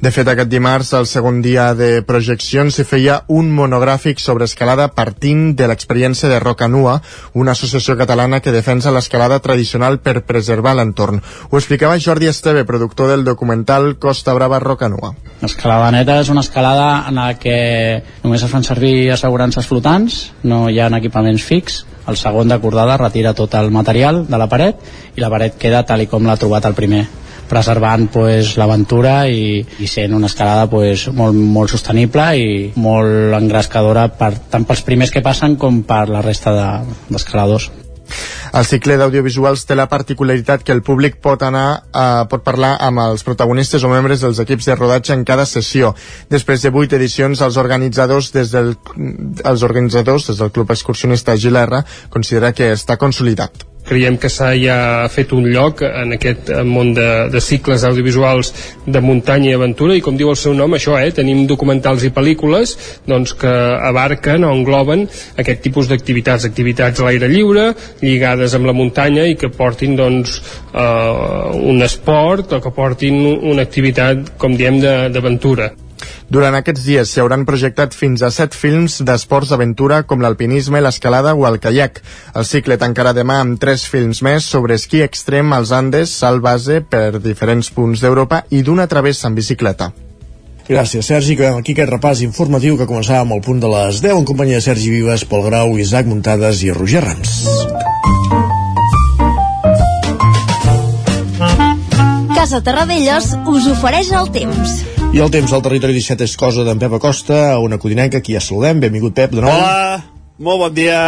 De 0.00 0.08
fet, 0.08 0.24
aquest 0.32 0.48
dimarts, 0.48 0.94
el 0.96 1.04
segon 1.04 1.42
dia 1.44 1.66
de 1.76 1.90
projeccions, 2.08 2.72
s'hi 2.72 2.86
feia 2.88 3.18
un 3.28 3.50
monogràfic 3.52 4.16
sobre 4.16 4.48
escalada 4.48 4.86
partint 4.96 5.50
de 5.58 5.68
l'experiència 5.68 6.30
de 6.32 6.38
Roca 6.40 6.70
Nua, 6.72 6.94
una 7.36 7.52
associació 7.52 7.98
catalana 8.00 8.40
que 8.40 8.54
defensa 8.56 8.94
l'escalada 8.96 9.42
tradicional 9.44 10.00
per 10.00 10.22
preservar 10.24 10.72
l'entorn. 10.78 11.20
Ho 11.50 11.60
explicava 11.60 12.00
Jordi 12.00 12.32
Esteve, 12.32 12.64
productor 12.64 13.12
del 13.12 13.28
documental 13.28 13.98
Costa 14.00 14.32
Brava 14.32 14.56
Roca 14.64 14.88
Nua. 14.88 15.12
L'escalada 15.44 15.92
neta 15.92 16.16
és 16.24 16.32
una 16.32 16.40
escalada 16.40 17.04
en 17.12 17.20
la 17.20 17.34
que 17.36 17.60
només 18.24 18.40
es 18.40 18.48
fan 18.56 18.64
servir 18.64 19.10
assegurances 19.12 19.68
flotants, 19.68 20.30
no 20.48 20.70
hi 20.72 20.80
ha 20.80 20.88
equipaments 20.96 21.44
fix, 21.44 21.82
el 22.10 22.18
segon 22.20 22.50
d'acordada 22.50 22.98
retira 23.00 23.34
tot 23.34 23.54
el 23.58 23.70
material 23.70 24.24
de 24.28 24.38
la 24.38 24.48
paret 24.50 24.82
i 25.16 25.22
la 25.22 25.30
paret 25.32 25.58
queda 25.58 25.84
tal 25.86 26.02
i 26.02 26.10
com 26.10 26.26
l'ha 26.26 26.38
trobat 26.40 26.68
el 26.68 26.78
primer 26.78 27.04
preservant 27.50 28.06
pues, 28.12 28.54
l'aventura 28.60 29.24
i, 29.26 29.58
i 29.82 29.90
sent 29.90 30.14
una 30.14 30.30
escalada 30.30 30.68
pues, 30.70 31.08
molt, 31.16 31.34
molt 31.34 31.74
sostenible 31.74 32.28
i 32.38 32.48
molt 32.78 33.34
engrescadora 33.40 34.06
per, 34.14 34.32
tant 34.52 34.66
pels 34.68 34.86
primers 34.86 35.10
que 35.10 35.24
passen 35.24 35.58
com 35.58 35.82
per 35.86 36.06
la 36.12 36.22
resta 36.26 36.54
d'escaladors. 37.10 37.70
De, 37.74 37.89
el 38.52 38.68
cicle 38.68 38.98
d'audiovisuals 39.00 39.64
té 39.68 39.76
la 39.78 39.88
particularitat 39.90 40.64
que 40.66 40.74
el 40.76 40.82
públic 40.86 41.20
pot 41.22 41.42
anar 41.46 41.66
eh, 41.90 42.24
pot 42.30 42.44
parlar 42.46 42.76
amb 42.80 43.04
els 43.06 43.24
protagonistes 43.26 43.84
o 43.84 43.92
membres 43.92 44.24
dels 44.26 44.42
equips 44.42 44.70
de 44.70 44.78
rodatge 44.78 45.16
en 45.16 45.24
cada 45.24 45.46
sessió. 45.46 45.94
Després 46.30 46.62
de 46.66 46.74
vuit 46.74 46.92
edicions, 46.92 47.40
els 47.40 47.58
organitzadors 47.60 48.32
des 48.36 48.52
del, 48.54 48.74
els 49.44 49.66
organitzadors 49.66 50.30
des 50.30 50.40
del 50.40 50.52
Club 50.54 50.70
Excursionista 50.76 51.36
Gilerra 51.36 51.84
considera 52.10 52.52
que 52.52 52.72
està 52.74 52.98
consolidat 53.00 53.69
creiem 53.90 54.16
que 54.20 54.30
s'ha 54.30 54.52
ja 54.58 54.78
fet 55.10 55.34
un 55.36 55.48
lloc 55.50 55.82
en 55.86 56.14
aquest 56.16 56.52
món 56.66 56.92
de, 56.94 57.08
de 57.32 57.42
cicles 57.42 57.84
audiovisuals 57.88 58.52
de 58.86 59.02
muntanya 59.04 59.50
i 59.50 59.56
aventura 59.58 59.96
i 59.98 60.04
com 60.04 60.18
diu 60.18 60.30
el 60.30 60.38
seu 60.38 60.54
nom, 60.56 60.76
això, 60.76 60.96
eh, 61.00 61.10
tenim 61.16 61.42
documentals 61.50 62.06
i 62.06 62.12
pel·lícules 62.14 62.76
doncs, 63.10 63.34
que 63.40 63.50
abarquen 63.90 64.46
o 64.46 64.54
engloben 64.54 65.06
aquest 65.40 65.62
tipus 65.66 65.90
d'activitats, 65.90 66.46
activitats 66.48 67.00
a 67.00 67.08
l'aire 67.08 67.30
lliure 67.30 67.70
lligades 68.00 68.54
amb 68.56 68.70
la 68.70 68.76
muntanya 68.76 69.26
i 69.26 69.36
que 69.40 69.50
portin 69.52 69.98
doncs, 69.98 70.40
eh, 70.70 71.60
un 71.74 71.82
esport 71.86 72.56
o 72.56 72.62
que 72.62 72.74
portin 72.74 73.20
una 73.26 73.62
activitat, 73.66 74.36
com 74.38 74.56
diem, 74.56 74.80
d'aventura. 74.80 75.72
Durant 76.30 76.54
aquests 76.54 76.84
dies 76.86 77.10
s'hi 77.10 77.18
hauran 77.18 77.42
projectat 77.42 77.94
fins 77.98 78.22
a 78.22 78.28
set 78.30 78.54
films 78.54 79.00
d'esports 79.02 79.50
d'aventura 79.50 80.04
com 80.06 80.22
l'alpinisme, 80.22 80.78
l'escalada 80.78 81.32
o 81.34 81.42
el 81.48 81.58
caiac. 81.58 81.98
El 82.38 82.46
cicle 82.46 82.76
tancarà 82.78 83.10
demà 83.16 83.40
amb 83.42 83.58
tres 83.58 83.88
films 83.90 84.22
més 84.22 84.46
sobre 84.46 84.76
esquí 84.78 85.02
extrem 85.02 85.50
als 85.56 85.72
Andes, 85.74 86.12
salt 86.22 86.44
base 86.44 86.84
per 86.86 87.18
diferents 87.18 87.72
punts 87.74 88.04
d'Europa 88.04 88.44
i 88.54 88.62
d'una 88.62 88.86
travessa 88.86 89.26
en 89.26 89.34
bicicleta. 89.34 89.90
Gràcies, 90.70 91.02
Sergi. 91.02 91.34
Que 91.34 91.48
aquí 91.50 91.74
aquest 91.74 91.90
repàs 91.90 92.22
informatiu 92.22 92.78
que 92.78 92.86
començava 92.86 93.24
amb 93.24 93.34
el 93.34 93.42
punt 93.42 93.58
de 93.58 93.72
les 93.72 93.98
10 94.04 94.20
en 94.20 94.28
companyia 94.28 94.62
de 94.62 94.66
Sergi 94.68 94.94
Vives, 94.94 95.26
Pol 95.26 95.42
Grau, 95.48 95.74
Isaac 95.82 96.06
Muntades 96.06 96.62
i 96.62 96.70
Roger 96.70 97.02
Rams. 97.08 98.39
Casa 102.40 102.62
Terradellos 102.64 103.34
us 103.52 103.66
ofereix 103.68 104.08
el 104.16 104.30
temps. 104.32 104.70
I 105.12 105.20
el 105.20 105.28
temps 105.28 105.50
al 105.52 105.60
territori 105.60 105.92
17 105.92 106.24
és 106.24 106.38
cosa 106.40 106.62
d'en 106.64 106.78
Pep 106.80 106.94
Acosta, 106.96 107.58
una 107.60 107.76
codinenca, 107.76 108.22
qui 108.24 108.32
ja 108.32 108.40
saludem. 108.40 108.78
Benvingut, 108.80 109.12
Pep, 109.12 109.34
de 109.36 109.42
nou. 109.44 109.52
Hola, 109.52 109.98
molt 110.40 110.62
bon 110.62 110.72
dia. 110.72 111.02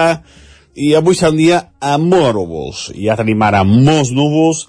I 0.77 0.91
avui 0.99 1.17
serà 1.17 1.31
un 1.33 1.39
dia 1.41 1.61
amb 1.81 2.13
molts 2.13 2.37
núvols. 2.37 2.83
Ja 3.01 3.17
tenim 3.17 3.41
ara 3.47 3.63
molts 3.65 4.11
núvols 4.13 4.61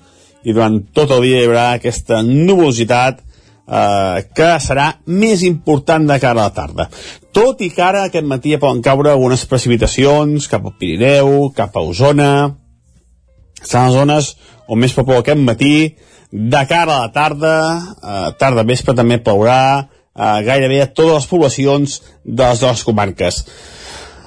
i 0.47 0.55
durant 0.55 0.77
tot 0.95 1.11
el 1.11 1.25
dia 1.27 1.41
hi 1.41 1.49
haurà 1.49 1.65
aquesta 1.73 2.21
nuvolositat 2.29 3.19
eh, 3.19 4.23
que 4.31 4.49
serà 4.63 4.87
més 5.11 5.43
important 5.43 6.07
de 6.13 6.19
cara 6.23 6.37
a 6.37 6.47
la 6.47 6.55
tarda. 6.61 6.87
Tot 7.35 7.59
i 7.59 7.73
que 7.75 7.83
ara 7.83 8.05
aquest 8.07 8.29
matí 8.31 8.55
ja 8.55 8.61
poden 8.63 8.79
caure 8.87 9.11
algunes 9.11 9.43
precipitacions 9.51 10.47
cap 10.47 10.63
al 10.63 10.77
Pirineu, 10.79 11.51
cap 11.59 11.75
a 11.75 11.83
Osona, 11.83 12.31
seran 13.59 13.91
les 13.91 13.99
zones 13.99 14.33
on 14.71 14.79
més 14.79 14.95
poble 14.95 15.19
aquest 15.19 15.43
matí, 15.43 15.75
de 16.33 16.65
cara 16.65 16.95
a 16.95 17.01
la 17.01 17.11
tarda, 17.13 17.55
eh, 18.01 18.29
tarda 18.41 18.63
vespre 18.65 18.95
també 18.97 19.19
plourà, 19.21 19.85
eh, 20.17 20.41
gairebé 20.41 20.81
a 20.81 20.89
totes 20.89 21.13
les 21.13 21.27
poblacions 21.29 22.01
de 22.25 22.43
les 22.43 22.59
dues 22.59 22.83
comarques. 22.83 23.45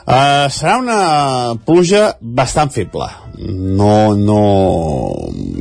Eh, 0.06 0.46
serà 0.54 0.76
una 0.78 1.56
pluja 1.66 2.14
bastant 2.20 2.70
feble. 2.70 3.08
No, 3.42 4.14
no... 4.14 4.42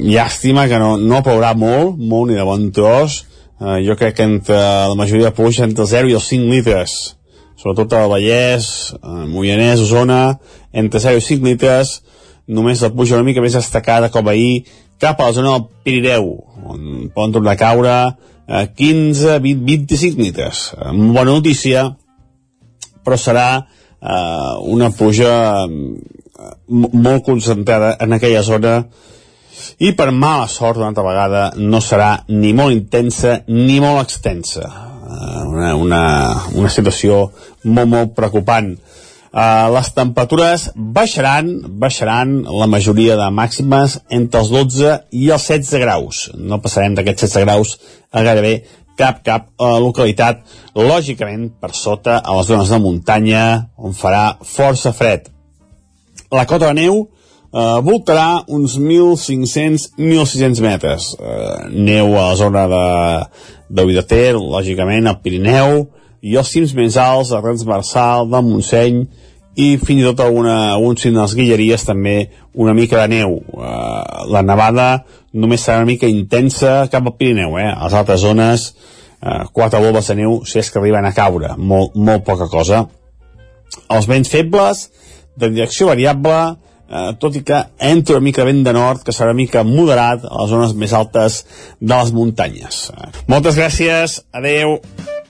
Llàstima 0.06 0.68
que 0.70 0.78
no, 0.78 0.98
no 1.02 1.24
plourà 1.26 1.56
molt, 1.58 1.98
molt 1.98 2.30
ni 2.30 2.38
de 2.38 2.46
bon 2.46 2.70
tros. 2.72 3.24
Eh, 3.60 3.82
jo 3.88 3.98
crec 3.98 4.20
que 4.20 4.30
entre 4.30 4.62
la 4.92 4.96
majoria 4.96 5.32
de 5.32 5.36
pluja 5.36 5.66
entre 5.66 5.82
el 5.88 5.90
0 5.90 6.12
i 6.12 6.18
els 6.20 6.30
5 6.30 6.52
litres. 6.54 7.16
Sobretot 7.58 7.98
al 7.98 8.12
Vallès, 8.12 8.94
eh, 9.02 9.26
Moianès, 9.34 9.82
Osona, 9.82 10.38
entre 10.72 11.02
0 11.02 11.18
i 11.18 11.26
5 11.26 11.50
litres, 11.50 12.04
només 12.46 12.86
la 12.86 12.94
pluja 12.94 13.18
una 13.18 13.26
mica 13.26 13.42
més 13.42 13.58
destacada 13.58 14.12
com 14.14 14.30
ahir 14.30 14.68
cap 15.02 15.20
a 15.20 15.30
la 15.30 15.36
zona 15.36 15.56
del 15.56 15.68
Pirineu, 15.86 16.32
on 16.66 17.10
poden 17.14 17.36
tornar 17.38 17.56
a 17.56 17.60
caure 17.60 17.96
eh, 18.48 18.68
15, 18.76 19.40
20, 19.44 19.66
25 19.66 20.22
litres. 20.22 20.68
Amb 20.80 21.14
bona 21.16 21.32
notícia, 21.32 21.90
però 23.06 23.18
serà 23.20 23.48
eh, 23.60 24.54
una 24.76 24.92
pluja 24.92 25.36
eh, 25.66 26.16
molt 26.92 27.26
concentrada 27.26 27.96
en 28.00 28.16
aquella 28.16 28.44
zona 28.44 28.80
i 29.80 29.92
per 29.96 30.12
mala 30.12 30.48
sort 30.52 30.80
una 30.80 30.90
altra 30.92 31.04
vegada 31.06 31.44
no 31.58 31.80
serà 31.84 32.10
ni 32.32 32.54
molt 32.54 32.76
intensa 32.76 33.38
ni 33.48 33.80
molt 33.84 34.02
extensa 34.04 34.66
uh, 34.66 35.44
una, 35.48 35.74
una, 35.80 36.02
una 36.56 36.72
situació 36.72 37.30
molt 37.64 37.92
molt 37.92 38.14
preocupant 38.18 38.74
uh, 39.36 39.68
les 39.76 39.92
temperatures 39.98 40.70
baixaran 40.76 41.52
baixaran 41.84 42.38
la 42.48 42.70
majoria 42.72 43.18
de 43.20 43.28
màximes 43.36 44.00
entre 44.10 44.42
els 44.42 44.54
12 44.56 44.96
i 45.12 45.30
els 45.36 45.48
16 45.52 45.84
graus 45.84 46.26
no 46.40 46.62
passarem 46.64 46.96
d'aquests 46.96 47.28
16 47.28 47.46
graus 47.46 47.76
a 48.12 48.24
gairebé 48.24 48.56
cap, 48.96 49.20
cap 49.28 49.52
uh, 49.60 49.76
localitat 49.84 50.42
lògicament 50.76 51.52
per 51.60 51.74
sota 51.76 52.22
a 52.24 52.38
les 52.40 52.48
zones 52.52 52.72
de 52.72 52.80
muntanya 52.80 53.44
on 53.76 53.94
farà 53.94 54.32
força 54.42 54.96
fred 54.96 55.28
la 56.32 56.48
cota 56.50 56.72
de 56.72 56.82
neu 56.82 57.06
eh, 57.56 57.80
voltarà 57.82 58.44
uns 58.48 58.78
1.500-1.600 58.80 60.62
metres. 60.62 61.16
Eh, 61.20 61.70
neu 61.72 62.16
a 62.18 62.30
la 62.30 62.36
zona 62.40 62.66
de, 62.72 62.86
de 63.70 63.86
Vidater, 63.88 64.34
lògicament, 64.36 65.08
al 65.08 65.22
Pirineu, 65.24 65.86
i 66.26 66.34
els 66.40 66.50
cims 66.50 66.74
més 66.74 66.98
alts, 66.98 67.32
a 67.32 67.42
Transversal, 67.44 68.26
del 68.32 68.46
Montseny, 68.48 69.04
i 69.56 69.68
fins 69.80 70.02
i 70.02 70.08
tot 70.08 70.24
alguna, 70.26 70.56
alguns 70.74 71.04
cims 71.06 71.16
de 71.16 71.22
les 71.22 71.36
Guilleries 71.38 71.86
també 71.88 72.16
una 72.60 72.74
mica 72.76 73.04
de 73.04 73.20
neu. 73.20 73.38
Eh, 73.38 74.26
la 74.34 74.42
nevada 74.44 74.90
només 75.38 75.64
serà 75.64 75.84
una 75.84 75.92
mica 75.92 76.10
intensa 76.10 76.90
cap 76.92 77.06
al 77.06 77.16
Pirineu, 77.20 77.56
eh? 77.62 77.70
A 77.70 77.86
les 77.86 77.96
altres 78.02 78.24
zones, 78.26 78.68
eh, 79.22 79.44
quatre 79.54 79.80
volves 79.84 80.10
de 80.12 80.18
neu, 80.24 80.42
si 80.50 80.60
és 80.60 80.72
que 80.72 80.82
arriben 80.82 81.06
a 81.06 81.14
caure, 81.16 81.54
molt, 81.58 81.96
molt 81.96 82.26
poca 82.28 82.50
cosa. 82.52 82.86
Els 83.94 84.08
vents 84.10 84.32
febles, 84.32 84.90
de 85.38 85.52
direcció 85.54 85.92
variable, 85.92 86.40
eh, 86.90 87.12
tot 87.20 87.36
i 87.38 87.44
que 87.46 87.62
entra 87.80 88.18
una 88.18 88.26
mica 88.26 88.48
vent 88.48 88.64
de 88.66 88.74
nord, 88.74 89.04
que 89.06 89.14
serà 89.14 89.30
una 89.30 89.42
mica 89.44 89.64
moderat 89.64 90.26
a 90.26 90.42
les 90.42 90.50
zones 90.50 90.74
més 90.74 90.94
altes 90.94 91.44
de 91.80 91.94
les 91.94 92.12
muntanyes. 92.16 92.90
Eh, 92.96 93.12
moltes 93.28 93.62
gràcies, 93.62 94.24
adeu. 94.34 94.80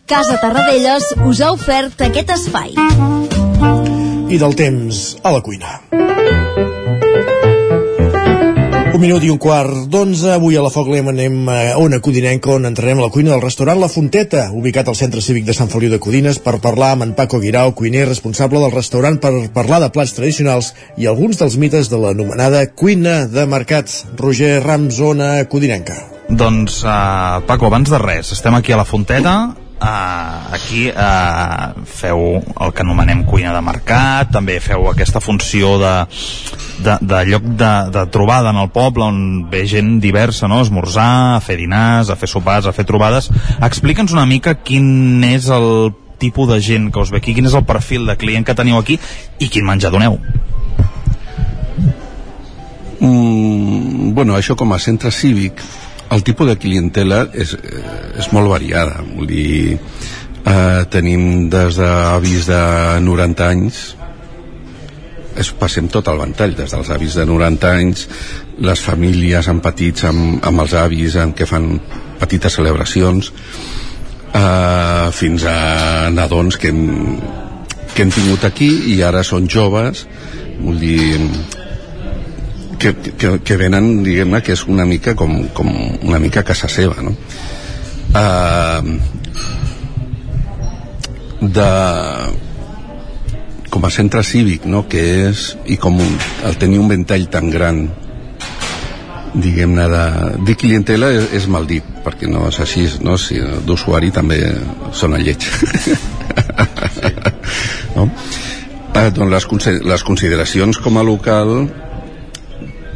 Casa 0.06 0.38
Tarradellas 0.38 1.02
us 1.26 1.40
ha 1.42 1.48
ofert 1.50 2.04
aquest 2.06 2.30
espai. 2.30 2.76
I 4.30 4.38
del 4.38 4.54
temps 4.54 5.00
a 5.26 5.32
la 5.34 5.40
cuina. 5.42 5.80
Un 8.92 9.02
minut 9.02 9.26
i 9.26 9.32
un 9.34 9.40
quart 9.42 9.88
d'onze. 9.90 10.30
Avui 10.36 10.60
a 10.60 10.62
la 10.62 10.70
Foc 10.70 10.92
Lem 10.94 11.10
anem 11.10 11.50
a 11.50 11.58
Ona 11.82 11.98
Codinenca, 12.06 12.54
on 12.54 12.70
entrarem 12.70 13.02
a 13.02 13.08
la 13.08 13.10
cuina 13.10 13.34
del 13.34 13.42
restaurant 13.48 13.82
La 13.82 13.90
Fonteta, 13.90 14.46
ubicat 14.54 14.94
al 14.94 15.00
centre 15.02 15.26
cívic 15.26 15.50
de 15.50 15.58
Sant 15.58 15.74
Feliu 15.74 15.90
de 15.90 16.00
Codines, 16.00 16.38
per 16.38 16.62
parlar 16.62 16.94
amb 16.94 17.10
en 17.10 17.18
Paco 17.18 17.42
Guirau, 17.42 17.74
cuiner 17.74 18.06
responsable 18.06 18.62
del 18.62 18.78
restaurant 18.78 19.18
per 19.18 19.34
parlar 19.58 19.82
de 19.82 19.90
plats 19.90 20.14
tradicionals 20.14 20.76
i 21.02 21.10
alguns 21.10 21.42
dels 21.42 21.58
mites 21.58 21.90
de 21.90 21.98
l'anomenada 22.06 22.68
cuina 22.78 23.24
de 23.26 23.50
mercat. 23.50 23.90
Roger 24.22 24.60
Rams, 24.62 25.02
Ona 25.02 25.34
Codinenca. 25.50 25.98
Doncs, 26.30 26.84
uh, 26.86 27.42
Paco, 27.50 27.74
abans 27.74 27.90
de 27.90 27.98
res, 27.98 28.36
estem 28.38 28.54
aquí 28.54 28.74
a 28.74 28.78
la 28.78 28.86
Fonteta, 28.86 29.65
Uh, 29.86 30.50
aquí 30.50 30.88
uh, 30.90 31.84
feu 31.86 32.40
el 32.42 32.72
que 32.74 32.82
anomenem 32.82 33.20
cuina 33.28 33.52
de 33.54 33.60
mercat, 33.62 34.32
també 34.34 34.56
feu 34.58 34.88
aquesta 34.90 35.22
funció 35.22 35.76
de, 35.78 35.92
de, 36.82 36.96
de 37.06 37.20
lloc 37.30 37.46
de, 37.60 37.70
de 37.94 38.06
trobada 38.10 38.50
en 38.50 38.64
el 38.64 38.72
poble 38.74 39.06
on 39.06 39.20
ve 39.52 39.62
gent 39.70 40.00
diversa, 40.02 40.50
no? 40.50 40.64
esmorzar, 40.66 41.36
a 41.36 41.44
fer 41.46 41.60
dinars, 41.62 42.10
a 42.10 42.18
fer 42.18 42.32
sopars, 42.32 42.66
a 42.66 42.74
fer 42.74 42.88
trobades. 42.90 43.30
Explica'ns 43.62 44.16
una 44.18 44.26
mica 44.26 44.56
quin 44.58 45.22
és 45.30 45.52
el 45.54 45.94
tipus 46.18 46.50
de 46.50 46.58
gent 46.66 46.90
que 46.90 47.06
us 47.06 47.14
ve 47.14 47.22
aquí, 47.22 47.38
quin 47.38 47.46
és 47.46 47.54
el 47.54 47.70
perfil 47.70 48.10
de 48.10 48.18
client 48.18 48.48
que 48.48 48.58
teniu 48.58 48.82
aquí 48.82 48.98
i 49.38 49.54
quin 49.54 49.70
menjar 49.70 49.94
doneu. 49.94 50.18
Mm, 53.06 54.16
bueno, 54.18 54.34
això 54.34 54.58
com 54.58 54.74
a 54.74 54.82
centre 54.82 55.14
cívic 55.14 55.62
el 56.12 56.24
tipus 56.24 56.48
de 56.48 56.58
clientela 56.62 57.26
és, 57.34 57.54
eh, 57.56 58.20
és 58.20 58.32
molt 58.34 58.50
variada. 58.52 59.02
Vull 59.16 59.28
dir 59.28 59.78
eh, 60.46 60.82
tenim 60.90 61.50
des 61.50 61.78
d'avis 61.82 62.50
de 62.50 62.64
90 63.02 63.48
anys 63.50 63.86
es 65.36 65.52
passem 65.52 65.90
tot 65.92 66.08
el 66.08 66.22
ventall 66.22 66.54
des 66.56 66.72
dels 66.72 66.90
avis 66.96 67.16
de 67.20 67.26
90 67.28 67.72
anys 67.72 68.06
les 68.64 68.80
famílies 68.80 69.50
amb 69.52 69.64
petits 69.64 70.06
amb, 70.08 70.40
amb 70.48 70.64
els 70.64 70.76
avis 70.80 71.18
en 71.20 71.34
què 71.36 71.48
fan 71.50 71.74
petites 72.22 72.56
celebracions 72.56 73.34
eh, 74.36 75.12
fins 75.12 75.46
a 75.50 76.10
nadons 76.14 76.58
que 76.62 76.72
hem, 76.72 77.20
que 77.94 78.06
hem 78.06 78.14
tingut 78.16 78.48
aquí 78.48 78.70
i 78.96 79.02
ara 79.04 79.24
són 79.24 79.50
joves. 79.52 80.06
Vull 80.60 80.80
dir 80.80 81.20
que, 82.80 82.94
que, 82.94 83.40
que 83.44 83.58
venen, 83.60 84.04
diguem-ne, 84.06 84.42
que 84.46 84.56
és 84.56 84.66
una 84.72 84.86
mica 84.86 85.16
com, 85.16 85.48
com 85.56 85.72
una 86.04 86.20
mica 86.20 86.44
casa 86.48 86.70
seva, 86.72 87.02
no? 87.04 87.16
Uh, 88.16 89.00
de 91.42 91.70
com 93.70 93.84
a 93.84 93.92
centre 93.92 94.24
cívic 94.24 94.64
no? 94.72 94.86
que 94.88 95.02
és 95.28 95.50
i 95.68 95.76
com 95.76 96.00
un, 96.00 96.14
el 96.48 96.56
tenir 96.62 96.80
un 96.80 96.88
ventall 96.88 97.28
tan 97.32 97.50
gran 97.52 97.82
diguem-ne 99.36 99.88
de, 99.92 100.06
de 100.48 100.56
clientela 100.56 101.12
és, 101.12 101.28
és 101.42 101.48
mal 101.52 101.68
dit 101.68 101.84
perquè 102.06 102.30
no 102.32 102.46
és 102.48 102.62
així 102.64 102.88
no? 103.04 103.18
si 103.20 103.42
d'usuari 103.68 104.14
també 104.16 104.40
sona 104.96 105.20
lleig 105.20 105.44
no? 107.98 108.08
eh, 108.08 109.10
doncs 109.12 109.36
les, 109.36 109.84
les 109.84 110.08
consideracions 110.08 110.80
com 110.80 110.96
a 110.96 111.04
local 111.04 111.68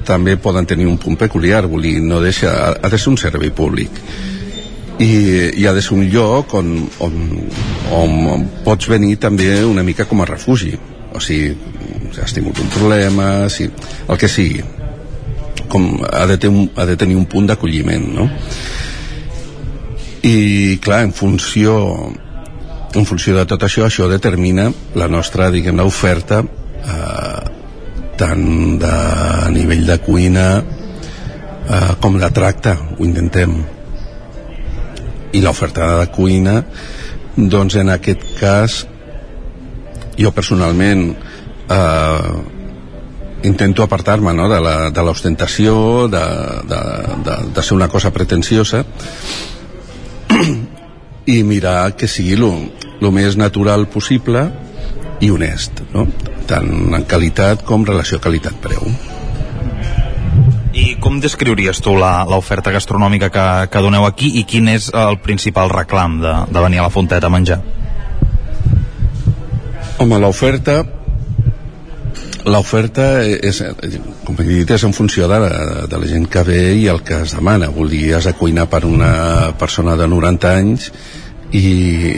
també 0.10 0.36
poden 0.42 0.68
tenir 0.70 0.88
un 0.90 0.98
punt 1.02 1.18
peculiar, 1.20 1.68
vull 1.70 1.86
dir, 1.86 2.00
no 2.02 2.22
deixa, 2.24 2.52
ha 2.74 2.90
de 2.90 2.98
ser 2.98 3.14
un 3.14 3.20
servei 3.22 3.54
públic. 3.54 4.02
I, 5.00 5.12
i 5.62 5.66
ha 5.70 5.72
de 5.72 5.82
ser 5.86 5.94
un 5.96 6.04
lloc 6.12 6.58
on, 6.60 6.74
on, 7.06 7.20
on 7.96 8.48
pots 8.66 8.90
venir 8.92 9.16
també 9.22 9.54
una 9.64 9.86
mica 9.88 10.08
com 10.10 10.20
a 10.20 10.28
refugi. 10.28 10.74
O 11.16 11.22
sigui, 11.24 11.54
si 12.14 12.22
has 12.22 12.34
tingut 12.36 12.60
un 12.60 12.68
problema 12.74 13.48
si, 13.50 13.70
el 14.08 14.20
que 14.20 14.28
sigui. 14.30 14.66
Com 15.70 16.02
ha 16.04 16.26
de, 16.28 16.40
tenir 16.42 16.68
ha 16.76 16.86
de 16.90 16.98
tenir 16.98 17.16
un 17.20 17.28
punt 17.30 17.48
d'acolliment 17.50 18.08
no? 18.16 18.26
i 20.26 20.80
clar, 20.82 21.04
en 21.06 21.14
funció 21.14 21.76
en 22.96 23.06
funció 23.06 23.36
de 23.38 23.46
tot 23.46 23.64
això, 23.64 23.86
això 23.86 24.08
determina 24.10 24.70
la 24.98 25.08
nostra, 25.08 25.52
diguem 25.54 25.78
oferta 25.86 26.42
eh, 26.42 27.49
tant 28.20 28.78
de 28.82 28.94
nivell 29.56 29.86
de 29.88 29.98
cuina 30.04 30.46
eh, 30.60 31.92
com 32.04 32.18
de 32.20 32.30
tracte 32.36 32.76
ho 32.98 33.06
intentem 33.08 33.56
i 35.32 35.42
l'oferta 35.46 35.88
de 36.02 36.08
cuina 36.12 36.60
doncs 37.38 37.78
en 37.80 37.94
aquest 37.96 38.26
cas 38.40 38.80
jo 40.20 40.32
personalment 40.36 41.06
eh, 41.72 42.32
intento 43.48 43.86
apartar-me 43.86 44.34
no, 44.36 44.50
de 44.52 45.04
l'ostentació 45.06 46.10
de, 46.12 46.26
de, 46.68 46.82
de, 47.24 47.38
de 47.56 47.64
ser 47.64 47.78
una 47.78 47.88
cosa 47.88 48.12
pretensiosa 48.12 48.84
i 51.30 51.40
mirar 51.48 51.94
que 51.96 52.10
sigui 52.12 52.36
el 52.36 53.14
més 53.16 53.40
natural 53.40 53.88
possible 53.88 54.50
i 55.24 55.32
honest 55.32 55.86
no? 55.94 56.08
Tant 56.50 56.70
en 56.98 57.08
qualitat 57.10 57.64
com 57.68 57.86
relació 57.88 58.20
qualitat-preu 58.24 58.92
i 60.80 60.94
com 61.02 61.18
descriuries 61.22 61.82
tu 61.84 61.96
l'oferta 61.98 62.72
gastronòmica 62.72 63.30
que, 63.34 63.46
que 63.74 63.82
doneu 63.84 64.06
aquí 64.06 64.32
i 64.40 64.46
quin 64.48 64.70
és 64.72 64.90
el 64.94 65.18
principal 65.24 65.72
reclam 65.74 66.20
de, 66.22 66.36
de 66.50 66.64
venir 66.64 66.80
a 66.80 66.88
la 66.88 66.94
Fonteta 66.94 67.28
a 67.28 67.34
menjar? 67.34 67.60
Home, 70.00 70.20
l'oferta 70.22 70.84
l'oferta 72.50 73.08
és, 73.26 73.60
com 74.26 74.38
he 74.40 74.46
dit, 74.48 74.72
és 74.72 74.84
en 74.88 74.94
funció 74.96 75.28
de 75.30 75.40
la, 75.44 75.52
de 75.92 76.00
la 76.02 76.08
gent 76.10 76.26
que 76.32 76.44
ve 76.48 76.62
i 76.80 76.88
el 76.90 77.04
que 77.06 77.20
es 77.26 77.36
demana. 77.36 77.70
Vol 77.74 77.92
dir, 77.92 78.14
has 78.16 78.30
de 78.30 78.34
cuinar 78.38 78.70
per 78.72 78.86
una 78.88 79.12
persona 79.60 79.98
de 80.00 80.08
90 80.08 80.54
anys 80.56 80.90
i, 81.52 81.68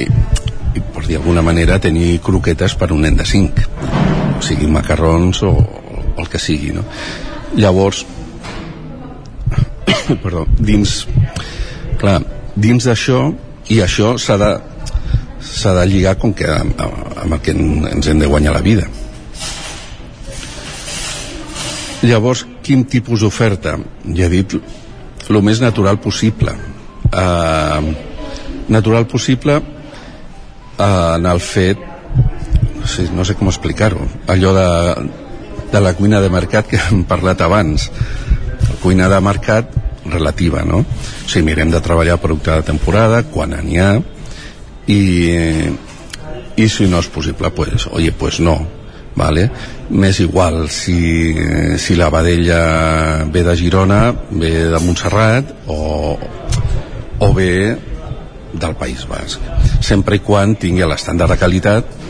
i 0.05 0.85
per 0.93 1.07
dir 1.07 1.19
alguna 1.19 1.43
manera 1.43 1.81
tenir 1.81 2.19
croquetes 2.23 2.77
per 2.77 2.91
un 2.93 3.07
nen 3.07 3.17
de 3.19 3.27
5 3.27 4.20
sigui 4.45 4.67
macarrons 4.71 5.43
o, 5.47 5.53
o 5.53 6.21
el 6.21 6.29
que 6.31 6.41
sigui 6.41 6.73
no? 6.75 6.83
llavors 7.57 8.05
perdó, 10.23 10.45
dins 10.59 11.05
clar, 12.01 12.19
dins 12.55 12.89
d'això 12.89 13.23
i 13.71 13.79
això 13.83 14.15
s'ha 14.19 14.37
de 14.41 14.51
s'ha 15.41 15.73
de 15.77 15.85
lligar 15.89 16.17
com 16.21 16.33
que 16.37 16.47
amb, 16.49 16.81
amb 16.81 17.33
el 17.33 17.41
que 17.43 17.53
ens 17.53 18.07
hem 18.07 18.19
de 18.21 18.29
guanyar 18.29 18.53
la 18.55 18.63
vida. 18.65 18.87
Llavors 22.01 22.45
quin 22.65 22.85
tipus 22.89 23.21
d'oferta? 23.21 23.75
Ja 24.17 24.25
he 24.25 24.31
dit 24.31 24.55
el 25.29 25.41
més 25.45 25.61
natural 25.61 25.99
possible. 26.01 26.53
Uh, 27.11 27.91
natural 28.71 29.05
possible 29.09 29.59
en 30.81 31.27
el 31.27 31.41
fet 31.43 31.90
sí, 32.85 33.07
no 33.13 33.25
sé 33.25 33.35
com 33.39 33.49
explicar-ho 33.51 34.07
allò 34.31 34.53
de, 34.55 34.69
de 35.71 35.81
la 35.81 35.93
cuina 35.93 36.21
de 36.21 36.29
mercat 36.29 36.67
que 36.67 36.79
hem 36.79 37.03
parlat 37.09 37.41
abans 37.41 37.89
la 38.67 38.75
cuina 38.81 39.09
de 39.09 39.21
mercat 39.21 39.77
relativa 40.05 40.63
no? 40.65 40.81
o 40.81 41.29
sigui, 41.29 41.45
mirem 41.51 41.71
de 41.71 41.81
treballar 41.81 42.19
producte 42.21 42.51
de 42.51 42.67
temporada 42.67 43.23
quan 43.29 43.55
n'hi 43.61 43.79
ha 43.79 43.93
i, 44.89 45.01
i 46.57 46.67
si 46.69 46.89
no 46.89 46.99
és 46.99 47.09
possible 47.13 47.51
pues, 47.55 47.87
oye, 47.91 48.11
pues 48.11 48.39
no 48.41 48.59
vale? 49.15 49.49
m'és 49.89 50.19
igual 50.23 50.69
si, 50.71 51.35
si 51.77 51.95
la 51.95 52.09
vedella 52.09 53.23
ve 53.31 53.43
de 53.43 53.55
Girona 53.59 54.03
ve 54.31 54.51
de 54.71 54.79
Montserrat 54.79 55.55
o, 55.67 56.17
o 57.19 57.33
ve 57.33 57.77
del 58.51 58.75
País 58.75 59.05
Basc 59.07 59.39
sempre 59.83 60.17
i 60.17 60.23
quan 60.23 60.55
tingui 60.59 60.87
l'estàndard 60.87 61.35
de 61.35 61.39
qualitat 61.39 62.00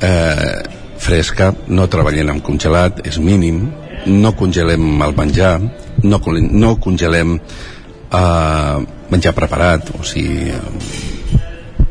eh, 0.00 0.62
fresca 1.00 1.52
no 1.68 1.88
treballem 1.88 2.34
amb 2.34 2.44
congelat 2.44 3.04
és 3.06 3.18
mínim. 3.18 3.68
No 4.06 4.32
congelem 4.36 5.02
el 5.04 5.14
menjar 5.16 5.58
no, 6.02 6.20
no 6.50 6.76
congelem 6.80 7.36
eh, 7.38 8.76
menjar 9.10 9.34
preparat 9.36 9.92
o 9.98 10.04
sigui 10.06 10.52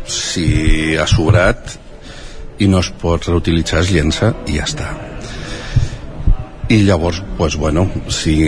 si 0.10 0.98
ha 0.98 1.06
sobrat 1.08 1.76
i 2.60 2.68
no 2.68 2.82
es 2.84 2.90
pot 3.02 3.28
reutilitzar 3.30 3.84
es 3.84 3.92
llença 3.94 4.34
i 4.48 4.58
ja 4.58 4.66
està. 4.66 4.90
I 6.70 6.84
llavors 6.86 7.22
pues, 7.38 7.56
bueno, 7.58 7.88
si 8.14 8.46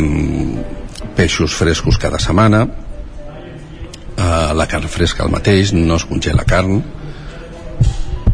peixos 1.17 1.53
frescos 1.57 1.97
cada 2.01 2.19
setmana 2.19 2.65
eh, 2.65 4.53
la 4.53 4.67
carn 4.67 4.89
fresca 4.89 5.25
el 5.25 5.33
mateix 5.33 5.73
no 5.77 5.95
es 5.97 6.05
congela 6.05 6.45
carn 6.47 6.81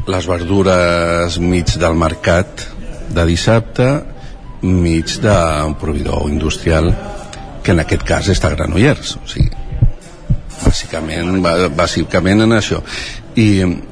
les 0.07 0.27
verdures 0.27 1.37
mig 1.39 1.73
del 1.79 1.95
mercat 1.99 2.63
de 3.11 3.25
dissabte 3.27 3.87
mig 4.61 5.17
d'un 5.21 5.75
proveïdor 5.77 6.29
industrial 6.31 6.89
que 7.63 7.75
en 7.75 7.83
aquest 7.83 8.05
cas 8.07 8.29
està 8.31 8.49
a 8.49 8.55
Granollers. 8.55 9.17
O 9.19 9.27
sigui, 9.27 9.51
bàsicament, 10.63 11.41
bàsicament 11.75 12.45
en 12.45 12.55
això. 12.55 12.79
I, 13.35 13.49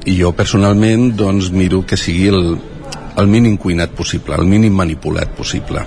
i 0.08 0.16
jo 0.16 0.32
personalment 0.34 1.10
doncs 1.18 1.52
miro 1.52 1.82
que 1.86 1.98
sigui 2.00 2.30
el, 2.32 2.56
el 3.20 3.28
mínim 3.30 3.58
cuinat 3.60 3.92
possible 3.94 4.34
el 4.34 4.48
mínim 4.48 4.74
manipulat 4.74 5.36
possible. 5.36 5.84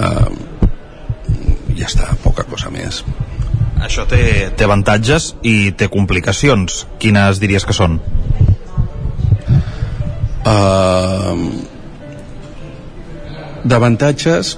Uh, 0.00 0.32
ja 1.76 1.86
està, 1.86 2.08
poca 2.24 2.48
cosa 2.48 2.72
més. 2.72 3.04
Això 3.82 4.06
té, 4.08 4.48
té 4.56 4.64
avantatges 4.64 5.34
i 5.42 5.72
té 5.76 5.90
complicacions. 5.92 6.86
Quines 7.02 7.42
diries 7.42 7.68
que 7.68 7.76
són? 7.76 8.00
Uh, 10.42 11.38
d'avantatges 13.62 14.56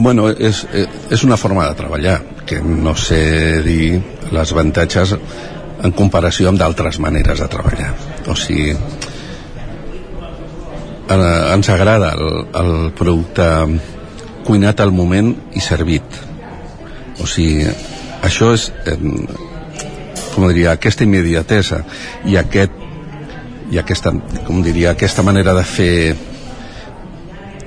bueno, 0.00 0.30
és, 0.32 0.62
és 1.12 1.24
una 1.26 1.36
forma 1.36 1.66
de 1.68 1.74
treballar 1.76 2.16
que 2.48 2.60
no 2.64 2.94
sé 2.96 3.60
dir 3.66 4.00
les 4.32 4.52
avantatges 4.54 5.12
en 5.84 5.92
comparació 5.96 6.48
amb 6.50 6.60
d'altres 6.60 6.98
maneres 7.02 7.40
de 7.42 7.48
treballar. 7.52 7.92
O 8.28 8.34
sigui 8.36 8.72
eh, 11.10 11.52
ens 11.54 11.70
agrada 11.72 12.12
el, 12.16 12.46
el 12.62 12.72
producte 12.96 13.46
cuinat 14.46 14.80
al 14.80 14.92
moment 14.96 15.34
i 15.56 15.60
servit. 15.64 16.20
O 17.20 17.28
sigui 17.28 17.68
això 18.24 18.52
és 18.56 18.70
eh, 18.88 18.98
com 20.30 20.48
diria, 20.48 20.72
aquesta 20.72 21.04
immediatesa 21.04 21.84
i 22.30 22.36
aquest 22.40 22.72
i 23.70 23.78
aquesta, 23.78 24.12
com 24.46 24.62
diria, 24.62 24.92
aquesta 24.92 25.22
manera 25.22 25.54
de 25.54 25.64
fer 25.64 25.94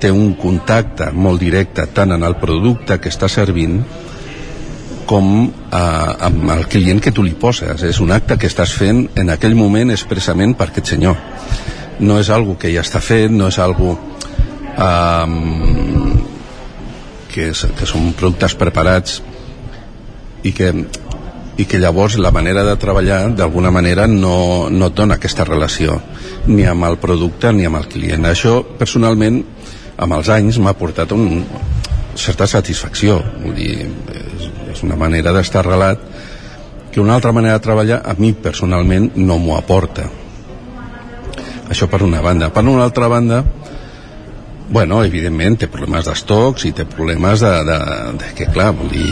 té 0.03 0.11
un 0.11 0.33
contacte 0.35 1.11
molt 1.15 1.39
directe 1.39 1.85
tant 1.95 2.11
en 2.11 2.25
el 2.27 2.35
producte 2.41 2.97
que 2.99 3.11
està 3.13 3.29
servint 3.31 3.79
com 5.07 5.29
eh, 5.47 5.77
amb 6.27 6.51
el 6.51 6.65
client 6.71 6.99
que 7.03 7.13
tu 7.15 7.23
li 7.23 7.35
poses. 7.39 7.83
És 7.87 8.01
un 8.03 8.11
acte 8.11 8.37
que 8.39 8.49
estàs 8.51 8.73
fent 8.75 9.05
en 9.19 9.31
aquell 9.31 9.55
moment 9.55 9.93
expressament 9.95 10.57
per 10.59 10.69
aquest 10.69 10.93
senyor. 10.95 11.15
No 12.03 12.19
és 12.19 12.31
algo 12.33 12.57
que 12.59 12.71
ja 12.73 12.83
està 12.83 12.99
fet 13.03 13.31
no 13.31 13.47
és 13.47 13.59
algo 13.63 13.95
eh, 14.75 15.27
que, 17.31 17.49
és, 17.51 17.65
que 17.79 17.87
són 17.89 18.11
productes 18.17 18.57
preparats 18.59 19.21
i 20.43 20.51
que 20.51 20.73
i 21.57 21.65
que 21.69 21.77
llavors 21.77 22.17
la 22.17 22.31
manera 22.33 22.63
de 22.65 22.75
treballar 22.81 23.27
d'alguna 23.37 23.71
manera 23.71 24.07
no, 24.09 24.69
no 24.73 24.89
et 24.89 24.95
dona 24.97 25.19
aquesta 25.19 25.45
relació 25.45 25.99
ni 26.47 26.65
amb 26.65 26.87
el 26.87 26.97
producte 27.01 27.51
ni 27.53 27.67
amb 27.69 27.77
el 27.77 27.87
client. 27.91 28.25
Això 28.25 28.61
personalment 28.79 29.43
amb 29.97 30.17
els 30.17 30.31
anys 30.33 30.57
m'ha 30.59 30.73
portat 30.77 31.13
un, 31.13 31.43
certa 32.15 32.47
satisfacció. 32.49 33.19
Vull 33.43 33.55
dir, 33.57 33.75
és, 34.13 34.49
és 34.73 34.83
una 34.85 34.97
manera 34.99 35.33
d'estar 35.35 35.61
arrelat 35.63 36.01
que 36.93 37.01
una 37.01 37.15
altra 37.17 37.33
manera 37.33 37.57
de 37.57 37.65
treballar 37.65 38.01
a 38.05 38.13
mi 38.17 38.33
personalment 38.33 39.11
no 39.17 39.39
m'ho 39.41 39.57
aporta. 39.57 40.09
Això 41.69 41.87
per 41.89 42.03
una 42.05 42.21
banda. 42.21 42.51
Per 42.53 42.65
una 42.65 42.83
altra 42.85 43.07
banda 43.09 43.43
bueno, 44.73 45.03
evidentment 45.05 45.57
té 45.59 45.67
problemes 45.69 46.07
d'estocs 46.07 46.65
i 46.65 46.71
té 46.73 46.85
problemes 46.89 47.43
de, 47.43 47.51
de, 47.67 47.79
de 48.21 48.29
que 48.37 48.47
clar, 48.53 48.71
vull 48.77 48.89
dir, 48.89 49.11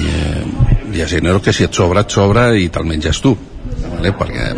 hi 0.96 1.02
ha 1.04 1.08
gent 1.08 1.30
que 1.44 1.54
si 1.54 1.64
et 1.64 1.74
sobra, 1.74 2.02
et 2.02 2.12
sobra 2.12 2.52
i 2.56 2.70
te'l 2.70 2.88
menges 2.88 3.22
tu 3.24 3.36
vale? 3.88 4.12
perquè 4.18 4.52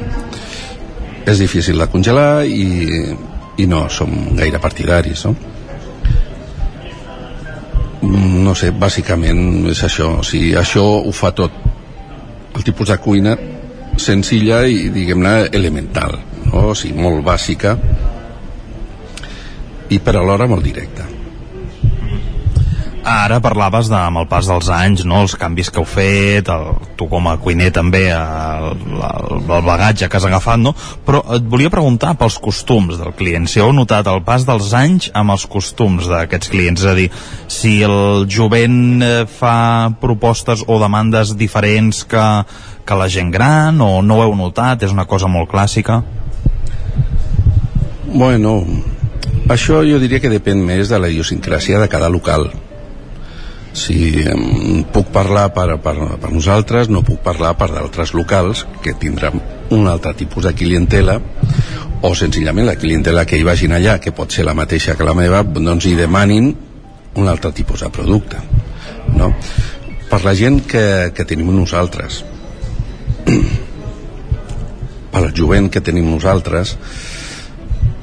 és 1.26 1.40
difícil 1.40 1.80
de 1.80 1.88
congelar 1.88 2.44
i, 2.46 2.68
i 3.58 3.68
no 3.70 3.86
som 3.90 4.12
gaire 4.38 4.60
partidaris 4.60 5.26
no? 5.28 5.36
no 8.44 8.56
sé, 8.56 8.72
bàsicament 8.72 9.70
és 9.72 9.84
això 9.88 10.10
o 10.20 10.24
sigui, 10.28 10.54
això 10.60 10.84
ho 10.84 11.12
fa 11.16 11.32
tot 11.32 11.62
el 12.54 12.66
tipus 12.66 12.92
de 12.92 13.00
cuina 13.02 13.38
senzilla 13.98 14.64
i 14.68 14.90
diguem-ne 14.94 15.50
elemental 15.54 16.18
no? 16.50 16.70
o 16.74 16.76
sigui, 16.76 17.00
molt 17.00 17.24
bàsica 17.26 17.78
i 19.94 20.00
per 20.00 20.18
alhora 20.18 20.50
molt 20.50 20.66
directa 20.66 21.13
Ara 23.04 23.42
parlaves 23.44 23.90
de, 23.92 23.98
amb 24.00 24.22
el 24.22 24.28
pas 24.32 24.48
dels 24.48 24.70
anys, 24.72 25.02
no? 25.04 25.18
els 25.26 25.34
canvis 25.36 25.68
que 25.74 25.82
heu 25.82 25.88
fet, 25.88 26.48
el, 26.48 26.70
tu 26.96 27.10
com 27.12 27.26
a 27.28 27.34
cuiner 27.36 27.68
també, 27.76 28.06
el, 28.16 28.70
el, 28.96 29.34
el 29.44 29.66
bagatge 29.68 30.08
que 30.08 30.20
has 30.20 30.28
agafat, 30.30 30.62
no? 30.64 30.72
però 31.04 31.20
et 31.36 31.44
volia 31.52 31.72
preguntar 31.74 32.14
pels 32.16 32.40
costums 32.40 32.96
del 33.02 33.12
client, 33.20 33.50
si 33.52 33.60
heu 33.60 33.76
notat 33.76 34.08
el 34.08 34.24
pas 34.24 34.48
dels 34.48 34.72
anys 34.80 35.10
amb 35.20 35.36
els 35.36 35.44
costums 35.52 36.08
d'aquests 36.08 36.54
clients, 36.56 36.80
és 36.80 36.94
a 36.94 36.96
dir, 36.96 37.10
si 37.52 37.76
el 37.84 38.24
jovent 38.32 39.04
eh, 39.04 39.14
fa 39.28 39.92
propostes 40.00 40.64
o 40.64 40.80
demandes 40.80 41.36
diferents 41.36 42.06
que, 42.08 42.26
que 42.88 43.04
la 43.04 43.12
gent 43.12 43.36
gran, 43.36 43.84
o 43.84 44.00
no 44.00 44.22
ho 44.22 44.28
heu 44.30 44.40
notat, 44.40 44.88
és 44.88 44.96
una 44.96 45.10
cosa 45.12 45.28
molt 45.28 45.52
clàssica? 45.52 46.00
Bueno, 48.14 48.62
això 49.52 49.84
jo 49.84 50.00
diria 50.00 50.24
que 50.24 50.32
depèn 50.32 50.64
més 50.64 50.88
de 50.88 51.04
la 51.04 51.12
idiosincràsia 51.12 51.84
de 51.84 51.92
cada 51.92 52.08
local 52.08 52.48
si 53.74 54.14
puc 54.94 55.10
parlar 55.10 55.48
per, 55.54 55.80
per, 55.82 55.96
per 56.22 56.30
nosaltres 56.32 56.90
no 56.94 57.02
puc 57.06 57.24
parlar 57.26 57.56
per 57.58 57.72
d'altres 57.74 58.14
locals 58.14 58.68
que 58.86 58.94
tindran 58.94 59.42
un 59.74 59.88
altre 59.90 60.14
tipus 60.14 60.46
de 60.46 60.54
clientela 60.54 61.18
o 62.06 62.14
senzillament 62.14 62.70
la 62.70 62.78
clientela 62.78 63.26
que 63.26 63.40
hi 63.40 63.48
vagin 63.48 63.74
allà 63.74 63.98
que 64.00 64.14
pot 64.14 64.32
ser 64.32 64.46
la 64.46 64.54
mateixa 64.54 64.94
que 64.96 65.08
la 65.08 65.18
meva 65.18 65.42
doncs 65.44 65.90
hi 65.90 65.96
demanin 65.98 66.54
un 67.18 67.28
altre 67.28 67.52
tipus 67.52 67.82
de 67.82 67.90
producte 67.90 68.38
no? 69.18 69.34
per 70.10 70.22
la 70.22 70.36
gent 70.38 70.62
que, 70.70 70.86
que 71.16 71.26
tenim 71.26 71.50
nosaltres 71.56 72.22
per 75.14 75.22
al 75.24 75.34
jovent 75.34 75.74
que 75.74 75.82
tenim 75.82 76.14
nosaltres 76.14 76.78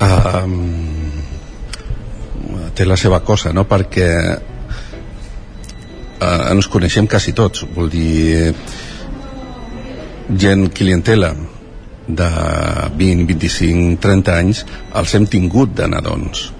eh, 0.02 0.46
té 2.74 2.86
la 2.86 2.98
seva 2.98 3.22
cosa 3.22 3.54
no? 3.54 3.68
perquè 3.70 4.10
eh, 6.20 6.52
ens 6.52 6.68
coneixem 6.68 7.08
quasi 7.10 7.34
tots. 7.36 7.64
Vol 7.74 7.90
dir 7.92 8.52
gent 10.30 10.68
clientela 10.76 11.32
de 12.06 12.30
20, 12.96 13.26
25, 13.26 13.98
30 14.02 14.36
anys 14.36 14.64
els 14.98 15.14
hem 15.14 15.26
tingut 15.30 15.74
de 15.76 15.88
nadons. 15.90 16.50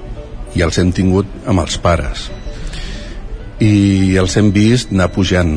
I 0.54 0.64
els 0.66 0.78
hem 0.82 0.92
tingut 0.92 1.26
amb 1.46 1.62
els 1.62 1.78
pares. 1.78 2.28
I 3.60 4.16
els 4.18 4.36
hem 4.40 4.50
vist 4.54 4.90
anar 4.94 5.10
pujant 5.14 5.52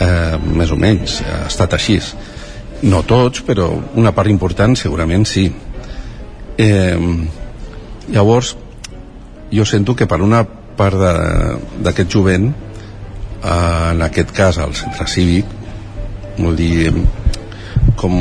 eh, 0.00 0.36
més 0.40 0.72
o 0.72 0.78
menys. 0.80 1.20
Ha 1.22 1.44
estat 1.50 1.76
així. 1.76 2.00
No 2.82 3.02
tots 3.04 3.44
però 3.46 3.68
una 4.00 4.14
part 4.16 4.32
important 4.32 4.76
segurament 4.78 5.26
sí. 5.28 5.50
Eh, 6.60 6.98
llavors 8.10 8.56
jo 9.50 9.64
sento 9.66 9.94
que 9.96 10.06
per 10.06 10.20
una 10.22 10.44
part 10.80 10.96
d'aquest 11.84 12.16
jovent 12.16 12.50
eh, 12.50 13.92
en 13.92 14.02
aquest 14.08 14.32
cas 14.36 14.58
al 14.58 14.74
centre 14.78 15.06
cívic 15.10 15.56
vol 16.40 16.56
dir 16.56 16.90
com 18.00 18.16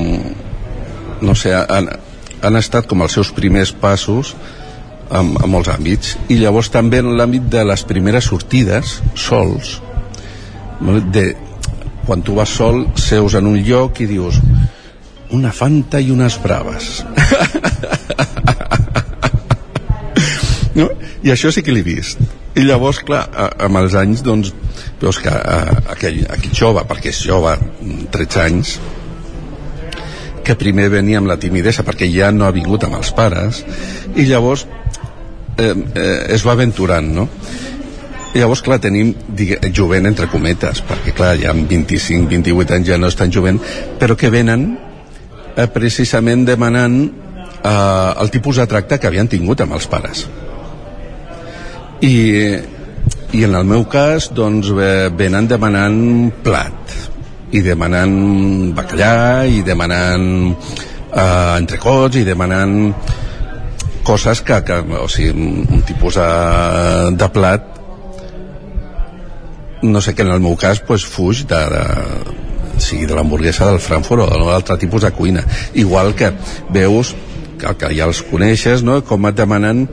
no 1.22 1.36
sé, 1.36 1.52
en, 1.56 1.90
han 2.44 2.60
estat 2.60 2.88
com 2.88 3.04
els 3.04 3.16
seus 3.16 3.32
primers 3.36 3.72
passos 3.76 4.34
en, 5.10 5.34
en 5.36 5.50
molts 5.52 5.72
àmbits. 5.74 6.16
I 6.32 6.40
llavors 6.40 6.72
també 6.72 7.02
en 7.04 7.14
l'àmbit 7.18 7.50
de 7.52 7.66
les 7.68 7.84
primeres 7.88 8.30
sortides 8.32 9.00
sols 9.20 9.78
de, 11.12 11.26
quan 12.06 12.24
tu 12.24 12.38
vas 12.38 12.50
sol 12.50 12.86
seus 12.96 13.36
en 13.36 13.50
un 13.50 13.60
lloc 13.66 14.00
i 14.00 14.08
dius 14.10 14.40
una 15.36 15.52
fanta 15.54 16.00
i 16.02 16.10
unes 16.14 16.40
braves 16.42 17.04
no? 20.80 20.90
i 21.24 21.34
això 21.34 21.52
sí 21.54 21.64
que 21.66 21.76
l'he 21.76 21.86
vist 21.86 22.22
i 22.58 22.66
llavors, 22.66 23.04
clar, 23.06 23.28
amb 23.62 23.80
els 23.80 23.96
anys 24.00 24.24
doncs, 24.26 24.54
veus 25.00 25.20
que 25.24 25.32
aquell, 25.32 26.24
aquell 26.34 26.56
jove 26.56 26.84
perquè 26.90 27.14
és 27.14 27.22
jove, 27.30 27.56
13 28.16 28.42
anys 28.46 28.76
que 30.46 30.58
primer 30.58 30.90
venia 30.90 31.22
amb 31.22 31.30
la 31.30 31.38
timidesa 31.40 31.86
perquè 31.86 32.10
ja 32.10 32.32
no 32.34 32.48
ha 32.48 32.56
vingut 32.56 32.88
amb 32.88 32.98
els 33.00 33.14
pares 33.16 33.64
i 34.16 34.26
llavors 34.26 34.66
eh, 34.66 35.72
eh, 35.72 36.34
es 36.36 36.46
va 36.46 36.56
aventurant 36.58 37.14
no? 37.22 37.30
I 38.30 38.44
llavors, 38.44 38.62
clar, 38.62 38.78
tenim 38.78 39.16
jovent 39.74 40.06
entre 40.06 40.28
cometes, 40.30 40.84
perquè, 40.86 41.16
clar, 41.18 41.32
ja 41.42 41.50
amb 41.50 41.66
25, 41.66 42.28
28 42.30 42.76
anys 42.76 42.92
ja 42.92 43.00
no 43.02 43.10
és 43.10 43.18
tan 43.18 43.34
jovent, 43.34 43.58
però 43.98 44.14
que 44.14 44.30
venen 44.30 44.68
eh, 45.56 45.66
precisament 45.74 46.46
demanant 46.46 47.00
eh, 47.64 48.22
el 48.22 48.30
tipus 48.30 48.62
de 48.62 48.68
tracte 48.70 49.00
que 49.00 49.10
havien 49.10 49.32
tingut 49.32 49.66
amb 49.66 49.74
els 49.80 49.90
pares. 49.90 50.28
I, 52.02 52.16
i 53.36 53.44
en 53.44 53.56
el 53.56 53.66
meu 53.68 53.86
cas, 53.92 54.30
doncs, 54.36 54.72
venen 55.20 55.50
demanant 55.52 56.30
plat, 56.46 56.96
i 57.52 57.64
demanant 57.66 58.14
bacallà, 58.78 59.46
i 59.50 59.64
demanant 59.66 60.30
eh, 60.54 61.58
entrecots, 61.58 62.22
i 62.22 62.24
demanant 62.28 62.94
coses 64.08 64.42
que, 64.42 64.62
que 64.66 64.80
o 64.98 65.08
sigui, 65.12 65.34
un 65.36 65.84
tipus 65.86 66.18
de, 66.18 66.30
de 67.20 67.30
plat 67.34 67.76
no 69.82 70.02
sé 70.02 70.14
que 70.16 70.24
en 70.24 70.32
el 70.34 70.42
meu 70.44 70.56
cas 70.60 70.82
pues, 70.84 71.06
fuig 71.06 71.46
de, 71.48 71.60
de, 71.72 71.84
sigui 72.84 73.06
de 73.08 73.16
l'hamburguesa 73.16 73.70
del 73.70 73.80
Frankfurt 73.84 74.26
o 74.26 74.30
d'un 74.32 74.52
altre 74.54 74.78
tipus 74.82 75.06
de 75.06 75.12
cuina 75.16 75.44
igual 75.74 76.16
que 76.16 76.32
veus 76.74 77.14
que, 77.60 77.74
que 77.76 77.94
ja 77.96 78.08
els 78.10 78.24
coneixes 78.28 78.84
no? 78.84 79.00
com 79.06 79.30
et 79.30 79.38
demanen 79.38 79.86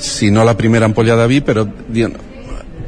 si 0.00 0.30
no 0.30 0.44
la 0.44 0.56
primera 0.56 0.88
ampolla 0.88 1.16
de 1.16 1.26
vi 1.30 1.40
però 1.44 1.64
diuen 1.64 2.16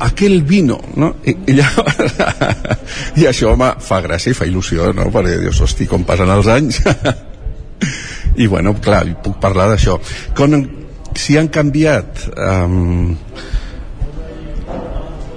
aquel 0.03 0.43
vino 0.43 0.81
no? 0.97 1.15
I, 1.25 1.37
i, 1.47 1.57
llavors, 1.59 2.17
i 3.21 3.29
això 3.29 3.53
home, 3.53 3.69
fa 3.85 4.01
gràcia 4.05 4.33
i 4.33 4.39
fa 4.39 4.49
il·lusió 4.49 4.91
no? 4.97 5.11
perquè 5.15 5.39
dius, 5.43 5.61
hosti, 5.63 5.87
com 5.91 6.07
passen 6.09 6.33
els 6.33 6.49
anys 6.51 6.81
i 8.43 8.49
bueno, 8.49 8.75
clar, 8.81 9.05
puc 9.23 9.39
parlar 9.43 9.69
d'això 9.73 9.99
si 11.19 11.37
han 11.37 11.51
canviat 11.53 12.27
um, 12.33 13.15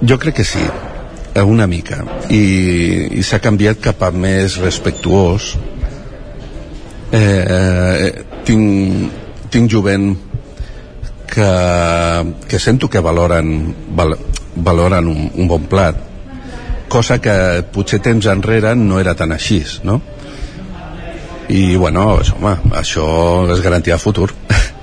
jo 0.00 0.18
crec 0.20 0.40
que 0.40 0.46
sí 0.48 0.64
una 1.44 1.66
mica 1.68 2.00
i, 2.32 3.18
i 3.18 3.22
s'ha 3.26 3.42
canviat 3.44 3.82
cap 3.84 4.00
a 4.06 4.10
més 4.10 4.56
respectuós 4.62 5.50
eh, 7.12 7.20
eh, 7.20 8.24
tinc, 8.48 9.12
tinc 9.52 9.68
jovent 9.70 10.14
que, 11.26 11.50
que 12.48 12.58
sento 12.58 12.90
que 12.90 13.00
valoren 13.00 13.74
val, 13.96 14.16
valoren 14.56 15.08
un, 15.08 15.30
un 15.34 15.48
bon 15.48 15.66
plat 15.70 15.98
cosa 16.88 17.18
que 17.20 17.64
potser 17.74 18.00
temps 18.00 18.28
enrere 18.30 18.74
no 18.78 19.00
era 19.02 19.16
tan 19.18 19.34
així 19.34 19.62
no? 19.84 20.00
i 21.48 21.76
bueno, 21.76 22.16
home, 22.18 22.56
això 22.74 23.06
és 23.52 23.62
garantia 23.62 23.98
de 23.98 24.02
futur 24.02 24.32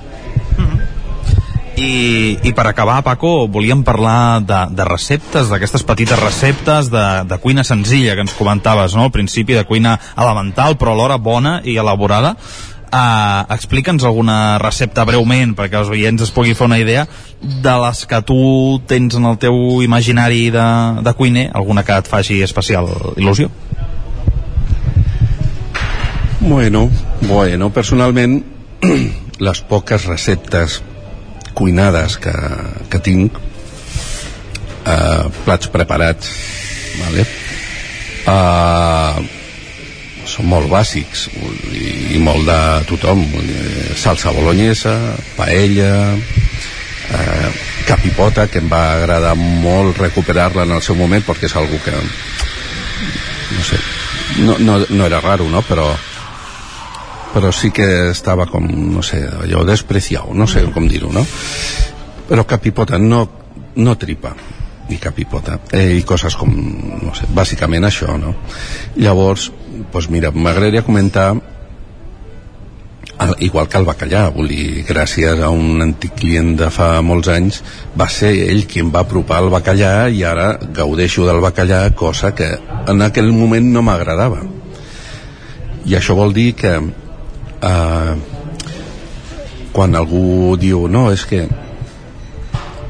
I, 1.76 2.38
I 2.46 2.52
per 2.54 2.68
acabar, 2.70 3.02
Paco, 3.02 3.48
volíem 3.50 3.82
parlar 3.82 4.40
de, 4.46 4.60
de 4.78 4.84
receptes, 4.86 5.48
d'aquestes 5.50 5.82
petites 5.82 6.20
receptes 6.20 6.90
de, 6.92 7.06
de 7.26 7.38
cuina 7.42 7.64
senzilla 7.66 8.14
que 8.14 8.22
ens 8.22 8.36
comentaves, 8.38 8.94
no? 8.94 9.08
al 9.08 9.14
principi 9.14 9.56
de 9.58 9.64
cuina 9.66 9.96
elemental, 10.14 10.78
però 10.78 10.94
alhora 10.94 11.18
bona 11.18 11.58
i 11.64 11.74
elaborada. 11.80 12.36
Uh, 12.94 13.42
Explica'ns 13.50 14.04
alguna 14.06 14.54
recepta 14.62 15.02
breument 15.02 15.56
perquè 15.58 15.80
els 15.80 15.88
oients 15.90 16.22
es 16.22 16.30
pugui 16.30 16.52
fer 16.54 16.68
una 16.68 16.76
idea 16.78 17.08
de 17.42 17.72
les 17.82 18.02
que 18.06 18.20
tu 18.22 18.36
tens 18.86 19.16
en 19.18 19.26
el 19.26 19.38
teu 19.42 19.82
imaginari 19.82 20.44
de, 20.54 20.66
de 21.02 21.14
cuiner, 21.18 21.48
alguna 21.58 21.82
que 21.82 21.96
et 21.98 22.06
faci 22.06 22.38
especial 22.46 22.86
il·lusió? 23.16 23.50
Bueno, 26.38 26.84
bueno, 27.26 27.72
personalment 27.74 28.44
les 29.48 29.64
poques 29.66 30.06
receptes 30.06 30.78
cuinades 31.54 32.14
que, 32.22 32.34
que 32.92 33.00
tinc 33.02 33.42
eh, 34.86 35.24
plats 35.42 35.70
preparats 35.72 36.30
vale? 37.00 37.26
eh, 37.26 38.83
són 40.34 40.48
molt 40.50 40.70
bàsics 40.70 41.28
i, 41.70 42.16
i 42.16 42.22
molt 42.22 42.48
de 42.48 42.60
tothom 42.88 43.22
salsa 43.98 44.32
bolognesa, 44.34 44.94
paella 45.38 45.92
eh, 46.14 47.50
capipota 47.86 48.48
que 48.50 48.62
em 48.62 48.70
va 48.70 48.84
agradar 48.96 49.34
molt 49.38 50.00
recuperar-la 50.00 50.64
en 50.66 50.74
el 50.78 50.82
seu 50.82 50.98
moment 50.98 51.22
perquè 51.24 51.46
és 51.50 51.56
algo 51.60 51.78
que 51.84 51.94
no 51.94 53.62
sé 53.62 53.78
no, 54.42 54.58
no, 54.58 54.80
no 54.88 55.06
era 55.06 55.20
raro 55.20 55.46
no? 55.50 55.62
però 55.62 55.92
però 57.34 57.50
sí 57.50 57.72
que 57.74 58.10
estava 58.12 58.46
com, 58.46 58.68
no 58.94 59.02
sé, 59.02 59.24
allò 59.26 59.64
despreciat, 59.66 60.30
no 60.38 60.46
sé 60.46 60.62
com 60.70 60.86
dir-ho, 60.86 61.10
no? 61.10 61.24
Però 62.28 62.44
capipota, 62.46 62.94
no, 63.02 63.24
no 63.74 63.96
tripa, 63.98 64.30
ni 64.88 64.98
capipota, 65.00 65.58
eh, 65.72 65.96
i 65.98 66.04
coses 66.04 66.36
com, 66.36 66.52
no 67.02 67.14
sé, 67.16 67.28
bàsicament 67.34 67.86
això, 67.88 68.18
no? 68.20 68.34
Llavors, 68.96 69.50
doncs 69.92 70.10
mira, 70.12 70.30
m'agradaria 70.30 70.84
comentar 70.84 71.32
igual 73.38 73.68
que 73.70 73.78
el 73.78 73.86
bacallà, 73.86 74.24
vull 74.34 74.48
dir, 74.50 74.82
gràcies 74.84 75.40
a 75.40 75.48
un 75.54 75.80
antic 75.80 76.16
client 76.18 76.54
de 76.58 76.68
fa 76.74 76.98
molts 77.06 77.30
anys 77.32 77.60
va 77.96 78.08
ser 78.10 78.32
ell 78.48 78.66
qui 78.68 78.82
em 78.82 78.90
va 78.92 79.04
apropar 79.06 79.38
el 79.44 79.52
bacallà 79.54 80.10
i 80.10 80.24
ara 80.26 80.58
gaudeixo 80.74 81.24
del 81.28 81.40
bacallà, 81.40 81.86
cosa 81.94 82.34
que 82.34 82.50
en 82.90 83.06
aquell 83.06 83.30
moment 83.32 83.70
no 83.72 83.84
m'agradava 83.86 84.42
i 85.84 85.96
això 85.96 86.16
vol 86.16 86.32
dir 86.32 86.52
que 86.58 86.72
eh, 86.80 88.14
quan 89.74 89.96
algú 89.98 90.56
diu 90.60 90.86
no, 90.88 91.10
és 91.12 91.24
que 91.28 91.44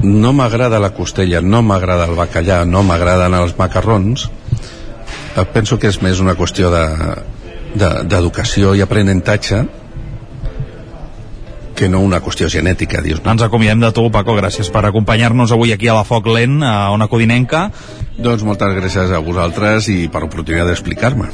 no 0.04 0.32
m'agrada 0.36 0.80
la 0.80 0.92
costella, 0.94 1.40
no 1.40 1.62
m'agrada 1.62 2.04
el 2.08 2.16
bacallà, 2.18 2.64
no 2.68 2.82
m'agraden 2.86 3.34
els 3.38 3.56
macarrons, 3.58 4.28
eh, 5.36 5.46
penso 5.52 5.78
que 5.78 5.88
és 5.88 6.00
més 6.02 6.20
una 6.20 6.36
qüestió 6.38 6.70
d'educació 7.74 8.70
de, 8.70 8.76
de, 8.76 8.78
i 8.78 8.84
aprenentatge 8.84 9.64
que 11.74 11.88
no 11.90 12.00
una 12.06 12.20
qüestió 12.22 12.48
genètica, 12.48 13.02
dius. 13.02 13.20
No? 13.24 13.34
Ens 13.34 13.42
acomiadem 13.42 13.82
de 13.82 13.90
tu, 13.96 14.06
Paco, 14.14 14.36
gràcies 14.38 14.70
per 14.70 14.84
acompanyar-nos 14.86 15.52
avui 15.52 15.74
aquí 15.74 15.90
a 15.90 15.98
la 15.98 16.06
Foc 16.06 16.30
Lent, 16.30 16.62
a 16.62 16.92
una 16.94 17.10
codinenca. 17.10 17.66
Doncs 18.14 18.46
moltes 18.46 18.76
gràcies 18.78 19.10
a 19.10 19.22
vosaltres 19.24 19.90
i 19.90 20.04
per 20.06 20.22
l'oportunitat 20.22 20.70
d'explicar-me. 20.70 21.32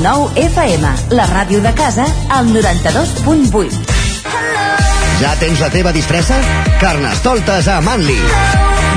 El 0.00 0.04
9 0.04 0.32
FM, 0.46 0.88
la 1.10 1.26
ràdio 1.28 1.60
de 1.60 1.74
casa, 1.76 2.06
al 2.32 2.46
92.8. 2.54 3.68
Ja 5.20 5.34
tens 5.36 5.60
la 5.60 5.68
teva 5.68 5.92
disfressa? 5.92 6.38
Carnestoltes 6.80 7.68
a 7.68 7.82
Manli. 7.84 8.16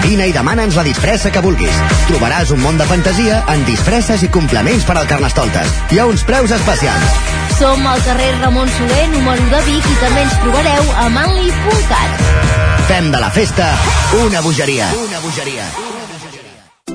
Vine 0.05 0.29
i 0.29 0.31
demana'ns 0.31 0.77
la 0.79 0.85
disfressa 0.87 1.27
que 1.27 1.43
vulguis. 1.43 1.75
Trobaràs 2.07 2.53
un 2.55 2.63
món 2.63 2.79
de 2.79 2.87
fantasia 2.87 3.41
en 3.51 3.65
disfresses 3.67 4.23
i 4.23 4.29
complements 4.31 4.87
per 4.87 4.95
al 4.95 5.09
Carnestoltes. 5.09 5.75
Hi 5.91 5.99
ha 5.99 6.07
uns 6.07 6.23
preus 6.23 6.55
especials. 6.55 7.19
Som 7.57 7.83
al 7.83 7.99
carrer 8.07 8.29
Ramon 8.39 8.71
Soler, 8.77 9.09
número 9.11 9.49
de 9.51 9.59
Vic, 9.67 9.83
i 9.83 9.97
també 10.05 10.23
ens 10.23 10.37
trobareu 10.45 10.87
a 11.03 11.09
manli.cat. 11.19 12.23
Fem 12.87 13.11
de 13.11 13.19
la 13.19 13.33
festa 13.41 13.73
una 14.23 14.39
bogeria. 14.39 14.87
Una 15.03 15.19
bogeria. 15.19 15.67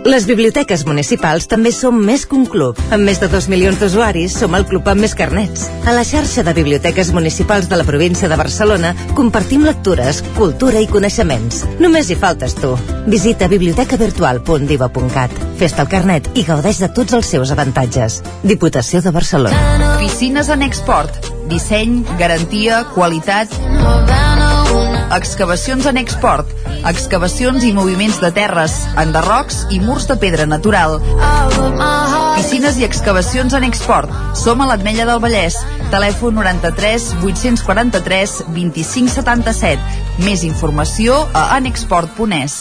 Les 0.09 0.24
biblioteques 0.24 0.86
municipals 0.89 1.44
també 1.52 1.68
som 1.68 1.98
més 2.01 2.22
que 2.24 2.32
un 2.39 2.47
club. 2.48 2.78
Amb 2.94 3.05
més 3.05 3.18
de 3.20 3.28
2 3.28 3.48
milions 3.52 3.76
d'usuaris, 3.76 4.32
som 4.40 4.55
el 4.56 4.64
club 4.70 4.86
amb 4.89 5.05
més 5.05 5.12
carnets. 5.18 5.66
A 5.85 5.93
la 5.93 6.05
xarxa 6.09 6.40
de 6.47 6.55
biblioteques 6.56 7.10
municipals 7.12 7.68
de 7.68 7.76
la 7.76 7.85
província 7.85 8.30
de 8.32 8.39
Barcelona 8.40 8.94
compartim 9.18 9.66
lectures, 9.68 10.22
cultura 10.39 10.80
i 10.80 10.89
coneixements. 10.89 11.66
Només 11.85 12.09
hi 12.09 12.16
faltes 12.16 12.56
tu. 12.56 12.72
Visita 13.05 13.51
bibliotecavirtual.diva.cat. 13.52 15.36
Fes-te 15.60 15.85
el 15.85 15.93
carnet 15.93 16.32
i 16.40 16.47
gaudeix 16.48 16.80
de 16.80 16.89
tots 16.89 17.12
els 17.18 17.28
seus 17.28 17.52
avantatges. 17.52 18.22
Diputació 18.48 19.05
de 19.05 19.12
Barcelona. 19.12 19.60
Piscines 20.01 20.48
en 20.48 20.64
export. 20.64 21.20
Disseny, 21.52 22.01
garantia, 22.16 22.86
qualitat... 22.97 23.52
Excavacions 25.14 25.86
en 25.86 25.97
Export. 25.97 26.51
Excavacions 26.89 27.64
i 27.64 27.72
moviments 27.72 28.18
de 28.20 28.30
terres, 28.36 28.74
enderrocs 29.01 29.62
i 29.72 29.80
murs 29.80 30.06
de 30.10 30.18
pedra 30.20 30.44
natural. 30.47 30.98
Piscines 32.36 32.76
i 32.78 32.85
excavacions 32.85 33.56
en 33.56 33.64
Export. 33.64 34.12
Som 34.36 34.60
a 34.60 34.68
l'Atmella 34.68 35.09
del 35.09 35.22
Vallès. 35.24 35.56
Telèfon 35.94 36.36
93 36.36 37.10
843 37.24 38.39
2577. 38.52 39.80
Més 40.28 40.44
informació 40.44 41.24
a 41.32 41.48
anexport.es. 41.56 42.60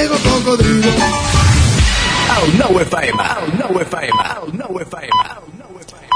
cocodrilo. 0.51 0.87
El 2.43 2.57
9 2.57 2.81
FM, 2.83 3.23
el 3.23 3.59
9 3.59 3.81
FM, 3.83 4.21
el 4.43 4.57
9 4.57 4.83
FM, 4.83 5.07
el 5.07 5.43
9 5.57 5.79
FM. 5.87 6.09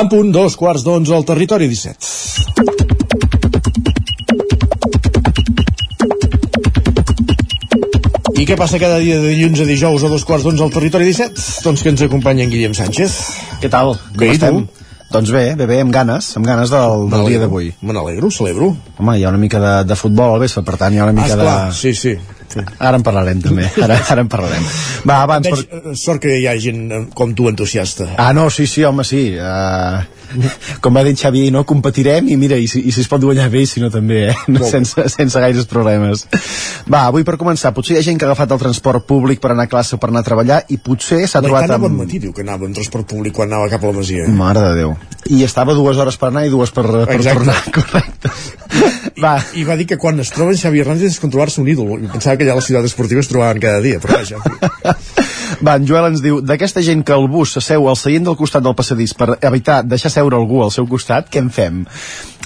En 0.00 0.08
punt, 0.08 0.30
dos 0.32 0.56
quarts 0.56 0.84
d'onze 0.86 1.14
al 1.14 1.24
Territori 1.24 1.68
17. 1.68 3.12
I 8.32 8.46
què 8.48 8.56
passa 8.58 8.78
cada 8.80 8.98
dia 9.02 9.18
de 9.20 9.28
dilluns 9.34 9.60
a 9.62 9.66
dijous 9.68 10.02
a 10.02 10.10
dos 10.10 10.24
quarts 10.26 10.46
d'onze 10.46 10.64
al 10.64 10.72
Territori 10.74 11.04
17? 11.10 11.42
Doncs 11.66 11.82
que 11.84 11.90
ens 11.92 12.02
acompanya 12.06 12.46
en 12.46 12.50
Guillem 12.50 12.74
Sánchez. 12.74 13.12
Què 13.62 13.68
tal? 13.70 13.94
Com 13.98 14.18
Bé, 14.22 14.30
estem? 14.34 14.62
tu? 14.64 14.88
Doncs 15.12 15.28
bé, 15.28 15.42
bé, 15.58 15.66
bé, 15.68 15.76
amb 15.84 15.92
ganes, 15.92 16.30
amb 16.40 16.46
ganes 16.48 16.70
del, 16.72 17.02
del 17.12 17.26
dia 17.28 17.40
d'avui. 17.42 17.66
Me 17.84 17.92
n'alegro, 17.92 18.30
celebro. 18.32 18.70
Home, 18.96 19.18
hi 19.20 19.26
ha 19.26 19.32
una 19.34 19.38
mica 19.42 19.60
de, 19.60 19.72
de 19.90 19.96
futbol 20.00 20.32
al 20.38 20.40
vespre, 20.40 20.62
per 20.64 20.78
tant, 20.80 20.94
hi 20.96 21.02
ha 21.02 21.04
una 21.04 21.12
mica 21.12 21.26
Ah, 21.28 21.36
esclar, 21.36 21.56
de... 21.68 21.74
sí, 21.76 21.92
sí. 21.94 22.14
Ara 22.78 22.98
en 22.98 23.04
parlarem, 23.06 23.42
també. 23.44 23.68
Ara, 23.82 23.98
ara 24.14 24.24
en 24.24 24.30
parlarem. 24.32 24.64
Va, 25.08 25.22
abans... 25.22 25.48
Veig, 25.48 25.68
eh, 25.68 25.94
sort 25.98 26.22
que 26.22 26.38
hi 26.40 26.48
ha 26.50 26.56
gent 26.60 26.82
eh, 26.90 27.04
com 27.16 27.34
tu 27.36 27.48
entusiasta. 27.50 28.12
Ah, 28.20 28.32
no, 28.36 28.48
sí, 28.50 28.66
sí, 28.70 28.84
home, 28.84 29.04
sí. 29.06 29.24
Uh, 29.38 30.02
com 30.80 30.96
va 30.96 31.02
dir 31.04 31.12
en 31.12 31.18
Xavi, 31.20 31.44
no 31.52 31.64
competirem 31.68 32.28
i 32.32 32.36
mira, 32.40 32.56
i 32.56 32.68
si, 32.70 32.82
i 32.88 32.92
si 32.94 33.02
es 33.04 33.10
pot 33.10 33.22
guanyar 33.24 33.48
bé, 33.52 33.64
i 33.64 33.68
si 33.68 33.82
no 33.82 33.90
també, 33.92 34.24
eh? 34.30 34.36
No, 34.52 34.62
sense, 34.68 35.06
sense 35.12 35.40
gaires 35.42 35.68
problemes. 35.70 36.24
Va, 36.88 37.04
avui 37.06 37.26
per 37.28 37.36
començar, 37.40 37.74
potser 37.76 37.96
hi 37.96 38.00
ha 38.00 38.06
gent 38.06 38.20
que 38.20 38.26
ha 38.26 38.30
agafat 38.32 38.54
el 38.56 38.62
transport 38.62 39.06
públic 39.08 39.42
per 39.42 39.52
anar 39.54 39.68
a 39.68 39.72
classe 39.72 39.96
o 39.96 40.00
per 40.02 40.10
anar 40.12 40.24
a 40.24 40.28
treballar 40.28 40.62
i 40.72 40.78
potser 40.82 41.22
s'ha 41.28 41.42
trobat 41.44 41.70
amb... 41.70 41.86
bon 41.86 42.00
matí 42.02 42.22
diu 42.22 42.34
que 42.36 42.44
anava 42.46 42.68
en 42.68 42.76
transport 42.76 43.08
públic 43.12 43.36
quan 43.36 43.52
anava 43.52 43.70
cap 43.72 43.84
a 43.84 43.92
la 43.92 43.98
Masia. 44.00 44.28
Mare 44.32 44.64
de 44.68 44.74
Déu. 44.80 44.96
I 45.32 45.44
estava 45.46 45.76
dues 45.78 46.00
hores 46.00 46.18
per 46.20 46.32
anar 46.32 46.46
i 46.46 46.52
dues 46.52 46.72
per, 46.74 46.86
per 46.88 47.18
Exacte. 47.18 47.38
tornar, 47.38 47.60
correcte. 47.76 48.32
Va. 49.22 49.36
I 49.54 49.64
va 49.68 49.76
dir 49.78 49.86
que 49.90 49.98
quan 50.00 50.18
es 50.22 50.32
troba 50.34 50.54
en 50.54 50.58
Xavi 50.58 50.82
Hernández 50.82 51.14
és 51.14 51.20
com 51.22 51.30
trobar-se 51.30 51.60
un 51.62 51.68
ídol. 51.70 51.92
I 52.00 52.10
pensava 52.10 52.38
que 52.40 52.41
allà 52.42 52.56
a 52.56 52.60
la 52.60 52.64
ciutat 52.64 52.86
esportiva 52.88 53.22
es 53.22 53.30
trobaven 53.30 53.62
cada 53.62 53.80
dia, 53.84 54.00
però 54.02 54.20
vaja. 54.20 54.40
Va, 55.64 55.76
en 55.76 55.86
Joel 55.86 56.10
ens 56.10 56.22
diu, 56.24 56.40
d'aquesta 56.42 56.82
gent 56.84 57.04
que 57.06 57.14
el 57.14 57.28
bus 57.30 57.56
s'asseu 57.56 57.86
al 57.88 57.98
seient 57.98 58.26
del 58.26 58.38
costat 58.38 58.64
del 58.64 58.76
passadís 58.78 59.14
per 59.14 59.36
evitar 59.40 59.82
deixar 59.86 60.10
seure 60.12 60.38
algú 60.38 60.62
al 60.64 60.72
seu 60.74 60.88
costat, 60.90 61.28
què 61.30 61.42
en 61.42 61.52
fem? 61.54 61.84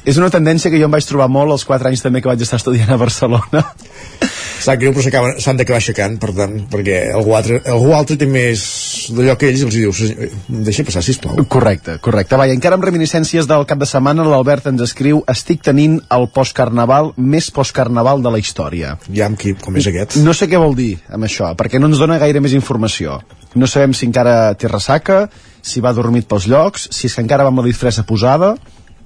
És 0.07 0.19
una 0.21 0.31
tendència 0.31 0.71
que 0.71 0.79
jo 0.79 0.87
em 0.87 0.95
vaig 0.95 1.07
trobar 1.07 1.29
molt 1.33 1.57
els 1.57 1.65
4 1.67 1.91
anys 1.91 2.05
també 2.05 2.23
que 2.23 2.31
vaig 2.31 2.43
estar 2.45 2.61
estudiant 2.61 2.93
a 2.95 3.01
Barcelona. 3.01 3.65
Sap 4.63 4.79
greu, 4.81 4.93
però 4.97 5.03
s'han 5.41 5.59
d'acabar 5.59 5.79
aixecant, 5.81 6.17
per 6.23 6.33
tant, 6.37 6.55
perquè 6.73 7.13
algú 7.15 7.35
altre, 7.37 7.61
algú 7.71 7.93
altre 7.97 8.17
té 8.17 8.27
més 8.27 8.63
d'allò 9.15 9.37
que 9.39 9.51
ells 9.51 9.63
els 9.67 9.75
diu, 9.75 9.93
"Se- 9.93 10.31
deixa 10.49 10.85
passar, 10.85 11.03
sisplau. 11.03 11.37
Correcte, 11.49 11.99
correcte. 12.01 12.37
Va, 12.37 12.47
i 12.49 12.53
encara 12.55 12.75
amb 12.75 12.85
reminiscències 12.85 13.47
del 13.47 13.67
cap 13.67 13.79
de 13.79 13.87
setmana, 13.87 14.25
l'Albert 14.25 14.67
ens 14.67 14.81
escriu 14.83 15.23
estic 15.29 15.63
tenint 15.63 16.01
el 16.11 16.29
postcarnaval 16.29 17.13
més 17.17 17.51
postcarnaval 17.51 18.23
de 18.23 18.31
la 18.31 18.39
història. 18.39 18.99
Ja 19.13 19.27
amb 19.27 19.39
qui, 19.39 19.55
com 19.55 19.77
és 19.77 19.87
aquest? 19.87 20.17
No 20.17 20.33
sé 20.35 20.49
què 20.49 20.59
vol 20.59 20.75
dir 20.75 20.99
amb 21.11 21.25
això, 21.25 21.55
perquè 21.55 21.79
no 21.79 21.87
ens 21.87 21.99
dona 21.99 22.19
gaire 22.19 22.41
més 22.41 22.53
informació. 22.53 23.21
No 23.55 23.67
sabem 23.67 23.93
si 23.95 24.07
encara 24.07 24.55
té 24.55 24.69
ressaca, 24.69 25.29
si 25.63 25.81
va 25.81 25.93
dormit 25.93 26.27
pels 26.27 26.47
llocs, 26.47 26.89
si 26.91 27.07
és 27.07 27.15
que 27.15 27.23
encara 27.23 27.43
va 27.45 27.49
amb 27.49 27.59
la 27.59 27.65
disfressa 27.65 28.05
posada, 28.05 28.57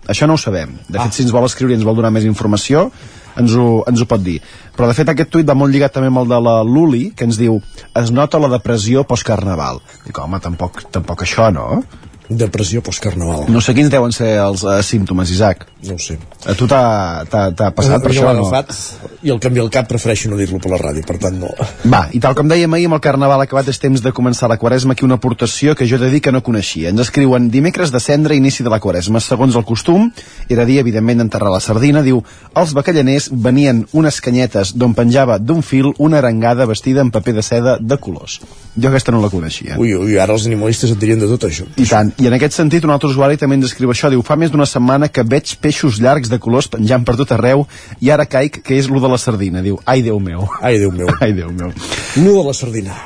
això 0.09 0.27
no 0.27 0.35
ho 0.35 0.39
sabem. 0.39 0.71
De 0.89 0.99
fet, 0.99 1.13
si 1.13 1.23
ens 1.23 1.33
vol 1.33 1.45
escriure 1.45 1.73
i 1.73 1.77
ens 1.77 1.85
vol 1.85 1.95
donar 1.97 2.11
més 2.11 2.25
informació, 2.25 2.91
ens 3.39 3.55
ho, 3.55 3.69
ens 3.91 4.03
ho 4.03 4.09
pot 4.11 4.23
dir. 4.25 4.39
Però, 4.77 4.89
de 4.91 4.97
fet, 4.97 5.13
aquest 5.13 5.31
tuit 5.31 5.49
va 5.49 5.59
molt 5.59 5.75
lligat 5.75 5.95
també 5.95 6.11
amb 6.11 6.23
el 6.25 6.31
de 6.31 6.41
la 6.43 6.57
Luli, 6.67 7.11
que 7.17 7.29
ens 7.29 7.39
diu 7.41 7.61
es 8.01 8.11
nota 8.15 8.41
la 8.43 8.51
depressió 8.53 9.05
postcarnaval. 9.09 9.83
Dic, 10.07 10.19
home, 10.19 10.41
tampoc, 10.43 10.83
tampoc 10.91 11.27
això, 11.27 11.51
no? 11.55 11.83
Depressió 12.31 12.83
postcarnaval. 12.87 13.49
No 13.51 13.61
sé 13.65 13.75
quins 13.75 13.91
deuen 13.91 14.15
ser 14.15 14.37
els 14.39 14.63
uh, 14.63 14.79
símptomes, 14.87 15.33
Isaac. 15.35 15.67
No 15.89 15.99
sé. 15.99 16.19
A 16.47 16.55
tu 16.55 16.69
t'ha 16.71 17.25
passat 17.27 17.99
per 18.05 18.15
jo 18.15 18.23
això, 18.23 18.35
no? 18.37 18.47
agafat 18.47 19.11
i 19.23 19.31
el 19.33 19.41
canvi 19.41 19.61
al 19.61 19.69
cap 19.73 19.89
prefereixo 19.89 20.31
no 20.31 20.39
dir-lo 20.39 20.59
per 20.63 20.71
la 20.73 20.79
ràdio, 20.81 21.05
per 21.07 21.19
tant 21.21 21.37
no. 21.41 21.51
Va, 21.93 22.07
i 22.17 22.21
tal 22.23 22.35
com 22.37 22.49
dèiem 22.49 22.73
ahir 22.73 22.89
amb 22.89 22.97
el 22.97 23.03
Carnaval 23.05 23.43
acabat 23.45 23.69
és 23.69 23.81
temps 23.81 24.01
de 24.01 24.13
començar 24.17 24.49
la 24.49 24.57
Quaresma, 24.61 24.95
aquí 24.97 25.05
una 25.05 25.19
aportació 25.21 25.75
que 25.77 25.89
jo 25.89 25.99
he 25.99 26.03
de 26.03 26.11
dir 26.13 26.23
que 26.25 26.33
no 26.33 26.43
coneixia. 26.45 26.89
Ens 26.93 27.05
escriuen 27.05 27.51
dimecres 27.53 27.93
de 27.93 28.01
cendre, 28.01 28.37
inici 28.37 28.65
de 28.65 28.73
la 28.73 28.81
Quaresma. 28.81 29.21
Segons 29.21 29.59
el 29.59 29.67
costum, 29.69 30.09
era 30.49 30.65
dia, 30.69 30.81
evidentment, 30.81 31.21
d'enterrar 31.21 31.53
la 31.53 31.61
sardina. 31.61 32.05
Diu, 32.07 32.23
els 32.57 32.73
bacallaners 32.77 33.29
venien 33.33 33.85
unes 33.93 34.21
canyetes 34.25 34.73
d'on 34.77 34.97
penjava 34.97 35.39
d'un 35.39 35.61
fil 35.67 35.93
una 35.99 36.21
arengada 36.23 36.69
vestida 36.71 37.05
en 37.05 37.13
paper 37.13 37.37
de 37.37 37.45
seda 37.45 37.77
de 37.81 38.01
colors. 38.01 38.41
Jo 38.81 38.89
aquesta 38.89 39.13
no 39.13 39.21
la 39.21 39.33
coneixia. 39.33 39.77
Ui, 39.81 39.93
ui, 39.97 40.17
ara 40.19 40.33
els 40.37 40.47
animalistes 40.49 40.95
et 40.95 41.01
dirien 41.01 41.21
de 41.21 41.29
tot 41.29 41.49
això. 41.51 41.69
I 41.77 41.89
tant. 41.91 42.15
I 42.21 42.27
en 42.29 42.35
aquest 42.37 42.53
sentit, 42.53 42.85
un 42.85 42.91
altre 42.93 43.09
usuari 43.09 43.39
també 43.41 43.57
ens 43.57 43.71
escriu 43.71 43.89
això. 43.93 44.11
Diu, 44.13 44.21
fa 44.27 44.37
més 44.37 44.51
d'una 44.53 44.67
setmana 44.69 45.09
que 45.09 45.23
veig 45.25 45.55
peixos 45.65 46.01
llargs 46.05 46.29
de 46.29 46.37
colors 46.43 46.69
penjant 46.69 47.05
per 47.09 47.15
tot 47.17 47.31
arreu 47.33 47.63
i 48.05 48.11
ara 48.13 48.27
caic 48.29 48.59
que 48.67 48.77
és 48.77 48.91
lo 48.93 49.01
de 49.01 49.09
la 49.09 49.17
sardina. 49.19 49.63
Diu, 49.65 49.79
ai, 49.89 50.03
Déu 50.05 50.19
meu. 50.21 50.45
Ai, 50.61 50.77
Déu 50.83 50.93
meu. 50.93 51.09
Ai, 51.25 51.33
Déu 51.33 51.49
meu. 51.49 51.73
Nu 52.21 52.35
de 52.37 52.45
la 52.51 52.53
sardina. 52.53 52.99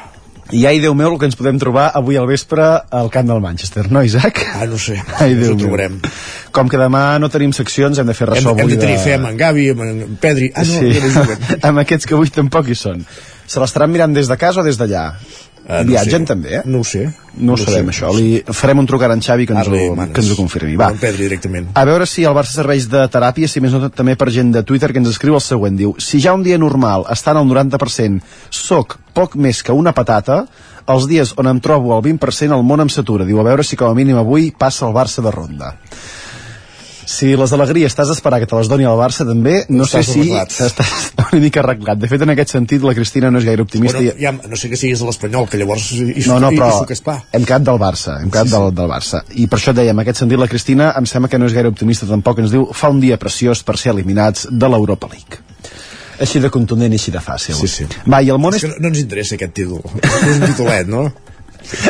I 0.52 0.66
ai, 0.66 0.80
Déu 0.82 0.92
meu, 0.98 1.12
el 1.14 1.18
que 1.20 1.28
ens 1.30 1.38
podem 1.38 1.56
trobar 1.62 1.86
avui 1.96 2.18
al 2.20 2.26
vespre 2.28 2.64
al 2.90 3.06
camp 3.10 3.30
del 3.30 3.40
Manchester, 3.40 3.86
no, 3.90 4.02
Isaac? 4.04 4.42
Ah, 4.58 4.66
no 4.68 4.76
sé. 4.82 4.98
Ai, 5.20 5.30
Ens 5.32 5.40
Déu 5.44 5.54
ho 5.54 5.54
meu. 5.54 5.62
trobarem. 5.62 6.00
Com 6.52 6.68
que 6.68 6.80
demà 6.82 7.04
no 7.22 7.30
tenim 7.32 7.54
seccions, 7.56 7.98
hem 8.02 8.10
de 8.10 8.18
fer 8.18 8.26
Hem, 8.28 8.34
ressò 8.34 8.50
hem 8.52 8.60
avui 8.66 8.74
de 8.74 8.82
tenir 8.82 8.98
fe 9.00 9.14
amb 9.14 9.30
en 9.30 9.38
Gavi, 9.40 9.70
amb 9.72 9.86
en 9.86 10.18
Pedri. 10.20 10.50
Ah, 10.54 10.66
no, 10.66 10.82
sí. 10.82 10.90
no 10.90 11.14
juguen. 11.20 11.48
amb 11.70 11.84
aquests 11.86 12.10
que 12.10 12.18
avui 12.18 12.34
tampoc 12.34 12.68
hi 12.68 12.76
són. 12.82 13.06
Se 13.46 13.62
l'estaran 13.62 13.94
mirant 13.94 14.14
des 14.16 14.28
de 14.28 14.36
casa 14.40 14.60
o 14.60 14.66
des 14.66 14.76
d'allà? 14.80 15.12
Eh, 15.66 15.80
no 15.80 15.88
Viatgen 15.88 16.26
sé. 16.26 16.28
també, 16.28 16.56
eh? 16.58 16.62
No 16.66 16.80
ho 16.80 16.84
sé. 16.84 17.06
No 17.40 17.54
ho 17.54 17.56
sabem, 17.56 17.88
això. 17.88 18.10
Li 18.14 18.42
farem 18.52 18.82
un 18.82 18.86
truc 18.86 19.02
a 19.02 19.08
en 19.14 19.22
Xavi 19.24 19.46
que 19.46 19.54
ens, 19.56 19.68
ho, 19.68 19.94
manes. 19.96 20.12
que 20.14 20.20
ens 20.20 20.30
ho 20.30 20.36
confirmi. 20.36 20.76
Va. 20.76 20.90
Pedri 21.00 21.24
directament. 21.24 21.70
A 21.74 21.84
veure 21.88 22.06
si 22.06 22.24
el 22.24 22.34
Barça 22.36 22.60
serveix 22.60 22.86
de 22.92 23.06
teràpia, 23.08 23.48
si 23.48 23.62
més 23.64 23.72
no 23.72 23.88
també 23.88 24.14
per 24.16 24.28
gent 24.30 24.52
de 24.52 24.62
Twitter 24.62 24.92
que 24.92 25.00
ens 25.00 25.08
escriu 25.08 25.34
el 25.34 25.40
següent. 25.40 25.76
Diu, 25.76 25.94
si 25.98 26.20
ja 26.20 26.34
un 26.36 26.44
dia 26.44 26.58
normal 26.58 27.06
estan 27.10 27.40
al 27.40 27.48
90% 27.48 28.20
soc 28.50 28.98
poc 29.14 29.36
més 29.36 29.62
que 29.62 29.72
una 29.72 29.92
patata, 29.96 30.44
els 30.86 31.08
dies 31.08 31.32
on 31.40 31.48
em 31.48 31.60
trobo 31.64 31.94
al 31.96 32.02
20% 32.02 32.52
el 32.54 32.62
món 32.62 32.84
em 32.84 32.92
satura. 32.92 33.24
Diu, 33.24 33.40
a 33.40 33.46
veure 33.46 33.64
si 33.64 33.76
com 33.76 33.88
a 33.88 33.94
mínim 33.96 34.20
avui 34.20 34.52
passa 34.52 34.86
el 34.86 34.92
Barça 34.92 35.24
de 35.24 35.32
ronda. 35.32 35.78
Si 37.06 37.34
les 37.36 37.52
alegries 37.52 37.94
t'has 37.94 38.08
d'esperar 38.08 38.40
que 38.42 38.48
te 38.48 38.56
les 38.56 38.68
doni 38.70 38.86
el 38.88 38.96
Barça 38.98 39.26
també, 39.28 39.64
no 39.68 39.86
sé 39.86 40.00
Estàs 40.00 40.12
si 40.12 40.20
arreglat. 40.22 40.54
estàs 40.68 41.08
una 41.24 41.40
mica 41.42 41.60
arreglat. 41.62 42.00
De 42.00 42.10
fet, 42.10 42.24
en 42.24 42.32
aquest 42.34 42.54
sentit, 42.54 42.84
la 42.86 42.94
Cristina 42.96 43.30
no 43.30 43.40
és 43.42 43.46
gaire 43.48 43.64
optimista. 43.64 44.00
Bueno, 44.00 44.16
ja, 44.20 44.32
no 44.32 44.58
sé 44.60 44.70
que 44.72 44.78
siguis 44.80 45.02
de 45.02 45.08
l'Espanyol, 45.08 45.48
que 45.50 45.60
llavors 45.60 45.90
hi, 45.92 46.02
hi, 46.14 46.26
no, 46.30 46.38
no, 46.42 46.50
hi, 46.52 46.58
però 46.60 46.70
hi 46.72 46.78
suques 46.82 47.04
pa. 47.04 47.18
hem 47.32 47.44
quedat 47.46 47.66
del 47.68 47.80
Barça, 47.82 48.18
hem 48.22 48.30
quedat 48.32 48.50
sí, 48.50 48.56
del, 48.56 48.68
del 48.80 48.92
Barça. 48.92 49.24
I 49.34 49.48
per 49.50 49.60
això 49.60 49.74
et 49.74 49.80
deia, 49.82 49.96
en 49.96 50.04
aquest 50.04 50.22
sentit, 50.24 50.40
la 50.40 50.48
Cristina 50.50 50.92
em 50.98 51.08
sembla 51.10 51.32
que 51.32 51.40
no 51.42 51.50
és 51.50 51.56
gaire 51.56 51.72
optimista 51.72 52.08
tampoc, 52.10 52.40
ens 52.44 52.54
diu, 52.54 52.68
fa 52.72 52.92
un 52.94 53.02
dia 53.04 53.20
preciós 53.20 53.64
per 53.66 53.76
ser 53.80 53.92
eliminats 53.94 54.48
de 54.50 54.70
l'Europa 54.72 55.10
League. 55.12 55.42
Així 56.24 56.38
de 56.40 56.48
contundent 56.54 56.92
i 56.94 56.98
així 57.00 57.10
de 57.10 57.20
fàcil. 57.20 57.56
Sí, 57.58 57.68
sí. 57.68 57.86
Va, 58.06 58.22
i 58.22 58.30
el 58.30 58.38
món 58.38 58.54
És 58.54 58.62
és... 58.62 58.68
que 58.68 58.74
no, 58.76 58.84
no 58.86 58.92
ens 58.94 59.02
interessa 59.02 59.34
aquest 59.34 59.56
títol. 59.58 59.82
És 60.00 60.36
un 60.38 60.46
titulet, 60.46 60.86
no? 60.88 61.08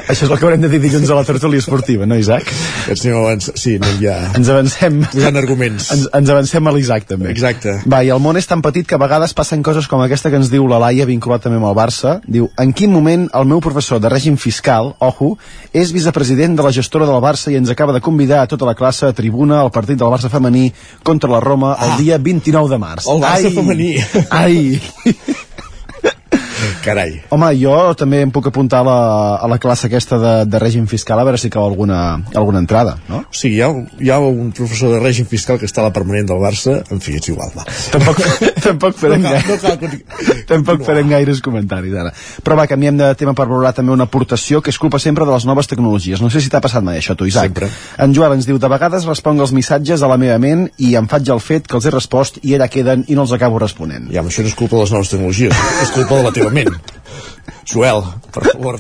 Això 0.09 0.27
és 0.27 0.31
el 0.31 0.39
que 0.39 0.47
haurem 0.47 0.63
de 0.63 0.71
dir 0.71 0.81
dilluns 0.83 1.11
a 1.11 1.17
la 1.19 1.25
tertúlia 1.27 1.61
esportiva, 1.63 2.07
no, 2.07 2.17
Isaac? 2.19 2.49
Ens 2.91 3.05
anem 3.05 3.19
abans... 3.21 3.51
Sí, 3.59 3.77
anem 3.81 3.99
ja... 4.03 4.17
Ens 4.39 4.51
avancem... 4.53 5.01
Posant 5.13 5.41
arguments. 5.41 5.89
Ens, 5.95 6.07
ens 6.21 6.33
avancem 6.35 6.71
a 6.71 6.75
l'Isaac, 6.77 7.07
també. 7.11 7.31
Exacte. 7.33 7.77
Va, 7.91 8.03
i 8.07 8.13
el 8.15 8.23
món 8.23 8.39
és 8.41 8.49
tan 8.51 8.63
petit 8.65 8.87
que 8.89 8.97
a 8.99 9.01
vegades 9.03 9.35
passen 9.37 9.65
coses 9.67 9.89
com 9.91 10.03
aquesta 10.05 10.31
que 10.33 10.39
ens 10.41 10.51
diu 10.53 10.69
la 10.71 10.81
Laia, 10.83 11.09
vinculat 11.09 11.45
també 11.45 11.59
amb 11.61 11.69
el 11.71 11.77
Barça. 11.79 12.19
Diu, 12.27 12.49
en 12.61 12.75
quin 12.77 12.93
moment 12.95 13.27
el 13.35 13.49
meu 13.51 13.63
professor 13.65 14.03
de 14.03 14.13
règim 14.13 14.39
fiscal, 14.41 14.95
ojo, 15.05 15.35
és 15.75 15.93
vicepresident 15.95 16.59
de 16.59 16.67
la 16.67 16.75
gestora 16.75 17.09
del 17.11 17.23
Barça 17.25 17.53
i 17.53 17.59
ens 17.61 17.73
acaba 17.73 17.97
de 17.97 18.03
convidar 18.05 18.45
a 18.45 18.51
tota 18.51 18.69
la 18.69 18.77
classe 18.79 19.09
a 19.11 19.17
tribuna 19.17 19.61
al 19.63 19.73
partit 19.75 19.99
del 20.01 20.13
Barça 20.13 20.31
femení 20.33 20.69
contra 21.03 21.31
la 21.31 21.43
Roma 21.43 21.75
el 21.85 21.99
dia 22.03 22.19
29 22.19 22.71
de 22.71 22.79
març. 22.79 23.09
El 23.11 23.23
Barça 23.25 23.51
Ai, 23.51 23.57
femení. 23.59 23.93
Ai! 24.31 25.43
Carai. 26.85 27.15
Home, 27.33 27.49
jo 27.57 27.73
també 27.97 28.21
em 28.25 28.31
puc 28.35 28.47
apuntar 28.51 28.83
a 28.83 28.87
la, 28.87 28.97
a 29.41 29.49
la 29.49 29.57
classe 29.63 29.87
aquesta 29.89 30.19
de, 30.21 30.33
de 30.51 30.59
règim 30.61 30.85
fiscal 30.91 31.19
a 31.19 31.25
veure 31.25 31.39
si 31.41 31.49
cau 31.53 31.65
alguna, 31.65 32.21
alguna 32.37 32.61
entrada, 32.61 32.99
no? 33.09 33.23
Sí, 33.33 33.55
hi 33.57 33.63
ha, 33.65 33.71
hi 34.01 34.11
ha 34.13 34.19
un 34.21 34.51
professor 34.57 34.93
de 34.93 35.01
règim 35.01 35.25
fiscal 35.31 35.59
que 35.61 35.65
està 35.69 35.81
a 35.81 35.89
la 35.89 35.93
permanent 35.97 36.29
del 36.29 36.43
Barça. 36.43 36.77
En 36.93 37.01
fi, 37.01 37.17
és 37.17 37.29
igual, 37.33 37.51
va. 37.57 37.65
Tampoc, 37.95 38.21
tampoc 38.69 38.99
farem, 39.01 39.25
No 39.25 39.33
cal- 39.33 39.49
no 39.49 39.59
cal 39.63 40.43
tampoc 40.49 40.85
farem 40.87 41.09
gaires 41.09 41.41
comentaris 41.45 41.95
ara. 41.97 42.13
Però 42.45 42.57
va, 42.59 42.67
canviem 42.71 42.99
de 43.01 43.09
tema 43.19 43.33
per 43.37 43.47
valorar 43.49 43.73
també 43.77 43.95
una 43.95 44.05
aportació 44.09 44.61
que 44.61 44.73
és 44.75 44.79
culpa 44.81 45.01
sempre 45.01 45.25
de 45.25 45.33
les 45.33 45.47
noves 45.49 45.69
tecnologies. 45.71 46.21
No 46.21 46.29
sé 46.31 46.43
si 46.45 46.51
t'ha 46.53 46.61
passat 46.65 46.85
mai 46.85 47.01
això, 47.01 47.17
tu, 47.17 47.25
Isaac. 47.31 47.49
Sempre. 47.49 47.71
En 48.05 48.13
Joel 48.17 48.37
ens 48.37 48.47
diu, 48.49 48.59
de 48.61 48.69
vegades 48.73 49.07
responc 49.09 49.41
els 49.41 49.55
missatges 49.57 50.03
a 50.05 50.11
la 50.11 50.19
meva 50.21 50.37
ment 50.43 50.67
i 50.85 50.93
em 51.01 51.09
faig 51.11 51.33
el 51.33 51.41
fet 51.41 51.67
que 51.71 51.79
els 51.81 51.89
he 51.89 51.95
respost 51.95 52.39
i 52.43 52.55
allà 52.59 52.69
queden 52.73 53.07
i 53.09 53.17
no 53.17 53.25
els 53.25 53.33
acabo 53.37 53.59
responent. 53.63 54.11
Ja, 54.13 54.23
això 54.23 54.45
no 54.45 54.53
és 54.53 54.59
culpa 54.59 54.77
de 54.77 54.85
les 54.85 54.93
noves 54.95 55.13
tecnologies, 55.15 55.65
és 55.83 55.95
culpa 55.97 56.21
de 56.21 56.29
la 56.29 56.35
teva 56.37 56.53
ment. 56.55 56.74
Joel, 57.65 58.03
per 58.31 58.45
favor. 58.51 58.79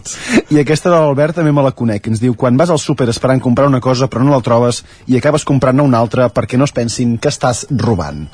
I 0.52 0.60
aquesta 0.60 0.90
de 0.92 0.96
l'Albert 0.98 1.38
també 1.40 1.52
me 1.54 1.64
la 1.64 1.72
conec. 1.76 2.10
Ens 2.10 2.20
diu, 2.22 2.36
quan 2.36 2.58
vas 2.60 2.70
al 2.70 2.80
súper 2.82 3.08
esperant 3.10 3.40
comprar 3.42 3.66
una 3.70 3.80
cosa 3.80 4.08
però 4.12 4.24
no 4.24 4.34
la 4.34 4.44
trobes 4.44 4.82
i 5.08 5.16
acabes 5.18 5.46
comprant-ne 5.48 5.86
una 5.86 6.00
altra 6.04 6.28
perquè 6.28 6.60
no 6.60 6.68
es 6.68 6.76
pensin 6.76 7.16
que 7.18 7.32
estàs 7.32 7.64
robant. 7.70 8.26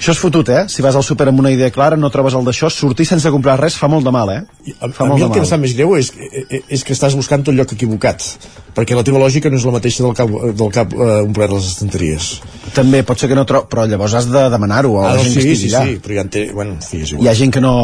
Això 0.00 0.14
és 0.14 0.20
fotut, 0.20 0.48
eh? 0.48 0.62
Si 0.72 0.80
vas 0.80 0.96
al 0.96 1.04
súper 1.04 1.26
amb 1.28 1.42
una 1.42 1.50
idea 1.52 1.68
clara, 1.70 1.96
no 2.00 2.08
trobes 2.08 2.32
el 2.32 2.46
d'això, 2.46 2.70
sortir 2.72 3.04
sense 3.04 3.28
comprar 3.28 3.58
res 3.60 3.74
fa 3.76 3.88
molt 3.92 4.06
de 4.06 4.12
mal, 4.14 4.30
eh? 4.32 4.38
A, 4.78 4.88
fa 4.88 5.04
a 5.04 5.08
molt 5.10 5.18
mi 5.18 5.20
de 5.20 5.26
el 5.26 5.34
que 5.34 5.42
em 5.42 5.44
mal. 5.44 5.50
sap 5.50 5.60
més 5.60 5.74
greu 5.76 5.92
és, 5.98 6.08
és, 6.16 6.62
és 6.78 6.84
que 6.88 6.96
estàs 6.96 7.12
buscant 7.18 7.44
tot 7.44 7.52
lloc 7.52 7.74
equivocat 7.76 8.24
perquè 8.72 8.96
la 8.96 9.02
teva 9.04 9.20
lògica 9.20 9.50
no 9.52 9.58
és 9.58 9.66
la 9.66 9.74
mateixa 9.74 10.04
del 10.06 10.14
cap, 10.16 10.30
del 10.30 10.70
cap 10.72 10.94
eh, 10.94 11.08
omplert 11.26 11.52
les 11.52 11.66
estanteries 11.68 12.28
També 12.76 13.02
pot 13.04 13.20
ser 13.20 13.28
que 13.28 13.36
no 13.36 13.44
trob... 13.44 13.66
però 13.68 13.84
llavors 13.90 14.14
has 14.16 14.28
de 14.30 14.44
demanar-ho 14.52 14.94
a 15.00 15.02
ah, 15.02 15.10
la 15.10 15.18
no, 15.18 15.24
gent 15.26 15.34
sí, 15.34 15.40
que 15.40 15.42
sí, 15.44 15.52
estigui 15.56 15.74
allà. 15.74 15.82
sí, 15.90 15.98
però 16.04 16.16
ja 16.16 16.24
en 16.24 16.30
té, 16.32 16.44
bueno, 16.54 16.76
en 16.78 16.86
fi, 16.86 17.02
és 17.04 17.12
Hi 17.12 17.18
igual 17.18 17.28
ha 17.32 17.34
gent 17.42 17.52
que 17.56 17.62
no, 17.64 17.74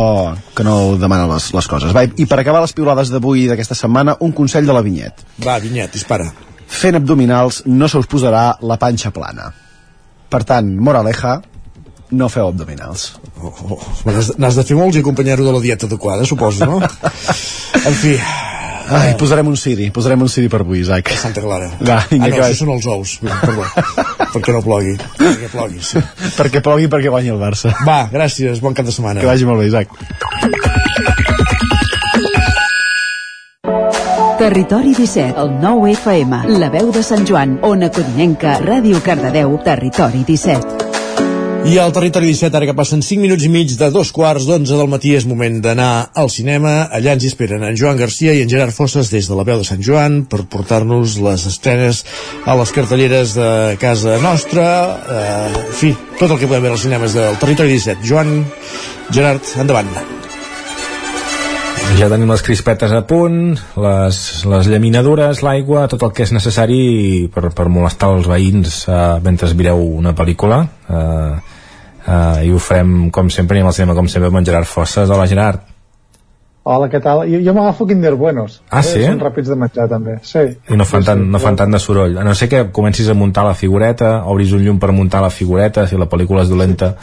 que 0.56 0.64
no 0.64 0.76
demana 1.02 1.26
les, 1.34 1.50
les 1.56 1.68
coses. 1.68 1.92
Va, 1.96 2.06
I 2.06 2.28
per 2.30 2.38
acabar 2.40 2.62
les 2.64 2.72
piulades 2.76 3.12
d'avui 3.12 3.44
i 3.44 3.50
d'aquesta 3.50 3.76
setmana, 3.76 4.16
un 4.24 4.32
consell 4.36 4.68
de 4.68 4.76
la 4.76 4.84
vinyet. 4.86 5.26
va, 5.44 5.58
Vinyet, 5.60 5.92
dispara 5.92 6.30
Fent 6.66 6.96
abdominals 6.98 7.60
no 7.66 7.90
se 7.90 8.00
us 8.00 8.08
posarà 8.10 8.46
la 8.64 8.78
panxa 8.80 9.12
plana. 9.14 9.50
Per 10.32 10.42
tant, 10.48 10.72
moraleja, 10.82 11.36
no 12.10 12.28
feu 12.28 12.48
abdominals. 12.48 13.14
oh, 13.42 13.54
oh. 13.70 13.80
Has- 14.10 14.34
n'has 14.38 14.54
de 14.58 14.64
fer 14.64 14.76
molts 14.78 14.96
i 14.96 15.00
acompanyar-ho 15.04 15.44
de 15.44 15.52
la 15.52 15.60
dieta 15.60 15.86
adequada, 15.86 16.24
suposo, 16.24 16.66
no? 16.66 16.80
en 17.88 17.94
fi 18.02 18.16
Ai, 18.86 19.16
posarem 19.18 19.48
un 19.50 19.56
ciri, 19.58 19.88
posarem 19.90 20.20
un 20.22 20.28
ciri 20.30 20.46
per 20.46 20.60
avui, 20.62 20.78
Isaac. 20.84 21.10
Santa 21.18 21.42
Clara 21.42 21.66
Va, 21.80 21.96
vinga, 22.06 22.26
ah, 22.26 22.30
no, 22.30 22.36
que 22.36 22.42
això 22.44 22.60
són 22.60 22.70
els 22.76 22.86
ous 22.86 23.16
perdó, 23.18 23.64
perquè 24.30 24.54
no 24.54 24.62
plogui 24.62 24.94
perquè 25.18 25.50
plogui, 25.50 25.82
sí. 25.82 25.98
perquè 26.38 26.62
plogui 26.62 26.86
perquè 26.92 27.10
guanyi 27.10 27.34
el 27.34 27.42
Barça. 27.42 27.74
va, 27.82 28.04
gràcies, 28.12 28.62
bon 28.62 28.78
cap 28.78 28.86
de 28.86 28.94
setmana 28.94 29.24
Que 29.24 29.26
vagi 29.26 29.48
molt 29.48 29.64
bé, 29.64 29.66
Isaac. 29.72 29.90
Territori 34.38 34.94
17, 34.94 35.34
el 35.40 35.54
9 35.58 35.92
FM, 35.96 36.42
la 36.60 36.68
veu 36.70 36.92
de 36.94 37.02
Sant 37.02 37.26
Joan, 37.26 37.58
Ona 37.66 37.90
Codinenca, 37.90 38.60
Ràdio 38.62 39.02
Cardedeu, 39.02 39.56
Territori 39.64 40.22
17. 40.28 40.85
I 41.66 41.80
al 41.82 41.90
Territori 41.90 42.28
17, 42.30 42.54
ara 42.54 42.66
que 42.68 42.74
passen 42.78 43.00
5 43.02 43.18
minuts 43.18 43.42
i 43.42 43.48
mig 43.50 43.72
de 43.74 43.88
dos 43.90 44.12
quarts 44.14 44.44
d'onze 44.46 44.76
del 44.78 44.86
matí, 44.86 45.16
és 45.18 45.24
moment 45.26 45.56
d'anar 45.64 46.12
al 46.14 46.28
cinema. 46.30 46.84
Allà 46.94 47.16
ens 47.16 47.24
esperen 47.26 47.64
en 47.66 47.74
Joan 47.74 47.98
Garcia 47.98 48.36
i 48.36 48.44
en 48.44 48.52
Gerard 48.52 48.70
Fosses 48.76 49.10
des 49.10 49.26
de 49.26 49.34
la 49.34 49.42
veu 49.48 49.58
de 49.58 49.66
Sant 49.66 49.82
Joan 49.82 50.20
per 50.30 50.44
portar-nos 50.46 51.16
les 51.24 51.46
estrenes 51.50 52.04
a 52.46 52.54
les 52.60 52.70
cartelleres 52.70 53.34
de 53.34 53.48
casa 53.82 54.20
nostra. 54.22 54.66
Eh, 55.10 55.64
en 55.64 55.74
fi, 55.80 55.90
tot 56.20 56.30
el 56.30 56.38
que 56.38 56.46
podem 56.46 56.68
veure 56.68 56.76
als 56.78 56.86
cinemes 56.86 57.18
del 57.18 57.40
Territori 57.42 57.74
17. 57.74 58.06
Joan, 58.06 58.30
Gerard, 59.10 59.50
endavant. 59.58 59.90
Ja 61.98 62.10
tenim 62.12 62.30
les 62.30 62.46
crispetes 62.46 62.94
a 62.94 63.02
punt, 63.08 63.56
les, 63.80 64.22
les 64.46 64.70
llaminadures, 64.70 65.42
l'aigua, 65.42 65.88
tot 65.90 66.06
el 66.06 66.14
que 66.14 66.26
és 66.26 66.32
necessari 66.34 67.26
per, 67.34 67.48
per 67.50 67.66
molestar 67.72 68.14
els 68.14 68.30
veïns 68.30 68.82
eh, 68.86 69.02
mentre 69.26 69.50
mireu 69.58 69.82
una 69.98 70.14
pel·lícula. 70.14 70.62
Eh, 70.86 71.55
eh, 72.06 72.46
I 72.46 72.52
ho 72.52 72.60
farem, 72.62 73.10
com 73.10 73.30
sempre, 73.30 73.58
anem 73.58 73.70
al 73.70 73.76
cinema, 73.76 73.96
com 73.98 74.08
sempre, 74.08 74.30
amb 74.30 74.40
en 74.40 74.46
Gerard 74.46 74.70
Fosses. 74.70 75.10
Hola, 75.10 75.26
Gerard. 75.30 75.66
Hola, 76.66 76.88
què 76.90 76.98
tal? 76.98 77.20
Jo, 77.30 77.38
jo 77.46 77.52
m'agafo 77.54 77.86
Kinder 77.86 78.16
Buenos. 78.18 78.56
Ah, 78.74 78.80
sí? 78.82 79.04
Són 79.04 79.20
ràpids 79.22 79.52
de 79.52 79.54
menjar, 79.60 79.84
també. 79.86 80.16
Sí. 80.26 80.42
I 80.66 80.78
no 80.78 80.86
fan, 80.88 81.04
tant, 81.06 81.20
no 81.30 81.38
fan 81.38 81.54
tant 81.58 81.70
de 81.70 81.78
soroll. 81.78 82.16
A 82.18 82.24
no 82.26 82.34
ser 82.34 82.48
que 82.50 82.64
comencis 82.74 83.06
a 83.06 83.14
muntar 83.14 83.44
la 83.46 83.54
figureta, 83.54 84.24
obris 84.32 84.50
un 84.56 84.64
llum 84.64 84.80
per 84.82 84.90
muntar 84.90 85.20
la 85.22 85.30
figureta, 85.30 85.86
si 85.86 85.94
la 86.00 86.08
pel·lícula 86.10 86.42
és 86.42 86.50
dolenta, 86.50 86.96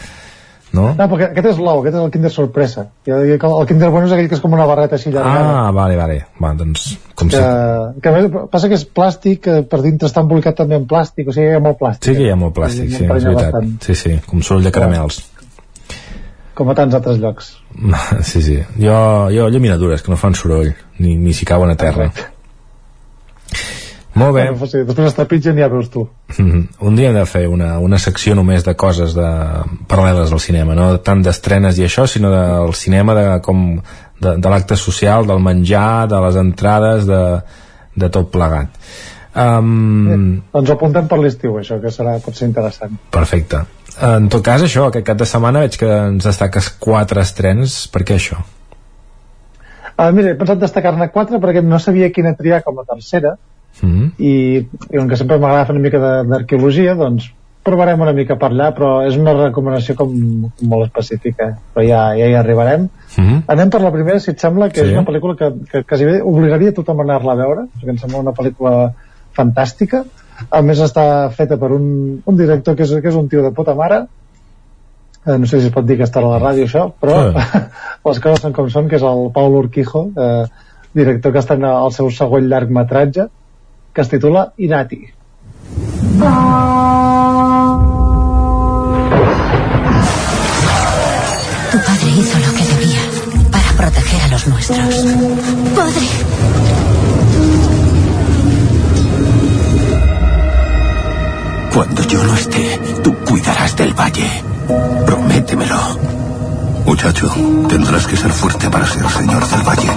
no? 0.74 0.88
No, 0.98 1.06
perquè 1.12 1.30
aquest 1.30 1.48
és 1.52 1.60
l'ou, 1.62 1.82
aquest 1.82 1.96
és 1.96 2.02
el 2.02 2.12
Kinder 2.14 2.32
sorpresa. 2.34 2.88
El, 3.06 3.34
Kinder 3.70 3.90
Bueno 3.94 4.08
és 4.08 4.16
aquell 4.16 4.30
que 4.32 4.38
és 4.40 4.42
com 4.44 4.56
una 4.58 4.66
barreta 4.70 4.98
així 4.98 5.12
llargada. 5.14 5.52
Ah, 5.68 5.72
vale, 5.76 5.98
vale. 6.00 6.18
Va, 6.42 6.54
doncs, 6.58 6.88
com 7.20 7.30
que, 7.30 7.38
si... 7.38 8.02
que 8.02 8.10
a 8.10 8.16
més, 8.16 8.30
passa 8.52 8.72
que 8.72 8.80
és 8.80 8.86
plàstic, 9.00 9.44
que 9.46 9.60
per 9.70 9.82
dintre 9.86 10.10
està 10.10 10.24
embolicat 10.26 10.58
també 10.64 10.80
en 10.82 10.88
plàstic, 10.90 11.30
o 11.30 11.36
sigui, 11.36 11.52
hi 11.52 11.60
ha 11.60 11.64
molt 11.64 11.78
plàstic. 11.82 12.10
Sí 12.10 12.18
que 12.18 12.26
hi 12.26 12.34
ha 12.34 12.40
molt 12.40 12.58
plàstic, 12.58 12.90
sí, 12.90 12.96
és 12.96 13.06
M'emprenya 13.06 13.36
veritat. 13.36 13.54
bastant, 13.54 13.78
Sí, 13.86 13.96
sí, 14.02 14.18
com 14.28 14.42
soroll 14.42 14.66
de 14.66 14.74
caramels. 14.74 15.22
Com 16.54 16.70
a 16.70 16.76
tants 16.78 16.98
altres 16.98 17.22
llocs. 17.22 17.54
Sí, 18.30 18.42
sí. 18.46 18.60
Jo, 18.82 18.98
jo 19.34 19.48
llaminadures, 19.50 20.02
que 20.06 20.14
no 20.14 20.18
fan 20.22 20.36
soroll, 20.38 20.74
ni, 21.00 21.16
ni 21.18 21.34
si 21.34 21.46
cauen 21.50 21.74
a 21.74 21.78
terra. 21.78 22.10
Molt 24.14 24.36
bé. 24.36 24.44
Bueno, 24.52 24.68
sí, 24.70 24.84
després 24.86 25.08
es 25.10 25.16
trepitgen 25.18 25.58
i 25.58 25.64
ja 25.64 25.70
veus 25.72 25.90
tu. 25.90 26.04
Mhm. 26.38 26.68
Un 26.86 26.96
dia 26.96 27.10
hem 27.10 27.16
de 27.18 27.26
fer 27.26 27.48
una, 27.50 27.80
una 27.82 27.98
secció 27.98 28.36
només 28.38 28.64
de 28.64 28.76
coses 28.78 29.16
de, 29.18 29.30
paral·leles 29.90 30.32
al 30.32 30.42
cinema, 30.44 30.76
no 30.78 30.92
tant 31.02 31.24
d'estrenes 31.26 31.80
i 31.82 31.88
això, 31.88 32.06
sinó 32.08 32.30
del 32.30 32.76
cinema 32.78 33.16
de, 33.18 33.26
com, 33.42 33.64
de, 34.22 34.36
de 34.38 34.50
l'acte 34.54 34.78
social, 34.78 35.26
del 35.26 35.42
menjar, 35.42 36.08
de 36.12 36.20
les 36.28 36.38
entrades, 36.38 37.08
de, 37.10 37.24
de 37.96 38.10
tot 38.14 38.30
plegat. 38.32 38.70
Um, 39.34 40.44
Doncs 40.54 40.70
ho 40.70 40.76
apuntem 40.76 41.08
per 41.10 41.18
l'estiu, 41.18 41.56
això, 41.58 41.80
que 41.82 41.90
serà, 41.90 42.20
pot 42.22 42.38
ser 42.38 42.52
interessant. 42.52 42.94
perfecte. 43.10 43.64
En 44.02 44.28
tot 44.30 44.44
cas, 44.46 44.62
això, 44.62 44.88
aquest 44.90 45.06
cap 45.06 45.18
de 45.18 45.26
setmana 45.30 45.64
veig 45.66 45.78
que 45.78 45.90
ens 45.90 46.26
destaques 46.26 46.70
quatre 46.82 47.22
estrenes. 47.22 47.88
Per 47.94 48.04
què 48.06 48.18
això? 48.18 48.38
Ah, 49.98 50.12
mira, 50.12 50.32
he 50.32 50.38
pensat 50.38 50.62
destacar-ne 50.62 51.10
quatre 51.14 51.38
perquè 51.42 51.62
no 51.66 51.78
sabia 51.80 52.10
quina 52.14 52.34
triar 52.38 52.64
com 52.66 52.80
a 52.82 52.86
tercera 52.90 53.36
Mm 53.82 53.90
-hmm. 53.90 54.12
i, 54.18 54.34
i 54.92 54.98
com 54.98 55.08
que 55.10 55.18
sempre 55.18 55.40
m'agrada 55.40 55.66
fer 55.66 55.76
una 55.76 55.84
mica 55.84 56.00
d'arqueologia, 56.24 56.96
doncs 56.96 57.32
provarem 57.64 58.02
una 58.02 58.12
mica 58.12 58.36
per 58.36 58.50
allà, 58.52 58.72
però 58.76 58.90
és 59.08 59.16
una 59.18 59.34
recomanació 59.34 59.96
com, 59.96 60.10
com 60.58 60.70
molt 60.70 60.90
específica, 60.90 61.58
però 61.74 61.86
ja, 61.88 62.02
ja 62.20 62.26
hi 62.28 62.36
arribarem. 62.36 62.90
Mm 63.18 63.24
-hmm. 63.24 63.44
Anem 63.48 63.70
per 63.70 63.82
la 63.82 63.92
primera, 63.92 64.20
si 64.20 64.32
et 64.32 64.40
sembla, 64.40 64.70
que 64.70 64.82
Sí. 64.82 64.88
és 64.88 64.92
una 64.92 65.06
pel·lícula 65.06 65.36
que, 65.38 65.54
que 65.72 65.84
quasi 65.84 66.06
bé 66.06 66.22
obligaria 66.22 66.74
tothom 66.74 67.00
a 67.00 67.04
anar-la 67.04 67.32
a 67.32 67.36
veure, 67.36 67.62
perquè 67.62 67.90
em 67.90 67.98
sembla 67.98 68.20
una 68.20 68.32
pel·lícula 68.34 68.94
fantàstica. 69.32 70.04
A 70.50 70.62
més 70.62 70.80
està 70.80 71.30
feta 71.30 71.58
per 71.58 71.72
un, 71.72 72.22
un 72.26 72.38
director 72.38 72.76
que 72.76 72.84
és, 72.84 72.92
que 73.02 73.08
és 73.08 73.16
un 73.16 73.30
tio 73.30 73.42
de 73.42 73.52
puta 73.52 73.76
mare 73.76 74.08
eh, 75.26 75.38
no 75.38 75.46
sé 75.46 75.60
si 75.60 75.68
es 75.68 75.74
pot 75.74 75.86
dir 75.86 75.98
que 75.98 76.04
està 76.08 76.20
a 76.20 76.28
la 76.28 76.40
ràdio 76.40 76.66
això, 76.68 76.92
però 77.00 77.32
les 78.10 78.20
coses 78.20 78.42
són 78.42 78.54
com 78.54 78.70
són, 78.70 78.90
que 78.90 79.00
és 79.00 79.06
el 79.08 79.30
Paul 79.34 79.56
Urquijo, 79.62 80.10
eh, 80.18 80.46
director 80.94 81.32
que 81.32 81.40
està 81.40 81.56
en 81.56 81.66
el 81.70 81.92
seu 81.96 82.10
segon 82.12 82.50
llargmetratge, 82.50 83.30
que 83.94 84.02
es 84.02 84.10
titula 84.10 84.54
Inati. 84.58 85.08
Tu 91.72 91.78
padre 91.80 92.10
hizo 92.18 92.40
lo 92.40 92.54
que 92.58 92.66
debía 92.76 93.02
para 93.52 93.72
proteger 93.78 94.22
a 94.24 94.28
los 94.28 94.48
nuestros. 94.48 95.06
Padre, 95.76 96.08
Cuando 101.74 102.04
yo 102.04 102.24
no 102.24 102.36
esté, 102.36 102.80
tú 103.04 103.16
cuidarás 103.26 103.76
del 103.76 103.94
valle. 103.94 104.30
Prométemelo. 105.08 105.98
Muchacho, 106.86 107.34
tendrás 107.68 108.06
que 108.06 108.16
ser 108.16 108.32
fuerte 108.32 108.70
para 108.70 108.86
ser 108.86 109.10
señor 109.10 109.48
del 109.48 109.64
valle. 109.64 109.90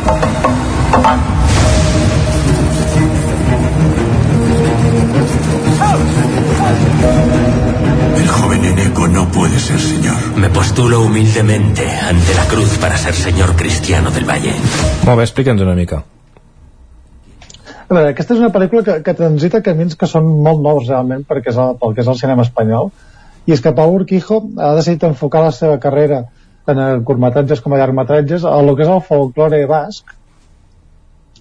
El 8.16 8.26
joven 8.28 8.64
Eneco 8.64 9.06
no 9.08 9.28
puede 9.30 9.58
ser 9.58 9.78
señor. 9.78 10.16
Me 10.36 10.48
postulo 10.48 11.02
humildemente 11.02 11.82
ante 11.88 12.34
la 12.34 12.44
cruz 12.46 12.76
para 12.78 12.96
ser 12.96 13.14
señor 13.14 13.54
cristiano 13.54 14.10
del 14.10 14.24
Valle. 14.28 14.52
Molt 15.06 15.18
bé, 15.20 15.22
explica'ns 15.28 15.62
una 15.62 15.74
mica. 15.78 16.02
A 17.86 17.94
veure, 17.94 18.08
aquesta 18.10 18.34
és 18.34 18.40
una 18.42 18.50
pel·lícula 18.50 18.82
que, 18.82 18.96
que 19.06 19.14
transita 19.14 19.60
camins 19.62 19.94
que 19.94 20.08
són 20.10 20.26
molt 20.42 20.58
nous 20.64 20.88
realment 20.90 21.22
perquè 21.28 21.52
és 21.54 21.60
el, 21.62 21.76
pel 21.78 21.94
que 21.94 22.02
és 22.02 22.10
el 22.10 22.18
cinema 22.18 22.42
espanyol 22.42 22.90
i 23.46 23.54
és 23.54 23.62
que 23.62 23.70
Pau 23.78 23.94
Urquijo 23.94 24.40
ha 24.58 24.72
decidit 24.74 25.06
enfocar 25.06 25.44
la 25.46 25.52
seva 25.54 25.78
carrera 25.78 26.24
tant 26.66 26.80
a 26.82 26.88
curtmetratges 27.06 27.62
com 27.62 27.76
a 27.76 27.78
llargmetratges 27.78 28.42
a 28.42 28.56
el 28.58 28.72
que 28.74 28.82
és 28.82 28.90
el 28.90 29.04
folklore 29.06 29.62
basc 29.70 30.10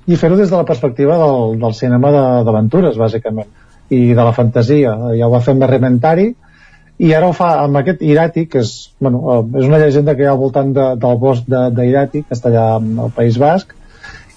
i 0.05 0.19
fer-ho 0.21 0.37
des 0.37 0.51
de 0.53 0.59
la 0.61 0.67
perspectiva 0.69 1.17
del, 1.17 1.55
del 1.65 1.73
cinema 1.73 2.13
de- 2.13 2.43
d'aventures 2.45 3.01
bàsicament 3.01 3.49
i 3.89 4.13
de 4.17 4.23
la 4.23 4.33
fantasia 4.33 4.95
ja 5.17 5.27
ho 5.27 5.31
va 5.33 5.41
fer 5.45 5.53
amb 5.55 5.67
Rementari 5.69 6.31
i 6.97 7.09
ara 7.13 7.27
ho 7.27 7.33
fa 7.35 7.49
amb 7.65 7.77
aquest 7.81 8.01
Irati 8.01 8.45
que 8.47 8.61
és, 8.63 8.69
bueno, 9.03 9.21
eh, 9.33 9.59
és 9.59 9.65
una 9.67 9.79
llegenda 9.81 10.15
que 10.15 10.23
hi 10.23 10.29
ha 10.29 10.31
al 10.35 10.39
voltant 10.41 10.71
de, 10.73 10.85
del 11.01 11.17
bosc 11.19 11.43
de- 11.51 11.69
d'Irati 11.75 12.23
que 12.23 12.37
està 12.37 12.49
allà 12.51 12.67
al 12.79 13.11
País 13.15 13.37
Basc 13.41 13.73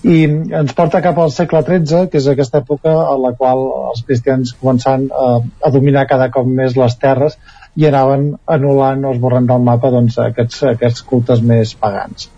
i 0.07 0.25
ens 0.55 0.75
porta 0.79 1.01
cap 1.03 1.16
al 1.19 1.33
segle 1.35 1.62
XIII, 1.66 2.07
que 2.11 2.19
és 2.20 2.27
aquesta 2.31 2.61
època 2.62 2.91
en 3.15 3.23
la 3.23 3.33
qual 3.39 3.65
els 3.93 4.05
cristians 4.07 4.53
començaven 4.61 5.09
a, 5.11 5.31
a 5.66 5.70
dominar 5.75 6.05
cada 6.07 6.29
cop 6.31 6.47
més 6.47 6.77
les 6.79 6.95
terres 7.03 7.35
i 7.75 7.87
anaven 7.89 8.29
anul·lant 8.47 9.05
o 9.07 9.12
esborrant 9.16 9.47
del 9.51 9.65
mapa 9.66 9.91
doncs, 9.91 10.19
aquests, 10.23 10.62
aquests 10.75 11.03
cultes 11.03 11.43
més 11.43 11.75
pagans. 11.75 12.29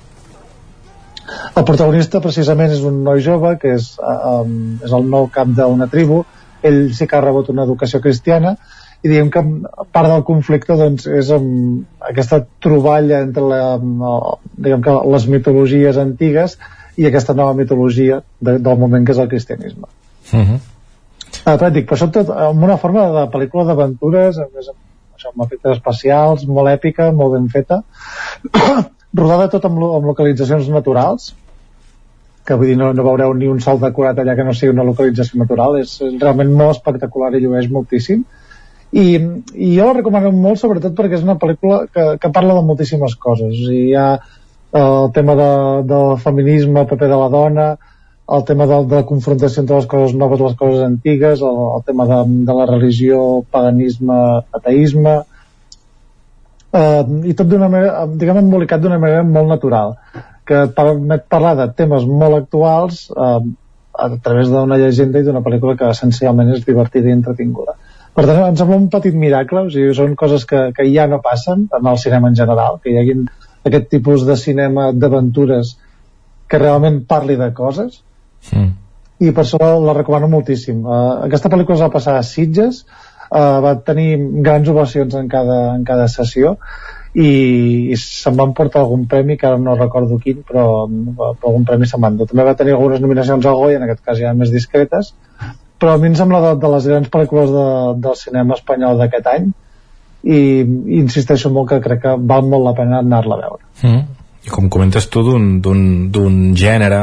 El 1.57 1.65
protagonista 1.69 2.21
precisament 2.25 2.73
és 2.75 2.81
un 2.87 3.03
noi 3.05 3.21
jove 3.25 3.53
que 3.61 3.75
és, 3.77 3.93
um, 4.01 4.79
és 4.85 4.93
el 4.97 5.05
nou 5.13 5.29
cap 5.33 5.53
d'una 5.61 5.87
tribu, 5.93 6.25
ell 6.63 6.81
sí 6.97 7.07
que 7.07 7.17
ha 7.17 7.25
rebut 7.25 7.51
una 7.53 7.65
educació 7.69 8.01
cristiana 8.05 8.57
i 9.01 9.09
diguem 9.09 9.31
que 9.33 9.43
part 9.97 10.11
del 10.13 10.25
conflicte 10.29 10.77
doncs, 10.77 11.07
és 11.09 11.31
um, 11.33 11.81
aquesta 12.05 12.43
troballa 12.61 13.23
entre 13.25 13.47
la, 13.49 13.63
diguem 14.59 14.85
que 14.85 14.97
les 15.15 15.27
mitologies 15.33 16.01
antigues 16.01 16.59
i 17.01 17.09
aquesta 17.09 17.37
nova 17.37 17.55
mitologia 17.57 18.21
de, 18.41 18.59
del 18.59 18.79
moment 18.79 19.07
que 19.07 19.17
és 19.17 19.23
el 19.23 19.31
cristianisme. 19.33 19.89
Uh 20.33 20.45
-huh. 20.45 20.61
Ah, 21.45 21.57
però 21.57 21.71
dic, 21.73 21.89
però 21.89 21.97
sobretot 21.97 22.31
amb 22.37 22.63
una 22.63 22.77
forma 22.77 23.07
de 23.15 23.27
pel·lícula 23.33 23.65
d'aventures, 23.67 24.39
amb, 24.39 24.57
això, 25.17 25.33
amb 25.33 25.45
efectes 25.47 25.79
especials, 25.79 26.47
molt 26.47 26.69
èpica, 26.69 27.13
molt 27.13 27.33
ben 27.33 27.49
feta, 27.49 27.83
rodada 29.21 29.49
tot 29.49 29.65
amb, 29.65 29.79
amb 29.79 30.11
localitzacions 30.11 30.69
naturals, 30.69 31.35
que 32.51 32.59
vull 32.59 32.73
dir, 32.73 32.77
no, 32.81 32.91
no 32.97 33.07
veureu 33.07 33.33
ni 33.39 33.47
un 33.47 33.63
sol 33.63 33.79
decorat 33.79 34.19
allà 34.19 34.35
que 34.35 34.47
no 34.47 34.55
sigui 34.57 34.75
una 34.75 34.87
localització 34.89 35.39
natural, 35.39 35.79
és, 35.79 35.95
és 36.03 36.17
realment 36.19 36.51
molt 36.59 36.75
espectacular 36.75 37.31
i 37.39 37.45
llueix 37.45 37.71
moltíssim. 37.71 38.25
I, 38.91 39.07
i 39.55 39.69
jo 39.77 39.87
la 39.87 40.01
recomano 40.01 40.33
molt 40.35 40.59
sobretot 40.59 40.97
perquè 40.99 41.21
és 41.21 41.23
una 41.23 41.39
pel·lícula 41.39 41.85
que, 41.95 42.07
que 42.19 42.33
parla 42.35 42.57
de 42.59 42.67
moltíssimes 42.67 43.15
coses. 43.23 43.55
O 43.55 43.69
sigui, 43.69 43.93
hi 43.93 43.95
ha 43.95 44.09
eh, 44.19 44.83
el 44.83 45.13
tema 45.15 45.39
de, 45.39 45.53
del 45.93 46.17
feminisme, 46.25 46.83
el 46.83 46.91
paper 46.91 47.13
de 47.13 47.23
la 47.23 47.31
dona 47.31 47.69
el 48.31 48.45
tema 48.45 48.67
de, 48.67 48.77
de 48.87 48.95
la 48.95 49.07
confrontació 49.07 49.63
entre 49.63 49.81
les 49.81 49.89
coses 49.91 50.15
noves 50.15 50.39
i 50.39 50.45
les 50.45 50.57
coses 50.59 50.83
antigues 50.87 51.41
el, 51.43 51.61
el 51.77 51.83
tema 51.87 52.07
de, 52.07 52.19
de 52.47 52.55
la 52.55 52.67
religió 52.69 53.21
paganisme, 53.51 54.19
ateisme 54.55 55.15
eh, 56.79 57.03
i 57.27 57.35
tot 57.35 57.51
d'una 57.51 57.71
manera 57.73 58.07
diguem 58.07 58.39
embolicat 58.45 58.83
d'una 58.85 59.01
manera 59.03 59.25
molt 59.27 59.51
natural 59.51 59.97
que 60.51 60.65
permet 60.77 61.27
parlar 61.31 61.55
de 61.61 61.69
temes 61.79 62.07
molt 62.11 62.41
actuals 62.43 63.05
eh, 63.15 63.39
a 64.01 64.09
través 64.25 64.51
d'una 64.51 64.79
llegenda 64.81 65.23
i 65.23 65.27
d'una 65.27 65.45
pel·lícula 65.47 65.77
que 65.79 65.93
essencialment 65.95 66.51
és 66.57 66.67
divertida 66.67 67.11
i 67.11 67.17
entretinguda 67.19 67.79
per 68.11 68.27
tant, 68.27 68.41
em 68.43 68.57
sembla 68.59 68.77
un 68.77 68.89
petit 68.91 69.15
miracle, 69.15 69.63
o 69.69 69.71
sigui, 69.71 69.95
són 69.95 70.17
coses 70.19 70.43
que, 70.51 70.65
que 70.75 70.85
ja 70.91 71.07
no 71.07 71.21
passen 71.23 71.69
en 71.79 71.87
el 71.87 71.99
cinema 72.03 72.29
en 72.29 72.37
general, 72.37 72.81
que 72.83 72.91
hi 72.91 72.99
hagin 72.99 73.29
aquest 73.71 73.87
tipus 73.93 74.25
de 74.27 74.35
cinema 74.37 74.89
d'aventures 74.93 75.77
que 76.51 76.59
realment 76.59 77.05
parli 77.07 77.39
de 77.39 77.53
coses, 77.55 78.01
Mm. 78.53 78.71
i 79.21 79.33
per 79.37 79.45
això 79.45 79.67
la 79.85 79.95
recomano 79.97 80.29
moltíssim. 80.33 80.81
Uh, 80.85 81.27
aquesta 81.27 81.51
pel·lícula 81.53 81.77
es 81.77 81.83
va 81.85 81.93
passar 81.93 82.17
a 82.17 82.23
Sitges, 82.25 82.85
uh, 83.29 83.61
va 83.65 83.75
tenir 83.85 84.17
grans 84.47 84.71
ovacions 84.73 85.15
en 85.19 85.29
cada, 85.29 85.59
en 85.75 85.85
cada 85.85 86.09
sessió, 86.09 86.57
i, 87.15 87.31
i 87.91 87.97
se'n 87.99 88.37
van 88.39 88.53
portar 88.55 88.85
algun 88.85 89.07
premi, 89.11 89.37
que 89.39 89.49
ara 89.49 89.59
no 89.59 89.77
recordo 89.79 90.21
quin, 90.23 90.45
però, 90.47 90.87
però 91.17 91.33
algun 91.51 91.67
premi 91.67 91.89
se'n 91.91 92.03
van 92.05 92.19
dur. 92.19 92.29
També 92.31 92.47
va 92.47 92.55
tenir 92.59 92.77
algunes 92.77 93.03
nominacions 93.03 93.47
al 93.47 93.59
Goya, 93.59 93.81
en 93.81 93.87
aquest 93.89 94.05
cas 94.07 94.21
ja 94.21 94.35
més 94.37 94.53
discretes, 94.55 95.15
però 95.81 95.97
a 95.97 95.99
mi 95.99 96.11
em 96.11 96.17
sembla 96.19 96.43
de, 96.45 96.55
de 96.61 96.71
les 96.75 96.87
grans 96.93 97.11
pel·lícules 97.11 97.51
de, 97.55 97.67
del 98.05 98.17
cinema 98.21 98.57
espanyol 98.59 99.01
d'aquest 99.01 99.29
any 99.33 99.51
i, 100.23 100.39
i 100.39 101.01
insisteixo 101.01 101.51
molt 101.55 101.73
que 101.73 101.81
crec 101.83 102.03
que 102.05 102.17
val 102.33 102.47
molt 102.47 102.69
la 102.69 102.77
pena 102.77 103.01
anar-la 103.01 103.39
a 103.39 103.43
veure. 103.47 103.65
Mm. 103.83 104.03
I 104.47 104.53
com 104.53 104.69
comentes 104.73 105.09
tu 105.13 105.23
d'un 105.25 106.37
gènere 106.57 107.01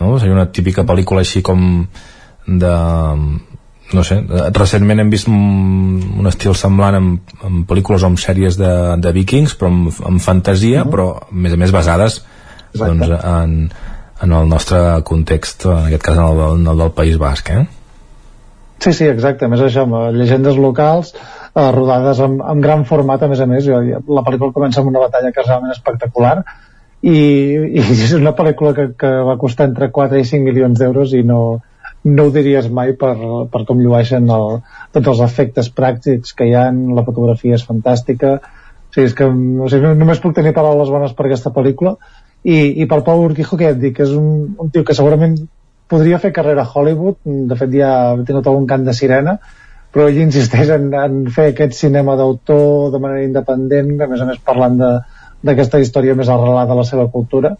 no? 0.00 0.18
seria 0.18 0.36
una 0.36 0.48
típica 0.52 0.84
pel·lícula 0.88 1.24
així 1.24 1.42
com 1.44 1.64
de 2.46 2.74
no 3.96 4.04
sé, 4.06 4.20
recentment 4.56 5.02
hem 5.02 5.10
vist 5.12 5.28
un, 5.30 6.26
estil 6.30 6.54
semblant 6.58 6.98
amb, 6.98 7.34
amb 7.46 7.64
pel·lícules 7.70 8.04
o 8.04 8.10
amb 8.10 8.20
sèries 8.22 8.58
de, 8.60 8.72
de 9.02 9.14
vikings 9.16 9.56
però 9.58 9.72
amb, 9.72 9.90
amb 10.12 10.22
fantasia 10.22 10.84
però 10.88 11.10
a 11.18 11.28
més 11.32 11.56
a 11.56 11.60
més 11.60 11.74
basades 11.74 12.20
doncs, 12.76 13.10
en, 13.18 13.56
en 14.22 14.38
el 14.38 14.48
nostre 14.48 14.80
context 15.06 15.66
en 15.66 15.90
aquest 15.90 16.06
cas 16.06 16.18
en 16.18 16.24
el, 16.28 16.42
en 16.60 16.72
el 16.74 16.84
del 16.84 16.94
País 16.96 17.18
Basc 17.18 17.50
eh? 17.54 17.66
Sí, 18.80 18.94
sí, 18.96 19.04
exacte, 19.04 19.44
a 19.44 19.52
més 19.52 19.60
això, 19.60 19.84
amb 19.84 19.98
eh, 19.98 20.06
llegendes 20.16 20.56
locals 20.56 21.12
eh, 21.12 21.70
rodades 21.74 22.20
amb, 22.24 22.40
amb 22.40 22.64
gran 22.64 22.86
format, 22.88 23.22
a 23.22 23.28
més 23.28 23.42
a 23.44 23.46
més. 23.50 23.66
Jo, 23.66 23.80
la 24.08 24.24
pel·lícula 24.24 24.54
comença 24.56 24.80
amb 24.80 24.88
una 24.92 25.02
batalla 25.02 25.32
que 25.34 25.42
és 25.42 25.48
realment 25.50 25.74
espectacular 25.74 26.38
i, 27.00 27.18
i 27.80 27.82
és 27.82 28.14
una 28.16 28.32
pel·lícula 28.36 28.72
que, 28.76 28.86
que 29.00 29.10
va 29.28 29.36
costar 29.40 29.68
entre 29.68 29.90
4 29.92 30.20
i 30.20 30.28
5 30.30 30.48
milions 30.48 30.80
d'euros 30.80 31.12
i 31.16 31.20
no, 31.26 31.40
no 32.04 32.24
ho 32.26 32.32
diries 32.32 32.70
mai 32.72 32.94
per, 32.96 33.12
per 33.52 33.64
com 33.68 33.80
llueixen 33.82 34.30
el, 34.32 34.58
tots 34.94 35.12
els 35.12 35.20
efectes 35.26 35.68
pràctics 35.76 36.32
que 36.36 36.48
hi 36.48 36.56
ha, 36.56 36.70
la 36.70 37.04
fotografia 37.04 37.58
és 37.58 37.66
fantàstica. 37.66 38.38
O 38.40 38.94
sigui, 38.94 39.06
és 39.06 39.14
que 39.16 39.28
o 39.28 39.68
sigui, 39.70 39.94
només 40.00 40.22
puc 40.22 40.34
tenir 40.36 40.54
paraules 40.56 40.90
bones 40.90 41.14
per 41.16 41.28
aquesta 41.28 41.52
pel·lícula. 41.54 41.96
I, 42.40 42.56
i 42.80 42.86
per 42.88 43.02
Pau 43.04 43.20
Urquijo 43.26 43.58
que 43.60 43.68
ja 43.68 43.74
et 43.76 43.80
dic, 43.82 44.00
és 44.00 44.14
un, 44.16 44.54
un 44.58 44.70
tio 44.72 44.84
que 44.86 44.96
segurament 44.96 45.36
podria 45.90 46.20
fer 46.22 46.30
carrera 46.32 46.64
a 46.64 46.70
Hollywood, 46.70 47.18
de 47.24 47.58
fet 47.58 47.74
ja 47.74 47.90
ha 48.12 48.14
tingut 48.24 48.46
algun 48.46 48.68
cant 48.70 48.86
de 48.86 48.94
sirena, 48.96 49.36
però 49.92 50.06
ell 50.08 50.20
insisteix 50.22 50.70
en, 50.72 50.86
en 50.94 51.24
fer 51.34 51.50
aquest 51.50 51.74
cinema 51.76 52.14
d'autor 52.16 52.92
de 52.94 53.00
manera 53.02 53.26
independent, 53.26 53.96
a 53.98 54.08
més 54.08 54.22
a 54.22 54.28
més 54.28 54.38
parlant 54.46 54.78
d'aquesta 54.80 55.80
història 55.82 56.14
més 56.14 56.30
arrelada 56.30 56.76
a 56.76 56.78
la 56.78 56.86
seva 56.86 57.08
cultura, 57.12 57.56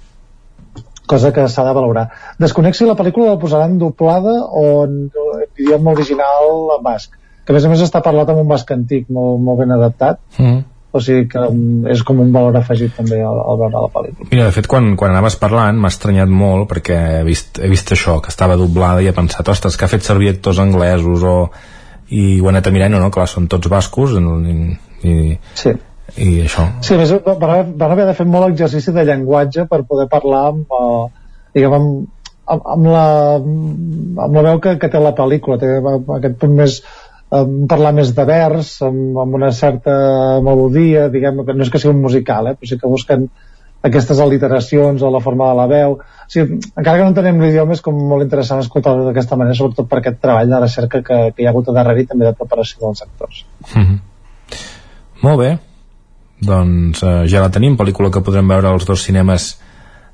cosa 1.11 1.33
que 1.35 1.47
s'ha 1.51 1.65
de 1.67 1.77
valorar. 1.77 2.09
Desconec 2.39 2.77
si 2.79 2.87
la 2.87 2.97
pel·lícula 2.99 3.35
la 3.35 3.41
posaran 3.43 3.79
doblada 3.81 4.37
o 4.47 4.85
en 4.87 5.09
idioma 5.59 5.95
original 5.97 6.77
en 6.77 6.85
basc, 6.87 7.17
que 7.45 7.53
a 7.53 7.57
més 7.57 7.67
a 7.67 7.73
més 7.73 7.83
està 7.87 8.03
parlat 8.05 8.31
amb 8.31 8.45
un 8.45 8.51
basc 8.51 8.71
antic, 8.75 9.09
molt, 9.11 9.41
molt 9.43 9.65
ben 9.65 9.75
adaptat, 9.75 10.21
Mm. 10.39 10.61
o 10.93 11.01
sigui 11.03 11.27
que 11.31 11.43
mm, 11.43 11.91
és 11.95 12.05
com 12.07 12.19
un 12.23 12.33
valor 12.35 12.57
afegit 12.59 12.95
també 12.99 13.21
al, 13.23 13.43
al 13.43 13.59
veure 13.59 13.83
la 13.87 13.91
pel·lícula. 13.95 14.31
Mira, 14.31 14.47
de 14.49 14.55
fet, 14.55 14.71
quan, 14.71 14.95
quan 14.99 15.15
anaves 15.15 15.39
parlant 15.39 15.79
m'ha 15.79 15.91
estranyat 15.91 16.31
molt 16.31 16.71
perquè 16.71 17.01
he 17.21 17.27
vist, 17.27 17.59
he 17.63 17.71
vist 17.71 17.93
això, 17.95 18.19
que 18.23 18.33
estava 18.35 18.59
doblada 18.59 19.03
i 19.03 19.11
he 19.11 19.15
pensat, 19.17 19.51
ostres, 19.51 19.79
que 19.79 19.87
ha 19.87 19.93
fet 19.93 20.07
servir 20.07 20.35
actors 20.37 20.63
anglesos 20.63 21.27
o... 21.27 21.37
i 22.11 22.41
ho 22.41 22.49
he 22.49 22.51
anat 22.51 22.67
a 22.67 22.75
mirar 22.75 22.89
no, 22.91 22.99
no, 22.99 23.11
clar, 23.15 23.29
són 23.31 23.47
tots 23.47 23.71
bascos 23.71 24.17
i, 24.19 24.55
i, 25.07 25.39
sí. 25.55 25.77
I 26.17 26.41
això 26.45 26.67
Sí, 26.81 26.95
a 26.95 27.01
més, 27.01 27.13
van, 27.27 27.75
van 27.77 27.93
haver 27.95 28.07
de 28.09 28.17
fer 28.19 28.27
molt 28.27 28.51
exercici 28.51 28.95
de 28.97 29.05
llenguatge 29.09 29.67
per 29.71 29.83
poder 29.89 30.09
parlar 30.13 30.47
amb, 30.55 30.73
uh, 30.75 31.07
diguem, 31.55 31.77
amb, 31.77 32.01
amb, 32.51 32.67
amb, 32.75 32.89
la, 32.91 33.05
amb 34.27 34.41
la 34.41 34.47
veu 34.49 34.61
que, 34.65 34.77
que 34.81 34.91
té 34.91 35.03
la 35.03 35.15
pel·lícula, 35.17 35.61
té 35.61 35.77
aquest 36.17 36.41
punt 36.41 36.57
més 36.59 36.81
um, 37.31 37.67
parlar 37.71 37.93
més 37.97 38.15
de 38.17 38.27
vers, 38.29 38.73
amb, 38.87 39.19
amb 39.23 39.39
una 39.39 39.53
certa 39.57 39.95
melodia, 40.47 41.09
diguem 41.13 41.45
que 41.47 41.57
no 41.57 41.67
és 41.67 41.73
que 41.73 41.83
sigui 41.83 41.95
un 41.95 42.03
musical, 42.03 42.51
eh, 42.51 42.59
però 42.59 42.71
sí 42.71 42.81
que 42.81 42.91
busquen 42.91 43.31
aquestes 43.87 44.19
al·literacions 44.21 45.03
o 45.03 45.11
la 45.13 45.23
forma 45.25 45.49
de 45.51 45.57
la 45.57 45.67
veu. 45.71 45.97
O 46.01 46.29
sigui, 46.33 46.59
encara 46.75 46.99
que 46.99 47.07
no 47.07 47.13
entenem 47.15 47.41
l'idioma, 47.41 47.77
és 47.77 47.83
com 47.85 47.97
molt 48.11 48.27
interessant 48.27 48.61
escoltar-ho 48.61 49.07
d'aquesta 49.07 49.39
manera, 49.41 49.57
sobretot 49.57 49.89
per 49.89 50.03
aquest 50.03 50.21
treball 50.21 50.53
de 50.53 50.61
recerca 50.67 51.01
que, 51.07 51.23
que 51.33 51.43
hi 51.43 51.49
ha 51.49 51.55
hagut 51.55 51.71
a 51.71 51.77
darrere 51.79 52.05
i 52.05 52.11
també 52.11 52.29
de 52.29 52.37
preparació 52.37 52.85
dels 52.85 53.03
actors. 53.07 53.45
Mm 53.75 53.83
-hmm. 53.87 53.99
Molt 55.23 55.39
bé. 55.39 55.51
Doncs 56.41 57.03
eh, 57.03 57.17
ja 57.29 57.43
la 57.45 57.53
tenim, 57.53 57.77
pel·lícula 57.77 58.11
que 58.13 58.25
podrem 58.25 58.49
veure 58.49 58.71
als 58.71 58.87
dos 58.89 59.05
cinemes 59.05 59.51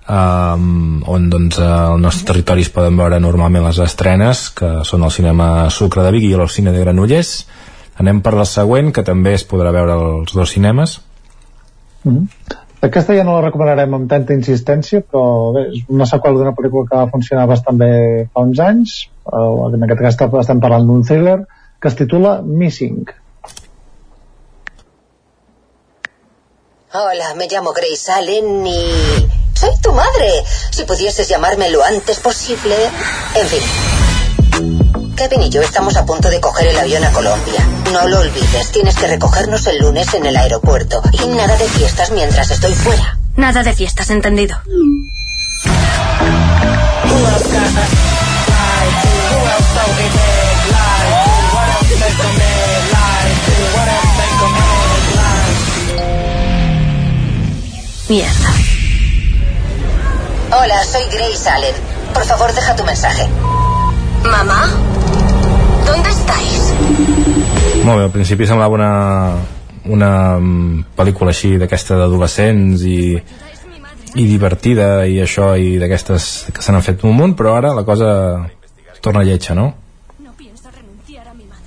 um, 0.09 1.03
on 1.07 1.31
doncs, 1.31 1.61
al 1.63 2.01
nostre 2.03 2.27
territori 2.33 2.67
es 2.67 2.73
poden 2.75 2.99
veure 2.99 3.21
normalment 3.23 3.67
les 3.67 3.81
estrenes 3.85 4.49
que 4.59 4.73
són 4.89 5.07
el 5.07 5.15
cinema 5.15 5.71
Sucre 5.71 6.05
de 6.07 6.13
Vic 6.15 6.29
i 6.29 6.35
el 6.35 6.51
cine 6.51 6.75
de 6.75 6.83
Granollers 6.83 7.33
anem 8.03 8.21
per 8.23 8.35
la 8.37 8.47
següent 8.49 8.93
que 8.93 9.07
també 9.07 9.35
es 9.39 9.47
podrà 9.49 9.73
veure 9.75 9.97
als 9.97 10.35
dos 10.35 10.53
cinemes 10.53 11.01
mm 12.05 12.13
-hmm. 12.13 12.63
Aquesta 12.87 13.15
ja 13.17 13.25
no 13.25 13.35
la 13.39 13.47
recomanarem 13.47 13.95
amb 13.97 14.09
tanta 14.11 14.35
insistència, 14.37 15.01
però 15.01 15.53
bé, 15.55 15.63
és 15.73 15.87
una 15.89 16.07
seqüela 16.07 16.39
d'una 16.39 16.53
pel·lícula 16.53 16.89
que 16.89 16.97
va 16.97 17.11
funcionar 17.11 17.47
bastant 17.51 17.79
bé 17.81 18.29
fa 18.33 18.45
uns 18.47 18.61
anys, 18.61 19.09
eh, 19.33 19.75
en 19.75 19.87
aquest 19.87 20.01
cas 20.01 20.41
estem 20.43 20.61
parlant 20.61 20.87
d'un 20.87 21.03
thriller, 21.03 21.39
que 21.81 21.89
es 21.89 21.97
titula 21.97 22.43
Missing. 22.43 23.07
Hola, 26.99 27.35
me 27.35 27.47
llamo 27.47 27.75
Grace 27.75 28.11
Allen 28.11 28.67
y... 28.67 28.91
Soy 29.53 29.71
tu 29.83 29.93
madre. 29.93 30.43
Si 30.71 30.85
pudieses 30.85 31.29
llamarme 31.29 31.69
lo 31.69 31.85
antes 31.85 32.21
posible... 32.21 32.75
En 33.35 33.47
fin. 33.47 35.13
Kevin 35.15 35.43
y 35.43 35.51
yo 35.51 35.61
estamos 35.61 35.95
a 35.97 36.07
punto 36.07 36.31
de 36.31 36.41
coger 36.41 36.69
el 36.69 36.79
avión 36.79 37.05
a 37.05 37.13
Colombia. 37.13 37.69
No 37.93 38.09
lo 38.09 38.21
olvides, 38.21 38.73
tienes 38.73 38.97
que 38.97 39.09
recogernos 39.09 39.67
el 39.67 39.79
lunes 39.79 40.15
en 40.15 40.25
el 40.25 40.37
aeropuerto. 40.39 41.03
Y 41.13 41.27
nada 41.27 41.55
de 41.59 41.69
fiestas 41.69 42.13
mientras 42.13 42.51
estoy 42.51 42.75
fuera. 42.75 43.19
Nada 43.37 43.63
de 43.63 43.75
fiestas, 43.75 44.09
entendido. 44.09 44.57
Mierda. 58.09 58.51
Hola, 60.53 60.85
soy 60.85 61.03
Grace 61.11 61.51
Allen. 61.51 61.75
Por 62.15 62.25
favor, 62.25 62.53
deja 62.55 62.77
tu 62.77 62.85
mensaje. 62.85 63.27
Mamá, 64.23 64.71
¿dónde 65.85 66.11
estáis? 66.11 66.73
Molt 67.85 67.99
bé, 67.99 68.05
al 68.05 68.13
principi 68.15 68.47
semblava 68.47 68.75
una, 68.75 68.91
una 69.91 70.11
mm, 70.39 70.85
pel·lícula 70.97 71.35
així 71.35 71.57
d'aquesta 71.59 71.99
d'adolescents 71.99 72.85
i, 72.87 72.99
i 74.15 74.27
divertida 74.31 75.07
i 75.07 75.19
això 75.23 75.53
i 75.59 75.75
d'aquestes 75.83 76.29
que 76.55 76.63
se 76.63 76.75
n'han 76.75 76.87
fet 76.87 77.03
un 77.07 77.15
munt 77.19 77.35
però 77.39 77.57
ara 77.59 77.75
la 77.75 77.85
cosa 77.87 78.11
es 78.93 79.03
torna 79.03 79.25
lletja, 79.27 79.59
no? 79.59 79.73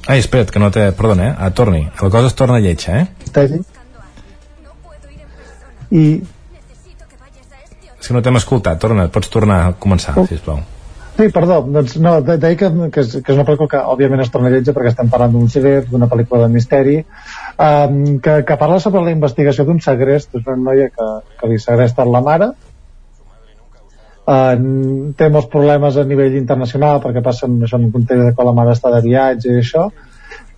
Ai, 0.07 0.23
espera't, 0.23 0.49
que 0.49 0.59
no 0.63 0.71
té... 0.73 0.87
Perdona, 0.97 1.27
eh? 1.27 1.35
Ah, 1.37 1.51
torni. 1.53 1.83
La 1.99 2.09
cosa 2.09 2.31
es 2.31 2.33
torna 2.33 2.63
lletja, 2.63 3.03
eh? 3.03 3.27
Està? 3.27 3.43
I... 5.91 6.03
És 7.99 8.07
que 8.07 8.15
no 8.15 8.21
t'hem 8.23 8.37
escoltat. 8.39 8.79
Torna, 8.81 9.09
pots 9.13 9.31
tornar 9.31 9.63
a 9.67 9.71
començar, 9.77 10.15
oh. 10.17 10.27
sisplau. 10.29 10.61
Sí, 11.19 11.25
perdó, 11.35 11.57
doncs 11.67 11.97
no, 11.99 12.13
de- 12.23 12.37
deia 12.39 12.55
que, 12.55 12.67
que, 12.95 13.01
és, 13.03 13.17
que 13.19 13.33
és 13.33 13.35
una 13.35 13.43
pel·lícula 13.43 13.67
que 13.73 13.79
òbviament 13.91 14.21
es 14.23 14.29
torna 14.31 14.51
lletja 14.53 14.71
perquè 14.71 14.93
estem 14.93 15.09
parlant 15.11 15.33
d'un 15.33 15.49
thriller, 15.51 15.81
d'una 15.89 16.07
pel·lícula 16.07 16.45
de 16.45 16.53
misteri 16.53 16.93
um, 17.01 17.97
que, 18.23 18.37
que 18.47 18.57
parla 18.61 18.77
sobre 18.79 19.01
la 19.03 19.11
investigació 19.11 19.65
d'un 19.67 19.81
segrest, 19.83 20.31
és 20.39 20.47
una 20.47 20.55
noia 20.61 20.87
que, 20.93 21.07
que 21.41 21.49
li 21.51 21.59
segresten 21.59 22.07
la 22.13 22.21
mare 22.23 22.47
uh, 24.31 24.55
té 25.19 25.27
molts 25.27 25.51
problemes 25.51 25.99
a 25.99 26.07
nivell 26.07 26.39
internacional 26.39 27.03
perquè 27.03 27.25
passen 27.25 27.59
això 27.67 27.75
en 27.81 27.89
un 27.89 27.93
context 27.97 28.29
de 28.29 28.31
que 28.37 28.47
la 28.47 28.55
mare 28.61 28.77
està 28.77 28.93
de 28.95 29.03
viatge 29.09 29.51
i 29.51 29.59
això 29.59 29.89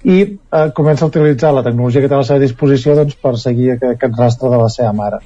i 0.03 0.17
uh, 0.23 0.71
comença 0.77 1.05
a 1.05 1.11
utilitzar 1.11 1.53
la 1.53 1.63
tecnologia 1.65 2.01
que 2.01 2.09
té 2.09 2.17
a 2.17 2.23
la 2.23 2.27
seva 2.27 2.41
disposició 2.41 2.95
doncs, 2.97 3.19
per 3.21 3.35
seguir 3.37 3.75
aquest, 3.75 3.99
aquest 3.99 4.17
rastre 4.17 4.49
de 4.49 4.59
la 4.61 4.69
seva 4.73 4.95
mare 4.97 5.21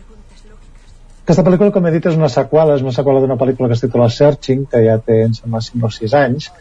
aquesta 1.25 1.41
pel·lícula, 1.41 1.71
com 1.73 1.85
he 1.89 1.91
dit, 1.95 2.05
és 2.05 2.17
una 2.19 2.27
seqüela, 2.29 2.75
és 2.77 2.83
una 2.85 2.91
seqüela 2.93 3.21
d'una 3.23 3.37
pel·lícula 3.41 3.65
que 3.71 3.73
es 3.73 3.81
titula 3.81 4.11
Searching, 4.13 4.67
que 4.69 4.83
ja 4.85 4.99
té, 5.01 5.23
em 5.25 5.31
sembla, 5.33 5.57
5 5.67 5.87
o 5.87 5.89
6 5.95 6.13
anys, 6.19 6.51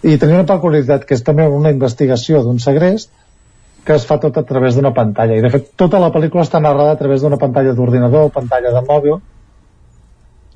i 0.00 0.14
tenia 0.16 0.38
una 0.38 0.46
peculiaritat 0.48 1.04
que 1.04 1.12
és 1.18 1.24
també 1.26 1.44
una 1.52 1.72
investigació 1.74 2.40
d'un 2.46 2.56
segrest 2.64 3.10
que 3.84 3.98
es 3.98 4.06
fa 4.08 4.16
tot 4.22 4.38
a 4.40 4.44
través 4.48 4.78
d'una 4.78 4.94
pantalla. 4.96 5.36
I, 5.36 5.42
de 5.44 5.50
fet, 5.52 5.68
tota 5.82 6.00
la 6.00 6.08
pel·lícula 6.14 6.46
està 6.46 6.60
narrada 6.60 6.94
a 6.96 7.00
través 7.02 7.20
d'una 7.20 7.36
pantalla 7.42 7.74
d'ordinador, 7.76 8.30
pantalla 8.32 8.72
de 8.72 8.82
mòbil, 8.88 9.20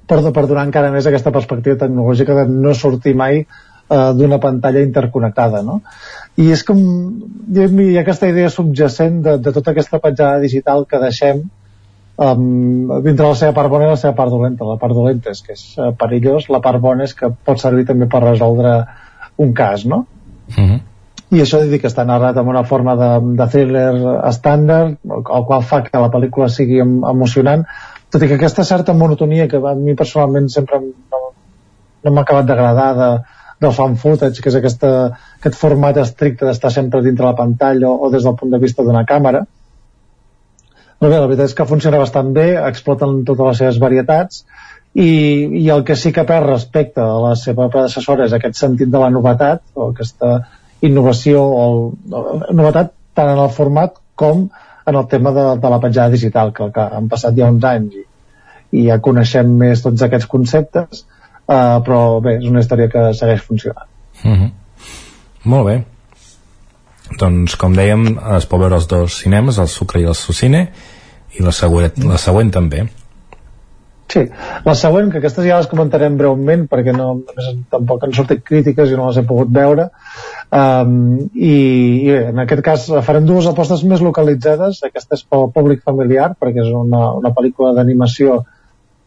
per, 0.08 0.18
per 0.32 0.46
donar 0.46 0.64
encara 0.70 0.94
més 0.96 1.10
aquesta 1.10 1.34
perspectiva 1.36 1.76
tecnològica 1.84 2.38
de 2.40 2.46
no 2.48 2.72
sortir 2.72 3.12
mai 3.20 3.44
eh, 3.92 4.12
d'una 4.18 4.40
pantalla 4.42 4.82
interconnectada, 4.84 5.62
no? 5.66 5.80
I 6.40 6.50
és 6.54 6.62
com... 6.64 6.78
Hi 7.52 7.64
ha, 7.66 8.00
aquesta 8.00 8.30
idea 8.30 8.50
subjacent 8.52 9.20
de, 9.26 9.36
de 9.44 9.52
tota 9.52 9.74
aquesta 9.74 10.00
petjada 10.00 10.40
digital 10.40 10.86
que 10.88 11.00
deixem 11.02 11.42
um, 12.16 13.02
dintre 13.04 13.26
la 13.26 13.34
seva 13.38 13.56
part 13.56 13.72
bona 13.72 13.90
i 13.90 13.92
la 13.92 13.98
seva 14.00 14.14
part 14.18 14.32
dolenta. 14.32 14.68
La 14.68 14.78
part 14.80 14.96
dolenta 14.96 15.34
és 15.34 15.42
que 15.44 15.56
és 15.56 15.66
uh, 15.76 15.90
perillós, 15.98 16.48
la 16.52 16.62
part 16.64 16.80
bona 16.80 17.04
és 17.08 17.12
que 17.18 17.30
pot 17.32 17.60
servir 17.60 17.84
també 17.88 18.08
per 18.08 18.22
resoldre 18.24 18.78
un 19.42 19.52
cas, 19.56 19.84
no? 19.84 20.06
Mm 20.56 20.64
-hmm. 20.64 20.80
I 21.32 21.40
això 21.40 21.62
dic 21.64 21.80
que 21.80 21.88
està 21.88 22.04
narrat 22.04 22.36
amb 22.36 22.48
una 22.48 22.64
forma 22.64 22.94
de, 22.96 23.10
de 23.36 23.46
thriller 23.48 23.92
estàndard, 24.28 24.98
el, 25.04 25.22
qual 25.24 25.62
fa 25.62 25.82
que 25.82 25.98
la 25.98 26.10
pel·lícula 26.10 26.48
sigui 26.48 26.80
em- 26.80 27.04
emocionant, 27.08 27.64
tot 28.10 28.22
i 28.22 28.28
que 28.28 28.34
aquesta 28.34 28.64
certa 28.64 28.92
monotonia 28.92 29.48
que 29.48 29.56
a 29.56 29.74
mi 29.74 29.94
personalment 29.94 30.48
sempre 30.48 30.80
no, 30.80 31.20
no 32.04 32.12
m'ha 32.12 32.20
acabat 32.20 32.44
d'agradar 32.44 32.90
de, 32.98 33.08
del 33.62 33.74
fan 33.76 33.96
footage, 34.00 34.42
que 34.42 34.50
és 34.50 34.58
aquesta, 34.58 34.92
aquest 35.38 35.58
format 35.58 35.98
estricte 36.02 36.46
d'estar 36.48 36.72
sempre 36.74 37.02
dintre 37.04 37.28
la 37.28 37.38
pantalla 37.38 37.90
o, 37.90 37.98
o 38.06 38.12
des 38.12 38.26
del 38.26 38.38
punt 38.38 38.52
de 38.52 38.60
vista 38.62 38.84
d'una 38.86 39.04
càmera, 39.08 39.44
però 41.02 41.10
bé, 41.10 41.18
la 41.18 41.26
veritat 41.26 41.48
és 41.50 41.56
que 41.58 41.66
funciona 41.66 41.98
bastant 41.98 42.28
bé, 42.34 42.52
exploten 42.62 43.24
totes 43.26 43.48
les 43.48 43.60
seves 43.64 43.78
varietats 43.82 44.44
i, 44.94 45.08
i 45.58 45.64
el 45.74 45.82
que 45.88 45.96
sí 45.98 46.12
que 46.14 46.22
perd 46.28 46.46
respecte 46.46 47.02
a 47.02 47.16
la 47.24 47.32
seva 47.40 47.66
predecessora 47.72 48.28
és 48.28 48.36
aquest 48.36 48.60
sentit 48.60 48.92
de 48.92 49.00
la 49.02 49.08
novetat 49.10 49.64
o 49.74 49.88
aquesta 49.90 50.36
innovació 50.86 51.42
o, 51.42 51.64
el, 51.66 52.44
novetat 52.54 52.92
tant 53.18 53.32
en 53.32 53.42
el 53.42 53.50
format 53.56 53.98
com 54.14 54.46
en 54.86 54.98
el 55.00 55.08
tema 55.10 55.32
de, 55.34 55.48
de 55.64 55.74
la 55.74 55.80
petjada 55.82 56.14
digital 56.14 56.54
que, 56.54 56.70
que 56.70 56.86
han 56.98 57.10
passat 57.10 57.34
ja 57.34 57.50
uns 57.50 57.66
anys 57.66 57.98
i, 57.98 58.04
i 58.78 58.86
ja 58.86 59.00
coneixem 59.02 59.50
més 59.58 59.82
tots 59.82 60.06
aquests 60.06 60.30
conceptes 60.30 61.02
uh, 61.52 61.78
però 61.84 62.02
bé, 62.24 62.38
és 62.40 62.48
una 62.50 62.64
història 62.64 62.88
que 62.92 63.10
segueix 63.18 63.44
funcionant 63.46 63.88
Mm 64.22 64.34
-hmm. 64.34 64.50
Molt 65.42 65.66
bé. 65.66 65.84
Doncs, 67.18 67.56
com 67.56 67.74
dèiem, 67.74 68.18
es 68.36 68.46
pot 68.46 68.60
veure 68.60 68.78
els 68.78 68.88
dos 68.88 69.20
cinemes, 69.22 69.58
el 69.58 69.68
Sucre 69.68 70.00
i 70.00 70.04
el 70.04 70.14
Sucine, 70.14 70.68
i 71.38 71.42
la 71.42 71.52
següent, 71.52 72.04
la 72.08 72.18
següent 72.18 72.52
també. 72.52 72.86
Sí, 74.12 74.20
la 74.64 74.74
següent, 74.74 75.10
que 75.10 75.18
aquestes 75.18 75.46
ja 75.46 75.56
les 75.56 75.68
comentarem 75.70 76.16
breument 76.18 76.66
perquè 76.68 76.92
no, 76.92 77.14
més, 77.36 77.46
tampoc 77.72 78.02
han 78.04 78.12
sortit 78.12 78.42
crítiques 78.44 78.90
i 78.90 78.98
no 78.98 79.06
les 79.06 79.16
he 79.16 79.22
pogut 79.28 79.48
veure 79.48 79.86
um, 80.52 81.30
i, 81.32 81.52
i 81.52 82.10
bé, 82.10 82.18
en 82.28 82.42
aquest 82.42 82.62
cas 82.66 82.84
farem 83.06 83.24
dues 83.24 83.48
apostes 83.48 83.84
més 83.88 84.04
localitzades 84.04 84.82
aquesta 84.84 85.16
és 85.16 85.24
pel 85.24 85.48
públic 85.54 85.80
familiar 85.82 86.34
perquè 86.38 86.60
és 86.60 86.74
una, 86.76 87.06
una 87.22 87.32
pel·lícula 87.32 87.72
d'animació 87.78 88.42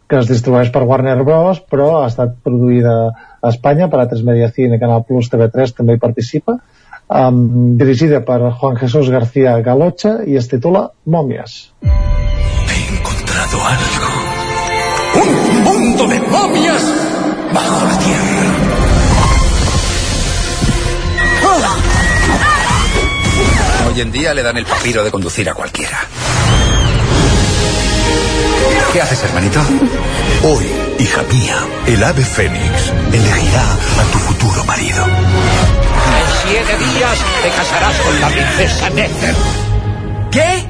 que 0.09 0.19
es 0.21 0.29
distribueix 0.29 0.71
per 0.73 0.83
Warner 0.85 1.17
Bros 1.23 1.61
però 1.71 1.89
ha 2.01 2.07
estat 2.11 2.37
produïda 2.45 2.95
a 3.09 3.51
Espanya 3.51 3.89
per 3.89 4.03
A3 4.03 4.25
Media 4.27 4.51
Cine, 4.53 4.79
Canal 4.81 5.05
Plus, 5.07 5.31
TV3 5.31 5.77
també 5.77 5.95
hi 5.95 6.01
participa 6.01 6.57
um, 6.57 7.77
dirigida 7.77 8.21
per 8.25 8.41
Juan 8.59 8.77
Jesús 8.81 9.09
García 9.13 9.57
Galocha 9.65 10.19
i 10.25 10.37
es 10.41 10.51
titula 10.51 10.89
Mòmies 11.05 11.59
encontrado 12.87 13.57
algo. 13.65 14.07
¡Un 15.15 15.63
mundo 15.63 16.07
de 16.07 16.19
momias 16.19 16.83
bajo 17.53 17.85
la 17.85 17.99
tierra! 17.99 18.25
Hoy 23.87 24.01
en 24.01 24.11
día 24.11 24.33
le 24.33 24.43
dan 24.43 24.57
el 24.57 24.65
papiro 24.65 25.03
de 25.03 25.11
conducir 25.11 25.49
a 25.49 25.53
cualquiera. 25.53 25.99
¿Qué 28.93 29.01
haces, 29.01 29.23
hermanito? 29.23 29.59
Hoy, 30.43 30.65
hija 30.99 31.23
mía, 31.31 31.55
el 31.87 32.03
ave 32.03 32.23
fénix 32.23 32.93
elegirá 33.11 33.63
a 33.63 34.03
tu 34.11 34.17
futuro 34.19 34.63
marido. 34.65 35.03
En 35.05 36.27
siete 36.43 36.77
días 36.77 37.17
te 37.43 37.49
casarás 37.49 37.99
con 37.99 38.21
la 38.21 38.27
princesa 38.29 38.89
Nether. 38.89 39.35
¿Qué? 40.31 40.65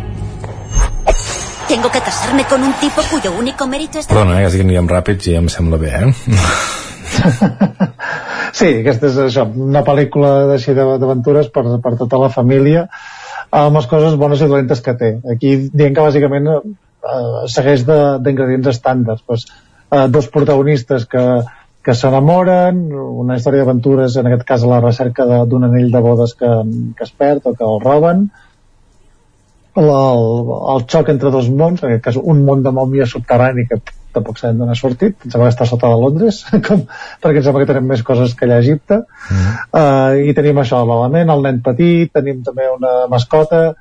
Tengo 1.68 1.92
que 1.92 2.00
casarme 2.00 2.46
con 2.46 2.64
un 2.64 2.74
tipo 2.74 3.02
cuyo 3.10 3.32
único 3.34 3.68
mérito 3.68 4.00
es... 4.00 4.08
Perdona, 4.08 4.42
eh, 4.42 4.46
que 4.46 4.52
sí 4.52 4.58
que 4.58 4.64
anirem 4.64 4.88
ràpids 4.88 5.32
i 5.32 5.36
em 5.40 5.50
sembla 5.50 5.78
bé, 5.82 5.94
eh? 6.02 6.14
Sí, 8.56 8.70
aquesta 8.80 9.10
és 9.10 9.18
això, 9.20 9.44
una 9.60 9.82
pel·lícula 9.84 10.46
d'així 10.48 10.74
d'aventures 10.78 11.50
per, 11.52 11.64
per 11.84 11.94
tota 12.00 12.20
la 12.22 12.30
família 12.32 12.86
amb 13.52 13.76
les 13.76 13.88
coses 13.92 14.16
bones 14.20 14.42
i 14.42 14.48
dolentes 14.48 14.82
que 14.86 14.94
té. 15.00 15.10
Aquí 15.34 15.56
dient 15.74 15.96
que 15.96 16.06
bàsicament 16.06 16.48
eh, 17.06 17.46
segueix 17.52 17.86
d'ingredients 17.88 18.72
estàndards. 18.74 19.24
Pues, 19.26 19.46
eh, 19.92 20.08
dos 20.10 20.30
protagonistes 20.34 21.06
que, 21.12 21.26
que 21.86 21.94
s'enamoren, 21.94 22.82
una 23.26 23.38
història 23.38 23.64
d'aventures, 23.64 24.18
en 24.18 24.32
aquest 24.32 24.48
cas 24.48 24.66
a 24.66 24.72
la 24.72 24.82
recerca 24.82 25.28
d'un 25.46 25.70
anell 25.70 25.92
de 25.94 26.02
bodes 26.02 26.34
que, 26.40 26.52
que 26.98 27.08
es 27.08 27.14
perd 27.14 27.46
o 27.46 27.54
que 27.54 27.68
el 27.68 27.80
roben, 27.84 28.26
el, 29.76 29.92
el, 29.92 30.50
el 30.76 30.88
xoc 30.90 31.12
entre 31.12 31.32
dos 31.32 31.52
mons, 31.52 31.84
en 31.84 31.92
aquest 31.92 32.04
cas 32.10 32.18
un 32.22 32.42
món 32.48 32.64
de 32.64 32.72
mòmia 32.74 33.08
subterrani 33.12 33.68
que 33.70 33.82
tampoc 34.16 34.40
sabem 34.40 34.62
d'on 34.62 34.72
ha 34.72 34.78
sortit, 34.80 35.18
em 35.26 35.32
sembla 35.32 35.50
que 35.50 35.54
està 35.54 35.68
sota 35.68 35.92
de 35.92 36.00
Londres, 36.00 36.42
com, 36.68 36.86
perquè 37.24 37.42
em 37.42 37.46
sembla 37.46 37.64
que 37.64 37.72
tenim 37.74 37.90
més 37.92 38.04
coses 38.08 38.36
que 38.38 38.48
allà 38.48 38.62
a 38.62 38.64
Egipte, 38.64 39.02
mm 39.04 39.42
-hmm. 39.42 39.58
uh, 39.82 40.30
i 40.30 40.34
tenim 40.38 40.62
això, 40.62 40.80
l'element, 40.88 41.34
el 41.36 41.44
nen 41.48 41.62
petit, 41.66 42.14
tenim 42.14 42.42
també 42.44 42.70
una 42.72 42.94
mascota, 43.12 43.76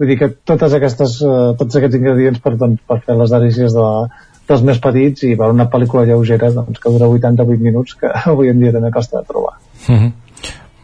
vull 0.00 0.10
dir 0.10 0.16
que 0.20 0.30
totes 0.48 0.74
aquestes, 0.76 1.20
uh, 1.22 1.52
tots 1.60 1.76
aquests 1.76 2.00
ingredients 2.00 2.40
per, 2.40 2.56
doncs, 2.60 2.80
per 2.88 2.98
fer 3.04 3.18
les 3.20 3.34
delícies 3.34 3.76
de, 3.76 3.86
dels 4.48 4.64
més 4.66 4.80
petits 4.82 5.28
i 5.28 5.34
per 5.38 5.50
una 5.52 5.68
pel·lícula 5.70 6.06
lleugera 6.08 6.50
doncs, 6.56 6.80
que 6.80 6.92
dura 6.94 7.10
88 7.12 7.68
minuts 7.68 8.00
que 8.00 8.10
avui 8.32 8.50
en 8.52 8.64
dia 8.64 8.74
també 8.76 8.92
costa 8.96 9.20
de 9.20 9.32
trobar. 9.32 9.58
Mm 9.86 9.96
-hmm 10.00 10.18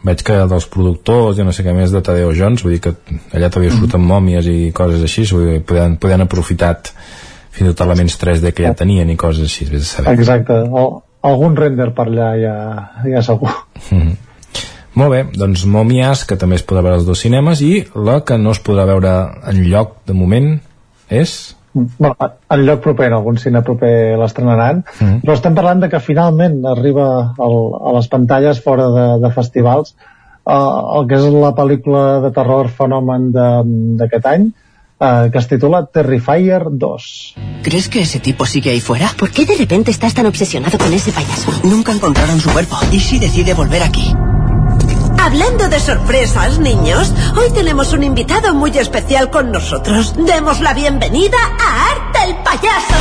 veig 0.07 0.21
que 0.23 0.35
dels 0.47 0.67
productors 0.71 1.39
i 1.39 1.43
no 1.43 1.51
sé 1.51 1.63
què 1.65 1.73
més 1.75 1.91
de 1.91 2.01
Tadeo 2.05 2.33
Jones 2.37 2.63
vull 2.63 2.75
dir 2.75 2.81
que 2.83 2.93
allà 3.33 3.49
també 3.49 3.69
surten 3.69 3.99
mm 3.99 4.03
-hmm. 4.03 4.13
mòmies 4.13 4.45
i 4.47 4.71
coses 4.71 5.01
així 5.03 5.25
vull 5.33 5.49
dir, 5.51 5.61
podien, 5.61 5.97
podien 5.97 6.21
aprofitat 6.21 6.93
fins 7.51 7.69
i 7.69 7.73
tot 7.73 7.85
elements 7.87 8.19
3D 8.21 8.53
que 8.53 8.63
ja 8.63 8.73
tenien 8.73 9.09
i 9.09 9.17
coses 9.17 9.43
així, 9.43 9.65
vés 9.65 9.81
a 9.81 9.85
saber. 9.85 10.13
Exacte, 10.13 10.53
o, 10.53 11.01
algun 11.21 11.55
render 11.55 11.91
per 11.97 12.05
allà 12.05 12.29
ja, 12.37 12.55
ja 13.03 13.21
segur. 13.21 13.49
Mm 13.91 14.01
-hmm. 14.01 14.15
Molt 14.97 15.13
bé, 15.13 15.19
doncs 15.37 15.67
Mòmies, 15.69 16.23
que 16.25 16.39
també 16.41 16.57
es 16.57 16.65
podrà 16.65 16.81
veure 16.81 16.97
als 16.97 17.05
dos 17.05 17.21
cinemes, 17.21 17.61
i 17.61 17.85
la 18.07 18.17
que 18.25 18.39
no 18.41 18.55
es 18.55 18.61
podrà 18.65 18.87
veure 18.89 19.13
en 19.51 19.61
lloc 19.69 19.99
de 20.09 20.17
moment 20.17 20.55
és... 21.13 21.37
Bueno, 21.77 22.15
en 22.49 22.63
lloc 22.65 22.81
proper, 22.81 23.11
en 23.11 23.19
algun 23.19 23.37
cine 23.37 23.61
proper 23.61 24.17
l'estrenaran, 24.17 24.81
mm 24.81 25.05
-hmm. 25.05 25.19
però 25.21 25.33
estem 25.33 25.53
parlant 25.53 25.83
de 25.83 25.89
que 25.89 25.99
finalment 25.99 26.65
arriba 26.65 27.35
al, 27.37 27.57
a 27.89 27.93
les 27.97 28.07
pantalles 28.07 28.63
fora 28.63 28.87
de, 28.95 29.07
de 29.21 29.31
festivals 29.35 29.93
uh, 30.47 30.99
el 30.99 31.07
que 31.07 31.19
és 31.19 31.27
la 31.33 31.53
pel·lícula 31.53 32.21
de 32.23 32.31
terror 32.31 32.69
fenomen 32.69 33.29
d'aquest 33.99 34.25
any, 34.25 34.47
uh, 34.99 35.29
que 35.31 35.37
es 35.37 35.47
titula 35.47 35.85
Terrifier 35.85 36.63
2. 36.71 37.35
¿Crees 37.63 37.89
que 37.89 38.01
ese 38.01 38.19
tipo 38.19 38.45
sigue 38.45 38.71
ahí 38.71 38.79
fuera? 38.79 39.11
¿Por 39.19 39.29
qué 39.29 39.45
de 39.45 39.57
repente 39.57 39.91
estás 39.91 40.13
tan 40.13 40.25
obsesionado 40.25 40.77
con 40.77 40.91
ese 40.93 41.11
payaso? 41.11 41.51
Nunca 41.63 41.91
encontraron 41.91 42.39
su 42.39 42.49
cuerpo. 42.49 42.77
¿Y 42.91 42.99
si 42.99 43.19
decide 43.19 43.53
volver 43.53 43.83
aquí? 43.83 44.15
Hablando 45.27 45.67
de 45.67 45.77
sorpresas, 45.81 46.57
niños, 46.57 47.13
hoy 47.37 47.51
tenemos 47.53 47.91
un 47.91 48.01
invitado 48.01 48.55
muy 48.55 48.71
especial 48.77 49.29
con 49.29 49.51
nosotros. 49.51 50.15
Demos 50.15 50.61
la 50.61 50.73
bienvenida 50.73 51.35
a 51.59 51.91
Art 51.91 52.15
el 52.25 52.33
Payaso. 52.45 52.95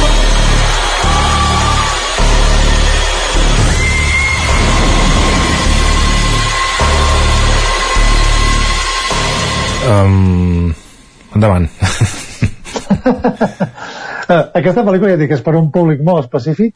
Um, 9.88 10.74
endavant. 11.32 11.70
Aquesta 14.58 14.82
pel·lícula 14.82 15.14
ja 15.14 15.22
dic 15.22 15.30
que 15.30 15.38
és 15.38 15.46
per 15.46 15.54
un 15.54 15.70
públic 15.70 16.02
molt 16.02 16.26
específic 16.26 16.74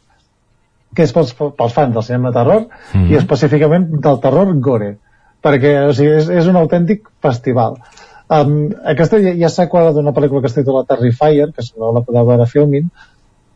que 0.94 1.02
és 1.02 1.10
pels, 1.10 1.34
pels 1.34 1.74
fans 1.74 1.90
del 1.98 2.06
cinema 2.06 2.30
de 2.30 2.38
terror 2.38 2.68
mm. 2.94 3.10
i 3.10 3.18
específicament 3.18 3.90
del 3.98 4.22
terror 4.22 4.54
gore 4.62 4.94
perquè 5.44 5.74
o 5.88 5.94
sigui, 5.96 6.16
és, 6.20 6.28
és 6.42 6.48
un 6.50 6.58
autèntic 6.60 7.08
festival. 7.24 7.78
Um, 8.30 8.68
aquesta 8.86 9.18
ja, 9.18 9.32
ja 9.34 9.66
quadrat 9.66 9.96
d'una 9.96 10.14
pel·lícula 10.14 10.44
que 10.44 10.50
es 10.52 10.54
titula 10.54 10.84
Terrifier 10.86 11.48
que 11.50 11.64
si 11.66 11.72
no 11.78 11.90
la 11.96 12.04
podeu 12.06 12.28
veure 12.28 12.46
filmin. 12.46 12.86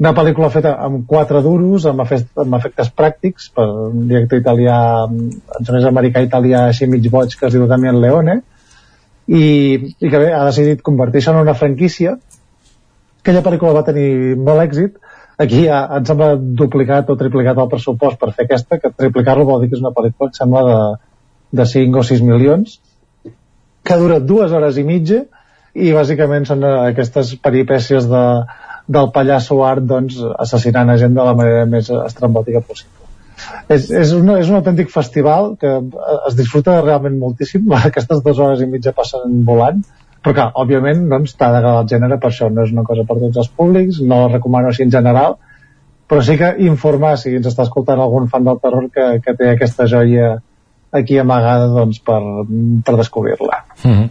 Una 0.03 0.11
pel·lícula 0.17 0.51
feta 0.51 0.73
amb 0.83 1.05
quatre 1.07 1.39
duros 1.45 1.85
amb, 1.87 2.03
efectes, 2.03 2.33
amb 2.43 2.57
efectes 2.59 2.91
pràctics 2.91 3.53
per 3.55 3.69
un 3.71 4.09
director 4.11 4.41
italià 4.41 4.79
en 5.07 5.71
més 5.77 5.87
americà 5.87 6.25
italià 6.25 6.65
així 6.73 6.91
mig 6.91 7.07
boig 7.13 7.37
que 7.39 7.47
es 7.47 7.55
diu 7.55 7.69
Damien 7.71 8.01
Leone. 8.03 8.41
I, 9.31 9.45
i 10.03 10.11
que 10.11 10.19
bé, 10.21 10.33
ha 10.35 10.43
decidit 10.51 10.83
convertir-se 10.85 11.31
en 11.31 11.41
una 11.45 11.55
franquícia. 11.55 12.19
Aquella 13.23 13.45
pel·lícula 13.47 13.79
va 13.79 13.87
tenir 13.87 14.35
molt 14.37 14.67
èxit. 14.67 14.99
Aquí 15.41 15.65
ha, 15.71 15.85
em 15.97 16.05
sembla 16.07 16.35
duplicat 16.37 17.09
o 17.11 17.17
triplicat 17.19 17.63
el 17.63 17.71
pressupost 17.71 18.19
per 18.19 18.35
fer 18.35 18.49
aquesta, 18.49 18.83
que 18.83 18.91
triplicar-lo 18.91 19.47
vol 19.47 19.63
dir 19.63 19.71
que 19.71 19.79
és 19.79 19.87
una 19.87 19.95
pel·lícula 19.95 20.35
que 20.35 20.43
sembla 20.43 20.67
de, 20.67 20.77
de 21.55 21.67
5 21.71 22.01
o 22.01 22.05
6 22.11 22.25
milions 22.27 22.79
que 23.85 23.97
dura 24.01 24.21
dues 24.21 24.53
hores 24.53 24.79
i 24.81 24.85
mitja 24.87 25.25
i 25.75 25.93
bàsicament 25.95 26.47
són 26.49 26.63
aquestes 26.65 27.35
peripècies 27.45 28.07
de, 28.11 28.25
del 28.87 29.11
pallasso 29.15 29.59
art 29.67 29.87
doncs, 29.89 30.21
assassinant 30.47 30.93
a 30.93 30.99
gent 31.01 31.17
de 31.17 31.25
la 31.27 31.35
manera 31.37 31.65
més 31.67 31.91
estrambòtica 31.91 32.63
possible. 32.63 33.03
És, 33.69 33.89
és, 33.91 34.13
un, 34.15 34.31
és 34.39 34.49
un 34.51 34.61
autèntic 34.61 34.93
festival 34.93 35.55
que 35.61 35.73
es 36.29 36.37
disfruta 36.39 36.79
realment 36.83 37.19
moltíssim 37.21 37.73
aquestes 37.81 38.23
dues 38.25 38.41
hores 38.41 38.63
i 38.63 38.71
mitja 38.71 38.95
passen 38.97 39.43
volant 39.49 39.83
però 40.25 40.33
clar, 40.33 40.47
òbviament 40.63 41.03
doncs, 41.11 41.35
t'ha 41.37 41.51
d'agradar 41.53 41.83
el 41.83 41.91
gènere 41.91 42.17
per 42.21 42.31
això 42.31 42.49
no 42.49 42.65
és 42.65 42.73
una 42.73 42.87
cosa 42.87 43.05
per 43.09 43.19
tots 43.19 43.43
els 43.43 43.51
públics 43.59 43.99
no 44.01 44.23
la 44.23 44.31
recomano 44.37 44.71
així 44.71 44.87
en 44.87 44.95
general 44.95 45.37
però 46.09 46.23
sí 46.25 46.39
que 46.41 46.55
informar 46.69 47.17
si 47.21 47.35
ens 47.35 47.51
està 47.51 47.67
escoltant 47.67 48.01
algun 48.01 48.31
fan 48.33 48.47
del 48.47 48.61
terror 48.63 48.87
que, 48.95 49.09
que 49.25 49.35
té 49.37 49.51
aquesta 49.51 49.89
joia 49.91 50.37
aquí 50.95 51.19
amagada 51.19 51.69
doncs, 51.73 52.01
per, 52.07 52.21
per 52.87 52.97
descobrir-la 53.01 53.65
mm 53.83 53.93
-hmm. 53.93 54.09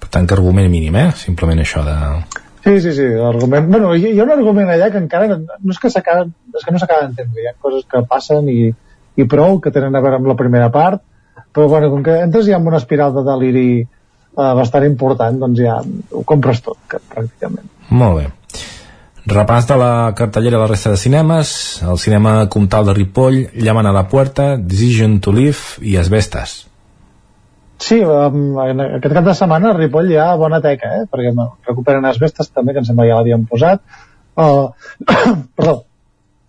per 0.00 0.08
tant 0.08 0.26
que 0.26 0.34
argument 0.34 0.70
mínim 0.70 0.96
eh? 0.96 1.10
simplement 1.14 1.60
això 1.60 1.84
de... 1.84 1.96
Sí, 2.64 2.80
sí, 2.80 2.92
sí, 2.92 3.06
l'argument... 3.08 3.70
Bueno, 3.70 3.94
hi, 3.94 4.12
hi 4.12 4.20
ha 4.20 4.24
un 4.24 4.32
argument 4.32 4.68
allà 4.68 4.90
que 4.90 4.98
encara 4.98 5.28
no, 5.28 5.36
no 5.38 5.70
és 5.70 5.78
que 5.78 5.90
s'acaba 5.90 6.26
és 6.26 6.64
que 6.64 6.72
no 6.72 6.78
s'acaba 6.78 7.06
d'entendre, 7.06 7.42
hi 7.42 7.48
ha 7.48 7.54
coses 7.60 7.86
que 7.88 8.02
passen 8.08 8.48
i, 8.48 8.74
i 9.16 9.24
prou, 9.24 9.60
que 9.60 9.70
tenen 9.70 9.96
a 9.96 10.00
veure 10.00 10.16
amb 10.16 10.26
la 10.26 10.36
primera 10.36 10.70
part, 10.70 11.02
però 11.54 11.68
bueno, 11.68 11.90
com 11.90 12.02
que 12.02 12.20
entres 12.20 12.46
ja 12.46 12.56
en 12.56 12.66
una 12.66 12.76
espiral 12.76 13.14
de 13.14 13.24
deliri 13.26 13.80
eh, 13.80 14.52
bastant 14.60 14.84
important, 14.84 15.38
doncs 15.38 15.58
ja 15.60 15.80
ho 16.12 16.22
compres 16.24 16.62
tot, 16.62 16.78
que, 16.88 17.00
pràcticament. 17.14 17.66
Molt 17.90 18.20
bé. 18.20 18.26
Repàs 19.30 19.66
de 19.68 19.76
la 19.78 20.10
cartellera 20.18 20.56
de 20.56 20.60
la 20.64 20.66
resta 20.66 20.90
de 20.90 20.98
cinemes, 20.98 21.50
el 21.86 21.98
cinema 22.02 22.48
Comtal 22.50 22.88
de 22.88 22.94
Ripoll, 22.96 23.36
Llaman 23.54 23.86
a 23.86 23.92
la 23.94 24.08
Puerta, 24.08 24.56
Decision 24.56 25.20
to 25.22 25.30
Live 25.30 25.78
i 25.86 25.94
Asbestes. 26.00 26.54
Sí, 27.78 28.00
um, 28.02 28.58
aquest 28.58 29.14
cap 29.14 29.28
de 29.28 29.34
setmana 29.38 29.70
a 29.70 29.76
Ripoll 29.76 30.10
hi 30.10 30.18
ha 30.18 30.32
bona 30.40 30.58
teca, 30.64 30.90
eh? 30.98 31.06
perquè 31.06 31.30
recuperen 31.68 32.10
Asbestes 32.10 32.50
també, 32.50 32.74
que 32.74 32.82
em 32.82 32.88
sembla 32.88 33.06
ja 33.06 33.20
l'havien 33.20 33.46
posat. 33.46 33.84
Uh, 34.34 34.72
perdó, 35.60 35.76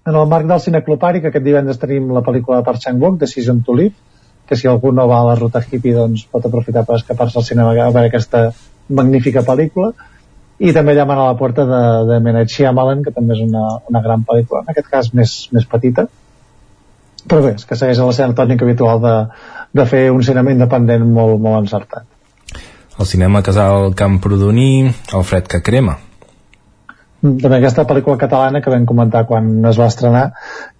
en 0.09 0.17
el 0.17 0.31
marc 0.33 0.49
del 0.49 0.65
Cineclopari, 0.65 1.21
que 1.21 1.29
aquest 1.29 1.45
divendres 1.45 1.77
tenim 1.77 2.09
la 2.15 2.25
pel·lícula 2.25 2.63
de 2.63 2.65
Park 2.65 2.81
Chan-wook, 2.81 3.19
Decision 3.21 3.61
to 3.61 3.77
Live, 3.77 3.93
que 4.49 4.57
si 4.57 4.67
algú 4.67 4.89
no 4.91 5.05
va 5.07 5.21
a 5.21 5.27
la 5.29 5.37
ruta 5.37 5.61
hippie 5.61 5.93
doncs 5.93 6.25
pot 6.25 6.49
aprofitar 6.49 6.81
per 6.89 6.97
escapar-se 6.97 7.37
al 7.37 7.45
cinema 7.45 7.77
a 7.77 7.91
veure 7.93 8.09
aquesta 8.09 8.47
magnífica 8.89 9.45
pel·lícula 9.45 9.93
i 10.61 10.73
també 10.75 10.93
llaman 10.93 11.19
a 11.19 11.29
la 11.31 11.37
porta 11.39 11.65
de, 11.65 11.81
de 12.09 12.19
M. 12.21 12.43
Shyamalan 12.45 13.01
que 13.05 13.13
també 13.15 13.37
és 13.37 13.41
una, 13.47 13.63
una 13.89 14.03
gran 14.05 14.25
pel·lícula 14.27 14.61
en 14.61 14.73
aquest 14.73 14.91
cas 14.91 15.09
més, 15.17 15.33
més 15.55 15.65
petita 15.69 16.07
però 17.21 17.41
bé, 17.45 17.55
és 17.57 17.65
que 17.69 17.77
segueix 17.77 18.01
la 18.01 18.13
seva 18.17 18.37
tònica 18.37 18.65
habitual 18.67 19.01
de, 19.01 19.15
de 19.77 19.87
fer 19.89 20.05
un 20.13 20.23
cinema 20.25 20.53
independent 20.53 21.05
molt, 21.17 21.41
molt 21.41 21.63
encertat 21.63 22.61
el 23.01 23.09
cinema 23.09 23.41
Casal 23.45 23.95
Camprodoní 23.97 24.71
el 24.89 25.27
fred 25.27 25.49
que 25.49 25.63
crema 25.65 25.97
també 27.21 27.59
aquesta 27.59 27.85
pel·lícula 27.89 28.17
catalana 28.21 28.63
que 28.65 28.71
vam 28.73 28.87
comentar 28.89 29.27
quan 29.29 29.49
es 29.69 29.77
va 29.77 29.91
estrenar, 29.91 30.23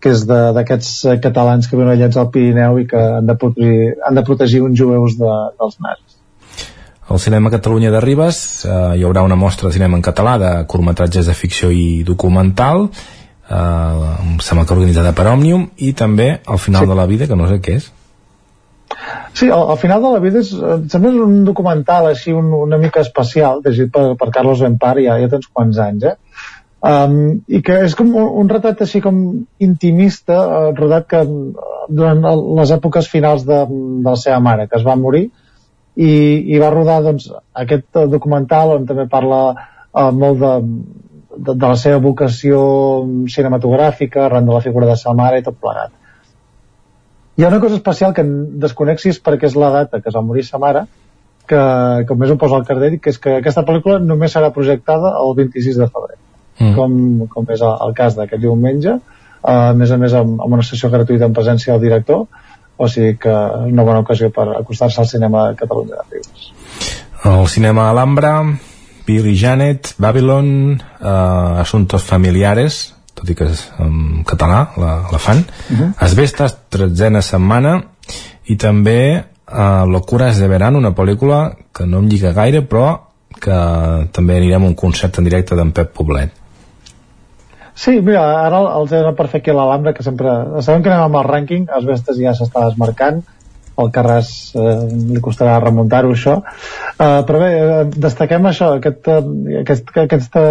que 0.02 0.10
és 0.16 0.24
d'aquests 0.26 1.20
catalans 1.22 1.70
que 1.70 1.78
viuen 1.78 1.92
allats 1.92 2.18
al 2.18 2.32
Pirineu 2.34 2.80
i 2.82 2.88
que 2.90 3.02
han 3.20 3.30
de 3.30 3.36
protegir, 3.44 3.92
han 4.08 4.18
de 4.18 4.24
protegir 4.26 4.64
uns 4.66 4.80
jueus 4.80 5.20
de, 5.20 5.36
dels 5.62 5.78
nazis. 5.86 6.18
Al 7.12 7.20
Cinema 7.20 7.50
Catalunya 7.52 7.92
de 7.92 8.00
Ribes 8.00 8.38
eh, 8.64 8.76
hi 8.96 9.04
haurà 9.04 9.24
una 9.28 9.36
mostra 9.36 9.68
de 9.68 9.76
cinema 9.76 9.98
en 10.00 10.04
català 10.06 10.38
de 10.40 10.52
curtmetratges 10.72 11.28
de 11.28 11.34
ficció 11.36 11.72
i 11.76 12.04
documental 12.08 12.86
eh, 12.88 14.38
sembla 14.40 14.64
que 14.64 14.78
organitzada 14.78 15.12
per 15.18 15.28
Òmnium 15.34 15.66
i 15.84 15.92
també 15.92 16.30
al 16.46 16.62
final 16.62 16.86
sí. 16.86 16.92
de 16.94 16.98
la 17.02 17.08
vida, 17.10 17.28
que 17.28 17.36
no 17.36 17.50
sé 17.50 17.60
què 17.60 17.82
és 17.82 17.92
Sí, 19.34 19.48
al, 19.50 19.70
al 19.74 19.78
final 19.80 20.02
de 20.04 20.10
la 20.14 20.22
vida 20.24 20.40
és, 20.44 20.54
sembla 20.94 21.12
un 21.26 21.44
documental 21.48 22.08
així 22.10 22.32
un, 22.36 22.48
una 22.56 22.80
mica 22.80 23.04
especial, 23.04 23.62
dirigit 23.66 23.92
per, 23.92 24.06
per 24.20 24.32
Carlos 24.32 24.64
Bempar 24.64 24.98
ja, 25.04 25.20
ja 25.20 25.30
tens 25.32 25.52
quants 25.52 25.80
anys, 25.84 26.08
eh? 26.12 26.16
um, 26.88 27.20
i 27.48 27.62
que 27.66 27.78
és 27.90 27.96
com 28.00 28.16
un, 28.16 28.32
un 28.44 28.52
retrat 28.52 28.84
així 28.88 29.04
com 29.04 29.22
intimista 29.64 30.40
uh, 30.48 30.72
rodat 30.80 31.08
que 31.12 31.22
durant 31.92 32.24
les 32.60 32.74
èpoques 32.76 33.08
finals 33.12 33.46
de, 33.48 33.64
de 33.68 34.10
la 34.10 34.18
seva 34.20 34.40
mare 34.44 34.68
que 34.68 34.80
es 34.80 34.88
va 34.88 35.00
morir 35.00 35.28
i, 36.02 36.12
i 36.56 36.60
va 36.62 36.74
rodar 36.74 37.02
doncs, 37.06 37.30
aquest 37.66 38.02
documental 38.10 38.76
on 38.78 38.90
també 38.90 39.08
parla 39.12 39.42
uh, 39.54 40.10
molt 40.12 40.42
de, 40.42 40.54
de, 41.38 41.54
de 41.54 41.66
la 41.66 41.78
seva 41.80 42.02
vocació 42.04 42.62
cinematogràfica 43.30 44.26
arran 44.26 44.50
de 44.50 44.56
la 44.56 44.64
figura 44.66 44.90
de 44.90 45.00
sa 45.00 45.14
mare 45.18 45.42
i 45.42 45.48
tot 45.48 45.60
plegat 45.62 45.98
hi 47.42 47.44
ha 47.44 47.48
una 47.48 47.60
cosa 47.60 47.78
especial 47.80 48.14
que 48.14 48.24
desconexis 48.64 49.18
perquè 49.24 49.48
és 49.48 49.56
la 49.56 49.72
data 49.74 50.02
que 50.02 50.12
es 50.12 50.16
va 50.18 50.22
morir 50.26 50.44
sa 50.46 50.60
mare, 50.62 50.84
que 51.48 51.62
com 52.08 52.20
més 52.20 52.32
ho 52.32 52.38
posa 52.42 52.60
al 52.60 52.68
cartell, 52.68 53.00
que 53.02 53.10
és 53.14 53.18
que 53.24 53.38
aquesta 53.40 53.64
pel·lícula 53.68 54.02
només 54.04 54.36
serà 54.36 54.52
projectada 54.54 55.14
el 55.24 55.34
26 55.40 55.80
de 55.80 55.88
febrer, 55.88 56.20
mm. 56.60 56.76
com, 56.76 56.94
com 57.32 57.50
és 57.56 57.64
el, 57.64 57.74
el 57.88 57.96
cas 57.98 58.18
d'aquest 58.20 58.44
diumenge, 58.44 58.98
uh, 59.00 59.56
a 59.72 59.74
més 59.80 59.90
a 59.96 59.98
més 60.02 60.16
amb, 60.20 60.38
amb 60.44 60.60
una 60.60 60.68
sessió 60.68 60.92
gratuïta 60.94 61.30
en 61.30 61.38
presència 61.38 61.74
del 61.74 61.88
director, 61.88 62.28
o 62.82 62.88
sigui 62.90 63.14
que 63.22 63.32
una 63.70 63.86
bona 63.86 64.02
ocasió 64.02 64.32
per 64.34 64.48
acostar-se 64.58 65.02
al 65.04 65.08
cinema 65.08 65.50
de 65.50 65.58
Catalunya 65.60 66.00
de 66.00 66.16
Ribes. 66.16 66.48
El 67.30 67.48
cinema 67.48 67.90
Alhambra, 67.92 68.34
Billy 69.06 69.36
Janet, 69.38 69.94
Babylon, 70.02 70.82
uh, 70.82 71.62
Asuntos 71.62 72.02
Familiares, 72.08 72.82
tot 73.14 73.30
i 73.30 73.38
que 73.38 73.52
és 73.54 73.62
en 73.84 74.24
català, 74.26 74.64
la, 74.82 74.96
la 75.12 75.22
fan, 75.22 75.44
uh 75.46 75.78
-huh. 75.78 75.92
Asbestas, 76.08 76.58
tretzena 76.70 77.22
setmana, 77.22 77.84
i 78.46 78.58
també 78.58 79.24
uh, 79.46 79.86
Locuras 79.86 80.40
de 80.40 80.48
Verano, 80.48 80.80
una 80.80 80.96
pel·lícula 80.96 81.56
que 81.72 81.86
no 81.86 82.00
em 82.00 82.10
lliga 82.10 82.34
gaire, 82.34 82.68
però 82.68 83.00
que 83.40 84.10
també 84.12 84.38
anirem 84.38 84.64
a 84.64 84.68
un 84.68 84.76
concert 84.76 85.18
en 85.20 85.24
directe 85.24 85.56
d'en 85.56 85.72
Pep 85.72 85.94
Poblet. 85.94 86.41
Sí, 87.76 87.98
mira, 88.04 88.24
ara 88.46 88.62
els 88.78 88.92
he 88.94 89.02
per 89.18 89.28
fer 89.32 89.42
aquí 89.42 89.54
l'Alhambra, 89.56 89.94
que 89.96 90.04
sempre... 90.04 90.34
Sabem 90.62 90.84
que 90.84 90.92
anem 90.92 91.06
amb 91.08 91.20
el 91.22 91.28
rànquing, 91.28 91.70
els 91.78 91.88
Vestes 91.88 92.20
ja 92.20 92.34
s'està 92.38 92.66
desmarcant, 92.68 93.22
el 93.82 93.92
Carràs 93.96 94.32
eh, 94.60 94.74
li 95.16 95.22
costarà 95.24 95.58
remuntar-ho 95.64 96.12
això. 96.14 96.38
Uh, 96.98 97.22
però 97.28 97.40
bé, 97.42 97.52
eh, 97.56 97.84
destaquem 98.04 98.46
això 98.50 98.74
aquest, 98.78 99.08
uh, 99.08 99.22
aquest, 99.62 99.94
aquesta 100.04 100.44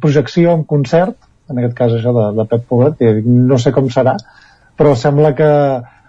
projecció 0.00 0.54
en 0.56 0.62
concert 0.68 1.16
en 1.50 1.58
aquest 1.58 1.74
cas 1.76 1.96
això 1.96 2.12
de, 2.16 2.26
de 2.36 2.46
Pep 2.48 2.66
Poblet 2.68 3.02
no 3.24 3.58
sé 3.60 3.72
com 3.76 3.88
serà 3.92 4.14
però 4.78 4.94
sembla 4.96 5.32
que 5.36 5.48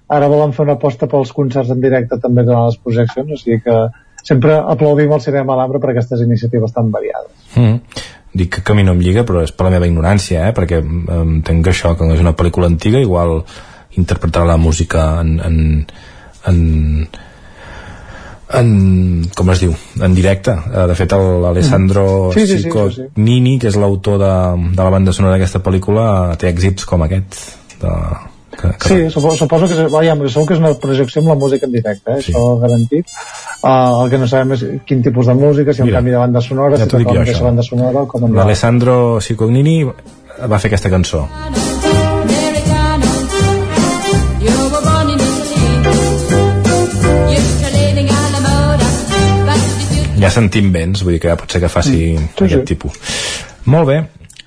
ara 0.10 0.30
volen 0.32 0.54
fer 0.56 0.66
una 0.66 0.76
aposta 0.78 1.08
pels 1.12 1.32
concerts 1.36 1.72
en 1.74 1.82
directe 1.84 2.20
també 2.22 2.46
durant 2.48 2.68
les 2.68 2.80
projeccions 2.84 3.34
o 3.34 3.40
sigui 3.40 3.62
que 3.66 3.78
sempre 4.24 4.58
aplaudim 4.60 5.14
el 5.16 5.24
cinema 5.24 5.56
Alhambra 5.56 5.82
per 5.82 5.94
aquestes 5.94 6.22
iniciatives 6.26 6.76
tan 6.76 6.91
variades. 6.96 7.36
Mm 7.56 8.16
dic 8.34 8.60
que 8.61 8.72
a 8.72 8.76
mi 8.77 8.85
no 8.85 8.93
em 8.93 9.01
lliga 9.01 9.26
però 9.26 9.41
és 9.43 9.51
per 9.56 9.68
la 9.68 9.73
meva 9.76 9.88
ignorància 9.89 10.47
eh? 10.47 10.53
perquè 10.56 10.81
entenc 10.81 11.64
que 11.65 11.73
això 11.73 11.95
que 11.97 12.10
és 12.14 12.22
una 12.22 12.35
pel·lícula 12.38 12.69
antiga 12.69 13.01
igual 13.01 13.41
interpretar 13.97 14.45
la 14.45 14.57
música 14.57 15.19
en, 15.22 15.39
en, 15.41 15.57
en, 16.51 16.60
en 18.60 18.69
com 19.35 19.49
es 19.53 19.64
diu, 19.65 19.73
en 20.01 20.18
directe 20.18 20.53
eh, 20.53 20.85
de 20.91 20.97
fet 20.97 21.15
l'Alessandro 21.18 22.06
mm. 22.30 22.34
sí, 22.38 22.45
sí, 22.45 22.60
sí, 22.64 22.72
sí, 22.72 22.89
sí. 22.95 23.07
Nini 23.18 23.57
que 23.60 23.72
és 23.73 23.80
l'autor 23.81 24.22
de, 24.22 24.34
de 24.76 24.84
la 24.84 24.93
banda 24.93 25.15
sonora 25.15 25.38
d'aquesta 25.38 25.64
pel·lícula 25.65 26.35
té 26.39 26.51
èxits 26.53 26.85
com 26.89 27.06
aquest 27.06 27.41
de, 27.81 27.95
que, 28.60 28.72
que... 28.77 28.90
Sí, 28.90 29.10
suposo, 29.10 29.38
suposo 29.38 29.68
que, 29.68 29.88
vaja, 29.94 30.15
segur 30.27 30.48
que 30.48 30.57
és 30.57 30.61
una 30.61 30.73
projecció 30.81 31.23
amb 31.23 31.31
la 31.34 31.38
música 31.40 31.68
en 31.68 31.76
directe, 31.76 32.18
eh? 32.18 32.22
sí. 32.22 32.34
això 32.34 32.57
garantit. 32.61 33.15
Uh, 33.60 34.03
el 34.03 34.11
que 34.11 34.19
no 34.22 34.27
sabem 34.31 34.56
és 34.56 34.65
quin 34.88 35.03
tipus 35.06 35.31
de 35.31 35.36
música, 35.40 35.73
si 35.76 35.84
Mira, 35.84 35.98
un 35.98 35.99
canvi 35.99 36.15
de 36.15 36.22
banda 36.22 36.44
sonora, 36.44 36.80
ja 36.80 36.88
si 36.88 36.94
toca 36.95 37.18
aquesta 37.23 37.48
banda 37.48 37.65
sonora, 37.65 38.06
com 38.11 38.30
L'Alessandro 38.36 39.19
Cicognini 39.23 39.81
va 39.86 40.60
fer 40.60 40.72
aquesta 40.72 40.91
cançó. 40.91 41.26
Ja 50.19 50.27
sentim 50.36 50.73
vents, 50.73 50.99
vull 51.06 51.15
dir 51.15 51.22
que 51.23 51.30
ja 51.31 51.38
pot 51.40 51.52
ser 51.52 51.61
que 51.64 51.69
faci 51.72 51.99
mm, 52.11 52.31
sí, 52.36 52.48
aquest 52.49 52.65
sí. 52.65 52.65
tipus. 52.73 52.98
Molt 53.72 53.88
bé, 53.88 53.99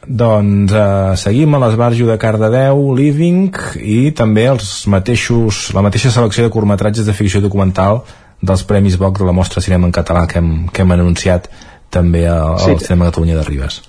doncs 0.06 0.72
eh, 0.74 1.14
seguim 1.20 1.54
a 1.54 1.60
l'Esbarjo 1.62 2.08
de 2.08 2.18
Cardedeu, 2.18 2.82
Living 2.98 3.52
i 3.78 4.10
també 4.16 4.48
els 4.50 4.86
mateixos, 4.90 5.68
la 5.76 5.84
mateixa 5.84 6.10
selecció 6.14 6.46
de 6.46 6.52
curtmetratges 6.54 7.06
de 7.06 7.14
ficció 7.16 7.42
documental 7.44 8.02
dels 8.42 8.66
Premis 8.66 8.98
Boc 8.98 9.20
de 9.20 9.28
la 9.28 9.36
Mostra 9.36 9.62
Cinema 9.62 9.86
en 9.86 9.94
Català 9.94 10.26
que 10.26 10.42
hem, 10.42 10.52
que 10.72 10.82
hem 10.82 10.98
anunciat 10.98 11.48
també 11.92 12.26
al 12.26 12.58
sí. 12.58 12.76
Cinema 12.82 13.10
Catalunya 13.12 13.38
de 13.38 13.46
Ribes 13.46 13.82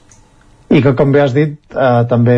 i 0.73 0.81
que 0.81 0.93
com 0.97 1.11
bé 1.13 1.21
has 1.21 1.33
dit 1.35 1.53
eh, 1.75 2.03
també 2.09 2.35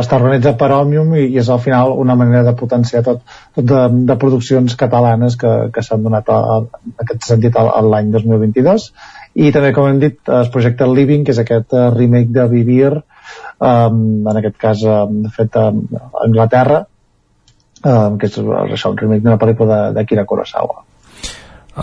està 0.00 0.18
organitzat 0.18 0.58
per 0.60 0.70
Òmnium 0.74 1.14
i, 1.16 1.26
i 1.32 1.40
és 1.40 1.48
al 1.52 1.60
final 1.64 1.94
una 2.00 2.16
manera 2.18 2.42
de 2.46 2.54
potenciar 2.58 3.04
tot, 3.06 3.22
tot 3.56 3.68
de, 3.68 3.82
de 4.10 4.16
produccions 4.20 4.76
catalanes 4.80 5.38
que, 5.40 5.52
que 5.72 5.84
s'han 5.86 6.04
donat 6.04 6.28
a, 6.32 6.38
a, 6.56 6.82
aquest 7.06 7.28
sentit 7.30 7.56
l'any 7.56 8.10
2022 8.12 8.90
i 9.34 9.50
també 9.54 9.72
com 9.74 9.88
hem 9.90 10.00
dit 10.02 10.32
es 10.40 10.50
projecta 10.54 10.86
el 10.86 10.94
Living 10.96 11.24
que 11.26 11.34
és 11.34 11.40
aquest 11.42 11.74
uh, 11.74 11.88
remake 11.94 12.32
de 12.34 12.46
Vivir 12.50 12.92
um, 12.94 14.02
en 14.30 14.40
aquest 14.40 14.58
cas 14.60 14.84
um, 14.86 15.24
fet 15.34 15.56
a 15.58 15.70
Anglaterra 16.24 16.84
um, 17.82 18.18
que 18.18 18.30
és 18.30 18.38
això, 18.38 18.92
un 18.92 19.00
remake 19.00 19.24
d'una 19.24 19.40
pel·lícula 19.40 19.80
d'Akira 19.96 20.26
Kurosawa 20.28 20.84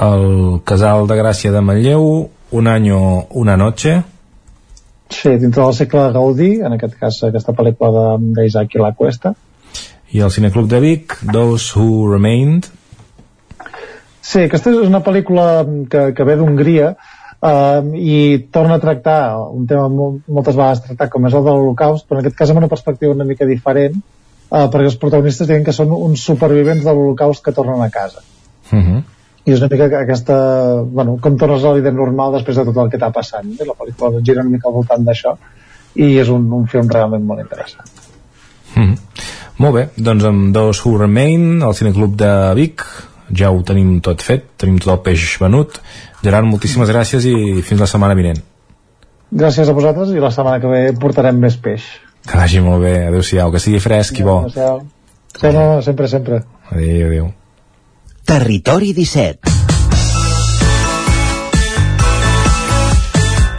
el 0.07 0.61
Casal 0.63 1.09
de 1.09 1.19
Gràcia 1.19 1.51
de 1.51 1.59
Manlleu 1.59 2.07
Un 2.51 2.67
any 2.67 2.89
una 2.91 3.57
noche 3.59 4.01
Sí, 5.11 5.29
dintre 5.37 5.63
del 5.63 5.73
segle 5.75 6.05
de 6.07 6.11
Gaudí, 6.15 6.51
en 6.63 6.73
aquest 6.77 6.93
cas 6.99 7.17
aquesta 7.27 7.51
pel·lícula 7.55 8.15
d'Isaac 8.37 8.77
i 8.77 8.79
la 8.79 8.93
Cuesta. 8.95 9.33
I 10.15 10.23
el 10.23 10.31
Cineclub 10.31 10.69
de 10.71 10.79
Vic, 10.79 11.17
Those 11.33 11.75
Who 11.75 12.07
Remained. 12.13 12.69
Sí, 14.21 14.45
aquesta 14.45 14.71
és 14.71 14.87
una 14.87 15.01
pel·lícula 15.03 15.65
que, 15.91 16.05
que 16.15 16.27
ve 16.27 16.37
d'Hongria, 16.39 16.93
uh, 17.41 17.81
i 17.97 18.47
torna 18.53 18.77
a 18.77 18.83
tractar 18.83 19.21
un 19.51 19.67
tema 19.69 19.87
molt, 19.91 20.23
moltes 20.27 20.57
vegades 20.57 20.83
tractat 20.85 21.11
com 21.13 21.27
és 21.27 21.37
el 21.37 21.45
de 21.45 21.55
l'Holocaust, 21.55 22.07
però 22.07 22.19
en 22.19 22.25
aquest 22.25 22.37
cas 22.39 22.53
amb 22.53 22.61
una 22.63 22.71
perspectiva 22.71 23.15
una 23.15 23.27
mica 23.27 23.47
diferent, 23.49 23.97
uh, 24.49 24.67
perquè 24.67 24.89
els 24.89 24.99
protagonistes 25.01 25.49
diuen 25.49 25.65
que 25.65 25.75
són 25.75 25.93
uns 25.95 26.25
supervivents 26.27 26.85
de 26.85 26.93
l'Holocaust 26.93 27.43
que 27.45 27.55
tornen 27.55 27.81
a 27.81 27.89
casa. 27.89 28.23
Uh 28.71 28.75
mhm. 28.75 28.85
-huh. 28.85 29.03
I 29.43 29.51
és 29.53 29.59
una 29.59 29.69
mica 29.71 29.85
aquesta, 29.99 30.35
bueno, 30.83 31.17
com 31.19 31.35
tornes 31.35 31.63
a 31.63 31.69
la 31.69 31.73
vida 31.73 31.91
normal 31.91 32.33
després 32.33 32.57
de 32.57 32.65
tot 32.65 32.77
el 32.77 32.89
que 32.91 32.97
t'ha 32.97 33.09
passat. 33.09 33.43
Eh? 33.43 33.65
La 33.65 33.73
pel·lícula 33.73 34.21
gira 34.23 34.41
una 34.41 34.51
mica 34.51 34.67
al 34.67 34.73
voltant 34.73 35.03
d'això 35.03 35.35
i 35.95 36.19
és 36.19 36.29
un, 36.29 36.51
un 36.53 36.67
film 36.67 36.87
realment 36.87 37.25
molt 37.25 37.41
interessant. 37.41 37.89
Uh 38.75 38.79
mhm. 38.79 38.91
-huh. 38.91 38.97
Molt 39.57 39.75
bé, 39.75 39.89
doncs 39.95 40.23
amb 40.23 40.53
dos 40.53 40.85
Who 40.85 40.97
Remain, 40.97 41.61
al 41.61 41.75
Cineclub 41.75 42.15
de 42.15 42.53
Vic, 42.55 42.81
ja 43.37 43.51
ho 43.51 43.61
tenim 43.67 43.99
tot 44.03 44.23
fet, 44.25 44.47
tenim 44.61 44.79
tot 44.81 44.93
el 44.95 45.03
peix 45.05 45.25
venut 45.41 45.79
Gerard, 46.21 46.45
moltíssimes 46.45 46.89
gràcies 46.91 47.25
i 47.25 47.35
fins 47.65 47.81
la 47.81 47.89
setmana 47.89 48.17
vinent. 48.17 48.41
Gràcies 49.31 49.69
a 49.69 49.75
vosaltres 49.75 50.11
i 50.13 50.21
la 50.21 50.31
setmana 50.33 50.61
que 50.61 50.69
ve 50.69 50.81
portarem 51.01 51.39
més 51.39 51.57
peix. 51.57 51.87
Que 52.27 52.37
vagi 52.37 52.61
molt 52.61 52.83
bé, 52.83 52.93
adeu-siau, 53.07 53.49
que 53.53 53.63
sigui 53.63 53.81
fresc 53.81 54.21
i 54.21 54.27
bo. 54.27 54.41
Adéu-siau. 54.45 54.83
Sí, 55.31 55.53
no, 55.55 55.65
sempre, 55.81 56.11
sempre. 56.11 56.43
Adéu, 56.69 57.07
adéu. 57.07 57.33
Territori 58.27 58.93
17 58.93 59.60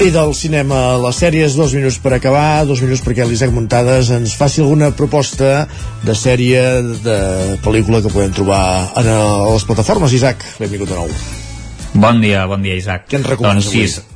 I 0.02 0.10
del 0.10 0.32
cinema 0.34 0.78
a 0.90 0.94
les 0.98 1.18
sèries, 1.22 1.54
dos 1.54 1.76
minuts 1.76 2.00
per 2.02 2.10
acabar, 2.16 2.64
dos 2.66 2.80
minuts 2.82 3.04
perquè 3.04 3.22
l'Isaac 3.22 3.52
Muntades 3.54 4.08
ens 4.10 4.32
faci 4.34 4.58
alguna 4.64 4.88
proposta 4.98 5.68
de 6.02 6.16
sèrie, 6.18 6.58
de 7.04 7.18
pel·lícula 7.62 8.00
que 8.02 8.10
podem 8.10 8.34
trobar 8.34 8.90
a 8.98 9.04
les 9.06 9.66
plataformes. 9.68 10.16
Isaac, 10.18 10.42
benvingut 10.58 10.90
de 10.90 10.98
nou. 10.98 11.12
Bon 11.94 12.18
dia, 12.18 12.48
bon 12.50 12.66
dia 12.66 12.80
Isaac. 12.80 13.06
Què 13.12 13.20
ens 13.20 13.30
recomanes 13.30 13.70
doncs, 13.70 14.00
sí, 14.00 14.11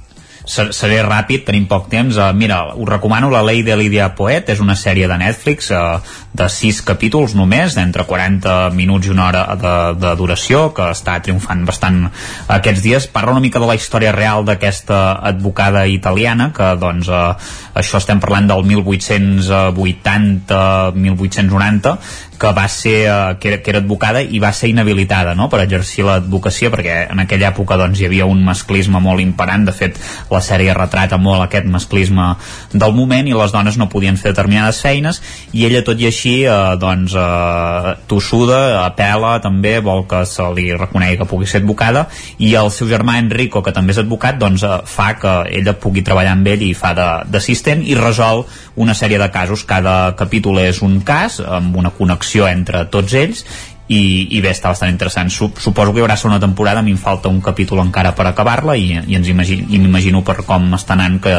seré 0.46 1.00
ràpid, 1.02 1.42
tenim 1.46 1.66
poc 1.66 1.88
temps. 1.90 2.16
Uh, 2.16 2.32
mira, 2.36 2.74
us 2.74 2.88
recomano 2.88 3.30
La 3.30 3.42
Ley 3.42 3.62
de 3.66 3.76
Lídia 3.76 4.14
Poet. 4.14 4.48
És 4.52 4.60
una 4.62 4.76
sèrie 4.78 5.08
de 5.10 5.18
Netflix 5.18 5.70
uh, 5.74 5.98
de 6.36 6.48
6 6.52 6.82
capítols 6.86 7.34
només 7.34 7.74
d'entre 7.76 8.04
40 8.06 8.70
minuts 8.76 9.08
i 9.08 9.10
una 9.14 9.26
hora 9.26 9.42
de, 9.58 9.74
de 9.98 10.14
duració 10.18 10.70
que 10.76 10.90
està 10.94 11.18
triomfant 11.24 11.64
bastant 11.66 12.10
aquests 12.52 12.82
dies. 12.84 13.06
Parla 13.10 13.32
una 13.34 13.44
mica 13.44 13.60
de 13.62 13.68
la 13.68 13.76
història 13.78 14.12
real 14.14 14.44
d'aquesta 14.46 14.98
advocada 15.32 15.86
italiana 15.90 16.52
que 16.54 16.74
doncs 16.80 17.08
uh, 17.10 17.34
això 17.76 17.98
estem 18.00 18.20
parlant 18.22 18.46
del 18.50 18.62
1880 18.70 20.60
1890 20.96 21.96
que 22.38 22.52
va 22.52 22.66
ser, 22.68 23.06
eh, 23.06 23.36
que, 23.40 23.48
era, 23.48 23.62
que 23.62 23.70
era 23.72 23.80
advocada 23.80 24.20
i 24.22 24.40
va 24.42 24.52
ser 24.52 24.70
inhabilitada 24.70 25.34
no?, 25.34 25.48
per 25.52 25.62
exercir 25.64 26.04
l'advocacia 26.06 26.70
perquè 26.72 26.96
en 27.12 27.22
aquella 27.22 27.50
època 27.52 27.78
doncs, 27.80 28.00
hi 28.00 28.08
havia 28.08 28.28
un 28.28 28.42
masclisme 28.44 29.00
molt 29.02 29.22
imperant, 29.24 29.66
de 29.66 29.74
fet 29.76 29.98
la 30.30 30.42
sèrie 30.44 30.74
retrata 30.76 31.18
molt 31.18 31.46
aquest 31.46 31.68
masclisme 31.70 32.28
del 32.72 32.94
moment 32.96 33.28
i 33.28 33.34
les 33.36 33.54
dones 33.54 33.78
no 33.80 33.88
podien 33.92 34.18
fer 34.20 34.34
determinades 34.34 34.80
feines 34.84 35.22
i 35.56 35.66
ella 35.68 35.82
tot 35.86 36.00
i 36.00 36.08
així 36.10 36.36
eh, 36.44 36.58
doncs 36.80 37.16
eh, 37.16 37.94
tossuda, 38.10 38.60
apela 38.84 39.36
també, 39.44 39.78
vol 39.84 40.04
que 40.10 40.24
se 40.28 40.44
li 40.56 40.68
reconegui 40.76 41.20
que 41.20 41.28
pugui 41.28 41.48
ser 41.50 41.62
advocada 41.62 42.06
i 42.38 42.52
el 42.58 42.70
seu 42.74 42.90
germà 42.90 43.18
Enrico, 43.22 43.62
que 43.64 43.74
també 43.74 43.94
és 43.96 44.02
advocat 44.02 44.38
doncs 44.40 44.66
eh, 44.66 44.76
fa 44.86 45.12
que 45.20 45.36
ella 45.56 45.76
pugui 45.80 46.04
treballar 46.06 46.36
amb 46.36 46.52
ell 46.52 46.64
i 46.66 46.72
fa 46.76 46.92
d'assistent 46.96 47.84
i 47.86 47.96
resol 47.98 48.44
una 48.76 48.94
sèrie 48.94 49.18
de 49.18 49.28
casos, 49.32 49.64
cada 49.64 50.14
capítol 50.16 50.60
és 50.62 50.82
un 50.84 51.00
cas 51.04 51.40
amb 51.40 51.76
una 51.76 51.92
connexió 51.96 52.46
entre 52.48 52.84
tots 52.92 53.16
ells 53.16 53.44
i, 53.88 54.26
i 54.34 54.40
bé, 54.42 54.50
està 54.50 54.72
bastant 54.72 54.90
interessant 54.90 55.30
suposo 55.30 55.92
que 55.92 56.00
hi 56.00 56.02
haurà 56.02 56.16
segona 56.18 56.40
temporada 56.42 56.82
a 56.82 56.86
mi 56.86 56.90
em 56.90 56.98
falta 56.98 57.30
un 57.30 57.38
capítol 57.40 57.78
encara 57.84 58.16
per 58.18 58.26
acabar-la 58.26 58.74
i, 58.74 58.88
i 59.06 59.14
ens 59.14 59.30
m'imagino 59.30 60.24
per 60.26 60.40
com 60.46 60.66
està 60.74 60.96
anant 60.96 61.20
que, 61.22 61.36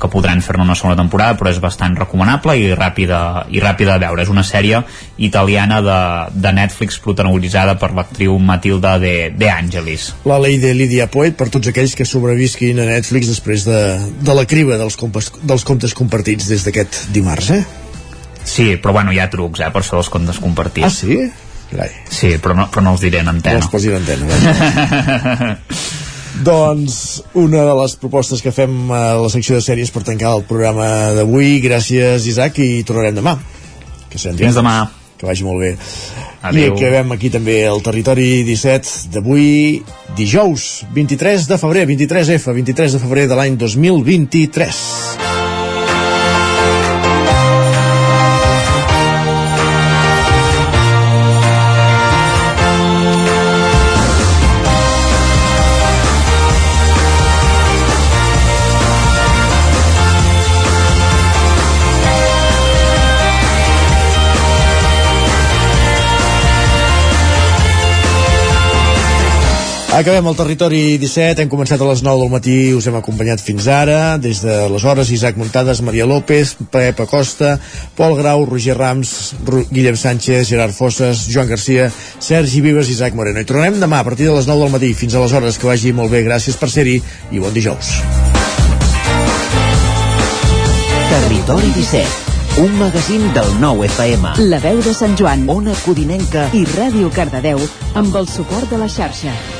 que 0.00 0.10
podran 0.12 0.40
fer-ne 0.44 0.64
una 0.64 0.76
segona 0.78 0.96
temporada 0.96 1.36
però 1.36 1.52
és 1.52 1.60
bastant 1.60 1.98
recomanable 1.98 2.56
i 2.56 2.70
ràpida, 2.72 3.20
i 3.52 3.60
ràpida 3.60 3.98
de 3.98 4.06
veure, 4.06 4.24
és 4.24 4.32
una 4.32 4.44
sèrie 4.46 4.80
italiana 5.20 5.82
de, 5.84 5.98
de 6.40 6.54
Netflix 6.56 6.96
protagonitzada 7.04 7.76
per 7.80 7.92
l'actriu 7.96 8.38
Matilda 8.40 8.96
de, 9.02 9.14
de 9.36 9.52
Angelis 9.52 10.10
la 10.24 10.40
llei 10.40 10.56
de 10.62 10.72
Lídia 10.76 11.10
Poet 11.12 11.36
per 11.36 11.50
tots 11.52 11.68
aquells 11.68 11.98
que 11.98 12.08
sobrevisquin 12.08 12.80
a 12.80 12.88
Netflix 12.88 13.28
després 13.28 13.68
de, 13.68 13.82
de 14.24 14.38
la 14.38 14.46
criba 14.48 14.80
dels, 14.80 14.96
compes, 14.96 15.28
dels 15.44 15.68
comptes 15.68 15.92
compartits 15.96 16.48
des 16.48 16.64
d'aquest 16.64 17.04
dimarts, 17.12 17.52
eh? 17.52 17.62
Sí, 18.40 18.72
però 18.80 18.96
bueno, 18.96 19.12
hi 19.12 19.20
ha 19.20 19.28
trucs, 19.30 19.60
eh, 19.60 19.68
per 19.70 19.82
això 19.82 19.98
dels 19.98 20.08
comptes 20.10 20.40
compartits. 20.40 20.86
Ah, 20.88 20.90
sí? 20.90 21.49
Carai. 21.70 21.90
Sí, 22.10 22.34
però 22.42 22.56
no, 22.58 22.66
però 22.70 22.82
no 22.84 22.94
els 22.96 23.04
diré 23.04 23.22
en 23.22 23.30
antena. 23.30 23.60
No 23.60 23.66
els 23.66 23.72
posi 23.72 23.92
en 23.92 24.00
antena. 24.00 25.58
doncs 26.46 27.22
una 27.38 27.64
de 27.66 27.74
les 27.82 27.96
propostes 28.00 28.42
que 28.42 28.52
fem 28.54 28.90
a 28.94 29.02
la 29.20 29.30
secció 29.32 29.58
de 29.58 29.64
sèries 29.64 29.92
per 29.94 30.02
tancar 30.06 30.34
el 30.38 30.46
programa 30.48 31.12
d'avui. 31.16 31.58
Gràcies, 31.64 32.26
Isaac, 32.30 32.58
i 32.58 32.82
tornarem 32.86 33.20
demà. 33.20 33.36
Que 34.10 34.18
Fins 34.18 34.58
demà. 34.58 34.78
Que 35.20 35.28
vagi 35.28 35.44
molt 35.44 35.60
bé. 35.60 35.74
Adéu. 36.40 36.72
I 36.72 36.78
acabem 36.78 37.12
aquí 37.12 37.28
també 37.30 37.58
el 37.68 37.82
Territori 37.84 38.28
17 38.48 39.12
d'avui, 39.12 39.82
dijous, 40.16 40.86
23 40.96 41.44
de 41.50 41.60
febrer, 41.60 41.84
23F, 41.90 42.54
23 42.56 42.96
de 42.96 43.02
febrer 43.04 43.28
de 43.28 43.36
l'any 43.36 43.60
2023. 43.60 45.29
Acabem 70.00 70.30
el 70.30 70.36
territori 70.38 70.78
17, 70.96 71.42
hem 71.44 71.48
començat 71.52 71.82
a 71.84 71.84
les 71.84 72.00
9 72.00 72.22
del 72.22 72.30
matí, 72.32 72.54
us 72.72 72.86
hem 72.88 72.94
acompanyat 72.96 73.42
fins 73.44 73.66
ara, 73.68 74.16
des 74.16 74.38
de 74.40 74.54
les 74.72 74.86
hores 74.88 75.10
Isaac 75.12 75.36
Muntades, 75.36 75.82
Maria 75.84 76.06
López, 76.08 76.54
Pep 76.72 77.02
Acosta, 77.04 77.58
Pol 77.98 78.16
Grau, 78.16 78.46
Roger 78.48 78.78
Rams, 78.78 79.34
Guillem 79.68 79.98
Sánchez, 80.00 80.48
Gerard 80.48 80.72
Fosses, 80.72 81.26
Joan 81.28 81.52
Garcia, 81.52 81.90
Sergi 82.16 82.64
Vives 82.64 82.88
i 82.88 82.96
Isaac 82.96 83.12
Moreno. 83.12 83.44
I 83.44 83.50
tornem 83.52 83.76
demà 83.76 84.00
a 84.00 84.08
partir 84.08 84.30
de 84.30 84.38
les 84.38 84.48
9 84.48 84.64
del 84.64 84.72
matí. 84.78 84.94
Fins 84.96 85.12
a 85.12 85.20
les 85.20 85.36
hores, 85.36 85.60
que 85.60 85.68
vagi 85.68 85.92
molt 85.92 86.16
bé. 86.16 86.24
Gràcies 86.24 86.56
per 86.56 86.72
ser-hi 86.72 86.96
i 86.96 87.44
bon 87.44 87.52
dijous. 87.52 87.92
Territori 91.12 91.76
17 91.76 92.30
un 92.64 92.72
magazín 92.80 93.32
del 93.36 93.52
nou 93.60 93.84
FM. 93.84 94.34
La 94.48 94.58
veu 94.64 94.80
de 94.80 94.96
Sant 94.96 95.12
Joan, 95.16 95.44
Ona 95.52 95.76
Codinenca 95.84 96.48
i 96.56 96.64
Ràdio 96.72 97.12
Cardedeu 97.12 97.60
amb 97.94 98.16
el 98.16 98.28
suport 98.28 98.72
de 98.72 98.80
la 98.80 98.88
xarxa. 98.88 99.59